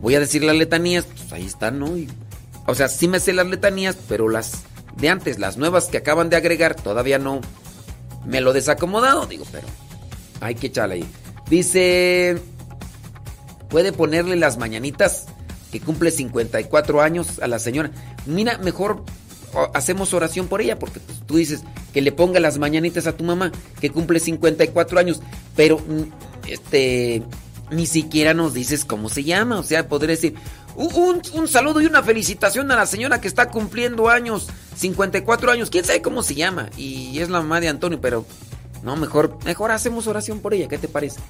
voy 0.00 0.14
a 0.14 0.20
decir 0.20 0.44
las 0.44 0.56
letanías, 0.56 1.04
pues 1.04 1.32
ahí 1.32 1.46
están, 1.46 1.78
¿no? 1.80 1.96
Y, 1.96 2.08
o 2.66 2.74
sea, 2.74 2.88
sí 2.88 3.08
me 3.08 3.18
sé 3.18 3.32
las 3.32 3.46
letanías, 3.46 3.96
pero 4.08 4.28
las 4.28 4.62
de 4.96 5.08
antes, 5.08 5.38
las 5.38 5.56
nuevas 5.56 5.86
que 5.86 5.96
acaban 5.96 6.30
de 6.30 6.36
agregar, 6.36 6.74
todavía 6.74 7.18
no 7.18 7.40
me 8.24 8.40
lo 8.40 8.52
desacomodado, 8.52 9.26
digo, 9.26 9.44
pero 9.50 9.66
hay 10.40 10.54
que 10.54 10.68
echarle 10.68 10.96
ahí. 10.96 11.06
Dice, 11.48 12.40
puede 13.68 13.92
ponerle 13.92 14.36
las 14.36 14.58
mañanitas 14.58 15.26
que 15.72 15.80
cumple 15.80 16.10
54 16.10 17.00
años 17.00 17.40
a 17.40 17.48
la 17.48 17.58
señora. 17.58 17.90
Mira, 18.26 18.58
mejor 18.58 19.04
hacemos 19.74 20.14
oración 20.14 20.46
por 20.48 20.60
ella, 20.60 20.78
porque 20.78 21.00
pues, 21.00 21.18
tú 21.26 21.36
dices 21.36 21.62
que 21.92 22.00
le 22.02 22.12
ponga 22.12 22.40
las 22.40 22.58
mañanitas 22.58 23.06
a 23.06 23.16
tu 23.16 23.24
mamá, 23.24 23.50
que 23.80 23.90
cumple 23.90 24.20
54 24.20 24.98
años, 24.98 25.20
pero 25.56 25.78
mm, 25.78 26.48
este 26.48 27.22
ni 27.70 27.86
siquiera 27.86 28.34
nos 28.34 28.52
dices 28.54 28.84
cómo 28.84 29.08
se 29.08 29.22
llama, 29.24 29.58
o 29.58 29.62
sea, 29.62 29.86
podría 29.88 30.16
decir 30.16 30.34
"U- 30.74 30.88
un, 30.88 31.22
un 31.34 31.46
saludo 31.46 31.80
y 31.80 31.86
una 31.86 32.02
felicitación 32.02 32.70
a 32.72 32.76
la 32.76 32.84
señora 32.86 33.20
que 33.20 33.28
está 33.28 33.48
cumpliendo 33.50 34.08
años, 34.08 34.48
54 34.76 35.52
años, 35.52 35.70
quién 35.70 35.84
sabe 35.84 36.02
cómo 36.02 36.22
se 36.24 36.34
llama, 36.34 36.68
y 36.76 37.18
es 37.20 37.28
la 37.30 37.40
mamá 37.40 37.60
de 37.60 37.68
Antonio, 37.68 38.00
pero 38.00 38.26
no, 38.82 38.96
mejor, 38.96 39.38
mejor 39.44 39.70
hacemos 39.70 40.06
oración 40.06 40.40
por 40.40 40.54
ella, 40.54 40.68
¿qué 40.68 40.78
te 40.78 40.88
parece? 40.88 41.20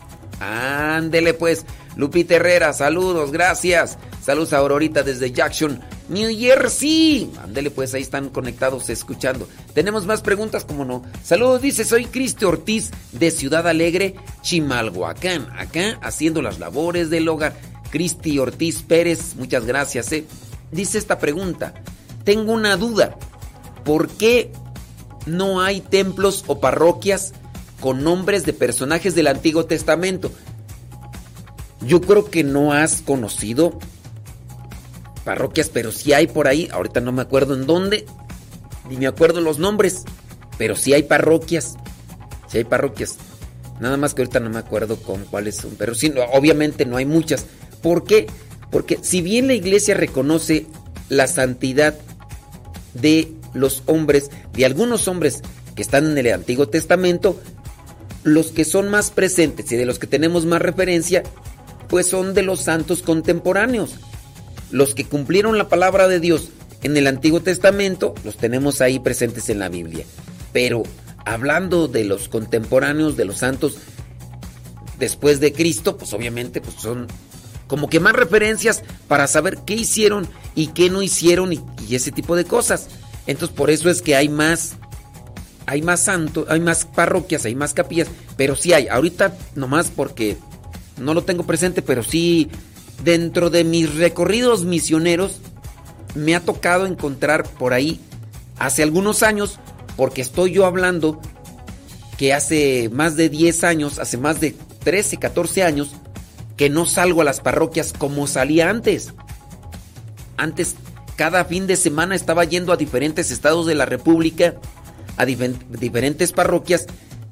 Ándele 0.41 1.35
pues, 1.35 1.67
Lupita 1.97 2.37
Herrera, 2.37 2.73
saludos, 2.73 3.31
gracias. 3.31 3.99
Saludos 4.23 4.53
a 4.53 4.59
Aurorita 4.59 5.03
desde 5.03 5.33
Jackson, 5.33 5.81
New 6.09 6.31
Jersey. 6.39 7.31
Ándele 7.43 7.70
pues, 7.70 7.93
ahí 7.95 8.03
están 8.03 8.31
conectados 8.31 8.89
escuchando. 8.89 9.49
Tenemos 9.75 10.07
más 10.07 10.23
preguntas, 10.23 10.65
como 10.65 10.85
no. 10.85 11.03
Saludos, 11.23 11.62
dice, 11.62 11.85
soy 11.85 12.07
Cristi 12.07 12.45
Ortiz 12.45 12.91
de 13.12 13.31
Ciudad 13.31 13.67
Alegre, 13.67 14.15
Chimalhuacán. 14.43 15.49
Acá 15.59 15.99
haciendo 16.03 16.43
las 16.43 16.59
labores 16.59 17.11
del 17.11 17.29
hogar. 17.29 17.55
Cristi 17.91 18.39
Ortiz 18.39 18.83
Pérez, 18.83 19.35
muchas 19.37 19.67
gracias. 19.67 20.12
eh. 20.12 20.25
Dice 20.70 20.97
esta 20.99 21.19
pregunta, 21.19 21.75
tengo 22.25 22.53
una 22.53 22.77
duda. 22.77 23.17
¿Por 23.85 24.09
qué 24.09 24.53
no 25.27 25.61
hay 25.61 25.81
templos 25.81 26.45
o 26.47 26.61
parroquias 26.61 27.33
con 27.81 28.05
nombres 28.05 28.44
de 28.44 28.52
personajes 28.52 29.15
del 29.15 29.26
Antiguo 29.26 29.65
Testamento? 29.65 30.31
Yo 31.81 32.00
creo 32.00 32.31
que 32.31 32.44
no 32.44 32.73
has 32.73 33.00
conocido 33.02 33.78
parroquias, 35.25 35.70
pero 35.70 35.92
sí 35.92 36.12
hay 36.12 36.26
por 36.26 36.47
ahí. 36.47 36.68
Ahorita 36.73 37.00
no 37.00 37.12
me 37.12 37.23
acuerdo 37.23 37.55
en 37.55 37.67
dónde, 37.67 38.05
ni 38.89 38.97
me 38.97 39.07
acuerdo 39.07 39.41
los 39.41 39.59
nombres, 39.59 40.05
pero 40.59 40.76
sí 40.76 40.92
hay 40.92 41.05
parroquias. 41.05 41.76
Sí 42.49 42.59
hay 42.59 42.65
parroquias. 42.65 43.17
Nada 43.81 43.97
más 43.97 44.12
que 44.12 44.23
ahorita 44.23 44.41
no 44.41 44.50
me 44.50 44.59
acuerdo 44.59 44.97
con 44.97 45.25
cuáles 45.25 45.57
son, 45.57 45.75
pero 45.78 45.94
sí, 45.94 46.12
obviamente 46.34 46.84
no 46.84 46.99
hay 46.99 47.07
muchas. 47.07 47.47
¿Por 47.83 48.05
qué? 48.05 48.26
Porque 48.70 48.99
si 49.00 49.23
bien 49.23 49.47
la 49.47 49.55
iglesia 49.55 49.94
reconoce 49.94 50.67
la 51.09 51.26
santidad 51.26 51.97
de 52.92 53.33
los 53.55 53.83
hombres, 53.86 54.31
de 54.52 54.67
algunos 54.67 55.09
hombres 55.09 55.41
que 55.75 55.83
están 55.83 56.10
en 56.10 56.18
el 56.18 56.33
Antiguo 56.33 56.68
Testamento, 56.68 57.41
los 58.23 58.49
que 58.49 58.65
son 58.65 58.89
más 58.89 59.11
presentes 59.11 59.71
y 59.73 59.77
de 59.77 59.87
los 59.87 59.99
que 59.99 60.07
tenemos 60.07 60.47
más 60.47 60.61
referencia, 60.61 61.23
pues 61.89 62.09
son 62.09 62.35
de 62.35 62.43
los 62.43 62.61
santos 62.61 63.03
contemporáneos. 63.03 63.97
Los 64.71 64.95
que 64.95 65.05
cumplieron 65.05 65.59
la 65.59 65.69
palabra 65.69 66.07
de 66.07 66.21
Dios 66.21 66.51
en 66.83 66.97
el 66.97 67.07
Antiguo 67.07 67.41
Testamento, 67.41 68.15
los 68.25 68.37
tenemos 68.37 68.81
ahí 68.81 68.99
presentes 68.99 69.49
en 69.49 69.59
la 69.59 69.69
Biblia. 69.69 70.05
Pero 70.53 70.83
hablando 71.25 71.89
de 71.89 72.05
los 72.05 72.29
contemporáneos, 72.29 73.17
de 73.17 73.25
los 73.25 73.39
santos 73.39 73.79
después 74.99 75.41
de 75.41 75.53
Cristo, 75.53 75.97
pues 75.97 76.13
obviamente 76.13 76.61
pues 76.61 76.77
son 76.77 77.09
como 77.67 77.89
que 77.89 78.01
más 78.01 78.15
referencias 78.15 78.83
para 79.09 79.27
saber 79.27 79.59
qué 79.65 79.75
hicieron 79.75 80.29
y 80.55 80.69
qué 80.69 80.91
no 80.91 81.03
hicieron 81.03 81.53
y, 81.53 81.61
y 81.89 81.95
ese 81.95 82.13
tipo 82.13 82.37
de 82.37 82.45
cosas. 82.45 82.89
Entonces 83.27 83.57
por 83.57 83.71
eso 83.71 83.91
es 83.91 84.03
que 84.03 84.17
hay 84.17 84.29
más 84.29 84.77
hay 85.67 85.83
más 85.83 86.05
santos, 86.05 86.47
hay 86.49 86.61
más 86.61 86.85
parroquias, 86.85 87.45
hay 87.45 87.55
más 87.55 87.75
capillas, 87.75 88.09
pero 88.37 88.57
sí 88.57 88.73
hay. 88.73 88.89
Ahorita 88.89 89.37
nomás 89.55 89.91
porque 89.91 90.37
no 90.99 91.15
lo 91.15 91.25
tengo 91.25 91.45
presente, 91.45 91.83
pero 91.83 92.03
sí 92.03 92.51
dentro 93.05 93.51
de 93.51 93.65
mis 93.65 93.95
recorridos 93.95 94.65
misioneros 94.65 95.41
me 96.15 96.35
ha 96.35 96.41
tocado 96.41 96.87
encontrar 96.87 97.45
por 97.45 97.73
ahí 97.73 98.01
hace 98.59 98.83
algunos 98.83 99.23
años, 99.23 99.59
porque 99.97 100.23
estoy 100.23 100.53
yo 100.53 100.67
hablando 100.67 101.21
que 102.19 102.35
hace 102.35 102.91
más 102.93 103.17
de 103.17 103.29
10 103.29 103.65
años, 103.65 103.99
hace 103.99 104.19
más 104.19 104.41
de 104.41 104.55
13, 104.85 105.17
14 105.17 105.63
años, 105.63 105.93
que 106.57 106.69
no 106.69 106.85
salgo 106.85 107.23
a 107.23 107.25
las 107.25 107.41
parroquias 107.41 107.95
como 107.97 108.27
salía 108.27 108.69
antes. 108.69 109.15
Antes, 110.37 110.77
cada 111.17 111.45
fin 111.47 111.67
de 111.67 111.77
semana 111.77 112.15
estaba 112.15 112.45
yendo 112.45 112.73
a 112.73 112.77
diferentes 112.77 113.31
estados 113.31 113.67
de 113.67 113.75
la 113.75 113.87
República, 113.87 114.57
a 115.21 115.27
diferentes 115.27 116.33
parroquias, 116.33 116.87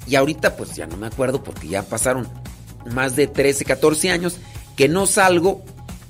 y 0.07 0.15
ahorita 0.17 0.57
pues 0.57 0.75
ya 0.75 0.87
no 0.87 0.97
me 0.97 1.07
acuerdo 1.07 1.43
porque 1.43 1.69
ya 1.69 1.83
pasaron 1.83 2.29
más 2.93 3.17
de 3.17 3.27
13, 3.27 3.65
14 3.65 4.11
años 4.11 4.37
que 4.77 4.89
no 4.89 5.07
salgo, 5.07 5.63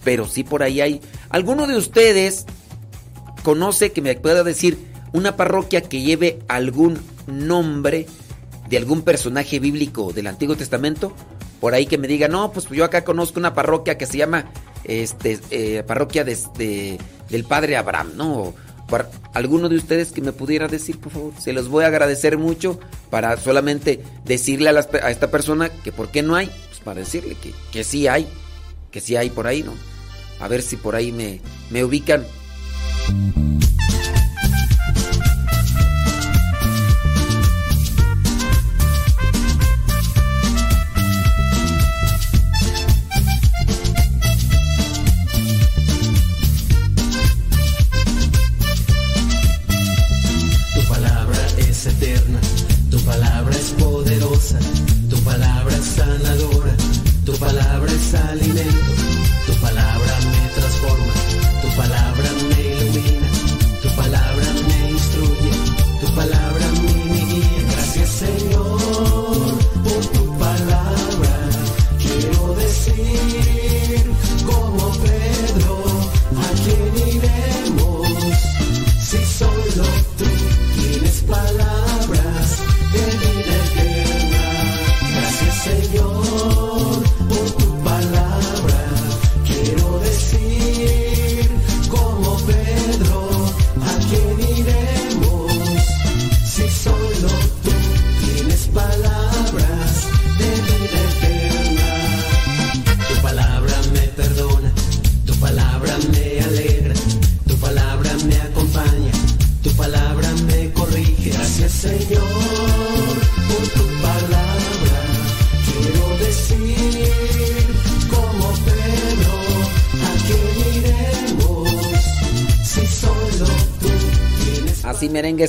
pero 0.05 0.27
sí 0.27 0.45
por 0.45 0.63
ahí 0.63 0.81
hay. 0.81 1.01
¿Alguno 1.31 1.67
de 1.67 1.77
ustedes 1.77 2.47
conoce 3.43 3.93
que 3.93 4.03
me 4.03 4.15
pueda 4.15 4.45
decir 4.45 4.79
una 5.13 5.37
parroquia 5.37 5.81
que 5.81 6.03
lleve 6.03 6.39
algún 6.49 6.99
nombre 7.27 8.07
de 8.69 8.77
algún 8.77 9.03
personaje 9.03 9.59
bíblico 9.59 10.13
del 10.13 10.27
Antiguo 10.27 10.57
Testamento? 10.57 11.13
Por 11.61 11.75
ahí 11.75 11.87
que 11.87 11.99
me 11.99 12.07
diga, 12.07 12.29
no, 12.29 12.53
pues 12.53 12.69
yo 12.69 12.85
acá 12.85 13.03
conozco 13.05 13.41
una 13.41 13.55
parroquia 13.55 13.99
que 13.99 14.07
se 14.07 14.19
llama 14.19 14.47
este, 14.85 15.41
eh, 15.51 15.83
parroquia 15.87 16.23
de- 16.25 16.99
del 17.29 17.45
Padre 17.45 17.77
Abraham, 17.77 18.13
¿no? 18.17 18.55
O 18.89 18.91
par- 18.91 19.11
alguno 19.35 19.69
de 19.69 19.77
ustedes 19.77 20.13
que 20.13 20.23
me 20.23 20.33
pudiera 20.33 20.67
decir, 20.67 20.99
por 20.99 21.13
favor, 21.13 21.33
se 21.39 21.53
los 21.53 21.69
voy 21.69 21.85
a 21.85 21.89
agradecer 21.89 22.39
mucho 22.39 22.81
para 23.11 23.37
solamente 23.37 24.03
decirle 24.25 24.71
a, 24.71 24.73
las 24.73 24.89
a 24.95 25.11
esta 25.11 25.31
persona 25.31 25.69
que 25.69 25.93
por 25.93 26.11
qué 26.11 26.23
no 26.23 26.35
hay, 26.37 26.47
pues 26.69 26.81
para 26.83 27.01
decirle 27.01 27.37
que, 27.41 27.53
que 27.71 27.85
sí 27.85 28.09
hay, 28.09 28.27
que 28.91 29.03
sí 29.03 29.15
hay 29.17 29.29
por 29.29 29.47
ahí, 29.47 29.63
¿no? 29.63 29.75
A 30.41 30.49
ver 30.49 30.63
si 30.63 30.77
por 30.77 30.97
ahí 30.97 31.13
me, 31.13 31.41
me 31.71 31.85
ubican. 31.85 32.25
Alimento, 58.29 58.98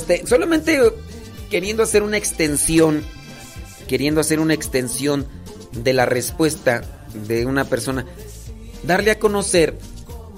este. 0.00 0.26
Solamente 0.26 0.78
queriendo 1.50 1.82
hacer 1.82 2.02
una 2.02 2.16
extensión. 2.16 3.02
Queriendo 3.88 4.20
hacer 4.20 4.40
una 4.40 4.54
extensión 4.54 5.26
de 5.72 5.92
la 5.92 6.06
respuesta 6.06 6.82
de 7.26 7.46
una 7.46 7.64
persona. 7.64 8.06
Darle 8.82 9.10
a 9.10 9.18
conocer 9.18 9.76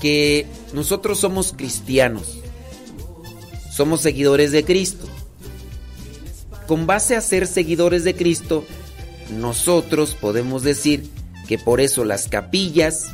que 0.00 0.46
nosotros 0.72 1.20
somos 1.20 1.52
cristianos. 1.52 2.38
Somos 3.72 4.00
seguidores 4.00 4.52
de 4.52 4.64
Cristo. 4.64 5.06
Con 6.66 6.86
base 6.86 7.16
a 7.16 7.20
ser 7.20 7.46
seguidores 7.46 8.04
de 8.04 8.14
Cristo, 8.14 8.64
nosotros 9.38 10.14
podemos 10.14 10.62
decir 10.62 11.08
que 11.46 11.58
por 11.58 11.80
eso 11.80 12.04
las 12.04 12.28
capillas, 12.28 13.10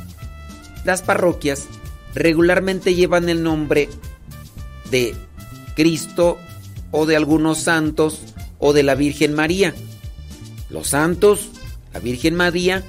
las 0.85 1.01
parroquias, 1.01 1.65
regularmente 2.13 2.95
llevan 2.95 3.29
el 3.29 3.43
nombre 3.43 3.89
de 4.91 5.15
Cristo 5.79 6.37
o 6.91 7.05
de 7.05 7.15
algunos 7.15 7.59
santos 7.59 8.19
o 8.57 8.73
de 8.73 8.83
la 8.83 8.95
Virgen 8.95 9.33
María. 9.33 9.73
Los 10.69 10.89
santos, 10.89 11.47
la 11.93 12.01
Virgen 12.01 12.35
María, 12.35 12.83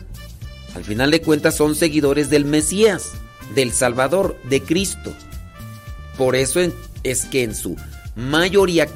al 0.75 0.83
final 0.83 1.12
de 1.12 1.23
cuentas 1.23 1.55
son 1.55 1.77
seguidores 1.77 2.31
del 2.31 2.44
Mesías, 2.44 3.12
del 3.55 3.70
Salvador, 3.70 4.36
de 4.51 4.65
Cristo. 4.65 5.15
Por 6.19 6.35
eso 6.35 6.59
es 7.05 7.27
que 7.27 7.44
en 7.44 7.55
su 7.55 7.77
mayoría 8.17 8.89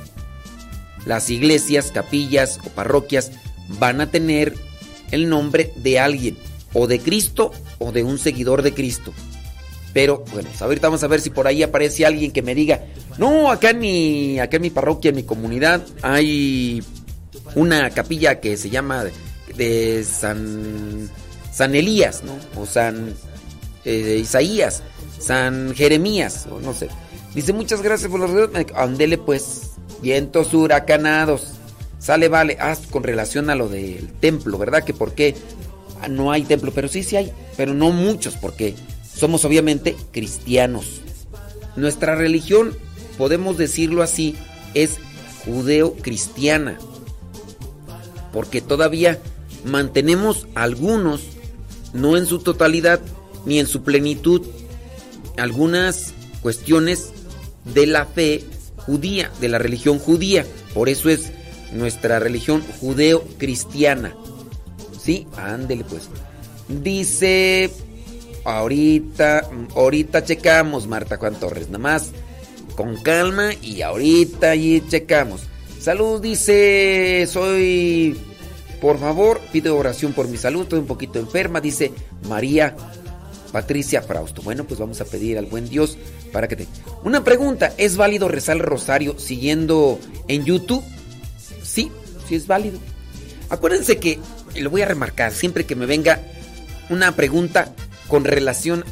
las 1.07 1.31
iglesias, 1.31 1.93
capillas 1.95 2.59
o 2.67 2.71
parroquias 2.71 3.31
van 3.79 4.01
a 4.01 4.11
tener 4.11 4.57
el 5.13 5.29
nombre 5.29 5.73
de 5.77 6.01
alguien, 6.01 6.37
o 6.73 6.89
de 6.89 6.99
Cristo 6.99 7.53
o 7.79 7.93
de 7.93 8.03
un 8.03 8.19
seguidor 8.19 8.63
de 8.63 8.75
Cristo. 8.75 9.15
Pero 9.95 10.25
bueno, 10.33 10.49
pues 10.51 10.61
ahorita 10.61 10.89
vamos 10.89 11.05
a 11.05 11.07
ver 11.07 11.21
si 11.21 11.31
por 11.31 11.47
ahí 11.47 11.63
aparece 11.63 12.05
alguien 12.05 12.33
que 12.33 12.43
me 12.43 12.55
diga, 12.55 12.85
no, 13.17 13.51
acá 13.51 13.71
en 13.71 13.79
mi, 13.79 14.41
acá 14.41 14.57
en 14.57 14.63
mi 14.63 14.71
parroquia, 14.71 15.11
en 15.11 15.15
mi 15.15 15.23
comunidad, 15.23 15.87
hay 16.03 16.83
una 17.55 17.89
capilla 17.91 18.41
que 18.41 18.57
se 18.57 18.71
llama 18.71 19.05
de 19.57 20.05
San, 20.05 21.09
San 21.53 21.77
Elías, 21.77 22.25
¿no? 22.25 22.61
O 22.61 22.67
San 22.67 23.15
eh, 23.85 24.19
Isaías, 24.21 24.83
San 25.21 25.73
Jeremías, 25.77 26.49
o 26.51 26.61
no 26.61 26.75
sé. 26.75 26.89
Dice, 27.33 27.53
muchas 27.53 27.81
gracias 27.81 28.11
por 28.11 28.19
los. 28.19 28.51
Andele 28.75 29.17
pues, 29.17 29.71
vientos 30.03 30.53
huracanados. 30.55 31.53
Sale, 32.01 32.29
vale. 32.29 32.57
Ah, 32.61 32.77
con 32.91 33.05
relación 33.05 33.49
a 33.49 33.55
lo 33.55 33.69
del 33.69 34.13
templo, 34.15 34.59
¿verdad? 34.59 34.83
Que 34.83 34.93
por 34.93 35.15
qué 35.15 35.37
no 36.11 36.33
hay 36.33 36.43
templo, 36.43 36.73
pero 36.75 36.89
sí, 36.89 37.03
sí 37.03 37.17
hay, 37.17 37.33
pero 37.57 37.75
no 37.75 37.91
muchos, 37.91 38.37
porque 38.37 38.75
somos 39.15 39.45
obviamente 39.45 39.97
cristianos. 40.13 41.01
Nuestra 41.77 42.15
religión, 42.15 42.77
podemos 43.19 43.57
decirlo 43.57 44.03
así, 44.03 44.37
es 44.75 44.99
judeo-cristiana, 45.45 46.79
porque 48.33 48.61
todavía 48.61 49.21
mantenemos 49.65 50.47
algunos, 50.55 51.23
no 51.93 52.17
en 52.17 52.27
su 52.27 52.39
totalidad 52.39 53.01
ni 53.47 53.59
en 53.59 53.67
su 53.67 53.83
plenitud, 53.83 54.43
algunas 55.37 56.15
cuestiones 56.43 57.11
de 57.65 57.87
la 57.87 58.07
fe 58.07 58.45
judía, 58.77 59.31
de 59.41 59.49
la 59.49 59.59
religión 59.59 59.99
judía. 59.99 60.47
Por 60.75 60.89
eso 60.89 61.09
es 61.09 61.33
nuestra 61.73 62.19
religión 62.19 62.63
judeo-cristiana. 62.81 64.15
Sí, 65.01 65.27
ándele 65.37 65.85
pues. 65.85 66.09
Dice, 66.69 67.71
ahorita, 68.45 69.49
ahorita 69.75 70.25
checamos, 70.25 70.87
Marta 70.87 71.17
Juan 71.17 71.35
Torres, 71.35 71.69
nada 71.69 71.79
más 71.79 72.13
con 72.77 72.97
calma 73.03 73.53
y 73.63 73.83
ahorita 73.83 74.51
allí 74.51 74.83
checamos. 74.89 75.43
Salud, 75.81 76.21
dice, 76.21 77.29
soy, 77.31 78.19
por 78.81 78.99
favor, 78.99 79.41
pido 79.53 79.77
oración 79.77 80.13
por 80.13 80.29
mi 80.29 80.37
salud, 80.37 80.63
estoy 80.63 80.79
un 80.81 80.87
poquito 80.87 81.19
enferma, 81.19 81.61
dice 81.61 81.93
María 82.29 82.75
Patricia 83.53 84.03
Frausto. 84.03 84.43
Bueno, 84.43 84.65
pues 84.65 84.81
vamos 84.81 85.01
a 85.01 85.05
pedir 85.05 85.39
al 85.39 85.47
buen 85.47 85.69
Dios 85.69 85.97
para 86.33 86.49
que 86.49 86.57
te... 86.57 86.67
Una 87.05 87.23
pregunta, 87.23 87.73
¿es 87.77 87.97
válido 87.97 88.29
rezar 88.29 88.57
el 88.57 88.63
rosario 88.63 89.19
siguiendo 89.19 90.01
en 90.27 90.45
YouTube? 90.45 90.83
Sí, 91.63 91.91
sí 92.29 92.35
es 92.35 92.47
válido. 92.47 92.79
Acuérdense 93.51 93.99
que, 93.99 94.19
y 94.55 94.61
lo 94.61 94.71
voy 94.71 94.83
a 94.83 94.87
remarcar, 94.87 95.33
siempre 95.33 95.67
que 95.67 95.77
me 95.77 95.87
venga 95.87 96.21
una 96.91 97.15
pregunta 97.15 97.73
con 98.09 98.25
relación 98.25 98.85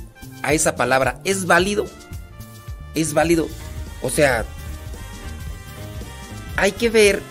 a 0.42 0.52
esa 0.52 0.76
palabra, 0.76 1.20
¿es 1.24 1.47
válido? 1.47 1.86
¿Es 2.94 3.15
válido? 3.15 3.49
O 4.02 4.10
sea, 4.10 4.44
hay 6.57 6.73
que 6.73 6.91
ver, 6.91 7.23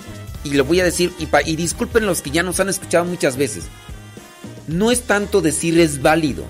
y 0.44 0.52
lo 0.52 0.66
voy 0.66 0.80
a 0.80 0.86
decir, 0.86 1.14
y, 1.20 1.56
disculpen 1.56 2.06
los 2.06 2.22
que 2.22 2.32
ya 2.32 2.44
nos 2.44 2.60
han 2.60 2.70
escuchado 2.70 3.06
muchas 3.06 3.38
veces, 3.38 3.66
no 4.68 4.92
es 4.92 5.04
tanto 5.04 5.42
decir 5.42 5.80
es 5.80 6.02
válido, 6.02 6.46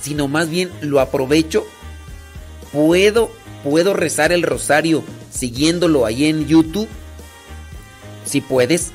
sino 0.00 0.28
más 0.28 0.48
bien 0.48 0.70
lo 0.80 1.00
aprovecho, 1.00 1.66
puedo, 2.72 3.30
puedo 3.62 3.94
rezar 3.94 4.32
el 4.32 4.42
rosario 4.42 5.04
siguiéndolo 5.30 6.04
ahí 6.04 6.26
en 6.26 6.46
YouTube, 6.46 6.88
si 8.24 8.40
puedes, 8.40 8.90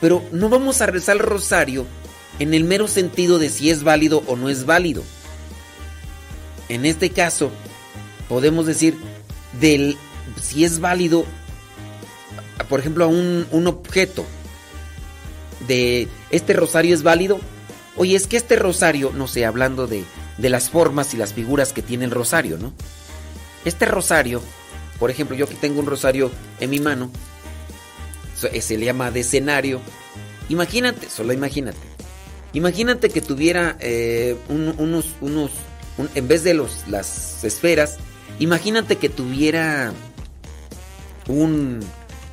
pero 0.00 0.22
no 0.32 0.48
vamos 0.48 0.80
a 0.80 0.86
rezar 0.86 1.16
el 1.16 1.22
rosario 1.22 1.86
en 2.42 2.54
el 2.54 2.64
mero 2.64 2.88
sentido 2.88 3.38
de 3.38 3.48
si 3.48 3.70
es 3.70 3.84
válido 3.84 4.24
o 4.26 4.34
no 4.34 4.48
es 4.48 4.66
válido. 4.66 5.04
En 6.68 6.84
este 6.84 7.10
caso, 7.10 7.52
podemos 8.28 8.66
decir 8.66 8.96
del 9.60 9.96
si 10.42 10.64
es 10.64 10.80
válido, 10.80 11.24
por 12.68 12.80
ejemplo, 12.80 13.04
a 13.04 13.06
un, 13.06 13.46
un 13.52 13.66
objeto 13.68 14.24
de 15.68 16.08
este 16.30 16.52
rosario 16.52 16.94
es 16.94 17.04
válido. 17.04 17.38
Oye, 17.96 18.16
es 18.16 18.26
que 18.26 18.38
este 18.38 18.56
rosario, 18.56 19.12
no 19.14 19.28
sé, 19.28 19.46
hablando 19.46 19.86
de, 19.86 20.02
de 20.38 20.50
las 20.50 20.68
formas 20.68 21.14
y 21.14 21.18
las 21.18 21.34
figuras 21.34 21.72
que 21.72 21.82
tiene 21.82 22.06
el 22.06 22.10
rosario, 22.10 22.58
¿no? 22.58 22.72
Este 23.64 23.84
rosario, 23.84 24.42
por 24.98 25.12
ejemplo, 25.12 25.36
yo 25.36 25.44
aquí 25.44 25.54
tengo 25.54 25.78
un 25.78 25.86
rosario 25.86 26.32
en 26.58 26.70
mi 26.70 26.80
mano, 26.80 27.08
se 28.34 28.60
se 28.60 28.76
le 28.76 28.86
llama 28.86 29.12
de 29.12 29.20
escenario. 29.20 29.80
Imagínate, 30.48 31.08
solo 31.08 31.32
imagínate. 31.32 31.92
Imagínate 32.54 33.08
que 33.10 33.20
tuviera 33.20 33.76
eh, 33.80 34.36
un- 34.48 34.74
unos, 34.78 35.06
unos, 35.20 35.50
un- 35.98 36.10
en 36.14 36.28
vez 36.28 36.44
de 36.44 36.54
los, 36.54 36.86
las 36.88 37.42
esferas, 37.44 37.96
imagínate 38.38 38.96
que 38.96 39.08
tuviera 39.08 39.92
un, 41.28 41.80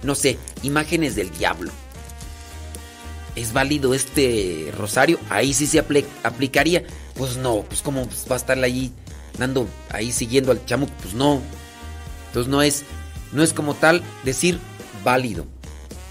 no 0.04 0.16
sé, 0.16 0.38
imágenes 0.64 1.16
del 1.16 1.30
diablo. 1.32 1.72
¿Es 3.36 3.54
válido 3.54 3.94
este 3.94 4.72
rosario? 4.78 5.20
Ahí 5.30 5.54
sí 5.54 5.68
se 5.68 5.82
apli- 5.86 6.06
aplicaría. 6.24 6.84
Pues 7.16 7.38
no, 7.38 7.62
pues 7.68 7.82
como 7.82 8.06
pues, 8.06 8.26
va 8.30 8.36
a 8.36 8.38
estar 8.38 8.62
ahí 8.64 8.92
dando, 9.38 9.68
ahí 9.90 10.12
siguiendo 10.12 10.52
al 10.52 10.66
chamuco, 10.66 10.92
pues 11.02 11.14
no. 11.14 11.42
Entonces 12.28 12.50
no 12.50 12.62
es, 12.62 12.84
no 13.32 13.44
es 13.44 13.54
como 13.54 13.74
tal 13.76 14.04
decir 14.26 14.60
válido. 15.04 15.46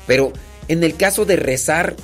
Pero 0.06 0.32
en 0.68 0.82
el 0.84 0.96
caso 0.96 1.24
de 1.26 1.36
rezar 1.36 1.96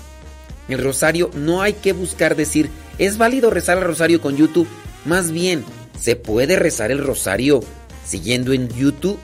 el 0.69 0.83
rosario, 0.83 1.31
no 1.35 1.63
hay 1.63 1.75
que 1.75 1.93
buscar 1.93 2.37
decir, 2.37 2.71
¿es 2.99 3.19
válido 3.19 3.51
rezar 3.51 3.79
el 3.79 3.85
rosario 3.85 4.21
con 4.21 4.37
YouTube? 4.37 4.69
Más 5.05 5.31
bien, 5.31 5.65
se 6.01 6.17
puede 6.17 6.57
rezar 6.57 6.91
el 6.91 6.99
rosario 7.05 7.61
siguiendo 8.07 8.53
en 8.53 8.69
YouTube 8.71 9.19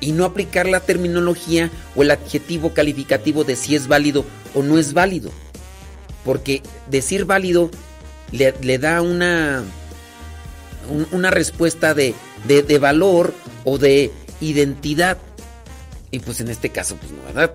y 0.00 0.12
no 0.12 0.24
aplicar 0.24 0.66
la 0.68 0.80
terminología 0.80 1.70
o 1.96 2.02
el 2.02 2.10
adjetivo 2.10 2.74
calificativo 2.74 3.42
de 3.44 3.56
si 3.56 3.74
es 3.74 3.88
válido 3.88 4.24
o 4.54 4.62
no 4.62 4.78
es 4.78 4.92
válido. 4.92 5.30
Porque 6.24 6.62
decir 6.90 7.24
válido 7.24 7.70
le, 8.32 8.78
da 8.78 9.02
una, 9.02 9.62
un- 10.90 11.06
una 11.12 11.30
respuesta 11.30 11.94
de, 11.94 12.14
de- 12.46 12.62
de 12.62 12.78
valor 12.78 13.34
o 13.64 13.78
de 13.78 14.10
identidad. 14.40 15.18
Y 16.10 16.20
pues 16.20 16.40
en 16.40 16.48
este 16.48 16.70
caso, 16.70 16.96
pues 16.96 17.10
no, 17.12 17.22
¿verdad? 17.24 17.52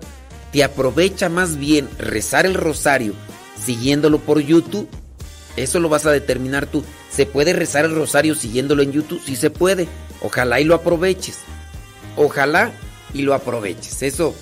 Te 0.52 0.64
aprovecha 0.64 1.28
más 1.28 1.56
bien 1.56 1.88
rezar 1.98 2.46
el 2.46 2.54
rosario 2.54 3.14
siguiéndolo 3.64 4.18
por 4.18 4.40
YouTube. 4.40 4.88
Eso 5.56 5.80
lo 5.80 5.88
vas 5.88 6.06
a 6.06 6.12
determinar 6.12 6.66
tú. 6.66 6.84
¿Se 7.10 7.26
puede 7.26 7.52
rezar 7.52 7.84
el 7.84 7.94
rosario 7.94 8.34
siguiéndolo 8.34 8.82
en 8.82 8.92
YouTube? 8.92 9.22
Sí 9.24 9.36
se 9.36 9.50
puede. 9.50 9.88
Ojalá 10.22 10.60
y 10.60 10.64
lo 10.64 10.74
aproveches. 10.74 11.38
Ojalá 12.16 12.72
y 13.14 13.22
lo 13.22 13.34
aproveches. 13.34 14.02
Eso 14.02 14.34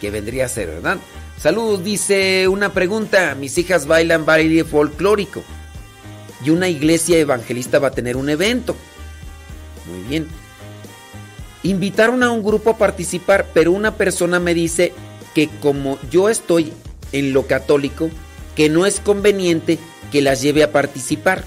que 0.00 0.10
vendría 0.10 0.44
a 0.46 0.48
ser, 0.48 0.68
¿verdad? 0.68 0.98
Saludos, 1.40 1.84
dice 1.84 2.48
una 2.48 2.72
pregunta. 2.72 3.34
Mis 3.34 3.58
hijas 3.58 3.86
bailan 3.86 4.26
baile 4.26 4.64
folclórico. 4.64 5.42
Y 6.44 6.50
una 6.50 6.68
iglesia 6.68 7.18
evangelista 7.18 7.78
va 7.78 7.88
a 7.88 7.92
tener 7.92 8.16
un 8.16 8.28
evento. 8.28 8.76
Muy 9.88 10.08
bien. 10.08 10.28
Invitaron 11.64 12.22
a 12.22 12.30
un 12.30 12.42
grupo 12.44 12.70
a 12.70 12.78
participar, 12.78 13.48
pero 13.52 13.72
una 13.72 13.96
persona 13.96 14.38
me 14.38 14.54
dice 14.54 14.92
que 15.34 15.48
como 15.60 15.98
yo 16.10 16.28
estoy 16.28 16.72
en 17.12 17.32
lo 17.32 17.46
católico, 17.46 18.10
que 18.54 18.68
no 18.68 18.86
es 18.86 19.00
conveniente 19.00 19.78
que 20.10 20.22
las 20.22 20.42
lleve 20.42 20.62
a 20.62 20.72
participar. 20.72 21.44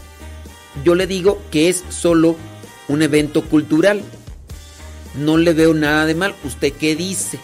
Yo 0.84 0.96
le 0.96 1.08
digo 1.08 1.42
que 1.52 1.70
es 1.70 1.84
solo 1.90 2.38
un 2.88 3.02
evento 3.02 3.44
cultural. 3.44 4.02
No 5.16 5.38
le 5.38 5.54
veo 5.54 5.74
nada 5.74 6.06
de 6.06 6.16
mal. 6.16 6.36
¿Usted 6.44 6.72
qué 6.74 6.96
dice? 6.96 7.40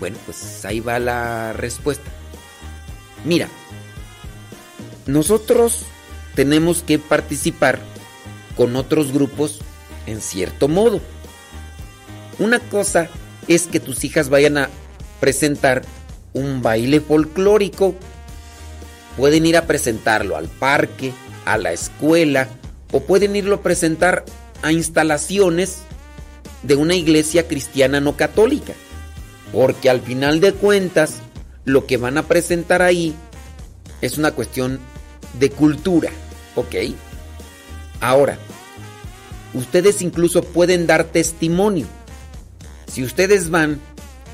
Bueno, 0.00 0.16
pues 0.24 0.64
ahí 0.64 0.80
va 0.80 0.98
la 0.98 1.52
respuesta. 1.52 2.10
Mira, 3.24 3.48
nosotros 5.06 5.82
tenemos 6.34 6.82
que 6.82 6.98
participar 6.98 7.78
con 8.56 8.76
otros 8.76 9.12
grupos 9.12 9.60
en 10.06 10.20
cierto 10.20 10.68
modo. 10.68 11.00
Una 12.38 12.60
cosa 12.60 13.08
es 13.48 13.66
que 13.66 13.80
tus 13.80 14.04
hijas 14.04 14.28
vayan 14.28 14.58
a 14.58 14.70
presentar 15.20 15.82
un 16.32 16.62
baile 16.62 17.00
folclórico. 17.00 17.94
Pueden 19.16 19.46
ir 19.46 19.56
a 19.56 19.66
presentarlo 19.66 20.36
al 20.36 20.48
parque, 20.48 21.12
a 21.44 21.56
la 21.58 21.72
escuela 21.72 22.48
o 22.92 23.00
pueden 23.00 23.34
irlo 23.36 23.56
a 23.56 23.62
presentar 23.62 24.24
a 24.62 24.72
instalaciones 24.72 25.78
de 26.62 26.76
una 26.76 26.94
iglesia 26.94 27.48
cristiana 27.48 28.00
no 28.00 28.16
católica. 28.16 28.74
Porque 29.52 29.88
al 29.88 30.00
final 30.00 30.40
de 30.40 30.52
cuentas, 30.52 31.16
lo 31.64 31.86
que 31.86 31.96
van 31.96 32.18
a 32.18 32.24
presentar 32.24 32.82
ahí 32.82 33.14
es 34.00 34.18
una 34.18 34.32
cuestión 34.32 34.78
de 35.38 35.50
cultura, 35.50 36.10
¿ok? 36.54 36.74
Ahora, 38.00 38.38
ustedes 39.54 40.02
incluso 40.02 40.42
pueden 40.42 40.86
dar 40.86 41.04
testimonio. 41.04 41.86
Si 42.86 43.02
ustedes 43.02 43.50
van 43.50 43.80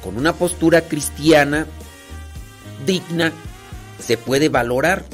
con 0.02 0.16
una 0.16 0.32
postura 0.32 0.82
cristiana 0.82 1.66
digna, 2.86 3.32
se 3.98 4.16
puede 4.16 4.48
valorar. 4.48 5.04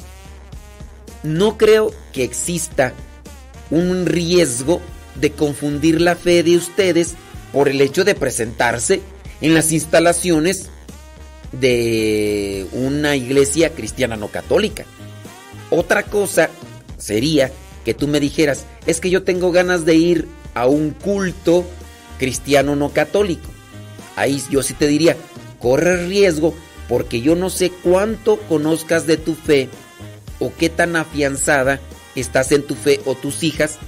No 1.22 1.58
creo 1.58 1.92
que 2.12 2.24
exista 2.24 2.92
un 3.70 4.06
riesgo 4.06 4.80
de 5.16 5.32
confundir 5.32 6.00
la 6.00 6.16
fe 6.16 6.42
de 6.42 6.56
ustedes 6.56 7.14
por 7.52 7.68
el 7.68 7.80
hecho 7.80 8.04
de 8.04 8.14
presentarse 8.14 9.00
en 9.40 9.54
las 9.54 9.72
instalaciones 9.72 10.70
de 11.52 12.66
una 12.72 13.16
iglesia 13.16 13.74
cristiana 13.74 14.16
no 14.16 14.28
católica. 14.28 14.84
Otra 15.70 16.04
cosa 16.04 16.50
sería 16.98 17.52
que 17.84 17.94
tú 17.94 18.06
me 18.06 18.20
dijeras, 18.20 18.64
es 18.86 19.00
que 19.00 19.10
yo 19.10 19.22
tengo 19.22 19.50
ganas 19.50 19.84
de 19.84 19.94
ir 19.94 20.28
a 20.54 20.66
un 20.66 20.90
culto 20.90 21.64
cristiano 22.18 22.76
no 22.76 22.90
católico. 22.90 23.48
Ahí 24.18 24.42
yo 24.50 24.64
sí 24.64 24.74
te 24.74 24.88
diría, 24.88 25.16
corre 25.60 26.08
riesgo 26.08 26.52
porque 26.88 27.20
yo 27.20 27.36
no 27.36 27.50
sé 27.50 27.70
cuánto 27.70 28.36
conozcas 28.48 29.06
de 29.06 29.16
tu 29.16 29.36
fe 29.36 29.68
o 30.40 30.52
qué 30.52 30.68
tan 30.68 30.96
afianzada 30.96 31.78
estás 32.16 32.50
en 32.50 32.64
tu 32.64 32.74
fe 32.74 33.00
o 33.04 33.14
tus 33.14 33.44
hijas 33.44 33.78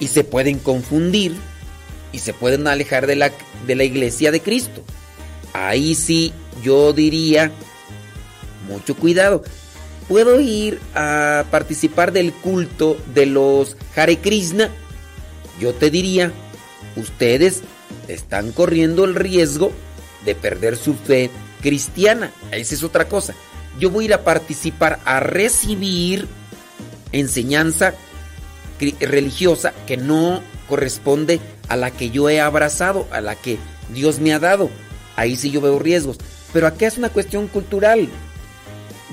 y 0.00 0.08
se 0.08 0.24
pueden 0.24 0.58
confundir 0.58 1.36
y 2.10 2.18
se 2.18 2.32
pueden 2.32 2.66
alejar 2.66 3.06
de 3.06 3.14
la, 3.14 3.30
de 3.64 3.76
la 3.76 3.84
iglesia 3.84 4.32
de 4.32 4.40
Cristo. 4.40 4.82
Ahí 5.52 5.94
sí 5.94 6.32
yo 6.64 6.92
diría, 6.92 7.52
mucho 8.68 8.96
cuidado. 8.96 9.44
Puedo 10.08 10.40
ir 10.40 10.80
a 10.96 11.44
participar 11.52 12.10
del 12.10 12.32
culto 12.32 12.96
de 13.14 13.26
los 13.26 13.76
Hare 13.94 14.18
Krishna. 14.18 14.68
Yo 15.60 15.74
te 15.74 15.90
diría, 15.90 16.32
ustedes 16.96 17.62
están 18.08 18.52
corriendo 18.52 19.04
el 19.04 19.14
riesgo 19.14 19.72
de 20.24 20.34
perder 20.34 20.76
su 20.76 20.94
fe 20.94 21.30
cristiana. 21.62 22.30
Esa 22.50 22.74
es 22.74 22.82
otra 22.82 23.08
cosa. 23.08 23.34
Yo 23.78 23.90
voy 23.90 24.04
a 24.04 24.06
ir 24.06 24.14
a 24.14 24.24
participar, 24.24 24.98
a 25.04 25.20
recibir 25.20 26.26
enseñanza 27.12 27.94
religiosa 29.00 29.72
que 29.86 29.96
no 29.96 30.42
corresponde 30.68 31.40
a 31.68 31.76
la 31.76 31.90
que 31.90 32.10
yo 32.10 32.28
he 32.28 32.40
abrazado, 32.40 33.06
a 33.10 33.20
la 33.20 33.36
que 33.36 33.58
Dios 33.92 34.20
me 34.20 34.32
ha 34.32 34.38
dado. 34.38 34.70
Ahí 35.16 35.36
sí 35.36 35.50
yo 35.50 35.60
veo 35.60 35.78
riesgos. 35.78 36.18
Pero 36.52 36.66
aquí 36.66 36.84
es 36.84 36.98
una 36.98 37.08
cuestión 37.08 37.48
cultural. 37.48 38.08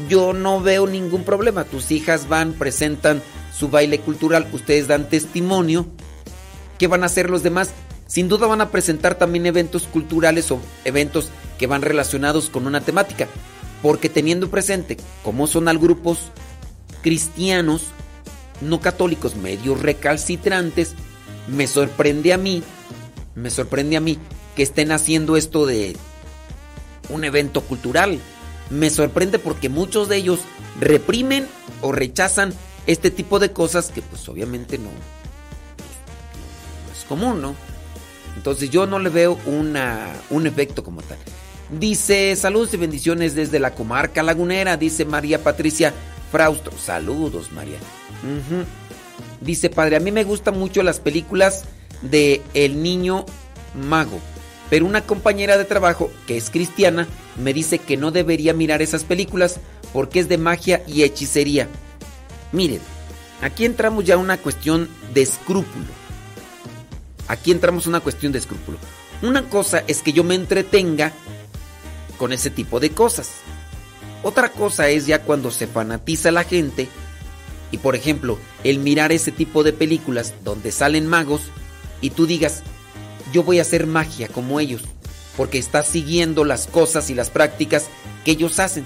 Yo 0.09 0.33
no 0.33 0.61
veo 0.61 0.87
ningún 0.87 1.23
problema. 1.23 1.65
Tus 1.65 1.91
hijas 1.91 2.27
van, 2.27 2.53
presentan 2.53 3.21
su 3.53 3.69
baile 3.69 3.99
cultural, 3.99 4.47
ustedes 4.51 4.87
dan 4.87 5.09
testimonio. 5.09 5.87
¿Qué 6.79 6.87
van 6.87 7.03
a 7.03 7.07
hacer 7.07 7.29
los 7.29 7.43
demás? 7.43 7.71
Sin 8.13 8.29
duda 8.29 8.45
van 8.45 8.61
a 8.61 8.69
presentar 8.69 9.15
también 9.15 9.47
eventos 9.47 9.87
culturales 9.87 10.51
o 10.51 10.59
eventos 10.85 11.29
que 11.57 11.65
van 11.65 11.81
relacionados 11.81 12.47
con 12.47 12.67
una 12.67 12.79
temática. 12.79 13.27
Porque 13.81 14.07
teniendo 14.07 14.51
presente 14.51 14.97
cómo 15.23 15.47
son 15.47 15.67
al 15.67 15.79
grupos 15.79 16.19
cristianos, 17.01 17.85
no 18.61 18.81
católicos, 18.81 19.35
medio 19.35 19.73
recalcitrantes, 19.73 20.93
me 21.47 21.65
sorprende 21.65 22.33
a 22.33 22.37
mí, 22.37 22.61
me 23.33 23.49
sorprende 23.49 23.97
a 23.97 23.99
mí 23.99 24.19
que 24.55 24.61
estén 24.61 24.91
haciendo 24.91 25.35
esto 25.35 25.65
de 25.65 25.97
un 27.09 27.23
evento 27.23 27.61
cultural. 27.61 28.19
Me 28.69 28.91
sorprende 28.91 29.39
porque 29.39 29.69
muchos 29.69 30.07
de 30.07 30.17
ellos 30.17 30.41
reprimen 30.79 31.47
o 31.81 31.91
rechazan 31.91 32.53
este 32.85 33.09
tipo 33.09 33.39
de 33.39 33.51
cosas 33.51 33.89
que 33.89 34.03
pues 34.03 34.29
obviamente 34.29 34.77
no 34.77 34.91
es 36.95 37.05
común, 37.05 37.41
¿no? 37.41 37.72
Entonces 38.35 38.69
yo 38.69 38.85
no 38.85 38.99
le 38.99 39.09
veo 39.09 39.39
una, 39.45 40.07
un 40.29 40.47
efecto 40.47 40.83
como 40.83 41.01
tal. 41.01 41.17
Dice, 41.69 42.35
saludos 42.35 42.73
y 42.73 42.77
bendiciones 42.77 43.35
desde 43.35 43.59
la 43.59 43.73
comarca 43.73 44.21
lagunera, 44.21 44.77
dice 44.77 45.05
María 45.05 45.43
Patricia 45.43 45.93
Frausto. 46.31 46.71
Saludos, 46.77 47.51
María. 47.51 47.77
Dice, 49.41 49.69
padre, 49.69 49.95
a 49.97 49.99
mí 49.99 50.11
me 50.11 50.23
gustan 50.23 50.57
mucho 50.57 50.83
las 50.83 50.99
películas 50.99 51.63
de 52.01 52.41
El 52.53 52.81
Niño 52.83 53.25
Mago, 53.75 54.19
pero 54.69 54.85
una 54.85 55.01
compañera 55.01 55.57
de 55.57 55.65
trabajo, 55.65 56.11
que 56.27 56.37
es 56.37 56.49
cristiana, 56.49 57.07
me 57.37 57.53
dice 57.53 57.79
que 57.79 57.97
no 57.97 58.11
debería 58.11 58.53
mirar 58.53 58.81
esas 58.81 59.03
películas 59.03 59.59
porque 59.91 60.19
es 60.19 60.29
de 60.29 60.37
magia 60.37 60.83
y 60.87 61.03
hechicería. 61.03 61.67
Miren, 62.51 62.81
aquí 63.41 63.65
entramos 63.65 64.05
ya 64.05 64.15
a 64.15 64.17
una 64.17 64.37
cuestión 64.37 64.89
de 65.13 65.21
escrúpulo. 65.21 66.02
Aquí 67.27 67.51
entramos 67.51 67.85
a 67.85 67.89
una 67.89 67.99
cuestión 67.99 68.31
de 68.31 68.39
escrúpulo. 68.39 68.77
Una 69.21 69.43
cosa 69.49 69.83
es 69.87 70.01
que 70.01 70.13
yo 70.13 70.23
me 70.23 70.35
entretenga 70.35 71.13
con 72.17 72.33
ese 72.33 72.49
tipo 72.49 72.79
de 72.79 72.91
cosas. 72.91 73.29
Otra 74.23 74.49
cosa 74.51 74.89
es 74.89 75.05
ya 75.05 75.23
cuando 75.23 75.51
se 75.51 75.67
fanatiza 75.67 76.31
la 76.31 76.43
gente 76.43 76.87
y 77.71 77.77
por 77.77 77.95
ejemplo 77.95 78.37
el 78.63 78.79
mirar 78.79 79.11
ese 79.11 79.31
tipo 79.31 79.63
de 79.63 79.73
películas 79.73 80.33
donde 80.43 80.71
salen 80.71 81.07
magos 81.07 81.41
y 82.01 82.11
tú 82.11 82.25
digas, 82.25 82.63
yo 83.31 83.43
voy 83.43 83.59
a 83.59 83.63
hacer 83.63 83.87
magia 83.87 84.27
como 84.27 84.59
ellos, 84.59 84.83
porque 85.35 85.57
estás 85.57 85.87
siguiendo 85.87 86.45
las 86.45 86.67
cosas 86.67 87.09
y 87.09 87.15
las 87.15 87.29
prácticas 87.29 87.87
que 88.23 88.31
ellos 88.31 88.59
hacen. 88.59 88.85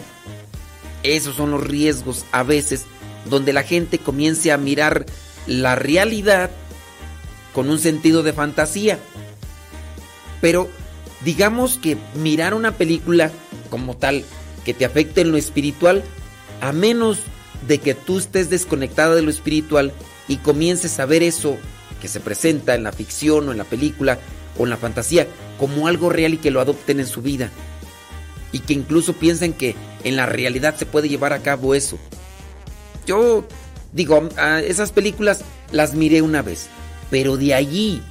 Esos 1.03 1.35
son 1.35 1.51
los 1.51 1.63
riesgos 1.63 2.25
a 2.31 2.43
veces 2.43 2.85
donde 3.29 3.53
la 3.53 3.63
gente 3.63 3.99
comience 3.99 4.51
a 4.51 4.57
mirar 4.57 5.05
la 5.47 5.75
realidad 5.75 6.49
con 7.57 7.71
un 7.71 7.79
sentido 7.79 8.21
de 8.21 8.33
fantasía. 8.33 8.99
Pero 10.41 10.69
digamos 11.25 11.79
que 11.79 11.97
mirar 12.13 12.53
una 12.53 12.73
película 12.73 13.31
como 13.71 13.97
tal 13.97 14.23
que 14.63 14.75
te 14.75 14.85
afecte 14.85 15.21
en 15.21 15.31
lo 15.31 15.37
espiritual, 15.37 16.03
a 16.61 16.71
menos 16.71 17.17
de 17.67 17.79
que 17.79 17.95
tú 17.95 18.19
estés 18.19 18.51
desconectada 18.51 19.15
de 19.15 19.23
lo 19.23 19.31
espiritual 19.31 19.91
y 20.27 20.37
comiences 20.37 20.99
a 20.99 21.07
ver 21.07 21.23
eso 21.23 21.57
que 21.99 22.07
se 22.07 22.19
presenta 22.19 22.75
en 22.75 22.83
la 22.83 22.91
ficción 22.91 23.49
o 23.49 23.51
en 23.53 23.57
la 23.57 23.63
película 23.63 24.19
o 24.59 24.65
en 24.65 24.69
la 24.69 24.77
fantasía 24.77 25.25
como 25.57 25.87
algo 25.87 26.11
real 26.11 26.35
y 26.35 26.37
que 26.37 26.51
lo 26.51 26.61
adopten 26.61 26.99
en 26.99 27.07
su 27.07 27.23
vida. 27.23 27.49
Y 28.51 28.59
que 28.59 28.73
incluso 28.73 29.13
piensen 29.13 29.53
que 29.53 29.73
en 30.03 30.15
la 30.15 30.27
realidad 30.27 30.75
se 30.77 30.85
puede 30.85 31.09
llevar 31.09 31.33
a 31.33 31.41
cabo 31.41 31.73
eso. 31.73 31.97
Yo 33.07 33.47
digo, 33.93 34.29
esas 34.63 34.91
películas 34.91 35.41
las 35.71 35.95
miré 35.95 36.21
una 36.21 36.43
vez, 36.43 36.69
pero 37.09 37.37
de 37.37 37.53
allí 37.53 38.01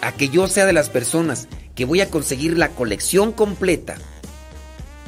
a 0.00 0.12
que 0.12 0.28
yo 0.28 0.48
sea 0.48 0.66
de 0.66 0.72
las 0.72 0.90
personas 0.90 1.48
que 1.74 1.84
voy 1.84 2.00
a 2.00 2.10
conseguir 2.10 2.56
la 2.56 2.70
colección 2.70 3.32
completa, 3.32 3.96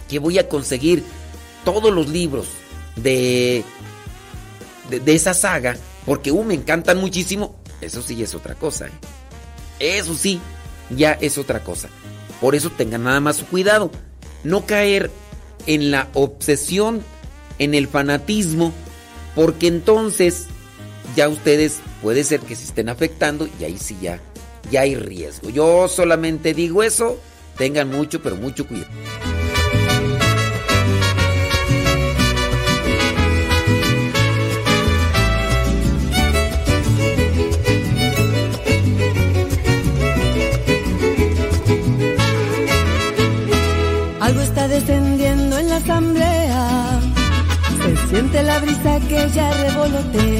que 0.09 0.19
voy 0.19 0.39
a 0.39 0.49
conseguir 0.49 1.03
todos 1.65 1.93
los 1.93 2.09
libros 2.09 2.49
de, 2.97 3.65
de, 4.89 5.15
esa 5.15 5.35
saga, 5.35 5.77
porque 6.07 6.33
uh, 6.33 6.45
me 6.45 6.55
encantan 6.55 6.99
muchísimo, 6.99 7.57
eso 7.81 8.03
sí 8.03 8.23
es 8.23 8.35
otra 8.35 8.55
cosa. 8.55 8.87
¿eh? 8.87 9.99
Eso 9.99 10.15
sí, 10.15 10.41
ya 10.91 11.13
es 11.13 11.39
otra 11.39 11.63
cosa. 11.65 11.89
Por 12.41 12.55
eso 12.55 12.71
tengan 12.71 13.05
nada 13.05 13.21
más 13.21 13.37
su 13.37 13.47
cuidado. 13.47 13.91
No 14.45 14.67
caer 14.67 15.11
en 15.67 15.91
la 15.91 16.09
obsesión, 16.15 17.03
en 17.59 17.75
el 17.75 17.89
fanatismo, 17.89 18.73
porque 19.35 19.67
entonces 19.67 20.47
ya 21.15 21.29
ustedes 21.29 21.81
puede 22.03 22.25
ser 22.25 22.41
que 22.41 22.57
se 22.57 22.65
estén 22.65 22.89
afectando 22.89 23.49
y 23.59 23.65
ahí 23.65 23.79
sí 23.79 23.97
ya, 24.01 24.21
ya 24.71 24.83
hay 24.83 24.95
riesgo. 24.95 25.51
Yo 25.51 25.89
solamente 25.89 26.55
digo 26.55 26.83
eso, 26.83 27.19
tengan 27.57 27.91
mucho, 27.91 28.23
pero 28.23 28.37
mucho 28.37 28.67
cuidado. 28.67 28.91
Algo 44.21 44.43
está 44.43 44.69
descendiendo 44.69 45.59
en 45.59 45.69
la 45.69 45.77
asamblea. 45.77 47.01
Se 47.83 48.09
siente 48.11 48.43
la 48.43 48.61
brisa 48.61 49.01
que 49.09 49.29
ya 49.35 49.51
revolotea. 49.65 50.40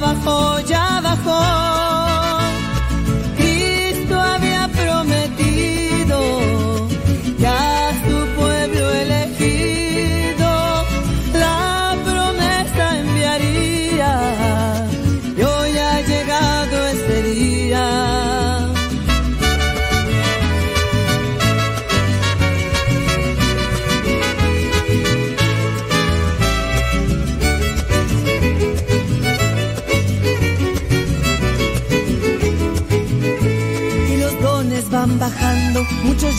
bajó, 0.00 0.60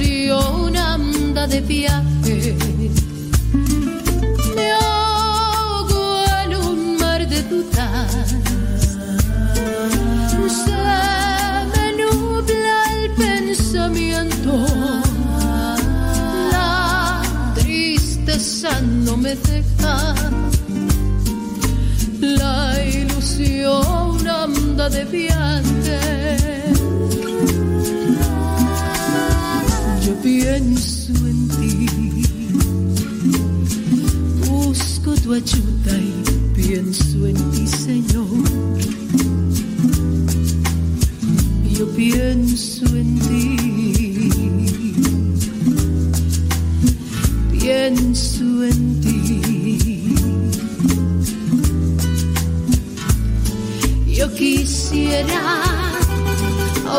Ilusión 0.00 0.76
anda 0.76 1.46
de. 1.46 2.19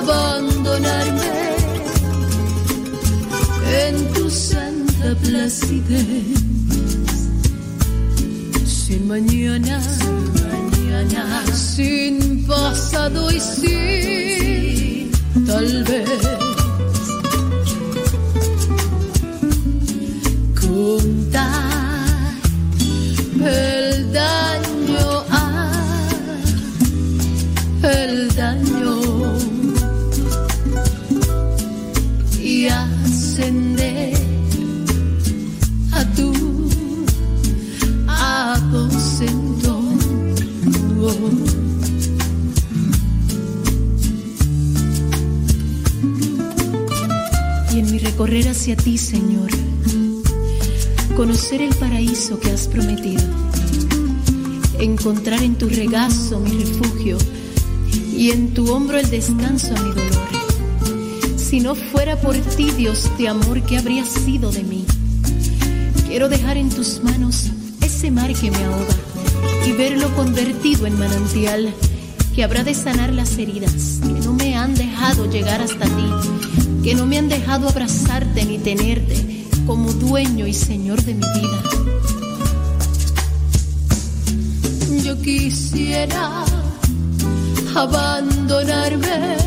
Abandonarme 0.02 1.32
en 3.86 3.96
tu 4.14 4.30
santa 4.30 5.16
placidez. 5.24 6.40
Sin 8.66 9.08
mañana, 9.08 9.82
sin 9.82 10.18
mañana, 10.50 11.44
sin 11.54 12.46
pasado 12.46 13.32
y 13.32 13.40
sin 13.40 15.12
tal 15.46 15.84
vez. 15.84 16.41
Prometido, 52.72 53.22
encontrar 54.80 55.44
en 55.44 55.56
tu 55.56 55.68
regazo 55.68 56.40
mi 56.40 56.64
refugio 56.64 57.18
y 58.16 58.32
en 58.32 58.54
tu 58.54 58.72
hombro 58.72 58.98
el 58.98 59.10
descanso 59.10 59.76
a 59.76 59.82
mi 59.82 59.90
dolor. 59.90 61.38
Si 61.38 61.60
no 61.60 61.76
fuera 61.76 62.20
por 62.20 62.36
ti, 62.36 62.72
Dios 62.72 63.10
de 63.18 63.28
amor, 63.28 63.62
¿qué 63.64 63.78
habría 63.78 64.06
sido 64.06 64.52
de 64.52 64.64
mí? 64.64 64.86
Quiero 66.08 66.30
dejar 66.30 66.58
en 66.58 66.70
tus 66.70 67.04
manos 67.04 67.52
ese 67.82 68.10
mar 68.10 68.34
que 68.34 68.52
me 68.52 68.64
ahoga 68.64 68.96
y 69.68 69.72
verlo 69.74 70.14
convertido 70.16 70.88
en 70.88 70.98
manantial 70.98 71.74
que 72.36 72.44
habrá 72.44 72.64
de 72.64 72.74
sanar 72.74 73.12
las 73.14 73.38
heridas 73.38 74.00
que 74.02 74.26
no 74.26 74.34
me 74.34 74.56
han 74.56 74.74
dejado 74.76 75.30
llegar 75.30 75.62
hasta 75.62 75.86
ti, 75.86 76.84
que 76.84 76.96
no 76.96 77.06
me 77.06 77.18
han 77.18 77.28
dejado 77.28 77.68
abrazarte 77.68 78.46
ni 78.46 78.58
tenerte 78.58 79.46
como 79.66 79.92
dueño 79.92 80.48
y 80.48 80.54
señor 80.54 81.02
de 81.04 81.16
mi 81.16 81.26
vida. 81.40 82.01
Quisiera 85.24 86.46
abandonarme 87.76 89.38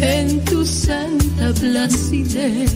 en 0.00 0.44
tu 0.44 0.64
santa 0.64 1.52
placidez. 1.60 2.70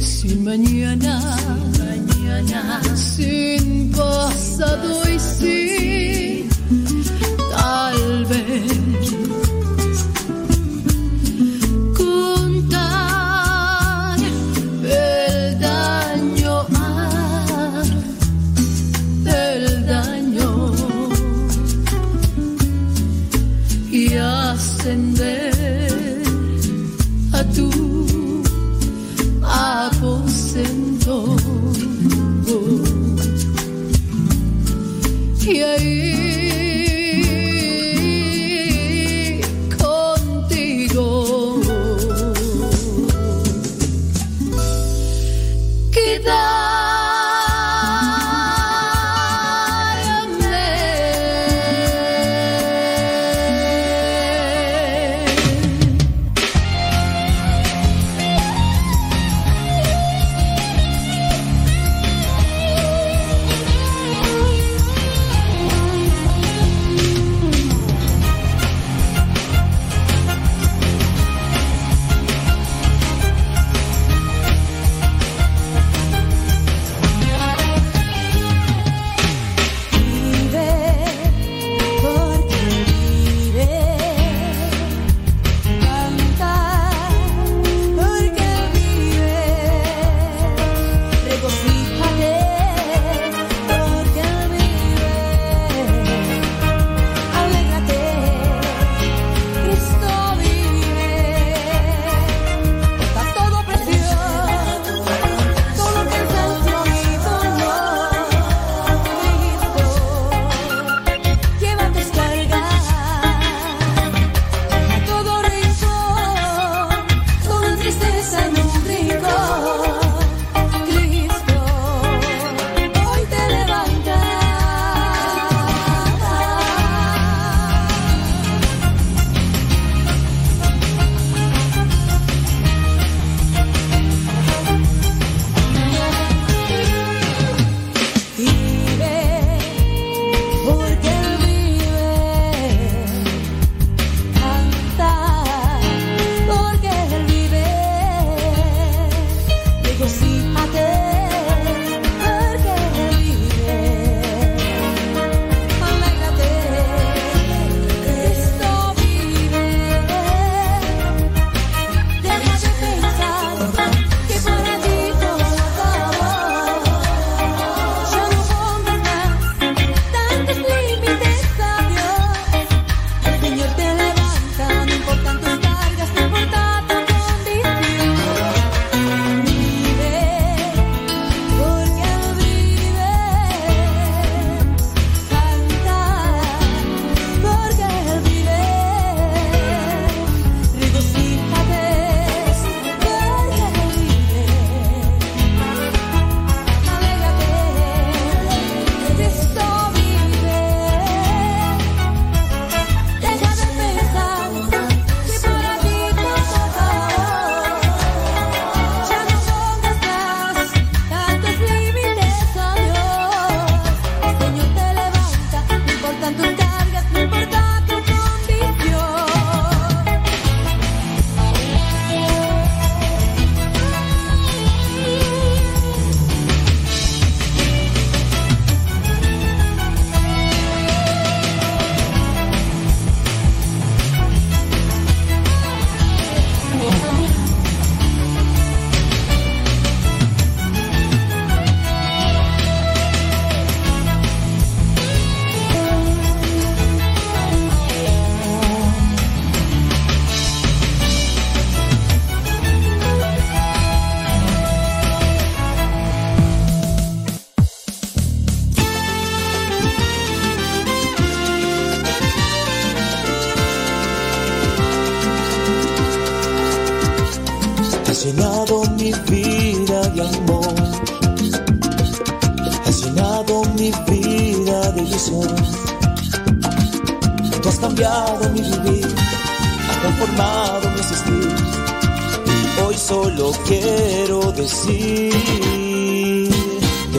Sin 0.00 0.44
mañana, 0.44 1.36
mañana, 1.78 2.80
sin 2.94 3.90
pasado 3.90 5.02
y 5.08 5.18
sin 5.18 5.57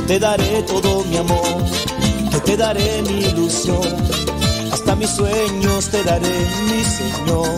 te 0.09 0.17
daré 0.17 0.63
todo 0.63 1.03
mi 1.03 1.17
amor, 1.17 1.63
que 2.31 2.39
te 2.39 2.57
daré 2.57 3.03
mi 3.03 3.25
ilusión. 3.25 3.79
Hasta 4.73 4.95
mis 4.95 5.11
sueños 5.11 5.87
te 5.89 6.03
daré, 6.03 6.37
mi 6.67 6.83
Señor. 6.83 7.57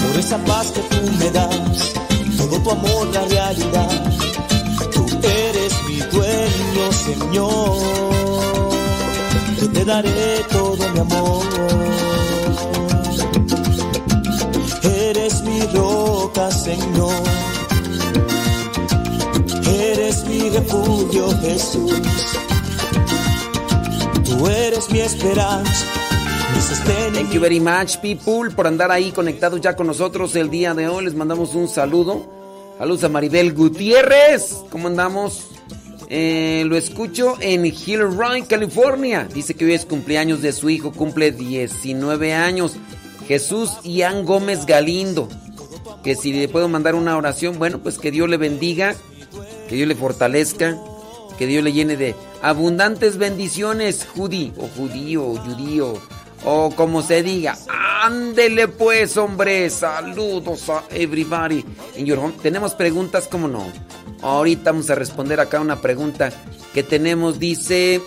Por 0.00 0.18
esa 0.18 0.38
paz 0.46 0.68
que 0.68 0.80
tú 0.80 0.96
me 1.18 1.30
das, 1.30 1.92
todo 2.38 2.58
tu 2.58 2.70
amor 2.70 3.06
la 3.12 3.24
realidad. 3.26 3.90
Tú 4.94 5.04
eres 5.22 5.72
mi 5.88 5.98
dueño, 5.98 6.84
Señor. 7.04 7.76
Yo 9.60 9.70
te 9.74 9.84
daré 9.84 10.42
todo 10.50 10.88
mi 10.94 11.00
amor. 11.00 11.46
Eres 14.84 15.42
mi 15.42 15.60
roca, 15.66 16.50
Señor. 16.50 17.35
Refugio, 20.56 21.28
Jesús. 21.40 21.92
Tú 24.24 24.46
eres 24.46 24.90
mi 24.90 25.00
esperanza. 25.00 25.86
Thank 27.12 27.32
you 27.32 27.40
very 27.40 27.60
much, 27.60 27.98
people, 28.00 28.50
por 28.54 28.66
andar 28.66 28.90
ahí 28.90 29.10
conectados 29.10 29.60
ya 29.60 29.74
con 29.74 29.86
nosotros 29.86 30.34
el 30.36 30.50
día 30.50 30.72
de 30.72 30.88
hoy. 30.88 31.04
Les 31.04 31.14
mandamos 31.14 31.54
un 31.54 31.68
saludo. 31.68 32.24
Saludos 32.78 33.04
a 33.04 33.08
Maribel 33.08 33.52
Gutiérrez. 33.52 34.56
¿Cómo 34.70 34.88
andamos? 34.88 35.48
Eh, 36.08 36.62
lo 36.66 36.76
escucho 36.76 37.34
en 37.40 37.66
Hillroy, 37.66 38.42
California. 38.42 39.28
Dice 39.32 39.54
que 39.54 39.64
hoy 39.64 39.74
es 39.74 39.84
cumpleaños 39.84 40.42
de 40.42 40.52
su 40.52 40.70
hijo, 40.70 40.92
cumple 40.92 41.32
19 41.32 42.34
años. 42.34 42.76
Jesús 43.26 43.72
Ian 43.82 44.24
Gómez 44.24 44.64
Galindo. 44.64 45.28
Que 46.04 46.14
si 46.14 46.32
le 46.32 46.48
puedo 46.48 46.68
mandar 46.68 46.94
una 46.94 47.16
oración, 47.16 47.58
bueno, 47.58 47.80
pues 47.80 47.98
que 47.98 48.12
Dios 48.12 48.28
le 48.28 48.36
bendiga, 48.36 48.94
que 49.68 49.76
Dios 49.76 49.88
le 49.88 49.94
fortalezca, 49.94 50.76
que 51.38 51.46
Dios 51.46 51.62
le 51.62 51.72
llene 51.72 51.96
de 51.96 52.14
abundantes 52.42 53.18
bendiciones, 53.18 54.06
judí, 54.14 54.52
o 54.56 54.68
judío, 54.68 55.24
o 55.26 55.36
judío, 55.36 55.94
o 56.44 56.70
como 56.74 57.02
se 57.02 57.22
diga. 57.22 57.56
Ándele 58.02 58.68
pues, 58.68 59.16
hombre. 59.16 59.68
Saludos 59.70 60.68
a 60.68 60.84
everybody. 60.90 61.64
Tenemos 62.42 62.74
preguntas, 62.74 63.28
¿cómo 63.28 63.48
no? 63.48 63.66
Ahorita 64.22 64.72
vamos 64.72 64.88
a 64.90 64.94
responder 64.94 65.40
acá 65.40 65.60
una 65.60 65.80
pregunta 65.80 66.30
que 66.72 66.82
tenemos. 66.82 67.38
Dice... 67.38 68.00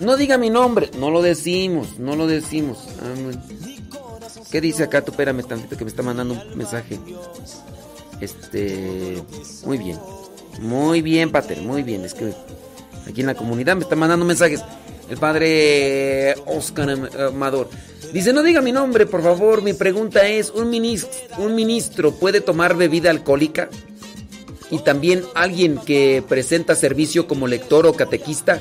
No 0.00 0.16
diga 0.16 0.38
mi 0.38 0.48
nombre. 0.48 0.90
No 0.98 1.10
lo 1.10 1.22
decimos, 1.22 1.98
no 1.98 2.14
lo 2.14 2.26
decimos. 2.26 2.78
Ah, 3.00 4.44
¿Qué 4.50 4.60
dice 4.60 4.84
acá? 4.84 5.04
Tú 5.04 5.10
espérame 5.10 5.42
tantito 5.42 5.76
que 5.76 5.84
me 5.84 5.90
está 5.90 6.02
mandando 6.02 6.34
un 6.34 6.56
mensaje. 6.56 6.98
Este... 8.20 9.22
Muy 9.64 9.78
bien. 9.78 9.98
Muy 10.60 11.02
bien, 11.02 11.30
Pater, 11.30 11.60
muy 11.62 11.82
bien. 11.82 12.04
Es 12.04 12.14
que 12.14 12.32
aquí 13.06 13.20
en 13.20 13.26
la 13.28 13.34
comunidad 13.34 13.76
me 13.76 13.82
está 13.82 13.96
mandando 13.96 14.24
mensajes. 14.24 14.62
El 15.08 15.16
padre 15.16 16.34
Oscar 16.46 16.90
Amador. 17.28 17.70
Dice, 18.12 18.32
no 18.32 18.42
diga 18.42 18.60
mi 18.60 18.72
nombre, 18.72 19.06
por 19.06 19.22
favor. 19.22 19.62
Mi 19.62 19.72
pregunta 19.72 20.26
es, 20.26 20.50
¿un 20.50 20.70
ministro, 20.70 21.10
¿un 21.38 21.54
ministro 21.54 22.12
puede 22.12 22.40
tomar 22.40 22.76
bebida 22.76 23.10
alcohólica? 23.10 23.70
Y 24.70 24.80
también 24.80 25.24
alguien 25.34 25.78
que 25.78 26.22
presenta 26.28 26.74
servicio 26.74 27.26
como 27.26 27.46
lector 27.46 27.86
o 27.86 27.94
catequista, 27.94 28.60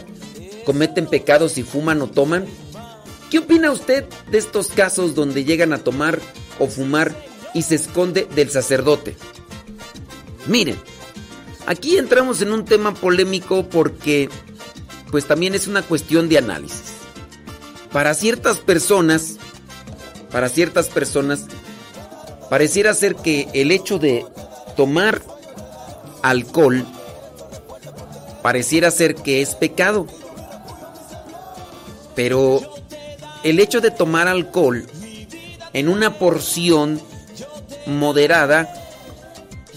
¿cometen 0.65 1.07
pecados 1.07 1.53
si 1.53 1.63
fuman 1.63 2.01
o 2.01 2.07
toman? 2.07 2.45
¿Qué 3.29 3.39
opina 3.39 3.71
usted 3.71 4.05
de 4.31 4.37
estos 4.37 4.67
casos 4.67 5.15
donde 5.15 5.43
llegan 5.43 5.73
a 5.73 5.79
tomar 5.79 6.19
o 6.59 6.67
fumar 6.67 7.13
y 7.53 7.63
se 7.63 7.75
esconde 7.75 8.25
del 8.35 8.49
sacerdote? 8.49 9.17
Miren, 10.47 10.77
aquí 11.65 11.97
entramos 11.97 12.41
en 12.41 12.51
un 12.51 12.65
tema 12.65 12.93
polémico 12.93 13.67
porque 13.67 14.29
pues 15.11 15.25
también 15.25 15.55
es 15.55 15.67
una 15.67 15.81
cuestión 15.81 16.29
de 16.29 16.37
análisis. 16.37 16.93
Para 17.91 18.13
ciertas 18.13 18.59
personas, 18.59 19.37
para 20.31 20.49
ciertas 20.49 20.89
personas, 20.89 21.45
pareciera 22.49 22.93
ser 22.93 23.15
que 23.15 23.47
el 23.53 23.71
hecho 23.71 23.99
de 23.99 24.25
tomar 24.75 25.21
alcohol 26.21 26.85
pareciera 28.41 28.91
ser 28.91 29.15
que 29.15 29.41
es 29.41 29.55
pecado. 29.55 30.07
Pero 32.15 32.61
el 33.43 33.59
hecho 33.59 33.81
de 33.81 33.91
tomar 33.91 34.27
alcohol 34.27 34.85
en 35.73 35.89
una 35.89 36.17
porción 36.17 37.01
moderada, 37.85 38.73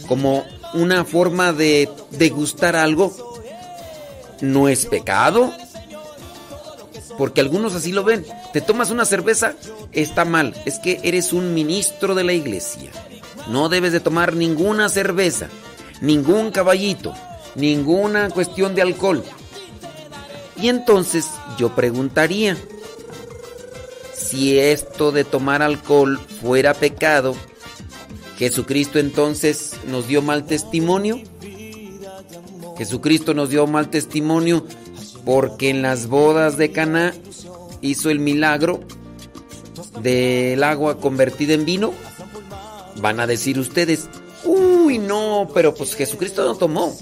como 0.09 0.45
una 0.75 1.05
forma 1.05 1.53
de 1.53 1.89
degustar 2.11 2.77
algo, 2.77 3.13
no 4.41 4.69
es 4.69 4.87
pecado. 4.87 5.53
Porque 7.19 7.43
algunos 7.43 7.75
así 7.75 7.93
lo 7.93 8.03
ven. 8.03 8.25
Te 8.53 8.63
tomas 8.63 8.91
una 8.91 9.05
cerveza, 9.05 9.55
está 9.93 10.25
mal. 10.25 10.55
Es 10.65 10.79
que 10.79 11.01
eres 11.03 11.33
un 11.35 11.53
ministro 11.53 12.15
de 12.15 12.25
la 12.25 12.33
iglesia. 12.33 12.91
No 13.49 13.69
debes 13.69 13.93
de 13.93 14.01
tomar 14.01 14.35
ninguna 14.35 14.89
cerveza, 14.89 15.49
ningún 16.01 16.51
caballito, 16.51 17.15
ninguna 17.57 18.31
cuestión 18.31 18.75
de 18.75 18.83
alcohol. 18.83 19.23
Y 20.57 20.69
entonces 20.69 21.27
yo 21.59 21.75
preguntaría, 21.75 22.57
si 24.15 24.59
esto 24.59 25.11
de 25.13 25.25
tomar 25.25 25.63
alcohol 25.63 26.21
fuera 26.41 26.75
pecado, 26.75 27.35
¿Jesucristo 28.41 28.99
entonces 28.99 29.75
nos 29.87 30.09
dio 30.09 30.23
mal 30.23 30.47
testimonio? 30.47 31.21
Jesucristo 32.79 33.35
nos 33.35 33.51
dio 33.51 33.67
mal 33.67 33.91
testimonio 33.91 34.67
porque 35.27 35.69
en 35.69 35.83
las 35.83 36.07
bodas 36.07 36.57
de 36.57 36.73
Caná 36.73 37.13
hizo 37.83 38.09
el 38.09 38.19
milagro 38.19 38.81
del 40.03 40.65
agua 40.65 40.97
convertida 40.97 41.53
en 41.53 41.67
vino. 41.67 41.93
Van 43.03 43.21
a 43.21 43.27
decir 43.27 43.59
ustedes, 43.59 44.09
uy, 44.47 44.97
no, 44.97 45.51
pero 45.53 45.75
pues 45.75 45.95
Jesucristo 45.95 46.43
no 46.43 46.55
tomó. 46.55 46.97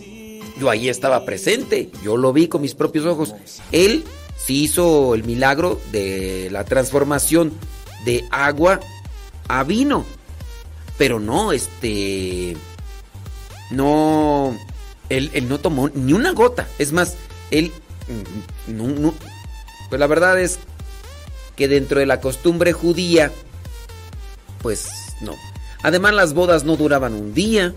Yo 0.59 0.69
ahí 0.69 0.89
estaba 0.89 1.25
presente, 1.25 1.93
yo 2.03 2.17
lo 2.17 2.33
vi 2.33 2.49
con 2.49 2.63
mis 2.63 2.75
propios 2.75 3.07
ojos. 3.07 3.33
Él 3.71 4.03
sí 4.37 4.65
hizo 4.65 5.15
el 5.15 5.23
milagro 5.23 5.81
de 5.93 6.49
la 6.51 6.65
transformación 6.65 7.53
de 8.05 8.25
agua 8.33 8.81
a 9.47 9.63
vino. 9.63 10.18
Pero 10.99 11.21
no, 11.21 11.53
este... 11.53 12.57
No... 13.71 14.59
Él, 15.09 15.31
él 15.33 15.49
no 15.49 15.59
tomó 15.59 15.89
ni 15.89 16.13
una 16.13 16.33
gota. 16.33 16.69
Es 16.79 16.93
más, 16.93 17.17
él... 17.51 17.73
No, 18.67 18.89
no, 18.89 19.15
pues 19.89 19.99
la 19.99 20.07
verdad 20.07 20.41
es 20.41 20.59
que 21.57 21.69
dentro 21.69 22.01
de 22.01 22.07
la 22.07 22.21
costumbre 22.21 22.73
judía, 22.73 23.33
pues 24.63 24.89
no. 25.21 25.35
Además 25.83 26.15
las 26.15 26.35
bodas 26.35 26.65
no 26.65 26.77
duraban 26.77 27.15
un 27.15 27.35
día, 27.35 27.75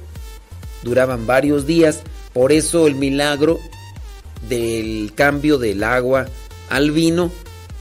duraban 0.83 1.25
varios 1.25 1.66
días. 1.66 2.01
Por 2.33 2.51
eso 2.51 2.88
el 2.88 2.95
milagro 2.95 3.59
del 4.48 5.14
cambio 5.16 5.58
del 5.58 5.83
agua 5.83 6.27
al 6.69 6.91
vino 6.91 7.32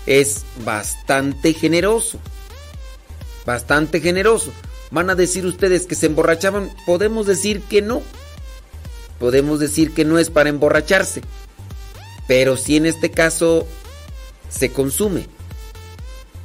es 0.07 0.44
bastante 0.65 1.55
generoso. 1.55 2.19
Bastante 3.47 4.01
generoso. 4.01 4.52
Van 4.91 5.10
a 5.10 5.15
decir 5.15 5.47
ustedes 5.47 5.86
que 5.86 5.94
se 5.94 6.07
emborrachaban. 6.07 6.70
Podemos 6.86 7.27
decir 7.27 7.62
que 7.62 7.83
no. 7.83 8.02
Podemos 9.19 9.60
decir 9.60 9.93
que 9.93 10.05
no 10.05 10.19
es 10.19 10.31
para 10.31 10.49
emborracharse. 10.49 11.23
Pero 12.27 12.57
si 12.57 12.77
en 12.77 12.86
este 12.86 13.10
caso 13.10 13.67
se 14.49 14.73
consume. 14.73 15.27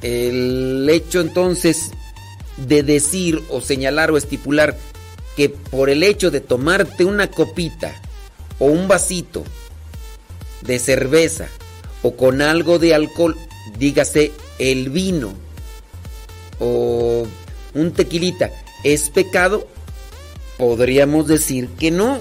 El 0.02 0.88
hecho 0.90 1.20
entonces 1.20 1.90
de 2.56 2.82
decir 2.82 3.42
o 3.50 3.60
señalar 3.60 4.10
o 4.10 4.16
estipular 4.16 4.76
que 5.36 5.48
por 5.48 5.90
el 5.90 6.02
hecho 6.02 6.30
de 6.30 6.40
tomarte 6.40 7.04
una 7.04 7.30
copita 7.30 7.94
o 8.58 8.66
un 8.66 8.88
vasito 8.88 9.44
de 10.62 10.78
cerveza 10.78 11.48
o 12.02 12.16
con 12.16 12.40
algo 12.40 12.78
de 12.78 12.94
alcohol, 12.94 13.36
dígase 13.78 14.32
el 14.58 14.90
vino 14.90 15.34
o 16.58 17.26
un 17.76 17.92
tequilita, 17.92 18.50
¿es 18.82 19.10
pecado? 19.10 19.66
Podríamos 20.58 21.26
decir 21.26 21.68
que 21.78 21.90
no. 21.90 22.18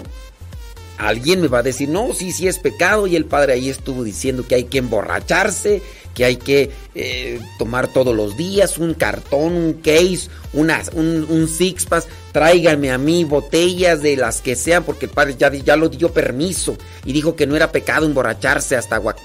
Alguien 0.98 1.42
me 1.42 1.48
va 1.48 1.60
a 1.60 1.64
decir, 1.64 1.90
no, 1.90 2.14
sí, 2.14 2.32
sí 2.32 2.48
es 2.48 2.60
pecado. 2.60 3.08
Y 3.08 3.16
el 3.16 3.26
padre 3.26 3.54
ahí 3.54 3.70
estuvo 3.70 4.04
diciendo 4.04 4.46
que 4.48 4.56
hay 4.56 4.64
que 4.66 4.78
emborracharse, 4.78 5.82
que 6.14 6.24
hay 6.24 6.38
que 6.38 6.72
eh, 6.96 7.40
tomar 7.60 7.88
todos 7.90 8.16
los 8.16 8.38
días 8.38 8.78
un 8.78 8.94
cartón, 8.94 9.54
un 9.54 9.74
case, 9.74 10.30
una, 10.54 10.82
un, 10.94 11.26
un 11.30 11.48
six 11.50 11.86
pack. 11.86 12.06
Tráiganme 12.32 12.92
a 12.92 12.98
mí 12.98 13.24
botellas 13.26 14.02
de 14.02 14.16
las 14.16 14.42
que 14.42 14.56
sean, 14.56 14.84
porque 14.84 15.06
el 15.08 15.12
padre 15.12 15.36
ya, 15.38 15.52
ya 15.54 15.76
lo 15.76 15.90
dio 15.90 16.14
permiso 16.14 16.78
y 17.06 17.12
dijo 17.12 17.36
que 17.36 17.48
no 17.48 17.56
era 17.56 17.72
pecado 17.72 18.06
emborracharse 18.06 18.76
hasta 18.76 18.96
agua. 18.96 19.16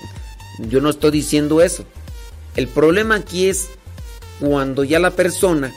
Yo 0.59 0.81
no 0.81 0.91
estoy 0.91 1.13
diciendo 1.13 1.63
eso. 1.63 1.85
El 2.57 2.67
problema 2.67 3.15
aquí 3.17 3.49
es 3.49 3.69
cuando 4.41 4.83
ya 4.83 4.99
la 4.99 5.13
persona 5.13 5.73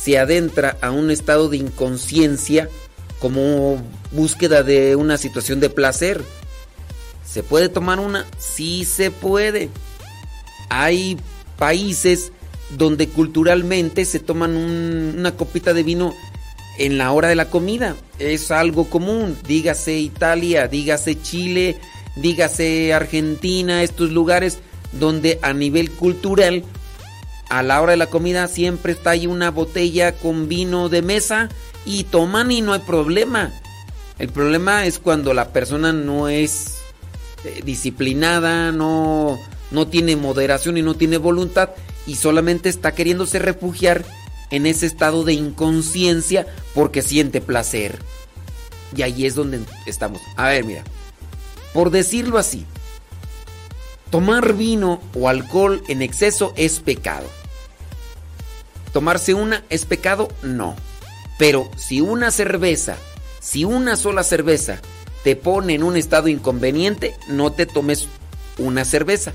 se 0.00 0.18
adentra 0.18 0.76
a 0.80 0.90
un 0.90 1.10
estado 1.10 1.48
de 1.48 1.56
inconsciencia 1.56 2.68
como 3.18 3.82
búsqueda 4.12 4.62
de 4.62 4.96
una 4.96 5.18
situación 5.18 5.60
de 5.60 5.70
placer. 5.70 6.22
¿Se 7.24 7.42
puede 7.42 7.68
tomar 7.68 7.98
una? 8.00 8.24
Sí 8.38 8.84
se 8.84 9.10
puede. 9.10 9.70
Hay 10.68 11.18
países 11.58 12.32
donde 12.76 13.08
culturalmente 13.08 14.04
se 14.04 14.20
toman 14.20 14.56
un- 14.56 15.14
una 15.18 15.32
copita 15.32 15.72
de 15.74 15.82
vino 15.82 16.14
en 16.78 16.96
la 16.98 17.10
hora 17.12 17.28
de 17.28 17.34
la 17.34 17.50
comida. 17.50 17.96
Es 18.18 18.50
algo 18.50 18.88
común. 18.88 19.36
Dígase 19.46 19.98
Italia, 19.98 20.68
dígase 20.68 21.20
Chile, 21.20 21.76
dígase 22.16 22.92
Argentina, 22.92 23.82
estos 23.82 24.10
lugares 24.10 24.58
donde 24.92 25.38
a 25.42 25.52
nivel 25.52 25.90
cultural, 25.90 26.62
a 27.48 27.62
la 27.62 27.80
hora 27.80 27.92
de 27.92 27.96
la 27.96 28.06
comida 28.06 28.46
siempre 28.48 28.92
está 28.92 29.10
ahí 29.10 29.26
una 29.26 29.50
botella 29.50 30.12
con 30.12 30.48
vino 30.48 30.88
de 30.88 31.02
mesa 31.02 31.48
y 31.84 32.04
toman 32.04 32.50
y 32.50 32.60
no 32.60 32.72
hay 32.72 32.80
problema. 32.80 33.52
El 34.18 34.28
problema 34.28 34.84
es 34.84 34.98
cuando 34.98 35.32
la 35.32 35.52
persona 35.52 35.92
no 35.92 36.28
es 36.28 36.78
eh, 37.44 37.62
disciplinada, 37.64 38.72
no, 38.72 39.38
no 39.70 39.86
tiene 39.86 40.16
moderación 40.16 40.76
y 40.76 40.82
no 40.82 40.94
tiene 40.94 41.16
voluntad 41.16 41.70
y 42.06 42.16
solamente 42.16 42.68
está 42.68 42.92
queriéndose 42.92 43.38
refugiar 43.38 44.04
en 44.50 44.66
ese 44.66 44.86
estado 44.86 45.24
de 45.24 45.34
inconsciencia 45.34 46.46
porque 46.74 47.02
siente 47.02 47.40
placer. 47.40 47.98
Y 48.96 49.02
ahí 49.02 49.26
es 49.26 49.34
donde 49.34 49.60
estamos. 49.86 50.20
A 50.36 50.48
ver, 50.48 50.64
mira. 50.64 50.84
Por 51.74 51.90
decirlo 51.90 52.38
así, 52.38 52.64
tomar 54.10 54.54
vino 54.54 55.00
o 55.14 55.28
alcohol 55.28 55.82
en 55.88 56.02
exceso 56.02 56.52
es 56.56 56.80
pecado. 56.80 57.26
Tomarse 58.92 59.34
una 59.34 59.64
es 59.68 59.84
pecado, 59.84 60.28
no. 60.42 60.74
Pero 61.38 61.70
si 61.76 62.00
una 62.00 62.30
cerveza, 62.30 62.96
si 63.40 63.64
una 63.64 63.96
sola 63.96 64.22
cerveza 64.22 64.80
te 65.22 65.36
pone 65.36 65.74
en 65.74 65.82
un 65.82 65.96
estado 65.96 66.28
inconveniente, 66.28 67.14
no 67.28 67.52
te 67.52 67.66
tomes 67.66 68.08
una 68.56 68.84
cerveza. 68.84 69.32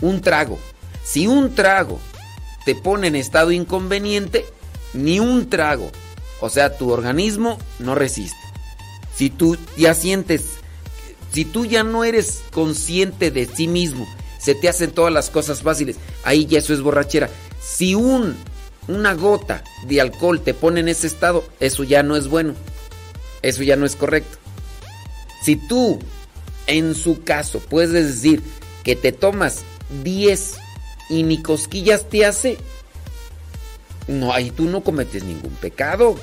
Un 0.00 0.20
trago. 0.20 0.58
Si 1.04 1.26
un 1.26 1.54
trago 1.54 2.00
te 2.64 2.74
pone 2.74 3.08
en 3.08 3.16
estado 3.16 3.52
inconveniente, 3.52 4.46
ni 4.94 5.20
un 5.20 5.50
trago. 5.50 5.90
O 6.40 6.48
sea, 6.48 6.76
tu 6.76 6.90
organismo 6.90 7.58
no 7.78 7.94
resiste. 7.94 8.36
Si 9.14 9.30
tú 9.30 9.56
ya 9.76 9.94
sientes, 9.94 10.58
si 11.34 11.44
tú 11.44 11.66
ya 11.66 11.82
no 11.82 12.04
eres 12.04 12.44
consciente 12.52 13.32
de 13.32 13.46
ti 13.46 13.66
mismo, 13.66 14.06
se 14.38 14.54
te 14.54 14.68
hacen 14.68 14.92
todas 14.92 15.12
las 15.12 15.30
cosas 15.30 15.62
fáciles, 15.62 15.96
ahí 16.22 16.46
ya 16.46 16.60
eso 16.60 16.72
es 16.72 16.80
borrachera. 16.80 17.28
Si 17.60 17.96
un, 17.96 18.36
una 18.86 19.14
gota 19.14 19.64
de 19.88 20.00
alcohol 20.00 20.40
te 20.40 20.54
pone 20.54 20.78
en 20.78 20.88
ese 20.88 21.08
estado, 21.08 21.44
eso 21.58 21.82
ya 21.82 22.04
no 22.04 22.14
es 22.14 22.28
bueno. 22.28 22.54
Eso 23.42 23.64
ya 23.64 23.74
no 23.74 23.84
es 23.84 23.96
correcto. 23.96 24.38
Si 25.42 25.56
tú, 25.56 25.98
en 26.68 26.94
su 26.94 27.24
caso, 27.24 27.58
puedes 27.58 27.92
decir 27.92 28.40
que 28.84 28.94
te 28.94 29.10
tomas 29.10 29.64
10 30.04 30.54
y 31.10 31.24
ni 31.24 31.42
cosquillas 31.42 32.08
te 32.08 32.24
hace, 32.24 32.58
no, 34.06 34.32
ahí 34.32 34.52
tú 34.52 34.66
no 34.66 34.84
cometes 34.84 35.24
ningún 35.24 35.54
pecado. 35.56 36.14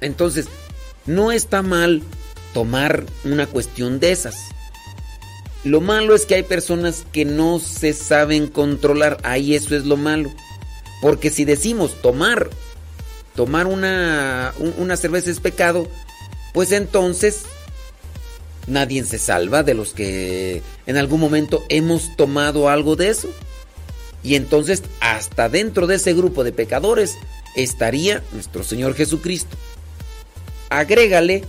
Entonces, 0.00 0.46
no 1.06 1.32
está 1.32 1.62
mal 1.62 2.02
tomar 2.54 3.04
una 3.24 3.46
cuestión 3.46 4.00
de 4.00 4.12
esas. 4.12 4.36
Lo 5.64 5.80
malo 5.80 6.14
es 6.14 6.24
que 6.24 6.36
hay 6.36 6.42
personas 6.42 7.04
que 7.12 7.24
no 7.24 7.58
se 7.58 7.92
saben 7.92 8.46
controlar. 8.46 9.18
Ahí 9.22 9.54
eso 9.54 9.76
es 9.76 9.84
lo 9.84 9.96
malo. 9.96 10.30
Porque 11.02 11.30
si 11.30 11.44
decimos 11.44 12.00
tomar, 12.00 12.48
tomar 13.34 13.66
una, 13.66 14.54
una 14.78 14.96
cerveza 14.96 15.30
es 15.30 15.40
pecado, 15.40 15.88
pues 16.52 16.72
entonces 16.72 17.42
nadie 18.66 19.04
se 19.04 19.18
salva 19.18 19.62
de 19.62 19.74
los 19.74 19.92
que 19.92 20.62
en 20.86 20.96
algún 20.96 21.20
momento 21.20 21.62
hemos 21.68 22.14
tomado 22.16 22.68
algo 22.68 22.96
de 22.96 23.08
eso. 23.08 23.28
Y 24.22 24.36
entonces 24.36 24.82
hasta 25.00 25.48
dentro 25.48 25.86
de 25.86 25.96
ese 25.96 26.14
grupo 26.14 26.44
de 26.44 26.52
pecadores 26.52 27.16
estaría 27.56 28.22
nuestro 28.32 28.64
Señor 28.64 28.94
Jesucristo. 28.94 29.56
Agrégale 30.70 31.44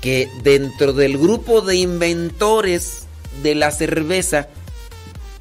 que 0.00 0.30
dentro 0.42 0.92
del 0.92 1.18
grupo 1.18 1.60
de 1.60 1.76
inventores 1.76 3.06
de 3.42 3.54
la 3.54 3.70
cerveza, 3.70 4.48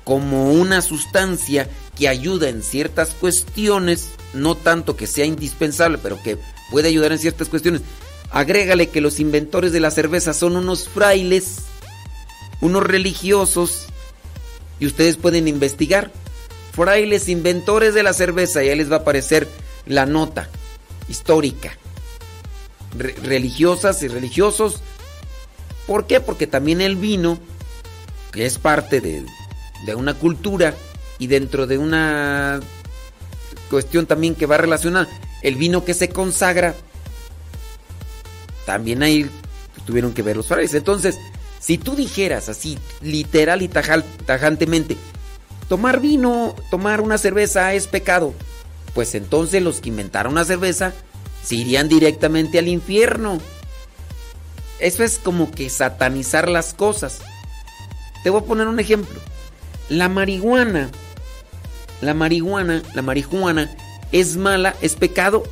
como 0.04 0.52
una 0.54 0.82
sustancia 0.82 1.70
que 1.98 2.08
ayuda 2.08 2.50
en 2.50 2.64
ciertas 2.64 3.10
cuestiones, 3.10 4.10
no 4.34 4.56
tanto 4.56 4.96
que 4.96 5.08
sea 5.08 5.26
indispensable, 5.26 5.98
pero 5.98 6.22
que 6.22 6.38
puede 6.72 6.90
ayudar 6.90 7.12
en 7.12 7.20
ciertas 7.20 7.50
cuestiones, 7.50 7.82
agrégale 8.32 8.90
que 8.90 9.02
los 9.02 9.20
inventores 9.20 9.72
de 9.72 9.80
la 9.80 9.92
cerveza 9.92 10.34
son 10.34 10.56
unos 10.56 10.88
frailes, 10.88 11.58
unos 12.62 12.84
religiosos, 12.84 13.88
y 14.80 14.86
ustedes 14.86 15.18
pueden 15.18 15.48
investigar. 15.48 16.12
Frailes 16.74 17.30
inventores 17.30 17.94
de 17.94 18.04
la 18.04 18.14
cerveza, 18.14 18.64
y 18.64 18.70
ahí 18.70 18.78
les 18.78 18.92
va 18.92 18.98
a 18.98 19.00
aparecer 19.00 19.48
la 19.86 20.06
nota 20.06 20.50
histórica. 21.10 21.78
Re 22.98 23.16
religiosas 23.24 24.02
y 24.04 24.08
religiosos. 24.08 24.82
¿Por 25.86 26.08
qué? 26.08 26.20
Porque 26.20 26.48
también 26.48 26.82
el 26.82 26.96
vino, 26.96 27.38
que 28.32 28.46
es 28.46 28.58
parte 28.58 29.00
de, 29.02 29.26
de 29.86 29.96
una 29.96 30.14
cultura 30.14 30.74
y 31.20 31.28
dentro 31.28 31.68
de 31.68 31.78
una 31.78 32.60
cuestión 33.70 34.06
también 34.06 34.36
que 34.36 34.46
va 34.46 34.58
relacionada, 34.58 35.08
el 35.42 35.56
vino 35.56 35.86
que 35.86 35.94
se 35.94 36.10
consagra, 36.10 36.76
también 38.66 39.04
ahí 39.04 39.30
tuvieron 39.86 40.14
que 40.14 40.22
ver 40.22 40.38
los 40.38 40.48
frailes. 40.48 40.74
Entonces, 40.74 41.18
si 41.60 41.78
tú 41.78 41.96
dijeras 41.96 42.50
así, 42.50 42.78
literal 43.02 43.62
y 43.62 43.68
tajantemente, 43.68 44.98
tomar 45.70 46.00
vino, 46.00 46.56
tomar 46.70 47.02
una 47.02 47.18
cerveza 47.18 47.74
es 47.74 47.88
pecado, 47.88 48.34
pues 48.94 49.16
entonces 49.16 49.62
los 49.62 49.80
que 49.80 49.90
inventaron 49.90 50.36
la 50.36 50.46
cerveza 50.46 50.94
se 51.48 51.56
irían 51.56 51.88
directamente 51.88 52.60
al 52.60 52.68
infierno. 52.68 53.40
Eso 54.80 55.06
es 55.06 55.18
como 55.18 55.50
que 55.50 55.70
satanizar 55.70 56.50
las 56.50 56.74
cosas. 56.74 57.20
Te 58.22 58.30
voy 58.30 58.42
a 58.42 58.46
poner 58.46 58.68
un 58.68 58.82
ejemplo. 58.82 59.22
La 59.88 60.10
marihuana, 60.10 60.90
la 62.02 62.14
marihuana, 62.14 62.84
la 62.94 63.02
marihuana 63.02 63.74
es 64.12 64.36
mala, 64.36 64.76
es 64.82 64.96
pecado. 64.96 65.44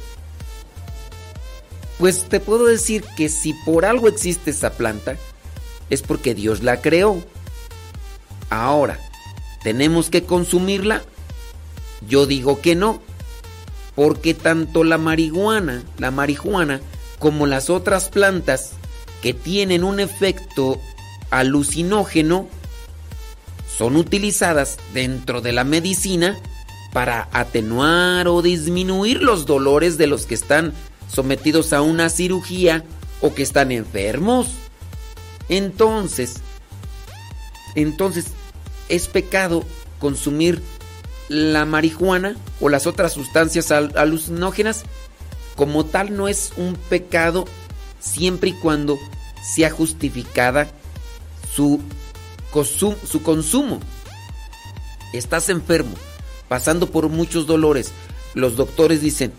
Pues 1.97 2.27
te 2.27 2.41
puedo 2.41 2.65
decir 2.65 3.05
que 3.15 3.29
si 3.29 3.53
por 3.53 3.85
algo 3.85 4.09
existe 4.09 4.51
esa 4.51 4.73
planta, 4.73 5.15
es 5.89 6.01
porque 6.01 6.35
Dios 6.35 6.61
la 6.61 6.81
creó. 6.81 7.23
Ahora, 8.49 8.99
¿tenemos 9.63 10.09
que 10.09 10.25
consumirla? 10.25 11.03
Yo 12.05 12.25
digo 12.25 12.59
que 12.59 12.75
no, 12.75 13.01
porque 13.95 14.33
tanto 14.33 14.83
la 14.83 14.97
marihuana, 14.97 15.83
la 15.97 16.11
marihuana, 16.11 16.81
como 17.19 17.47
las 17.47 17.69
otras 17.69 18.09
plantas 18.09 18.73
que 19.21 19.33
tienen 19.33 19.83
un 19.83 19.99
efecto 19.99 20.79
alucinógeno, 21.31 22.47
son 23.77 23.95
utilizadas 23.95 24.77
dentro 24.93 25.41
de 25.41 25.53
la 25.53 25.63
medicina 25.63 26.37
para 26.93 27.27
atenuar 27.33 28.27
o 28.27 28.41
disminuir 28.41 29.21
los 29.21 29.45
dolores 29.45 29.97
de 29.97 30.07
los 30.07 30.25
que 30.25 30.35
están 30.35 30.73
sometidos 31.11 31.73
a 31.73 31.81
una 31.81 32.09
cirugía 32.09 32.83
o 33.21 33.33
que 33.33 33.43
están 33.43 33.71
enfermos. 33.71 34.49
Entonces, 35.49 36.35
entonces 37.75 38.27
es 38.87 39.07
pecado 39.07 39.63
consumir 39.99 40.61
la 41.29 41.65
marihuana 41.65 42.35
o 42.59 42.69
las 42.69 42.87
otras 42.87 43.13
sustancias 43.13 43.71
alucinógenas. 43.71 44.83
Como 45.55 45.85
tal 45.85 46.15
no 46.15 46.27
es 46.27 46.51
un 46.57 46.75
pecado 46.89 47.45
siempre 47.99 48.49
y 48.49 48.53
cuando 48.53 48.97
sea 49.55 49.69
justificada 49.69 50.67
su, 51.53 51.81
su 53.09 53.23
consumo. 53.23 53.79
Estás 55.13 55.49
enfermo, 55.49 55.95
pasando 56.49 56.91
por 56.91 57.09
muchos 57.09 57.47
dolores. 57.47 57.91
Los 58.33 58.57
doctores 58.57 59.01
dicen, 59.01 59.31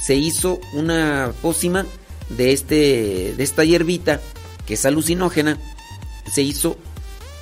se 0.00 0.16
hizo 0.16 0.60
una 0.72 1.32
pócima 1.42 1.86
de, 2.28 2.52
este, 2.52 3.34
de 3.36 3.44
esta 3.44 3.64
hierbita 3.64 4.20
que 4.66 4.74
es 4.74 4.84
alucinógena, 4.84 5.58
se 6.30 6.42
hizo 6.42 6.76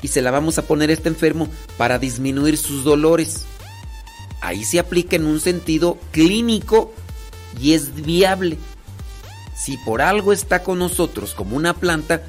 y 0.02 0.08
se 0.08 0.20
la 0.20 0.30
vamos 0.30 0.58
a 0.58 0.62
poner 0.62 0.90
a 0.90 0.92
este 0.92 1.08
enfermo 1.08 1.48
para 1.78 1.98
disminuir 1.98 2.58
sus 2.58 2.84
dolores. 2.84 3.46
Ahí 4.44 4.62
se 4.64 4.78
aplica 4.78 5.16
en 5.16 5.24
un 5.24 5.40
sentido 5.40 5.98
clínico 6.10 6.92
y 7.58 7.72
es 7.72 7.94
viable. 7.94 8.58
Si 9.56 9.78
por 9.78 10.02
algo 10.02 10.34
está 10.34 10.62
con 10.62 10.78
nosotros 10.78 11.32
como 11.32 11.56
una 11.56 11.72
planta, 11.72 12.22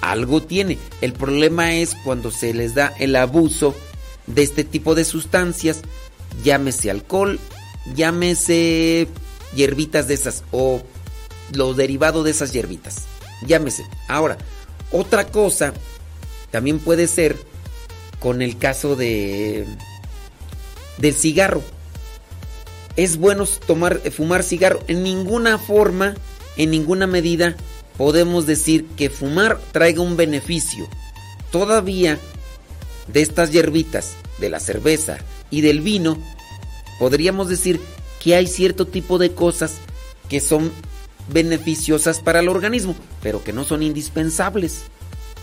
algo 0.00 0.40
tiene. 0.40 0.78
El 1.00 1.12
problema 1.12 1.74
es 1.74 1.96
cuando 2.04 2.30
se 2.30 2.54
les 2.54 2.76
da 2.76 2.92
el 3.00 3.16
abuso 3.16 3.74
de 4.28 4.44
este 4.44 4.62
tipo 4.62 4.94
de 4.94 5.04
sustancias, 5.04 5.82
llámese 6.44 6.88
alcohol, 6.92 7.40
llámese 7.96 9.08
hierbitas 9.56 10.06
de 10.06 10.14
esas 10.14 10.44
o 10.52 10.84
lo 11.52 11.74
derivado 11.74 12.22
de 12.22 12.30
esas 12.30 12.52
hierbitas. 12.52 13.06
Llámese. 13.44 13.82
Ahora, 14.06 14.38
otra 14.92 15.26
cosa 15.26 15.74
también 16.52 16.78
puede 16.78 17.08
ser 17.08 17.36
con 18.20 18.40
el 18.40 18.56
caso 18.56 18.94
de 18.94 19.66
del 20.98 21.14
cigarro. 21.14 21.62
es 22.96 23.16
bueno 23.16 23.44
tomar, 23.66 24.00
eh, 24.04 24.10
fumar 24.10 24.42
cigarro. 24.42 24.80
En 24.86 25.02
ninguna 25.02 25.58
forma, 25.58 26.14
en 26.56 26.70
ninguna 26.70 27.06
medida 27.06 27.56
podemos 27.96 28.46
decir 28.46 28.86
que 28.96 29.10
fumar 29.10 29.60
traiga 29.72 30.00
un 30.00 30.16
beneficio. 30.16 30.88
Todavía 31.50 32.18
de 33.08 33.22
estas 33.22 33.50
hierbitas, 33.50 34.14
de 34.38 34.50
la 34.50 34.60
cerveza 34.60 35.18
y 35.50 35.60
del 35.60 35.80
vino, 35.80 36.18
podríamos 36.98 37.48
decir 37.48 37.80
que 38.22 38.34
hay 38.34 38.46
cierto 38.46 38.86
tipo 38.86 39.18
de 39.18 39.32
cosas 39.32 39.74
que 40.28 40.40
son 40.40 40.72
beneficiosas 41.32 42.20
para 42.20 42.40
el 42.40 42.48
organismo, 42.48 42.94
pero 43.22 43.42
que 43.42 43.52
no 43.52 43.64
son 43.64 43.82
indispensables. 43.82 44.82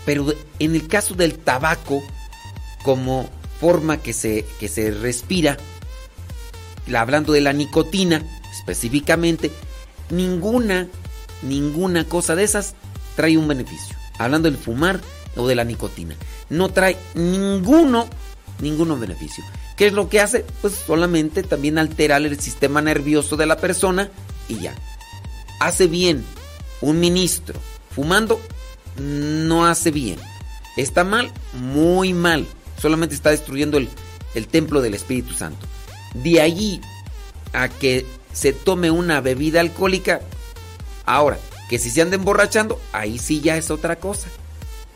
Pero 0.04 0.34
en 0.58 0.74
el 0.74 0.88
caso 0.88 1.14
del 1.14 1.38
tabaco, 1.38 2.02
como 2.82 3.28
forma 3.62 3.98
que 3.98 4.12
se, 4.12 4.44
que 4.58 4.66
se 4.66 4.90
respira, 4.90 5.56
hablando 6.98 7.32
de 7.32 7.40
la 7.42 7.52
nicotina 7.52 8.20
específicamente, 8.58 9.52
ninguna, 10.10 10.88
ninguna 11.42 12.04
cosa 12.04 12.34
de 12.34 12.42
esas 12.42 12.74
trae 13.14 13.38
un 13.38 13.46
beneficio. 13.46 13.94
Hablando 14.18 14.50
del 14.50 14.58
fumar 14.58 15.00
o 15.36 15.46
de 15.46 15.54
la 15.54 15.62
nicotina, 15.62 16.16
no 16.50 16.70
trae 16.70 16.96
ninguno, 17.14 18.08
ninguno 18.60 18.98
beneficio. 18.98 19.44
¿Qué 19.76 19.86
es 19.86 19.92
lo 19.92 20.08
que 20.08 20.18
hace? 20.18 20.44
Pues 20.60 20.74
solamente 20.74 21.44
también 21.44 21.78
alterar 21.78 22.22
el 22.22 22.40
sistema 22.40 22.82
nervioso 22.82 23.36
de 23.36 23.46
la 23.46 23.58
persona 23.58 24.10
y 24.48 24.58
ya. 24.58 24.74
Hace 25.60 25.86
bien 25.86 26.24
un 26.80 26.98
ministro 26.98 27.60
fumando, 27.94 28.40
no 28.98 29.66
hace 29.66 29.92
bien. 29.92 30.18
Está 30.76 31.04
mal, 31.04 31.30
muy 31.52 32.12
mal. 32.12 32.44
Solamente 32.82 33.14
está 33.14 33.30
destruyendo 33.30 33.78
el, 33.78 33.88
el 34.34 34.48
templo 34.48 34.80
del 34.82 34.94
Espíritu 34.94 35.34
Santo. 35.34 35.68
De 36.14 36.40
allí 36.40 36.80
a 37.52 37.68
que 37.68 38.04
se 38.32 38.52
tome 38.52 38.90
una 38.90 39.20
bebida 39.20 39.60
alcohólica, 39.60 40.20
ahora, 41.06 41.38
que 41.70 41.78
si 41.78 41.90
se 41.90 42.02
anda 42.02 42.16
emborrachando, 42.16 42.80
ahí 42.92 43.20
sí 43.20 43.40
ya 43.40 43.56
es 43.56 43.70
otra 43.70 43.96
cosa. 43.96 44.28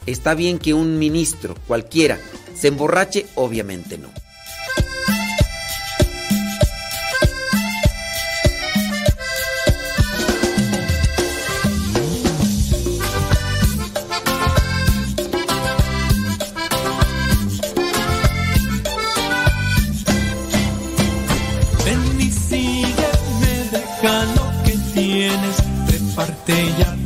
¿Está 0.05 0.34
bien 0.34 0.58
que 0.58 0.74
un 0.74 0.98
ministro, 0.98 1.55
cualquiera, 1.68 2.18
se 2.58 2.68
emborrache? 2.68 3.26
Obviamente 3.36 3.98
no. 3.98 4.08
Reparte 26.47 26.78
ya 26.78 27.06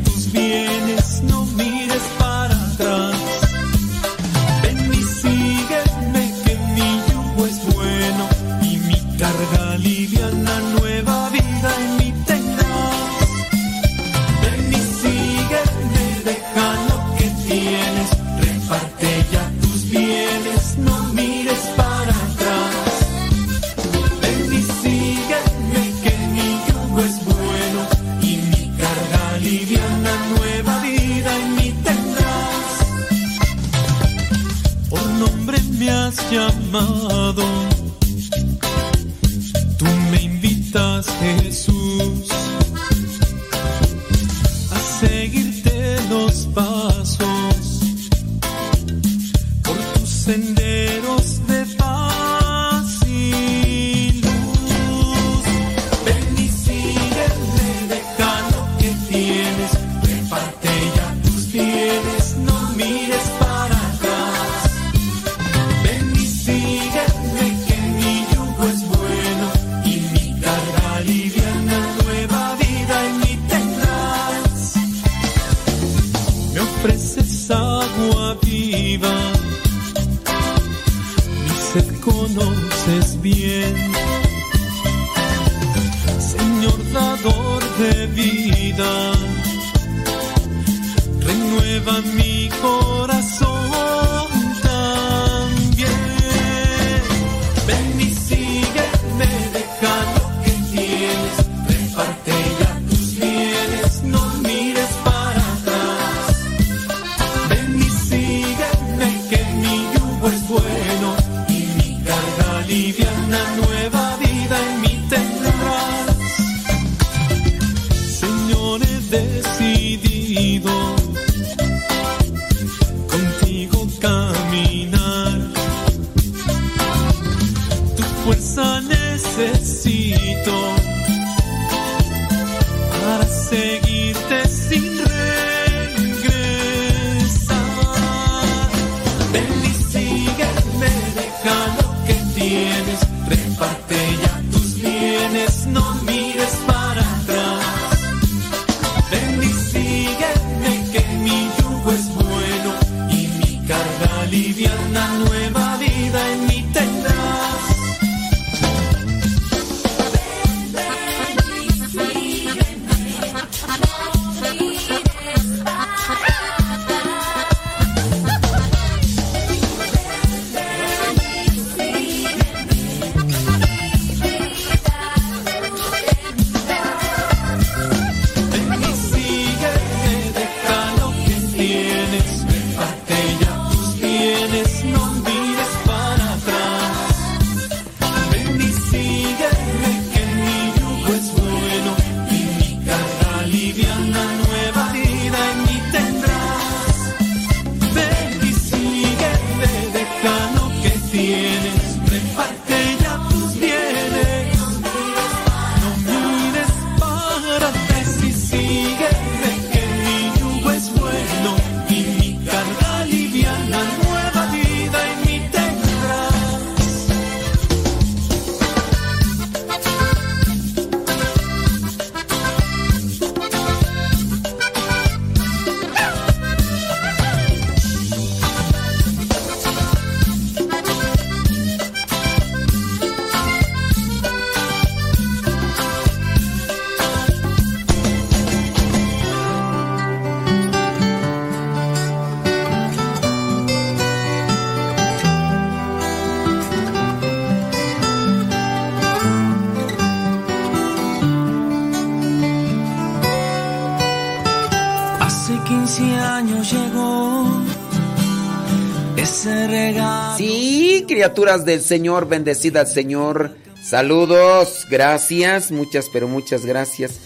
criaturas 261.20 261.66
del 261.66 261.82
Señor, 261.82 262.28
bendecida 262.28 262.81
al 262.81 262.86
Señor. 262.86 263.55
Saludos, 263.82 264.86
gracias, 264.89 265.70
muchas, 265.70 266.08
pero 266.10 266.28
muchas 266.28 266.65
gracias. 266.65 267.20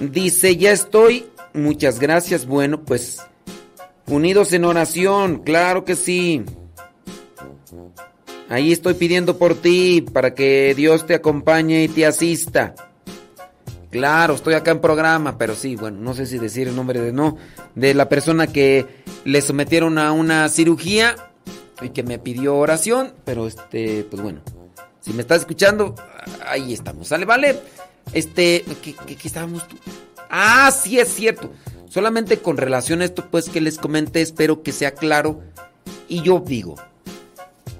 Dice, 0.00 0.56
ya 0.56 0.72
estoy, 0.72 1.26
muchas 1.54 2.00
gracias. 2.00 2.46
Bueno, 2.46 2.82
pues, 2.82 3.20
unidos 4.08 4.52
en 4.54 4.64
oración, 4.64 5.44
claro 5.44 5.84
que 5.84 5.94
sí. 5.94 6.42
Ahí 8.48 8.72
estoy 8.72 8.94
pidiendo 8.94 9.38
por 9.38 9.54
ti, 9.54 10.04
para 10.12 10.34
que 10.34 10.74
Dios 10.76 11.06
te 11.06 11.14
acompañe 11.14 11.84
y 11.84 11.88
te 11.88 12.06
asista. 12.06 12.74
Claro, 13.92 14.34
estoy 14.34 14.54
acá 14.54 14.72
en 14.72 14.80
programa, 14.80 15.38
pero 15.38 15.54
sí, 15.54 15.76
bueno, 15.76 15.98
no 16.00 16.12
sé 16.12 16.26
si 16.26 16.38
decir 16.38 16.66
el 16.66 16.74
nombre 16.74 17.00
de 17.00 17.12
no, 17.12 17.36
de 17.76 17.94
la 17.94 18.08
persona 18.08 18.48
que 18.48 18.84
le 19.24 19.40
sometieron 19.42 19.96
a 19.96 20.10
una 20.10 20.48
cirugía 20.48 21.27
y 21.80 21.90
que 21.90 22.02
me 22.02 22.18
pidió 22.18 22.56
oración, 22.56 23.12
pero 23.24 23.46
este, 23.46 24.04
pues 24.10 24.22
bueno, 24.22 24.40
si 25.00 25.12
me 25.12 25.22
estás 25.22 25.40
escuchando, 25.40 25.94
ahí 26.46 26.72
estamos, 26.72 27.08
¿sale? 27.08 27.24
Vale. 27.24 27.58
Este, 28.12 28.64
¿qué, 28.82 28.94
qué- 28.94 29.28
estábamos 29.28 29.66
tú? 29.68 29.76
Ah, 30.30 30.70
sí 30.70 30.98
es 30.98 31.08
cierto. 31.08 31.50
Solamente 31.88 32.38
con 32.38 32.56
relación 32.56 33.00
a 33.00 33.04
esto, 33.04 33.26
pues 33.30 33.48
que 33.48 33.60
les 33.60 33.78
comenté, 33.78 34.20
espero 34.22 34.62
que 34.62 34.72
sea 34.72 34.92
claro. 34.92 35.40
Y 36.08 36.22
yo 36.22 36.42
digo, 36.46 36.74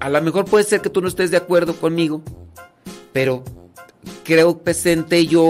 a 0.01 0.09
lo 0.11 0.21
mejor 0.23 0.45
puede 0.45 0.65
ser 0.65 0.81
que 0.81 0.91
tú 0.91 1.01
no 1.01 1.09
estés 1.09 1.31
de 1.31 1.37
acuerdo 1.39 1.75
conmigo, 1.77 2.23
pero 3.13 3.43
creo 4.25 4.59
que 4.59 4.65
presenté 4.65 5.27
yo 5.27 5.43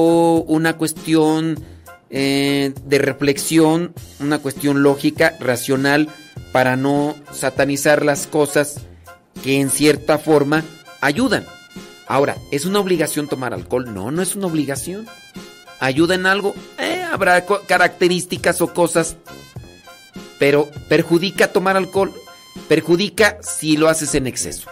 una 0.47 0.77
cuestión 0.77 1.59
eh, 2.11 2.73
de 2.85 2.99
reflexión, 2.99 3.93
una 4.21 4.39
cuestión 4.39 4.83
lógica, 4.83 5.37
racional, 5.41 6.09
para 6.53 6.77
no 6.77 7.15
satanizar 7.33 8.05
las 8.05 8.27
cosas 8.27 8.81
que 9.43 9.61
en 9.61 9.71
cierta 9.71 10.19
forma 10.19 10.65
ayudan. 11.01 11.45
Ahora, 12.07 12.37
¿es 12.51 12.65
una 12.65 12.81
obligación 12.81 13.29
tomar 13.29 13.53
alcohol? 13.55 13.93
No, 13.95 14.11
no 14.11 14.23
es 14.23 14.35
una 14.35 14.47
obligación. 14.47 15.07
¿Ayuda 15.81 16.15
en 16.15 16.27
algo? 16.27 16.55
Eh, 16.79 17.05
habrá 17.13 17.45
características 17.45 18.61
o 18.61 18.73
cosas, 18.75 19.17
pero 20.39 20.69
perjudica 20.89 21.53
tomar 21.53 21.77
alcohol, 21.77 22.13
perjudica 22.69 23.39
si 23.43 23.77
lo 23.77 23.89
haces 23.89 24.15
en 24.15 24.27
exceso. 24.27 24.69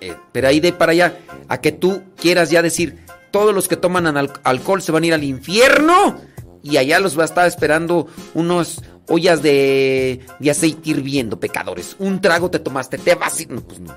Eh, 0.00 0.16
pero 0.32 0.48
ahí 0.48 0.60
de 0.60 0.72
para 0.72 0.92
allá, 0.92 1.18
a 1.48 1.60
que 1.60 1.72
tú 1.72 2.02
quieras 2.16 2.50
ya 2.50 2.62
decir, 2.62 3.04
todos 3.30 3.54
los 3.54 3.68
que 3.68 3.76
toman 3.76 4.06
al- 4.16 4.32
alcohol 4.44 4.82
se 4.82 4.92
van 4.92 5.04
a 5.04 5.06
ir 5.06 5.14
al 5.14 5.24
infierno 5.24 6.20
y 6.62 6.76
allá 6.76 7.00
los 7.00 7.18
va 7.18 7.22
a 7.22 7.26
estar 7.26 7.46
esperando 7.46 8.06
unos 8.34 8.82
ollas 9.08 9.42
de, 9.42 10.20
de 10.38 10.50
aceite 10.50 10.90
hirviendo, 10.90 11.40
pecadores. 11.40 11.96
Un 11.98 12.20
trago 12.20 12.50
te 12.50 12.58
tomaste, 12.58 12.98
te 12.98 13.14
vas 13.14 13.38
a 13.38 13.42
ir. 13.42 13.50
No, 13.50 13.62
pues 13.62 13.80
no. 13.80 13.94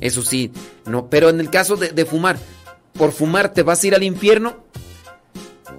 Eso 0.00 0.22
sí, 0.22 0.52
no. 0.86 1.08
Pero 1.08 1.30
en 1.30 1.40
el 1.40 1.50
caso 1.50 1.76
de, 1.76 1.90
de 1.90 2.04
fumar, 2.04 2.38
por 2.92 3.12
fumar 3.12 3.52
te 3.52 3.62
vas 3.62 3.82
a 3.82 3.86
ir 3.86 3.94
al 3.94 4.02
infierno, 4.02 4.64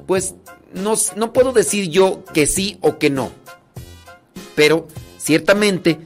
pues 0.07 0.35
no, 0.73 0.95
no 1.15 1.33
puedo 1.33 1.51
decir 1.53 1.89
yo 1.89 2.23
que 2.33 2.47
sí 2.47 2.77
o 2.81 2.97
que 2.97 3.09
no. 3.09 3.31
Pero 4.55 4.87
ciertamente 5.17 5.99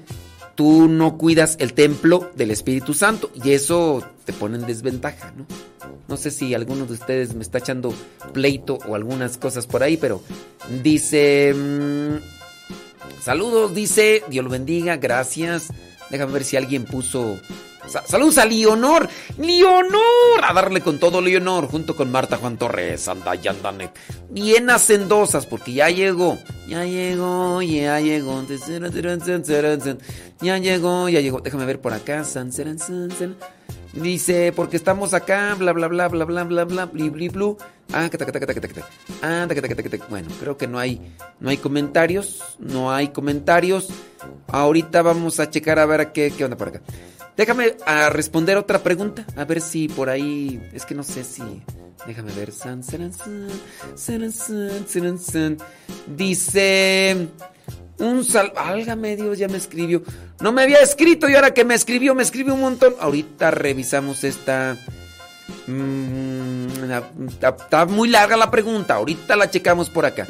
tú 0.56 0.88
no 0.88 1.18
cuidas 1.18 1.56
el 1.60 1.74
templo 1.74 2.32
del 2.36 2.52
Espíritu 2.52 2.94
Santo 2.94 3.32
y 3.34 3.52
eso 3.52 4.04
te 4.26 4.34
pone 4.34 4.58
en 4.58 4.66
desventaja, 4.66 5.34
¿no? 5.36 5.46
No 6.08 6.18
sé 6.18 6.32
si 6.32 6.54
alguno 6.54 6.86
de 6.86 6.94
ustedes 6.94 7.34
me 7.34 7.44
está 7.44 7.60
echando 7.60 7.94
pleito 8.34 8.78
o 8.88 8.96
algunas 8.96 9.38
cosas 9.38 9.66
por 9.68 9.84
ahí, 9.84 9.98
pero 9.98 10.22
dice... 10.84 11.54
mm, 11.56 12.18
saludos, 13.24 13.74
dice, 13.74 14.24
Dios 14.30 14.44
lo 14.44 14.50
bendiga, 14.52 14.98
gracias. 14.98 15.68
Déjame 16.10 16.34
ver 16.34 16.44
si 16.44 16.58
alguien 16.58 16.86
puso... 16.86 17.40
Sa- 17.88 18.06
saludos 18.08 18.38
a 18.38 18.46
Leonor, 18.46 19.10
Leonor, 19.38 20.42
a 20.42 20.54
darle 20.54 20.80
con 20.80 21.00
todo 21.00 21.20
Leonor, 21.20 21.68
junto 21.68 21.96
con 21.98 22.10
Marta 22.12 22.38
Juan 22.38 22.58
Torres, 22.58 23.10
anda, 23.10 23.36
ya 23.36 23.52
andan 23.52 23.78
bien 24.30 24.70
hacendosas, 24.70 25.46
porque 25.46 25.74
ya 25.74 25.90
llegó, 25.90 26.38
ya 26.66 26.86
llegó, 26.86 27.62
ya 27.62 28.00
llegó, 28.00 28.42
ya 28.48 28.90
llegó, 30.70 31.10
ya 31.10 31.20
llegó, 31.20 31.42
déjame 31.42 31.66
ver 31.66 31.82
por 31.82 31.92
acá, 31.94 32.24
san, 32.24 32.54
san, 32.54 32.80
san, 32.80 33.12
san. 33.12 33.36
Dice, 33.94 34.52
porque 34.54 34.78
estamos 34.78 35.14
acá, 35.14 35.56
bla, 35.56 35.72
bla, 35.72 35.88
bla, 35.88 36.08
bla, 36.08 36.26
bla, 36.26 36.44
bla, 36.44 36.66
bla, 36.66 36.86
bli, 36.86 37.10
bli, 37.10 37.30
blu, 37.30 37.58
ah, 37.94 38.10
que, 38.10 38.18
ah, 39.22 39.48
bueno, 40.10 40.30
creo 40.40 40.58
que 40.58 40.68
no 40.68 40.80
hay, 40.80 41.14
no 41.40 41.50
hay 41.50 41.58
comentarios, 41.58 42.58
no 42.60 42.92
hay 42.92 43.10
comentarios, 43.10 43.90
ahorita 44.48 45.02
vamos 45.02 45.40
a 45.40 45.50
checar 45.50 45.80
a 45.80 45.86
ver 45.86 46.12
qué, 46.12 46.34
qué 46.36 46.44
onda 46.44 46.58
por 46.58 46.70
acá. 46.70 46.82
Déjame 47.36 47.76
a 47.86 48.10
responder 48.10 48.58
otra 48.58 48.84
pregunta, 48.84 49.26
a 49.36 49.46
ver 49.46 49.62
si 49.62 49.88
por 49.88 50.10
ahí, 50.10 50.62
es 50.74 50.86
que 50.86 50.94
no 50.94 51.04
sé 51.04 51.24
si, 51.24 51.42
déjame 52.06 52.32
ver, 52.34 52.52
san, 52.52 52.84
san, 52.84 53.12
san, 53.14 53.50
san, 53.96 54.32
san, 54.32 54.88
san, 54.88 55.20
san. 55.20 55.58
dice, 56.06 57.30
un 58.04 58.24
sal, 58.24 58.54
álgame 58.56 59.16
Dios, 59.16 59.38
ya 59.38 59.48
me 59.48 59.58
escribió, 59.58 60.04
no 60.42 60.52
me 60.52 60.64
había 60.64 60.80
escrito 60.80 61.30
y 61.30 61.36
ahora 61.36 61.54
que 61.54 61.66
me 61.66 61.74
escribió, 61.74 62.14
me 62.16 62.24
escribió 62.24 62.54
un 62.54 62.62
montón, 62.62 62.96
ahorita 63.00 63.52
revisamos 63.52 64.24
esta, 64.24 64.78
mm, 65.68 66.68
está, 67.30 67.50
está 67.50 67.86
muy 67.86 68.10
larga 68.10 68.38
la 68.38 68.52
pregunta, 68.52 68.96
ahorita 68.96 69.36
la 69.36 69.50
checamos 69.50 69.90
por 69.90 70.06
acá. 70.06 70.28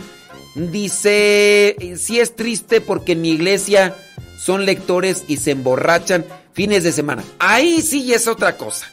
Dice, 0.56 1.76
si 1.98 2.20
es 2.20 2.36
triste 2.36 2.80
porque 2.80 3.14
en 3.14 3.22
mi 3.22 3.32
iglesia 3.32 3.96
son 4.38 4.66
lectores 4.66 5.24
y 5.28 5.38
se 5.38 5.52
emborrachan 5.52 6.26
fines 6.54 6.84
de 6.84 6.92
semana. 6.92 7.24
Ahí 7.40 7.82
sí 7.82 8.14
es 8.14 8.28
otra 8.28 8.56
cosa. 8.56 8.86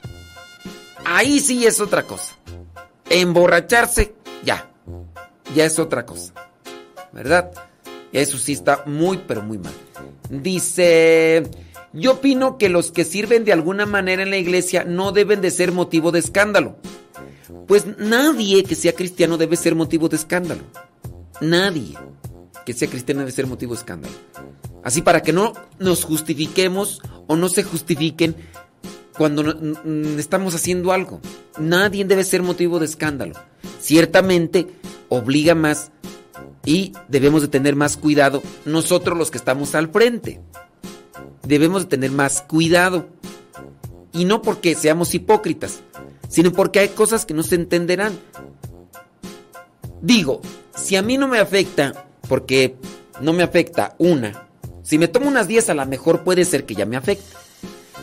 Ahí 1.04 1.40
sí 1.40 1.66
es 1.66 1.80
otra 1.80 2.04
cosa. 2.04 2.36
Emborracharse, 3.10 4.14
ya. 4.42 4.70
Ya 5.54 5.64
es 5.64 5.78
otra 5.78 6.06
cosa. 6.06 6.32
¿Verdad? 7.12 7.50
Eso 8.12 8.38
sí 8.38 8.52
está 8.52 8.82
muy, 8.86 9.20
pero 9.26 9.42
muy 9.42 9.58
mal. 9.58 9.72
Dice, 10.28 11.42
yo 11.92 12.12
opino 12.12 12.58
que 12.58 12.68
los 12.68 12.90
que 12.92 13.04
sirven 13.04 13.44
de 13.44 13.52
alguna 13.52 13.86
manera 13.86 14.22
en 14.22 14.30
la 14.30 14.36
iglesia 14.36 14.84
no 14.84 15.12
deben 15.12 15.40
de 15.40 15.50
ser 15.50 15.72
motivo 15.72 16.10
de 16.12 16.18
escándalo. 16.20 16.76
Pues 17.66 17.84
nadie 17.98 18.64
que 18.64 18.74
sea 18.74 18.94
cristiano 18.94 19.36
debe 19.38 19.56
ser 19.56 19.74
motivo 19.74 20.08
de 20.08 20.16
escándalo. 20.16 20.62
Nadie 21.40 21.94
que 22.66 22.72
sea 22.72 22.88
cristiano 22.88 23.20
debe 23.20 23.32
ser 23.32 23.46
motivo 23.46 23.74
de 23.74 23.78
escándalo. 23.80 24.14
Así 24.82 25.02
para 25.02 25.22
que 25.22 25.32
no 25.32 25.52
nos 25.78 26.04
justifiquemos 26.04 27.00
o 27.26 27.36
no 27.36 27.48
se 27.48 27.62
justifiquen 27.62 28.34
cuando 29.16 29.42
n- 29.52 30.18
estamos 30.18 30.54
haciendo 30.54 30.92
algo. 30.92 31.20
Nadie 31.58 32.04
debe 32.04 32.24
ser 32.24 32.42
motivo 32.42 32.78
de 32.78 32.86
escándalo. 32.86 33.34
Ciertamente 33.80 34.66
obliga 35.08 35.54
más 35.54 35.90
y 36.64 36.92
debemos 37.08 37.42
de 37.42 37.48
tener 37.48 37.76
más 37.76 37.96
cuidado 37.96 38.42
nosotros 38.64 39.16
los 39.16 39.30
que 39.30 39.38
estamos 39.38 39.74
al 39.74 39.88
frente. 39.88 40.40
Debemos 41.46 41.82
de 41.82 41.88
tener 41.88 42.10
más 42.10 42.42
cuidado. 42.42 43.08
Y 44.12 44.24
no 44.24 44.42
porque 44.42 44.74
seamos 44.74 45.14
hipócritas, 45.14 45.80
sino 46.28 46.52
porque 46.52 46.80
hay 46.80 46.88
cosas 46.88 47.24
que 47.24 47.34
no 47.34 47.42
se 47.42 47.54
entenderán. 47.54 48.18
Digo, 50.02 50.40
si 50.74 50.96
a 50.96 51.02
mí 51.02 51.16
no 51.16 51.28
me 51.28 51.38
afecta, 51.38 52.06
porque 52.28 52.76
no 53.20 53.32
me 53.32 53.42
afecta 53.42 53.94
una, 53.98 54.48
si 54.82 54.98
me 54.98 55.08
tomo 55.08 55.28
unas 55.28 55.46
10 55.46 55.70
a 55.70 55.74
lo 55.74 55.86
mejor 55.86 56.24
puede 56.24 56.44
ser 56.44 56.64
que 56.64 56.74
ya 56.74 56.86
me 56.86 56.96
afecte. 56.96 57.36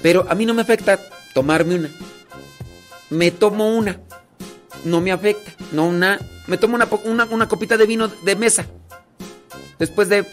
Pero 0.02 0.26
a 0.30 0.36
mí 0.36 0.46
no 0.46 0.54
me 0.54 0.62
afecta 0.62 1.00
tomarme 1.34 1.76
una. 1.76 1.90
Me 3.10 3.32
tomo 3.32 3.76
una. 3.76 4.00
No 4.86 5.02
me 5.02 5.12
afecta. 5.12 5.52
No 5.72 5.86
una. 5.88 6.20
Me 6.48 6.58
tomo 6.58 6.76
una, 6.76 6.88
una, 7.04 7.26
una 7.26 7.48
copita 7.48 7.78
de 7.78 7.86
vino 7.86 8.08
de 8.08 8.36
mesa. 8.36 8.66
Después 9.80 10.10
de, 10.10 10.26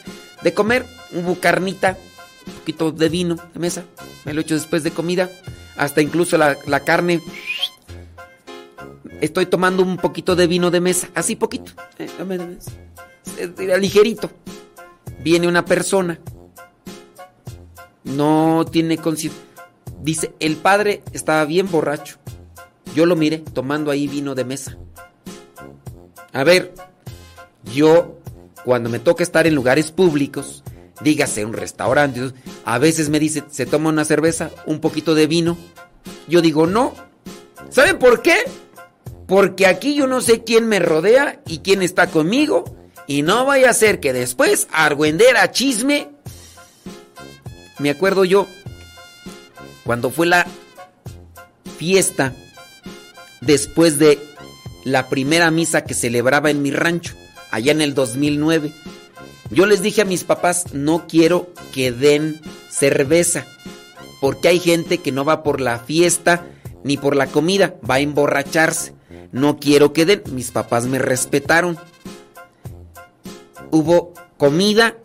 de 0.42 0.54
comer, 0.54 0.86
hubo 1.12 1.34
carnita, 1.38 1.98
un 2.46 2.52
poquito 2.54 2.92
de 2.92 3.08
vino 3.08 3.36
de 3.52 3.58
mesa. 3.58 3.84
Me 4.24 4.32
lo 4.32 4.40
echo 4.40 4.54
después 4.54 4.82
de 4.82 4.90
comida. 4.90 5.28
Hasta 5.76 6.00
incluso 6.00 6.38
la, 6.38 6.56
la 6.66 6.80
carne. 6.80 7.20
Estoy 9.20 9.46
tomando 9.46 9.82
un 9.82 9.96
poquito 9.96 10.36
de 10.36 10.46
vino 10.46 10.70
de 10.70 10.80
mesa. 10.80 11.08
Así 11.14 11.36
poquito. 11.36 11.72
eh, 11.98 12.08
eh, 13.58 13.78
ligerito. 13.78 14.30
Viene 15.20 15.48
una 15.48 15.64
persona. 15.64 16.20
No 18.04 18.64
tiene 18.70 18.98
conciencia. 18.98 19.40
Dice, 20.00 20.34
el 20.38 20.56
padre 20.56 21.02
estaba 21.12 21.44
bien 21.46 21.70
borracho. 21.70 22.18
Yo 22.94 23.06
lo 23.06 23.16
miré 23.16 23.38
tomando 23.38 23.90
ahí 23.90 24.06
vino 24.06 24.34
de 24.34 24.44
mesa. 24.44 24.76
A 26.32 26.44
ver, 26.44 26.74
yo 27.72 28.18
cuando 28.64 28.88
me 28.88 28.98
toca 28.98 29.22
estar 29.22 29.46
en 29.46 29.54
lugares 29.54 29.90
públicos, 29.92 30.64
dígase 31.00 31.44
un 31.44 31.52
restaurante, 31.52 32.32
a 32.64 32.78
veces 32.78 33.08
me 33.08 33.20
dice, 33.20 33.44
¿se 33.50 33.66
toma 33.66 33.90
una 33.90 34.04
cerveza? 34.04 34.50
¿Un 34.66 34.80
poquito 34.80 35.14
de 35.14 35.26
vino? 35.26 35.56
Yo 36.28 36.40
digo, 36.40 36.66
no. 36.66 36.94
¿Saben 37.70 37.98
por 37.98 38.22
qué? 38.22 38.36
Porque 39.26 39.66
aquí 39.66 39.94
yo 39.94 40.06
no 40.06 40.20
sé 40.20 40.44
quién 40.44 40.66
me 40.66 40.78
rodea 40.78 41.40
y 41.46 41.58
quién 41.58 41.80
está 41.82 42.08
conmigo 42.08 42.64
Y 43.06 43.22
no 43.22 43.46
vaya 43.46 43.70
a 43.70 43.74
ser 43.74 43.98
que 43.98 44.12
después 44.12 44.68
argüendera 44.70 45.50
chisme. 45.50 46.10
Me 47.78 47.90
acuerdo 47.90 48.24
yo 48.24 48.46
cuando 49.84 50.10
fue 50.10 50.26
la 50.26 50.46
fiesta 51.78 52.32
después 53.46 53.98
de 53.98 54.18
la 54.84 55.08
primera 55.08 55.50
misa 55.50 55.84
que 55.84 55.94
celebraba 55.94 56.50
en 56.50 56.62
mi 56.62 56.70
rancho, 56.70 57.14
allá 57.50 57.72
en 57.72 57.80
el 57.80 57.94
2009. 57.94 58.72
Yo 59.50 59.66
les 59.66 59.82
dije 59.82 60.02
a 60.02 60.06
mis 60.06 60.24
papás, 60.24 60.72
no 60.72 61.06
quiero 61.06 61.52
que 61.72 61.92
den 61.92 62.40
cerveza, 62.70 63.46
porque 64.20 64.48
hay 64.48 64.58
gente 64.58 64.98
que 64.98 65.12
no 65.12 65.24
va 65.24 65.42
por 65.42 65.60
la 65.60 65.78
fiesta 65.78 66.46
ni 66.82 66.96
por 66.96 67.16
la 67.16 67.26
comida, 67.26 67.76
va 67.88 67.96
a 67.96 68.00
emborracharse. 68.00 68.94
No 69.32 69.58
quiero 69.58 69.92
que 69.92 70.04
den, 70.04 70.22
mis 70.32 70.50
papás 70.50 70.86
me 70.86 70.98
respetaron. 70.98 71.78
Hubo 73.70 74.12
comida, 74.36 74.96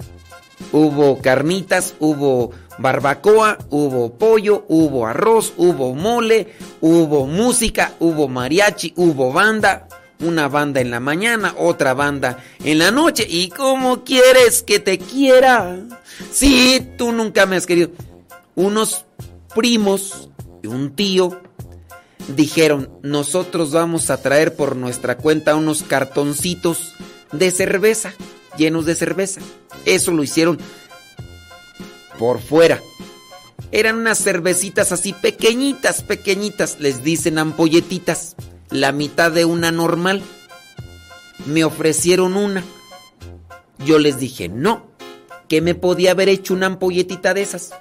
hubo 0.71 1.19
carnitas, 1.19 1.95
hubo 1.99 2.51
barbacoa, 2.79 3.57
hubo 3.69 4.17
pollo, 4.17 4.65
hubo 4.67 5.05
arroz, 5.05 5.53
hubo 5.57 5.93
mole, 5.93 6.47
hubo 6.81 7.27
música, 7.27 7.93
hubo 7.99 8.27
mariachi, 8.27 8.93
hubo 8.95 9.31
banda, 9.33 9.87
una 10.21 10.47
banda 10.47 10.81
en 10.81 10.91
la 10.91 10.99
mañana, 10.99 11.53
otra 11.57 11.93
banda 11.93 12.43
en 12.63 12.79
la 12.79 12.91
noche. 12.91 13.25
¿Y 13.27 13.49
cómo 13.49 14.03
quieres 14.03 14.63
que 14.63 14.79
te 14.79 14.97
quiera? 14.97 15.79
Si 16.31 16.87
tú 16.97 17.11
nunca 17.11 17.45
me 17.45 17.55
has 17.55 17.65
querido. 17.65 17.91
Unos 18.55 19.05
primos 19.55 20.29
y 20.61 20.67
un 20.67 20.93
tío 20.95 21.41
dijeron, 22.35 22.89
nosotros 23.01 23.71
vamos 23.71 24.09
a 24.09 24.21
traer 24.21 24.55
por 24.55 24.75
nuestra 24.75 25.17
cuenta 25.17 25.55
unos 25.55 25.83
cartoncitos 25.83 26.93
de 27.31 27.51
cerveza, 27.51 28.13
llenos 28.57 28.85
de 28.85 28.95
cerveza. 28.95 29.41
Eso 29.85 30.11
lo 30.11 30.23
hicieron 30.23 30.59
por 32.19 32.39
fuera. 32.41 32.81
Eran 33.71 33.97
unas 33.97 34.21
cervecitas 34.21 34.91
así 34.91 35.13
pequeñitas, 35.13 36.03
pequeñitas, 36.03 36.79
les 36.79 37.03
dicen 37.03 37.39
ampolletitas, 37.39 38.35
la 38.69 38.91
mitad 38.91 39.31
de 39.31 39.45
una 39.45 39.71
normal. 39.71 40.21
Me 41.45 41.63
ofrecieron 41.63 42.35
una. 42.35 42.63
Yo 43.85 43.97
les 43.97 44.19
dije, 44.19 44.49
no, 44.49 44.87
que 45.47 45.61
me 45.61 45.75
podía 45.75 46.11
haber 46.11 46.27
hecho 46.29 46.53
una 46.53 46.65
ampolletita 46.65 47.33
de 47.33 47.41
esas. 47.41 47.71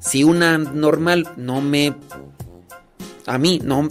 Si 0.00 0.24
una 0.24 0.58
normal 0.58 1.30
no 1.36 1.60
me... 1.60 1.94
A 3.26 3.38
mí, 3.38 3.60
no. 3.62 3.88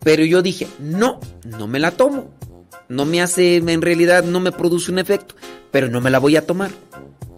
Pero 0.00 0.24
yo 0.24 0.42
dije, 0.42 0.68
no, 0.78 1.20
no 1.44 1.66
me 1.66 1.78
la 1.78 1.92
tomo. 1.92 2.30
No 2.88 3.04
me 3.04 3.22
hace, 3.22 3.56
en 3.56 3.82
realidad 3.82 4.24
no 4.24 4.38
me 4.38 4.52
produce 4.52 4.92
un 4.92 4.98
efecto, 4.98 5.34
pero 5.72 5.88
no 5.88 6.00
me 6.00 6.10
la 6.10 6.20
voy 6.20 6.36
a 6.36 6.46
tomar. 6.46 6.70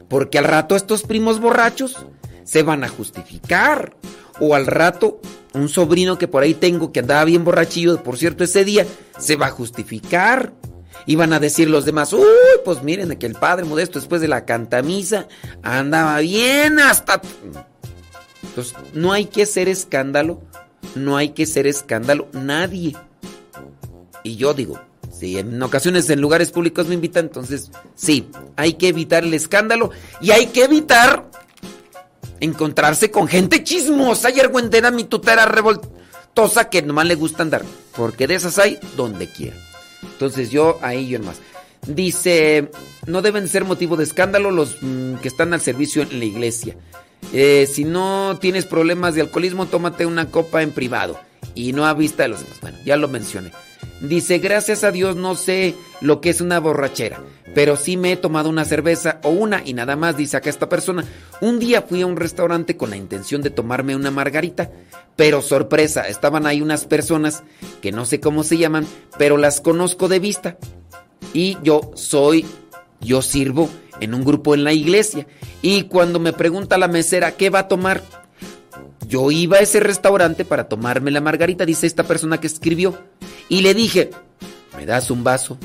Porque 0.08 0.38
al 0.38 0.44
rato 0.44 0.76
estos 0.76 1.02
primos 1.02 1.40
borrachos 1.40 1.96
se 2.44 2.62
van 2.62 2.84
a 2.84 2.88
justificar. 2.88 3.94
O 4.40 4.54
al 4.54 4.66
rato 4.66 5.20
un 5.54 5.68
sobrino 5.68 6.18
que 6.18 6.28
por 6.28 6.42
ahí 6.42 6.54
tengo 6.54 6.92
que 6.92 7.00
andaba 7.00 7.24
bien 7.24 7.44
borrachillo, 7.44 8.02
por 8.02 8.16
cierto, 8.16 8.44
ese 8.44 8.64
día, 8.64 8.86
se 9.18 9.36
va 9.36 9.46
a 9.46 9.50
justificar. 9.50 10.52
Y 11.06 11.16
van 11.16 11.32
a 11.32 11.40
decir 11.40 11.70
los 11.70 11.84
demás, 11.84 12.12
uy, 12.12 12.22
pues 12.64 12.82
miren 12.82 13.16
que 13.16 13.26
el 13.26 13.34
padre 13.34 13.64
modesto 13.64 13.98
después 13.98 14.20
de 14.20 14.28
la 14.28 14.44
cantamisa 14.44 15.26
andaba 15.62 16.18
bien 16.18 16.78
hasta... 16.78 17.22
Entonces, 18.42 18.74
no 18.92 19.12
hay 19.12 19.26
que 19.26 19.42
hacer 19.42 19.68
escándalo, 19.68 20.42
no 20.94 21.16
hay 21.16 21.30
que 21.30 21.44
hacer 21.44 21.66
escándalo, 21.66 22.28
nadie. 22.32 22.94
Y 24.22 24.36
yo 24.36 24.52
digo, 24.52 24.80
si 25.18 25.38
en 25.38 25.60
ocasiones 25.62 26.08
en 26.10 26.20
lugares 26.20 26.52
públicos 26.52 26.86
me 26.86 26.94
invitan, 26.94 27.26
entonces 27.26 27.70
sí, 27.94 28.28
hay 28.56 28.74
que 28.74 28.88
evitar 28.88 29.24
el 29.24 29.34
escándalo 29.34 29.90
y 30.20 30.30
hay 30.30 30.46
que 30.46 30.64
evitar 30.64 31.28
encontrarse 32.40 33.10
con 33.10 33.26
gente 33.26 33.64
chismosa 33.64 34.30
y 34.30 34.40
argüendera, 34.40 34.90
mi 34.90 35.04
tutera 35.04 35.46
revoltosa 35.46 36.68
que 36.70 36.82
nomás 36.82 37.06
le 37.06 37.16
gusta 37.16 37.42
andar, 37.42 37.64
porque 37.96 38.26
de 38.26 38.36
esas 38.36 38.58
hay 38.58 38.78
donde 38.96 39.28
quiera. 39.28 39.56
Entonces 40.02 40.50
yo 40.50 40.78
ahí 40.82 41.08
yo 41.08 41.18
nomás. 41.18 41.38
Dice, 41.86 42.70
no 43.06 43.22
deben 43.22 43.48
ser 43.48 43.64
motivo 43.64 43.96
de 43.96 44.04
escándalo 44.04 44.50
los 44.50 44.76
mm, 44.80 45.14
que 45.16 45.28
están 45.28 45.54
al 45.54 45.60
servicio 45.60 46.02
en 46.02 46.18
la 46.18 46.24
iglesia. 46.24 46.76
Eh, 47.32 47.68
si 47.70 47.84
no 47.84 48.38
tienes 48.40 48.66
problemas 48.66 49.14
de 49.14 49.22
alcoholismo, 49.22 49.66
tómate 49.66 50.06
una 50.06 50.30
copa 50.30 50.62
en 50.62 50.70
privado 50.70 51.18
y 51.54 51.72
no 51.72 51.86
a 51.86 51.94
vista 51.94 52.22
de 52.24 52.30
los 52.30 52.40
demás. 52.40 52.60
Bueno, 52.60 52.78
ya 52.84 52.96
lo 52.96 53.08
mencioné. 53.08 53.50
Dice, 54.00 54.38
gracias 54.38 54.84
a 54.84 54.92
Dios 54.92 55.16
no 55.16 55.34
sé 55.34 55.74
lo 56.00 56.20
que 56.20 56.30
es 56.30 56.40
una 56.40 56.60
borrachera, 56.60 57.20
pero 57.54 57.76
sí 57.76 57.96
me 57.96 58.12
he 58.12 58.16
tomado 58.16 58.48
una 58.48 58.64
cerveza 58.64 59.20
o 59.24 59.30
una 59.30 59.62
y 59.64 59.74
nada 59.74 59.96
más, 59.96 60.16
dice 60.16 60.36
acá 60.36 60.50
esta 60.50 60.68
persona. 60.68 61.04
Un 61.40 61.58
día 61.58 61.82
fui 61.82 62.02
a 62.02 62.06
un 62.06 62.16
restaurante 62.16 62.76
con 62.76 62.90
la 62.90 62.96
intención 62.96 63.42
de 63.42 63.50
tomarme 63.50 63.96
una 63.96 64.12
margarita, 64.12 64.70
pero 65.16 65.42
sorpresa, 65.42 66.06
estaban 66.06 66.46
ahí 66.46 66.62
unas 66.62 66.84
personas 66.84 67.42
que 67.82 67.90
no 67.90 68.06
sé 68.06 68.20
cómo 68.20 68.44
se 68.44 68.56
llaman, 68.56 68.86
pero 69.18 69.36
las 69.36 69.60
conozco 69.60 70.06
de 70.06 70.20
vista. 70.20 70.58
Y 71.32 71.58
yo 71.64 71.90
soy, 71.94 72.46
yo 73.00 73.20
sirvo 73.20 73.68
en 73.98 74.14
un 74.14 74.24
grupo 74.24 74.54
en 74.54 74.62
la 74.62 74.72
iglesia. 74.72 75.26
Y 75.60 75.84
cuando 75.84 76.20
me 76.20 76.32
pregunta 76.32 76.78
la 76.78 76.86
mesera, 76.86 77.32
¿qué 77.32 77.50
va 77.50 77.60
a 77.60 77.68
tomar? 77.68 78.02
Yo 79.08 79.30
iba 79.30 79.56
a 79.56 79.60
ese 79.60 79.80
restaurante 79.80 80.44
para 80.44 80.68
tomarme 80.68 81.10
la 81.10 81.22
margarita, 81.22 81.64
dice 81.64 81.86
esta 81.86 82.04
persona 82.04 82.38
que 82.38 82.46
escribió. 82.46 82.98
Y 83.48 83.62
le 83.62 83.72
dije, 83.72 84.10
¿me 84.76 84.84
das 84.84 85.10
un 85.10 85.24
vaso? 85.24 85.56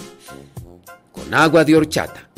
Con 1.12 1.34
agua 1.34 1.66
de 1.66 1.76
horchata. 1.76 2.30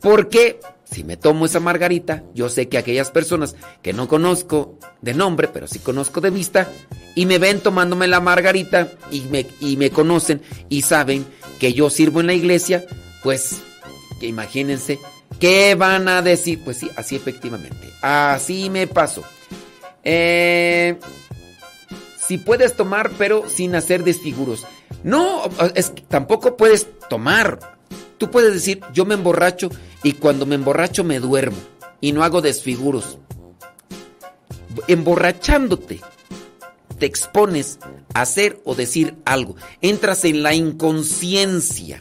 Porque 0.00 0.58
si 0.90 1.04
me 1.04 1.16
tomo 1.16 1.46
esa 1.46 1.60
margarita, 1.60 2.24
yo 2.34 2.48
sé 2.48 2.68
que 2.68 2.78
aquellas 2.78 3.12
personas 3.12 3.54
que 3.80 3.92
no 3.92 4.08
conozco 4.08 4.76
de 5.02 5.14
nombre, 5.14 5.46
pero 5.46 5.68
sí 5.68 5.78
conozco 5.78 6.20
de 6.20 6.30
vista, 6.30 6.68
y 7.14 7.24
me 7.26 7.38
ven 7.38 7.60
tomándome 7.60 8.08
la 8.08 8.20
margarita 8.20 8.90
y 9.12 9.20
me, 9.22 9.46
y 9.60 9.76
me 9.76 9.90
conocen 9.90 10.42
y 10.68 10.82
saben 10.82 11.24
que 11.60 11.72
yo 11.72 11.90
sirvo 11.90 12.20
en 12.20 12.26
la 12.26 12.34
iglesia, 12.34 12.84
pues 13.22 13.60
que 14.18 14.26
imagínense, 14.26 14.98
¿qué 15.38 15.76
van 15.76 16.08
a 16.08 16.22
decir? 16.22 16.60
Pues 16.64 16.78
sí, 16.78 16.90
así 16.96 17.14
efectivamente. 17.14 17.92
Así 18.02 18.68
me 18.68 18.88
pasó. 18.88 19.22
Eh, 20.04 20.98
si 22.26 22.38
puedes 22.38 22.76
tomar, 22.76 23.10
pero 23.16 23.48
sin 23.48 23.74
hacer 23.74 24.04
desfiguros. 24.04 24.66
No, 25.02 25.42
es 25.74 25.92
tampoco 26.08 26.56
puedes 26.56 26.86
tomar. 27.08 27.78
Tú 28.18 28.30
puedes 28.30 28.52
decir, 28.52 28.80
yo 28.92 29.04
me 29.04 29.14
emborracho 29.14 29.70
y 30.02 30.12
cuando 30.12 30.44
me 30.44 30.56
emborracho 30.56 31.04
me 31.04 31.20
duermo 31.20 31.56
y 32.00 32.12
no 32.12 32.24
hago 32.24 32.42
desfiguros. 32.42 33.18
Emborrachándote, 34.88 36.00
te 36.98 37.06
expones 37.06 37.78
a 38.14 38.22
hacer 38.22 38.60
o 38.64 38.74
decir 38.74 39.16
algo. 39.24 39.56
Entras 39.80 40.24
en 40.24 40.42
la 40.42 40.54
inconsciencia. 40.54 42.00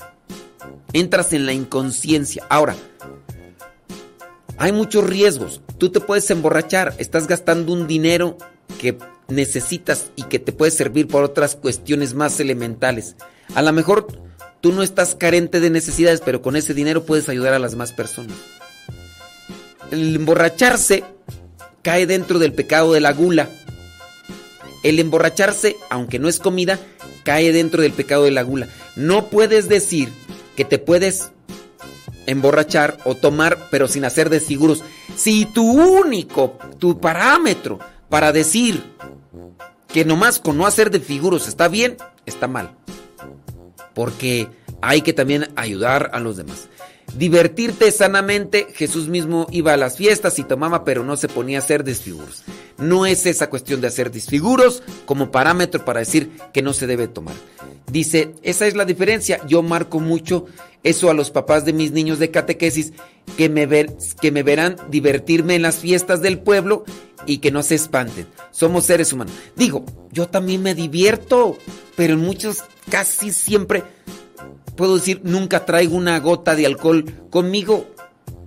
Entras 0.93 1.33
en 1.33 1.45
la 1.45 1.53
inconsciencia. 1.53 2.45
Ahora, 2.49 2.75
hay 4.57 4.71
muchos 4.71 5.07
riesgos. 5.07 5.61
Tú 5.77 5.89
te 5.89 5.99
puedes 5.99 6.29
emborrachar, 6.31 6.93
estás 6.97 7.27
gastando 7.27 7.73
un 7.73 7.87
dinero 7.87 8.37
que 8.79 8.97
necesitas 9.27 10.11
y 10.15 10.23
que 10.23 10.39
te 10.39 10.51
puede 10.51 10.71
servir 10.71 11.07
por 11.07 11.23
otras 11.23 11.55
cuestiones 11.55 12.13
más 12.13 12.39
elementales. 12.39 13.15
A 13.55 13.61
lo 13.61 13.71
mejor 13.73 14.07
tú 14.61 14.71
no 14.71 14.83
estás 14.83 15.15
carente 15.15 15.59
de 15.59 15.69
necesidades, 15.69 16.21
pero 16.23 16.41
con 16.41 16.55
ese 16.55 16.73
dinero 16.73 17.05
puedes 17.05 17.29
ayudar 17.29 17.53
a 17.53 17.59
las 17.59 17.75
más 17.75 17.93
personas. 17.93 18.35
El 19.91 20.15
emborracharse 20.15 21.03
cae 21.81 22.05
dentro 22.05 22.39
del 22.39 22.53
pecado 22.53 22.93
de 22.93 22.99
la 22.99 23.13
gula. 23.13 23.49
El 24.83 24.99
emborracharse, 24.99 25.75
aunque 25.89 26.19
no 26.19 26.27
es 26.27 26.39
comida, 26.39 26.79
cae 27.23 27.51
dentro 27.51 27.81
del 27.81 27.93
pecado 27.93 28.23
de 28.23 28.31
la 28.31 28.41
gula. 28.41 28.67
No 28.95 29.29
puedes 29.29 29.69
decir 29.69 30.09
que 30.55 30.65
te 30.65 30.79
puedes 30.79 31.31
emborrachar 32.27 32.99
o 33.05 33.15
tomar, 33.15 33.69
pero 33.71 33.87
sin 33.87 34.05
hacer 34.05 34.29
desfiguros. 34.29 34.83
Si 35.15 35.45
tu 35.45 35.63
único, 35.63 36.57
tu 36.77 36.99
parámetro 36.99 37.79
para 38.09 38.31
decir 38.31 38.83
que 39.87 40.05
nomás 40.05 40.39
con 40.39 40.57
no 40.57 40.67
hacer 40.67 40.91
desfiguros 40.91 41.47
está 41.47 41.67
bien, 41.67 41.97
está 42.25 42.47
mal. 42.47 42.77
Porque 43.95 44.47
hay 44.81 45.01
que 45.01 45.13
también 45.13 45.49
ayudar 45.55 46.11
a 46.13 46.19
los 46.19 46.37
demás. 46.37 46.69
Divertirte 47.15 47.91
sanamente, 47.91 48.67
Jesús 48.75 49.07
mismo 49.07 49.47
iba 49.51 49.73
a 49.73 49.77
las 49.77 49.97
fiestas 49.97 50.37
y 50.39 50.43
tomaba, 50.43 50.83
pero 50.83 51.03
no 51.03 51.17
se 51.17 51.27
ponía 51.27 51.57
a 51.57 51.61
hacer 51.61 51.83
desfiguros. 51.83 52.43
No 52.77 53.05
es 53.05 53.25
esa 53.25 53.49
cuestión 53.49 53.81
de 53.81 53.87
hacer 53.87 54.11
desfiguros 54.11 54.83
como 55.05 55.31
parámetro 55.31 55.83
para 55.83 56.01
decir 56.01 56.31
que 56.53 56.61
no 56.61 56.73
se 56.73 56.85
debe 56.85 57.07
tomar. 57.07 57.33
Dice, 57.91 58.35
esa 58.43 58.67
es 58.67 58.75
la 58.75 58.85
diferencia. 58.85 59.39
Yo 59.47 59.63
marco 59.63 59.99
mucho 59.99 60.45
eso 60.83 61.09
a 61.09 61.13
los 61.13 61.31
papás 61.31 61.65
de 61.65 61.73
mis 61.73 61.91
niños 61.91 62.19
de 62.19 62.29
catequesis 62.29 62.93
que 63.35 63.49
me, 63.49 63.67
que 64.21 64.31
me 64.31 64.43
verán 64.43 64.75
divertirme 64.89 65.55
en 65.55 65.63
las 65.63 65.77
fiestas 65.77 66.21
del 66.21 66.39
pueblo 66.39 66.83
y 67.25 67.39
que 67.39 67.51
no 67.51 67.63
se 67.63 67.75
espanten. 67.75 68.27
Somos 68.51 68.85
seres 68.85 69.11
humanos. 69.11 69.33
Digo, 69.55 69.85
yo 70.11 70.27
también 70.27 70.61
me 70.61 70.75
divierto, 70.75 71.57
pero 71.95 72.13
en 72.13 72.19
muchos, 72.19 72.63
casi 72.89 73.31
siempre, 73.31 73.83
puedo 74.77 74.95
decir, 74.95 75.19
nunca 75.25 75.65
traigo 75.65 75.97
una 75.97 76.17
gota 76.19 76.55
de 76.55 76.65
alcohol 76.65 77.03
conmigo. 77.29 77.87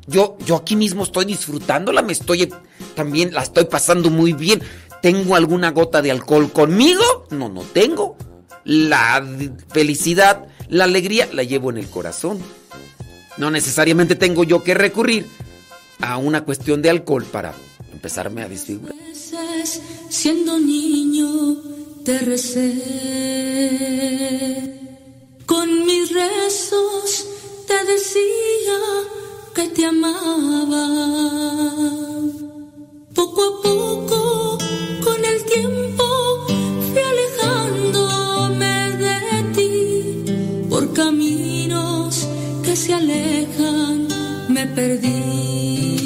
Yo, 0.07 0.39
yo 0.47 0.57
aquí 0.57 0.77
mismo 0.77 1.03
estoy 1.03 1.27
disfrutándola, 1.27 2.01
me 2.01 2.15
estoy 2.15 2.51
también 2.95 3.35
la 3.35 3.43
estoy 3.43 3.65
pasando 3.65 4.09
muy 4.09 4.33
bien. 4.33 4.63
¿Tengo 5.03 5.37
alguna 5.37 5.71
gota 5.71 6.01
de 6.01 6.11
alcohol 6.11 6.51
conmigo? 6.53 7.27
No, 7.31 7.51
no 7.51 7.63
tengo. 7.63 8.17
La 8.65 9.27
felicidad, 9.69 10.47
la 10.69 10.85
alegría 10.85 11.29
la 11.33 11.43
llevo 11.43 11.71
en 11.71 11.79
el 11.79 11.89
corazón. 11.89 12.39
No 13.37 13.51
necesariamente 13.51 14.17
tengo 14.17 14.45
yo 14.45 14.63
que 14.63 14.75
recurrir 14.75 15.27
a 16.01 16.19
una 16.19 16.45
cuestión 16.45 16.83
de 16.83 16.91
alcohol 16.91 17.25
para 17.25 17.55
empezarme 17.93 18.43
a 18.43 18.49
desfigurar. 18.49 18.95
veces, 18.97 19.81
siendo 20.09 20.59
niño, 20.59 21.57
te 22.05 22.19
recé. 22.19 22.71
Con 25.51 25.85
mis 25.85 26.13
rezos 26.13 27.27
te 27.67 27.85
decía 27.85 28.79
que 29.53 29.67
te 29.71 29.85
amaba. 29.85 30.87
Poco 33.13 33.41
a 33.51 33.53
poco, 33.61 34.59
con 35.03 35.25
el 35.25 35.45
tiempo, 35.57 36.05
fui 36.87 37.03
alejándome 37.13 38.75
de 39.05 39.19
ti. 39.57 40.69
Por 40.71 40.93
caminos 40.93 42.29
que 42.63 42.77
se 42.77 42.95
alejan, 42.95 44.07
me 44.49 44.69
perdí. 44.69 46.00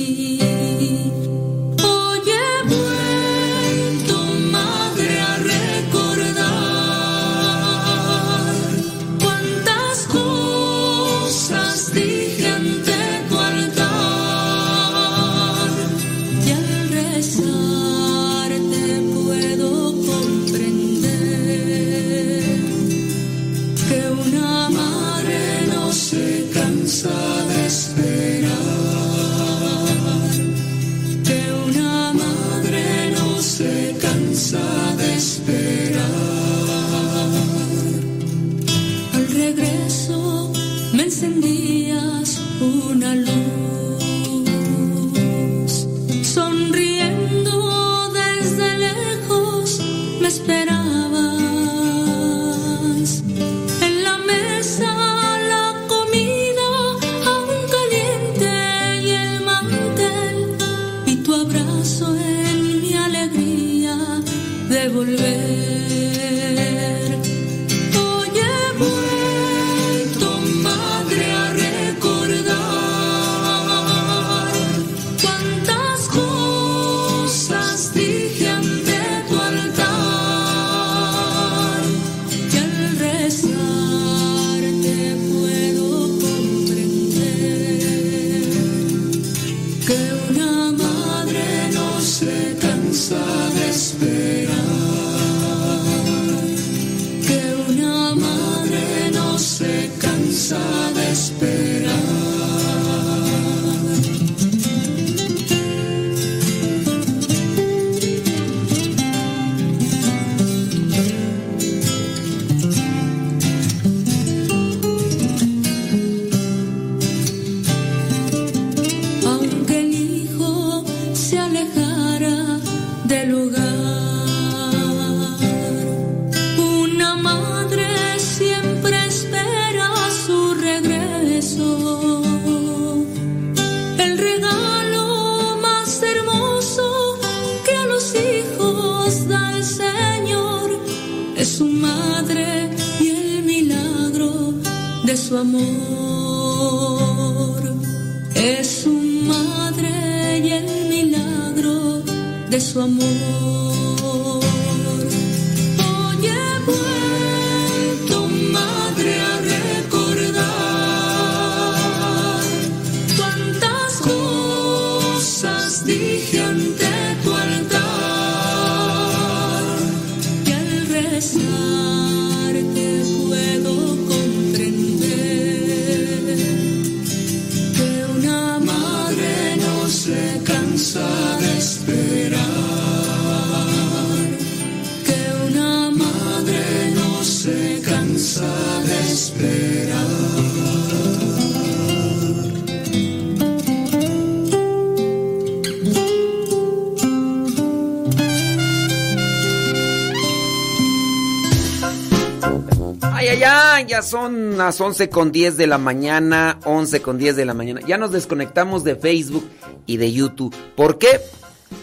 Las 204.64 204.80
11 204.80 205.10
con 205.10 205.30
10 205.30 205.58
de 205.58 205.66
la 205.66 205.76
mañana, 205.76 206.58
11 206.64 207.02
con 207.02 207.18
10 207.18 207.36
de 207.36 207.44
la 207.44 207.52
mañana. 207.52 207.82
Ya 207.86 207.98
nos 207.98 208.12
desconectamos 208.12 208.82
de 208.82 208.96
Facebook 208.96 209.46
y 209.84 209.98
de 209.98 210.10
YouTube. 210.10 210.54
¿Por 210.74 210.96
qué? 210.96 211.20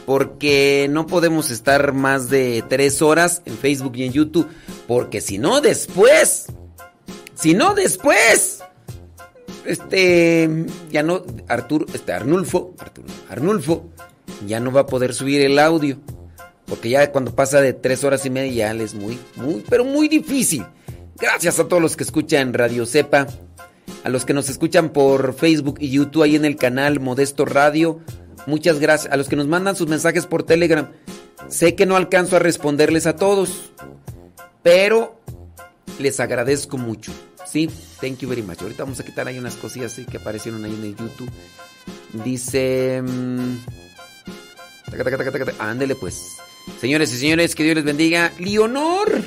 Porque 0.08 0.88
no 0.90 1.06
podemos 1.06 1.52
estar 1.52 1.94
más 1.94 2.32
de 2.32 2.64
3 2.68 3.02
horas 3.04 3.44
en 3.46 3.56
Facebook 3.56 3.94
y 3.98 4.06
en 4.06 4.14
YouTube. 4.14 4.48
Porque 4.88 5.22
si 5.22 5.38
no, 5.38 5.62
después, 5.62 6.48
si 7.36 7.54
no, 7.54 7.76
después, 7.76 8.64
este, 9.66 10.66
ya 10.92 11.04
no, 11.04 11.24
Arturo, 11.48 11.86
este, 11.94 12.14
Arnulfo, 12.14 12.74
Arturo, 12.80 13.08
Arnulfo, 13.30 13.90
ya 14.48 14.60
no 14.60 14.72
va 14.72 14.82
a 14.82 14.86
poder 14.88 15.14
subir 15.14 15.42
el 15.42 15.60
audio. 15.60 16.00
Porque 16.66 16.90
ya 16.90 17.12
cuando 17.12 17.36
pasa 17.36 17.62
de 17.62 17.74
tres 17.74 18.04
horas 18.04 18.26
y 18.26 18.32
media 18.32 18.74
ya 18.74 18.84
es 18.84 18.96
muy, 18.96 19.20
muy, 19.36 19.64
pero 19.70 19.86
muy 19.86 20.08
difícil. 20.08 20.66
Gracias 21.22 21.60
a 21.60 21.68
todos 21.68 21.82
los 21.82 21.96
que 21.96 22.04
escuchan 22.04 22.54
Radio 22.54 22.86
Cepa, 22.86 23.28
a 24.04 24.10
los 24.10 24.26
que 24.26 24.34
nos 24.34 24.50
escuchan 24.50 24.90
por 24.90 25.34
Facebook 25.34 25.78
y 25.80 25.90
YouTube 25.92 26.24
ahí 26.24 26.36
en 26.36 26.46
el 26.46 26.56
canal 26.56 27.00
Modesto 27.00 27.46
Radio. 27.46 28.00
Muchas 28.48 28.80
gracias. 28.80 29.14
A 29.14 29.18
los 29.18 29.30
que 29.30 29.36
nos 29.36 29.48
mandan 29.48 29.76
sus 29.76 29.88
mensajes 29.88 30.26
por 30.26 30.44
Telegram. 30.44 30.90
Sé 31.48 31.76
que 31.76 31.86
no 31.86 31.96
alcanzo 31.96 32.38
a 32.38 32.40
responderles 32.40 33.06
a 33.06 33.16
todos, 33.16 33.72
pero 34.64 35.20
Les 36.00 36.20
agradezco 36.20 36.78
mucho. 36.78 37.12
Sí, 37.46 37.70
thank 38.00 38.20
you 38.20 38.30
very 38.30 38.42
much. 38.42 38.62
Ahorita 38.62 38.84
vamos 38.84 39.00
a 39.00 39.04
quitar 39.06 39.28
ahí 39.28 39.38
unas 39.38 39.56
cosillas 39.56 40.00
que 40.10 40.18
aparecieron 40.18 40.64
ahí 40.66 40.74
en 40.74 40.84
el 40.84 40.96
YouTube. 40.96 41.30
Dice. 42.24 43.02
mm. 43.04 43.58
Ándele 45.60 45.96
pues. 45.96 46.38
Señores 46.80 47.14
y 47.14 47.18
señores, 47.18 47.54
que 47.54 47.64
Dios 47.64 47.76
les 47.76 47.84
bendiga. 47.84 48.32
Leonor. 48.40 49.22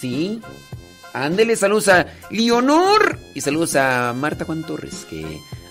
Sí. 0.00 0.40
Ándele, 1.24 1.56
saludos 1.56 1.88
a 1.88 2.06
Leonor. 2.30 3.18
Y 3.34 3.40
saludos 3.40 3.74
a 3.76 4.12
Marta 4.14 4.44
Juan 4.44 4.64
Torres, 4.64 5.06
que 5.08 5.24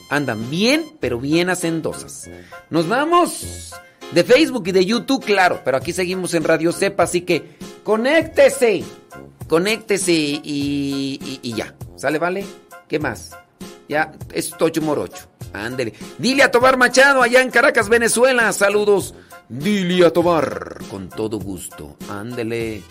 andan 0.09 0.49
bien, 0.49 0.83
pero 0.99 1.19
bien 1.19 1.49
hacendosas. 1.49 2.29
Nos 2.69 2.87
vamos. 2.87 3.73
De 4.11 4.23
Facebook 4.23 4.67
y 4.67 4.71
de 4.71 4.85
YouTube, 4.85 5.23
claro. 5.23 5.61
Pero 5.63 5.77
aquí 5.77 5.93
seguimos 5.93 6.33
en 6.33 6.43
Radio 6.43 6.71
Cepa, 6.71 7.03
así 7.03 7.21
que 7.21 7.57
conéctese. 7.83 8.83
Conéctese 9.47 10.11
y, 10.13 10.41
y- 10.43 11.39
y 11.43 11.53
ya. 11.53 11.75
¿Sale, 11.95 12.17
vale? 12.17 12.43
¿Qué 12.87 12.97
más? 12.99 13.37
Ya, 13.87 14.13
es 14.33 14.49
Tocho 14.49 14.81
Morocho. 14.81 15.27
Ándele. 15.53 15.93
Dile 16.17 16.41
a 16.43 16.49
Tobar 16.51 16.75
Machado, 16.77 17.21
allá 17.21 17.41
en 17.41 17.51
Caracas, 17.51 17.87
Venezuela. 17.87 18.51
Saludos. 18.51 19.13
Dile 19.47 20.05
a 20.07 20.11
Tobar, 20.11 20.79
con 20.89 21.07
todo 21.09 21.37
gusto. 21.39 21.97
Ándele. 22.09 22.81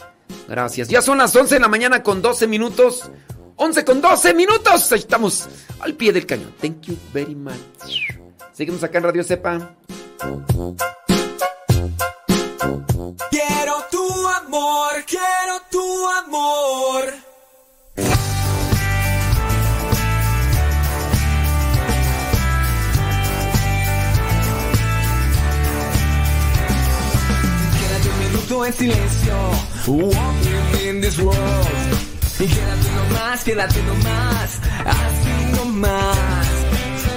Gracias. 0.49 0.89
Ya 0.89 1.03
son 1.03 1.19
las 1.19 1.35
11 1.35 1.55
de 1.55 1.61
la 1.61 1.69
mañana 1.69 2.03
con 2.03 2.23
12 2.23 2.47
minutos. 2.47 3.11
11 3.57 3.85
con 3.85 4.01
12 4.01 4.35
minutos. 4.35 4.93
Ahí 4.93 4.99
estamos 5.01 5.49
al 5.81 5.95
pie 5.95 6.13
del 6.13 6.27
cañón. 6.27 6.55
Thank 6.61 6.83
you 6.83 6.97
very 7.13 7.35
much. 7.35 7.55
Seguimos 8.53 8.83
acá 8.83 8.99
en 8.99 9.05
Radio 9.05 9.25
Cepa. 9.25 9.75
Quiero 13.31 13.75
tu 13.91 14.29
amor, 14.29 14.93
quiero 15.07 15.61
tu 15.71 16.09
amor. 16.09 17.05
Quédate 27.79 28.09
un 28.09 28.19
minuto 28.19 28.65
en 28.65 28.73
silencio. 28.73 29.74
Walking 29.87 30.89
in 30.89 31.01
this 31.03 31.19
world. 31.19 31.37
Y 32.41 32.47
quédate 32.47 32.91
nomás, 32.97 33.45
quédate 33.45 33.83
nomás. 33.83 34.61
Así 34.87 35.57
nomás. 35.57 36.49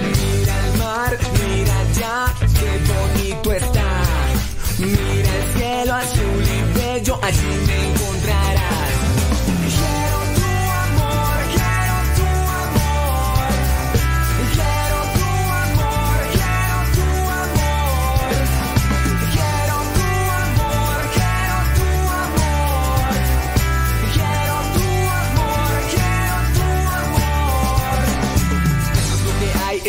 Mira 0.02 0.54
el 0.66 0.78
mar, 0.78 1.18
mira 1.34 1.80
allá, 1.80 2.34
qué 2.60 2.72
bonito 2.92 3.54
está. 3.54 3.90
Mira 4.80 5.32
el 5.38 5.46
cielo 5.56 5.94
azul 5.94 6.44
y 6.44 6.78
bello, 6.78 7.20
allí 7.24 7.52
me 7.68 7.88
encontrarás. 7.88 8.17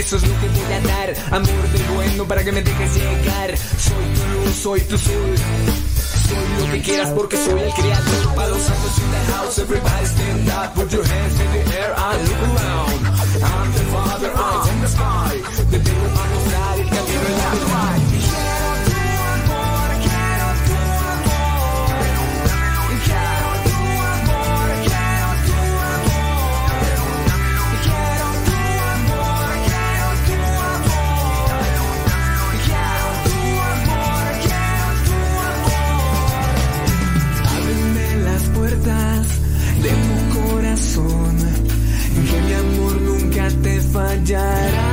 Eso 0.09 0.17
es 0.17 0.23
lo 0.23 0.41
que 0.41 0.49
voy 0.49 0.73
a 0.73 0.81
dar. 0.81 1.15
Amor 1.33 1.69
del 1.71 1.83
bueno 1.95 2.25
para 2.25 2.43
que 2.43 2.51
me 2.51 2.63
dejes 2.63 2.95
llegar. 2.95 3.55
Soy 3.59 4.07
tu 4.15 4.41
luz, 4.41 4.57
soy 4.57 4.81
tu 4.81 4.97
sol. 4.97 5.35
Soy 6.27 6.67
lo 6.67 6.73
que 6.73 6.81
quieras 6.81 7.11
porque 7.11 7.37
soy 7.37 7.61
el 7.61 7.71
creador. 7.75 8.35
Para 8.35 8.49
los 8.49 8.63
santos 8.63 8.99
in 9.01 9.11
the 9.11 9.33
house, 9.33 9.59
everybody 9.59 10.07
stand 10.07 10.49
up. 10.49 10.75
Put 10.75 10.91
your 10.95 11.05
hands 11.05 11.39
in 11.39 11.53
the 11.53 11.77
air 11.77 11.93
and 11.95 12.27
look 12.27 12.41
around. 12.41 13.07
I'm 13.45 13.71
the 13.71 13.85
father, 13.93 14.33
I'm 14.33 14.81
the 14.81 14.89
sky. 14.89 15.43
The 15.69 15.79
devil, 15.79 16.09
I'm 16.17 16.38
if 43.89 43.97
I 43.97 44.17
died. 44.19 44.88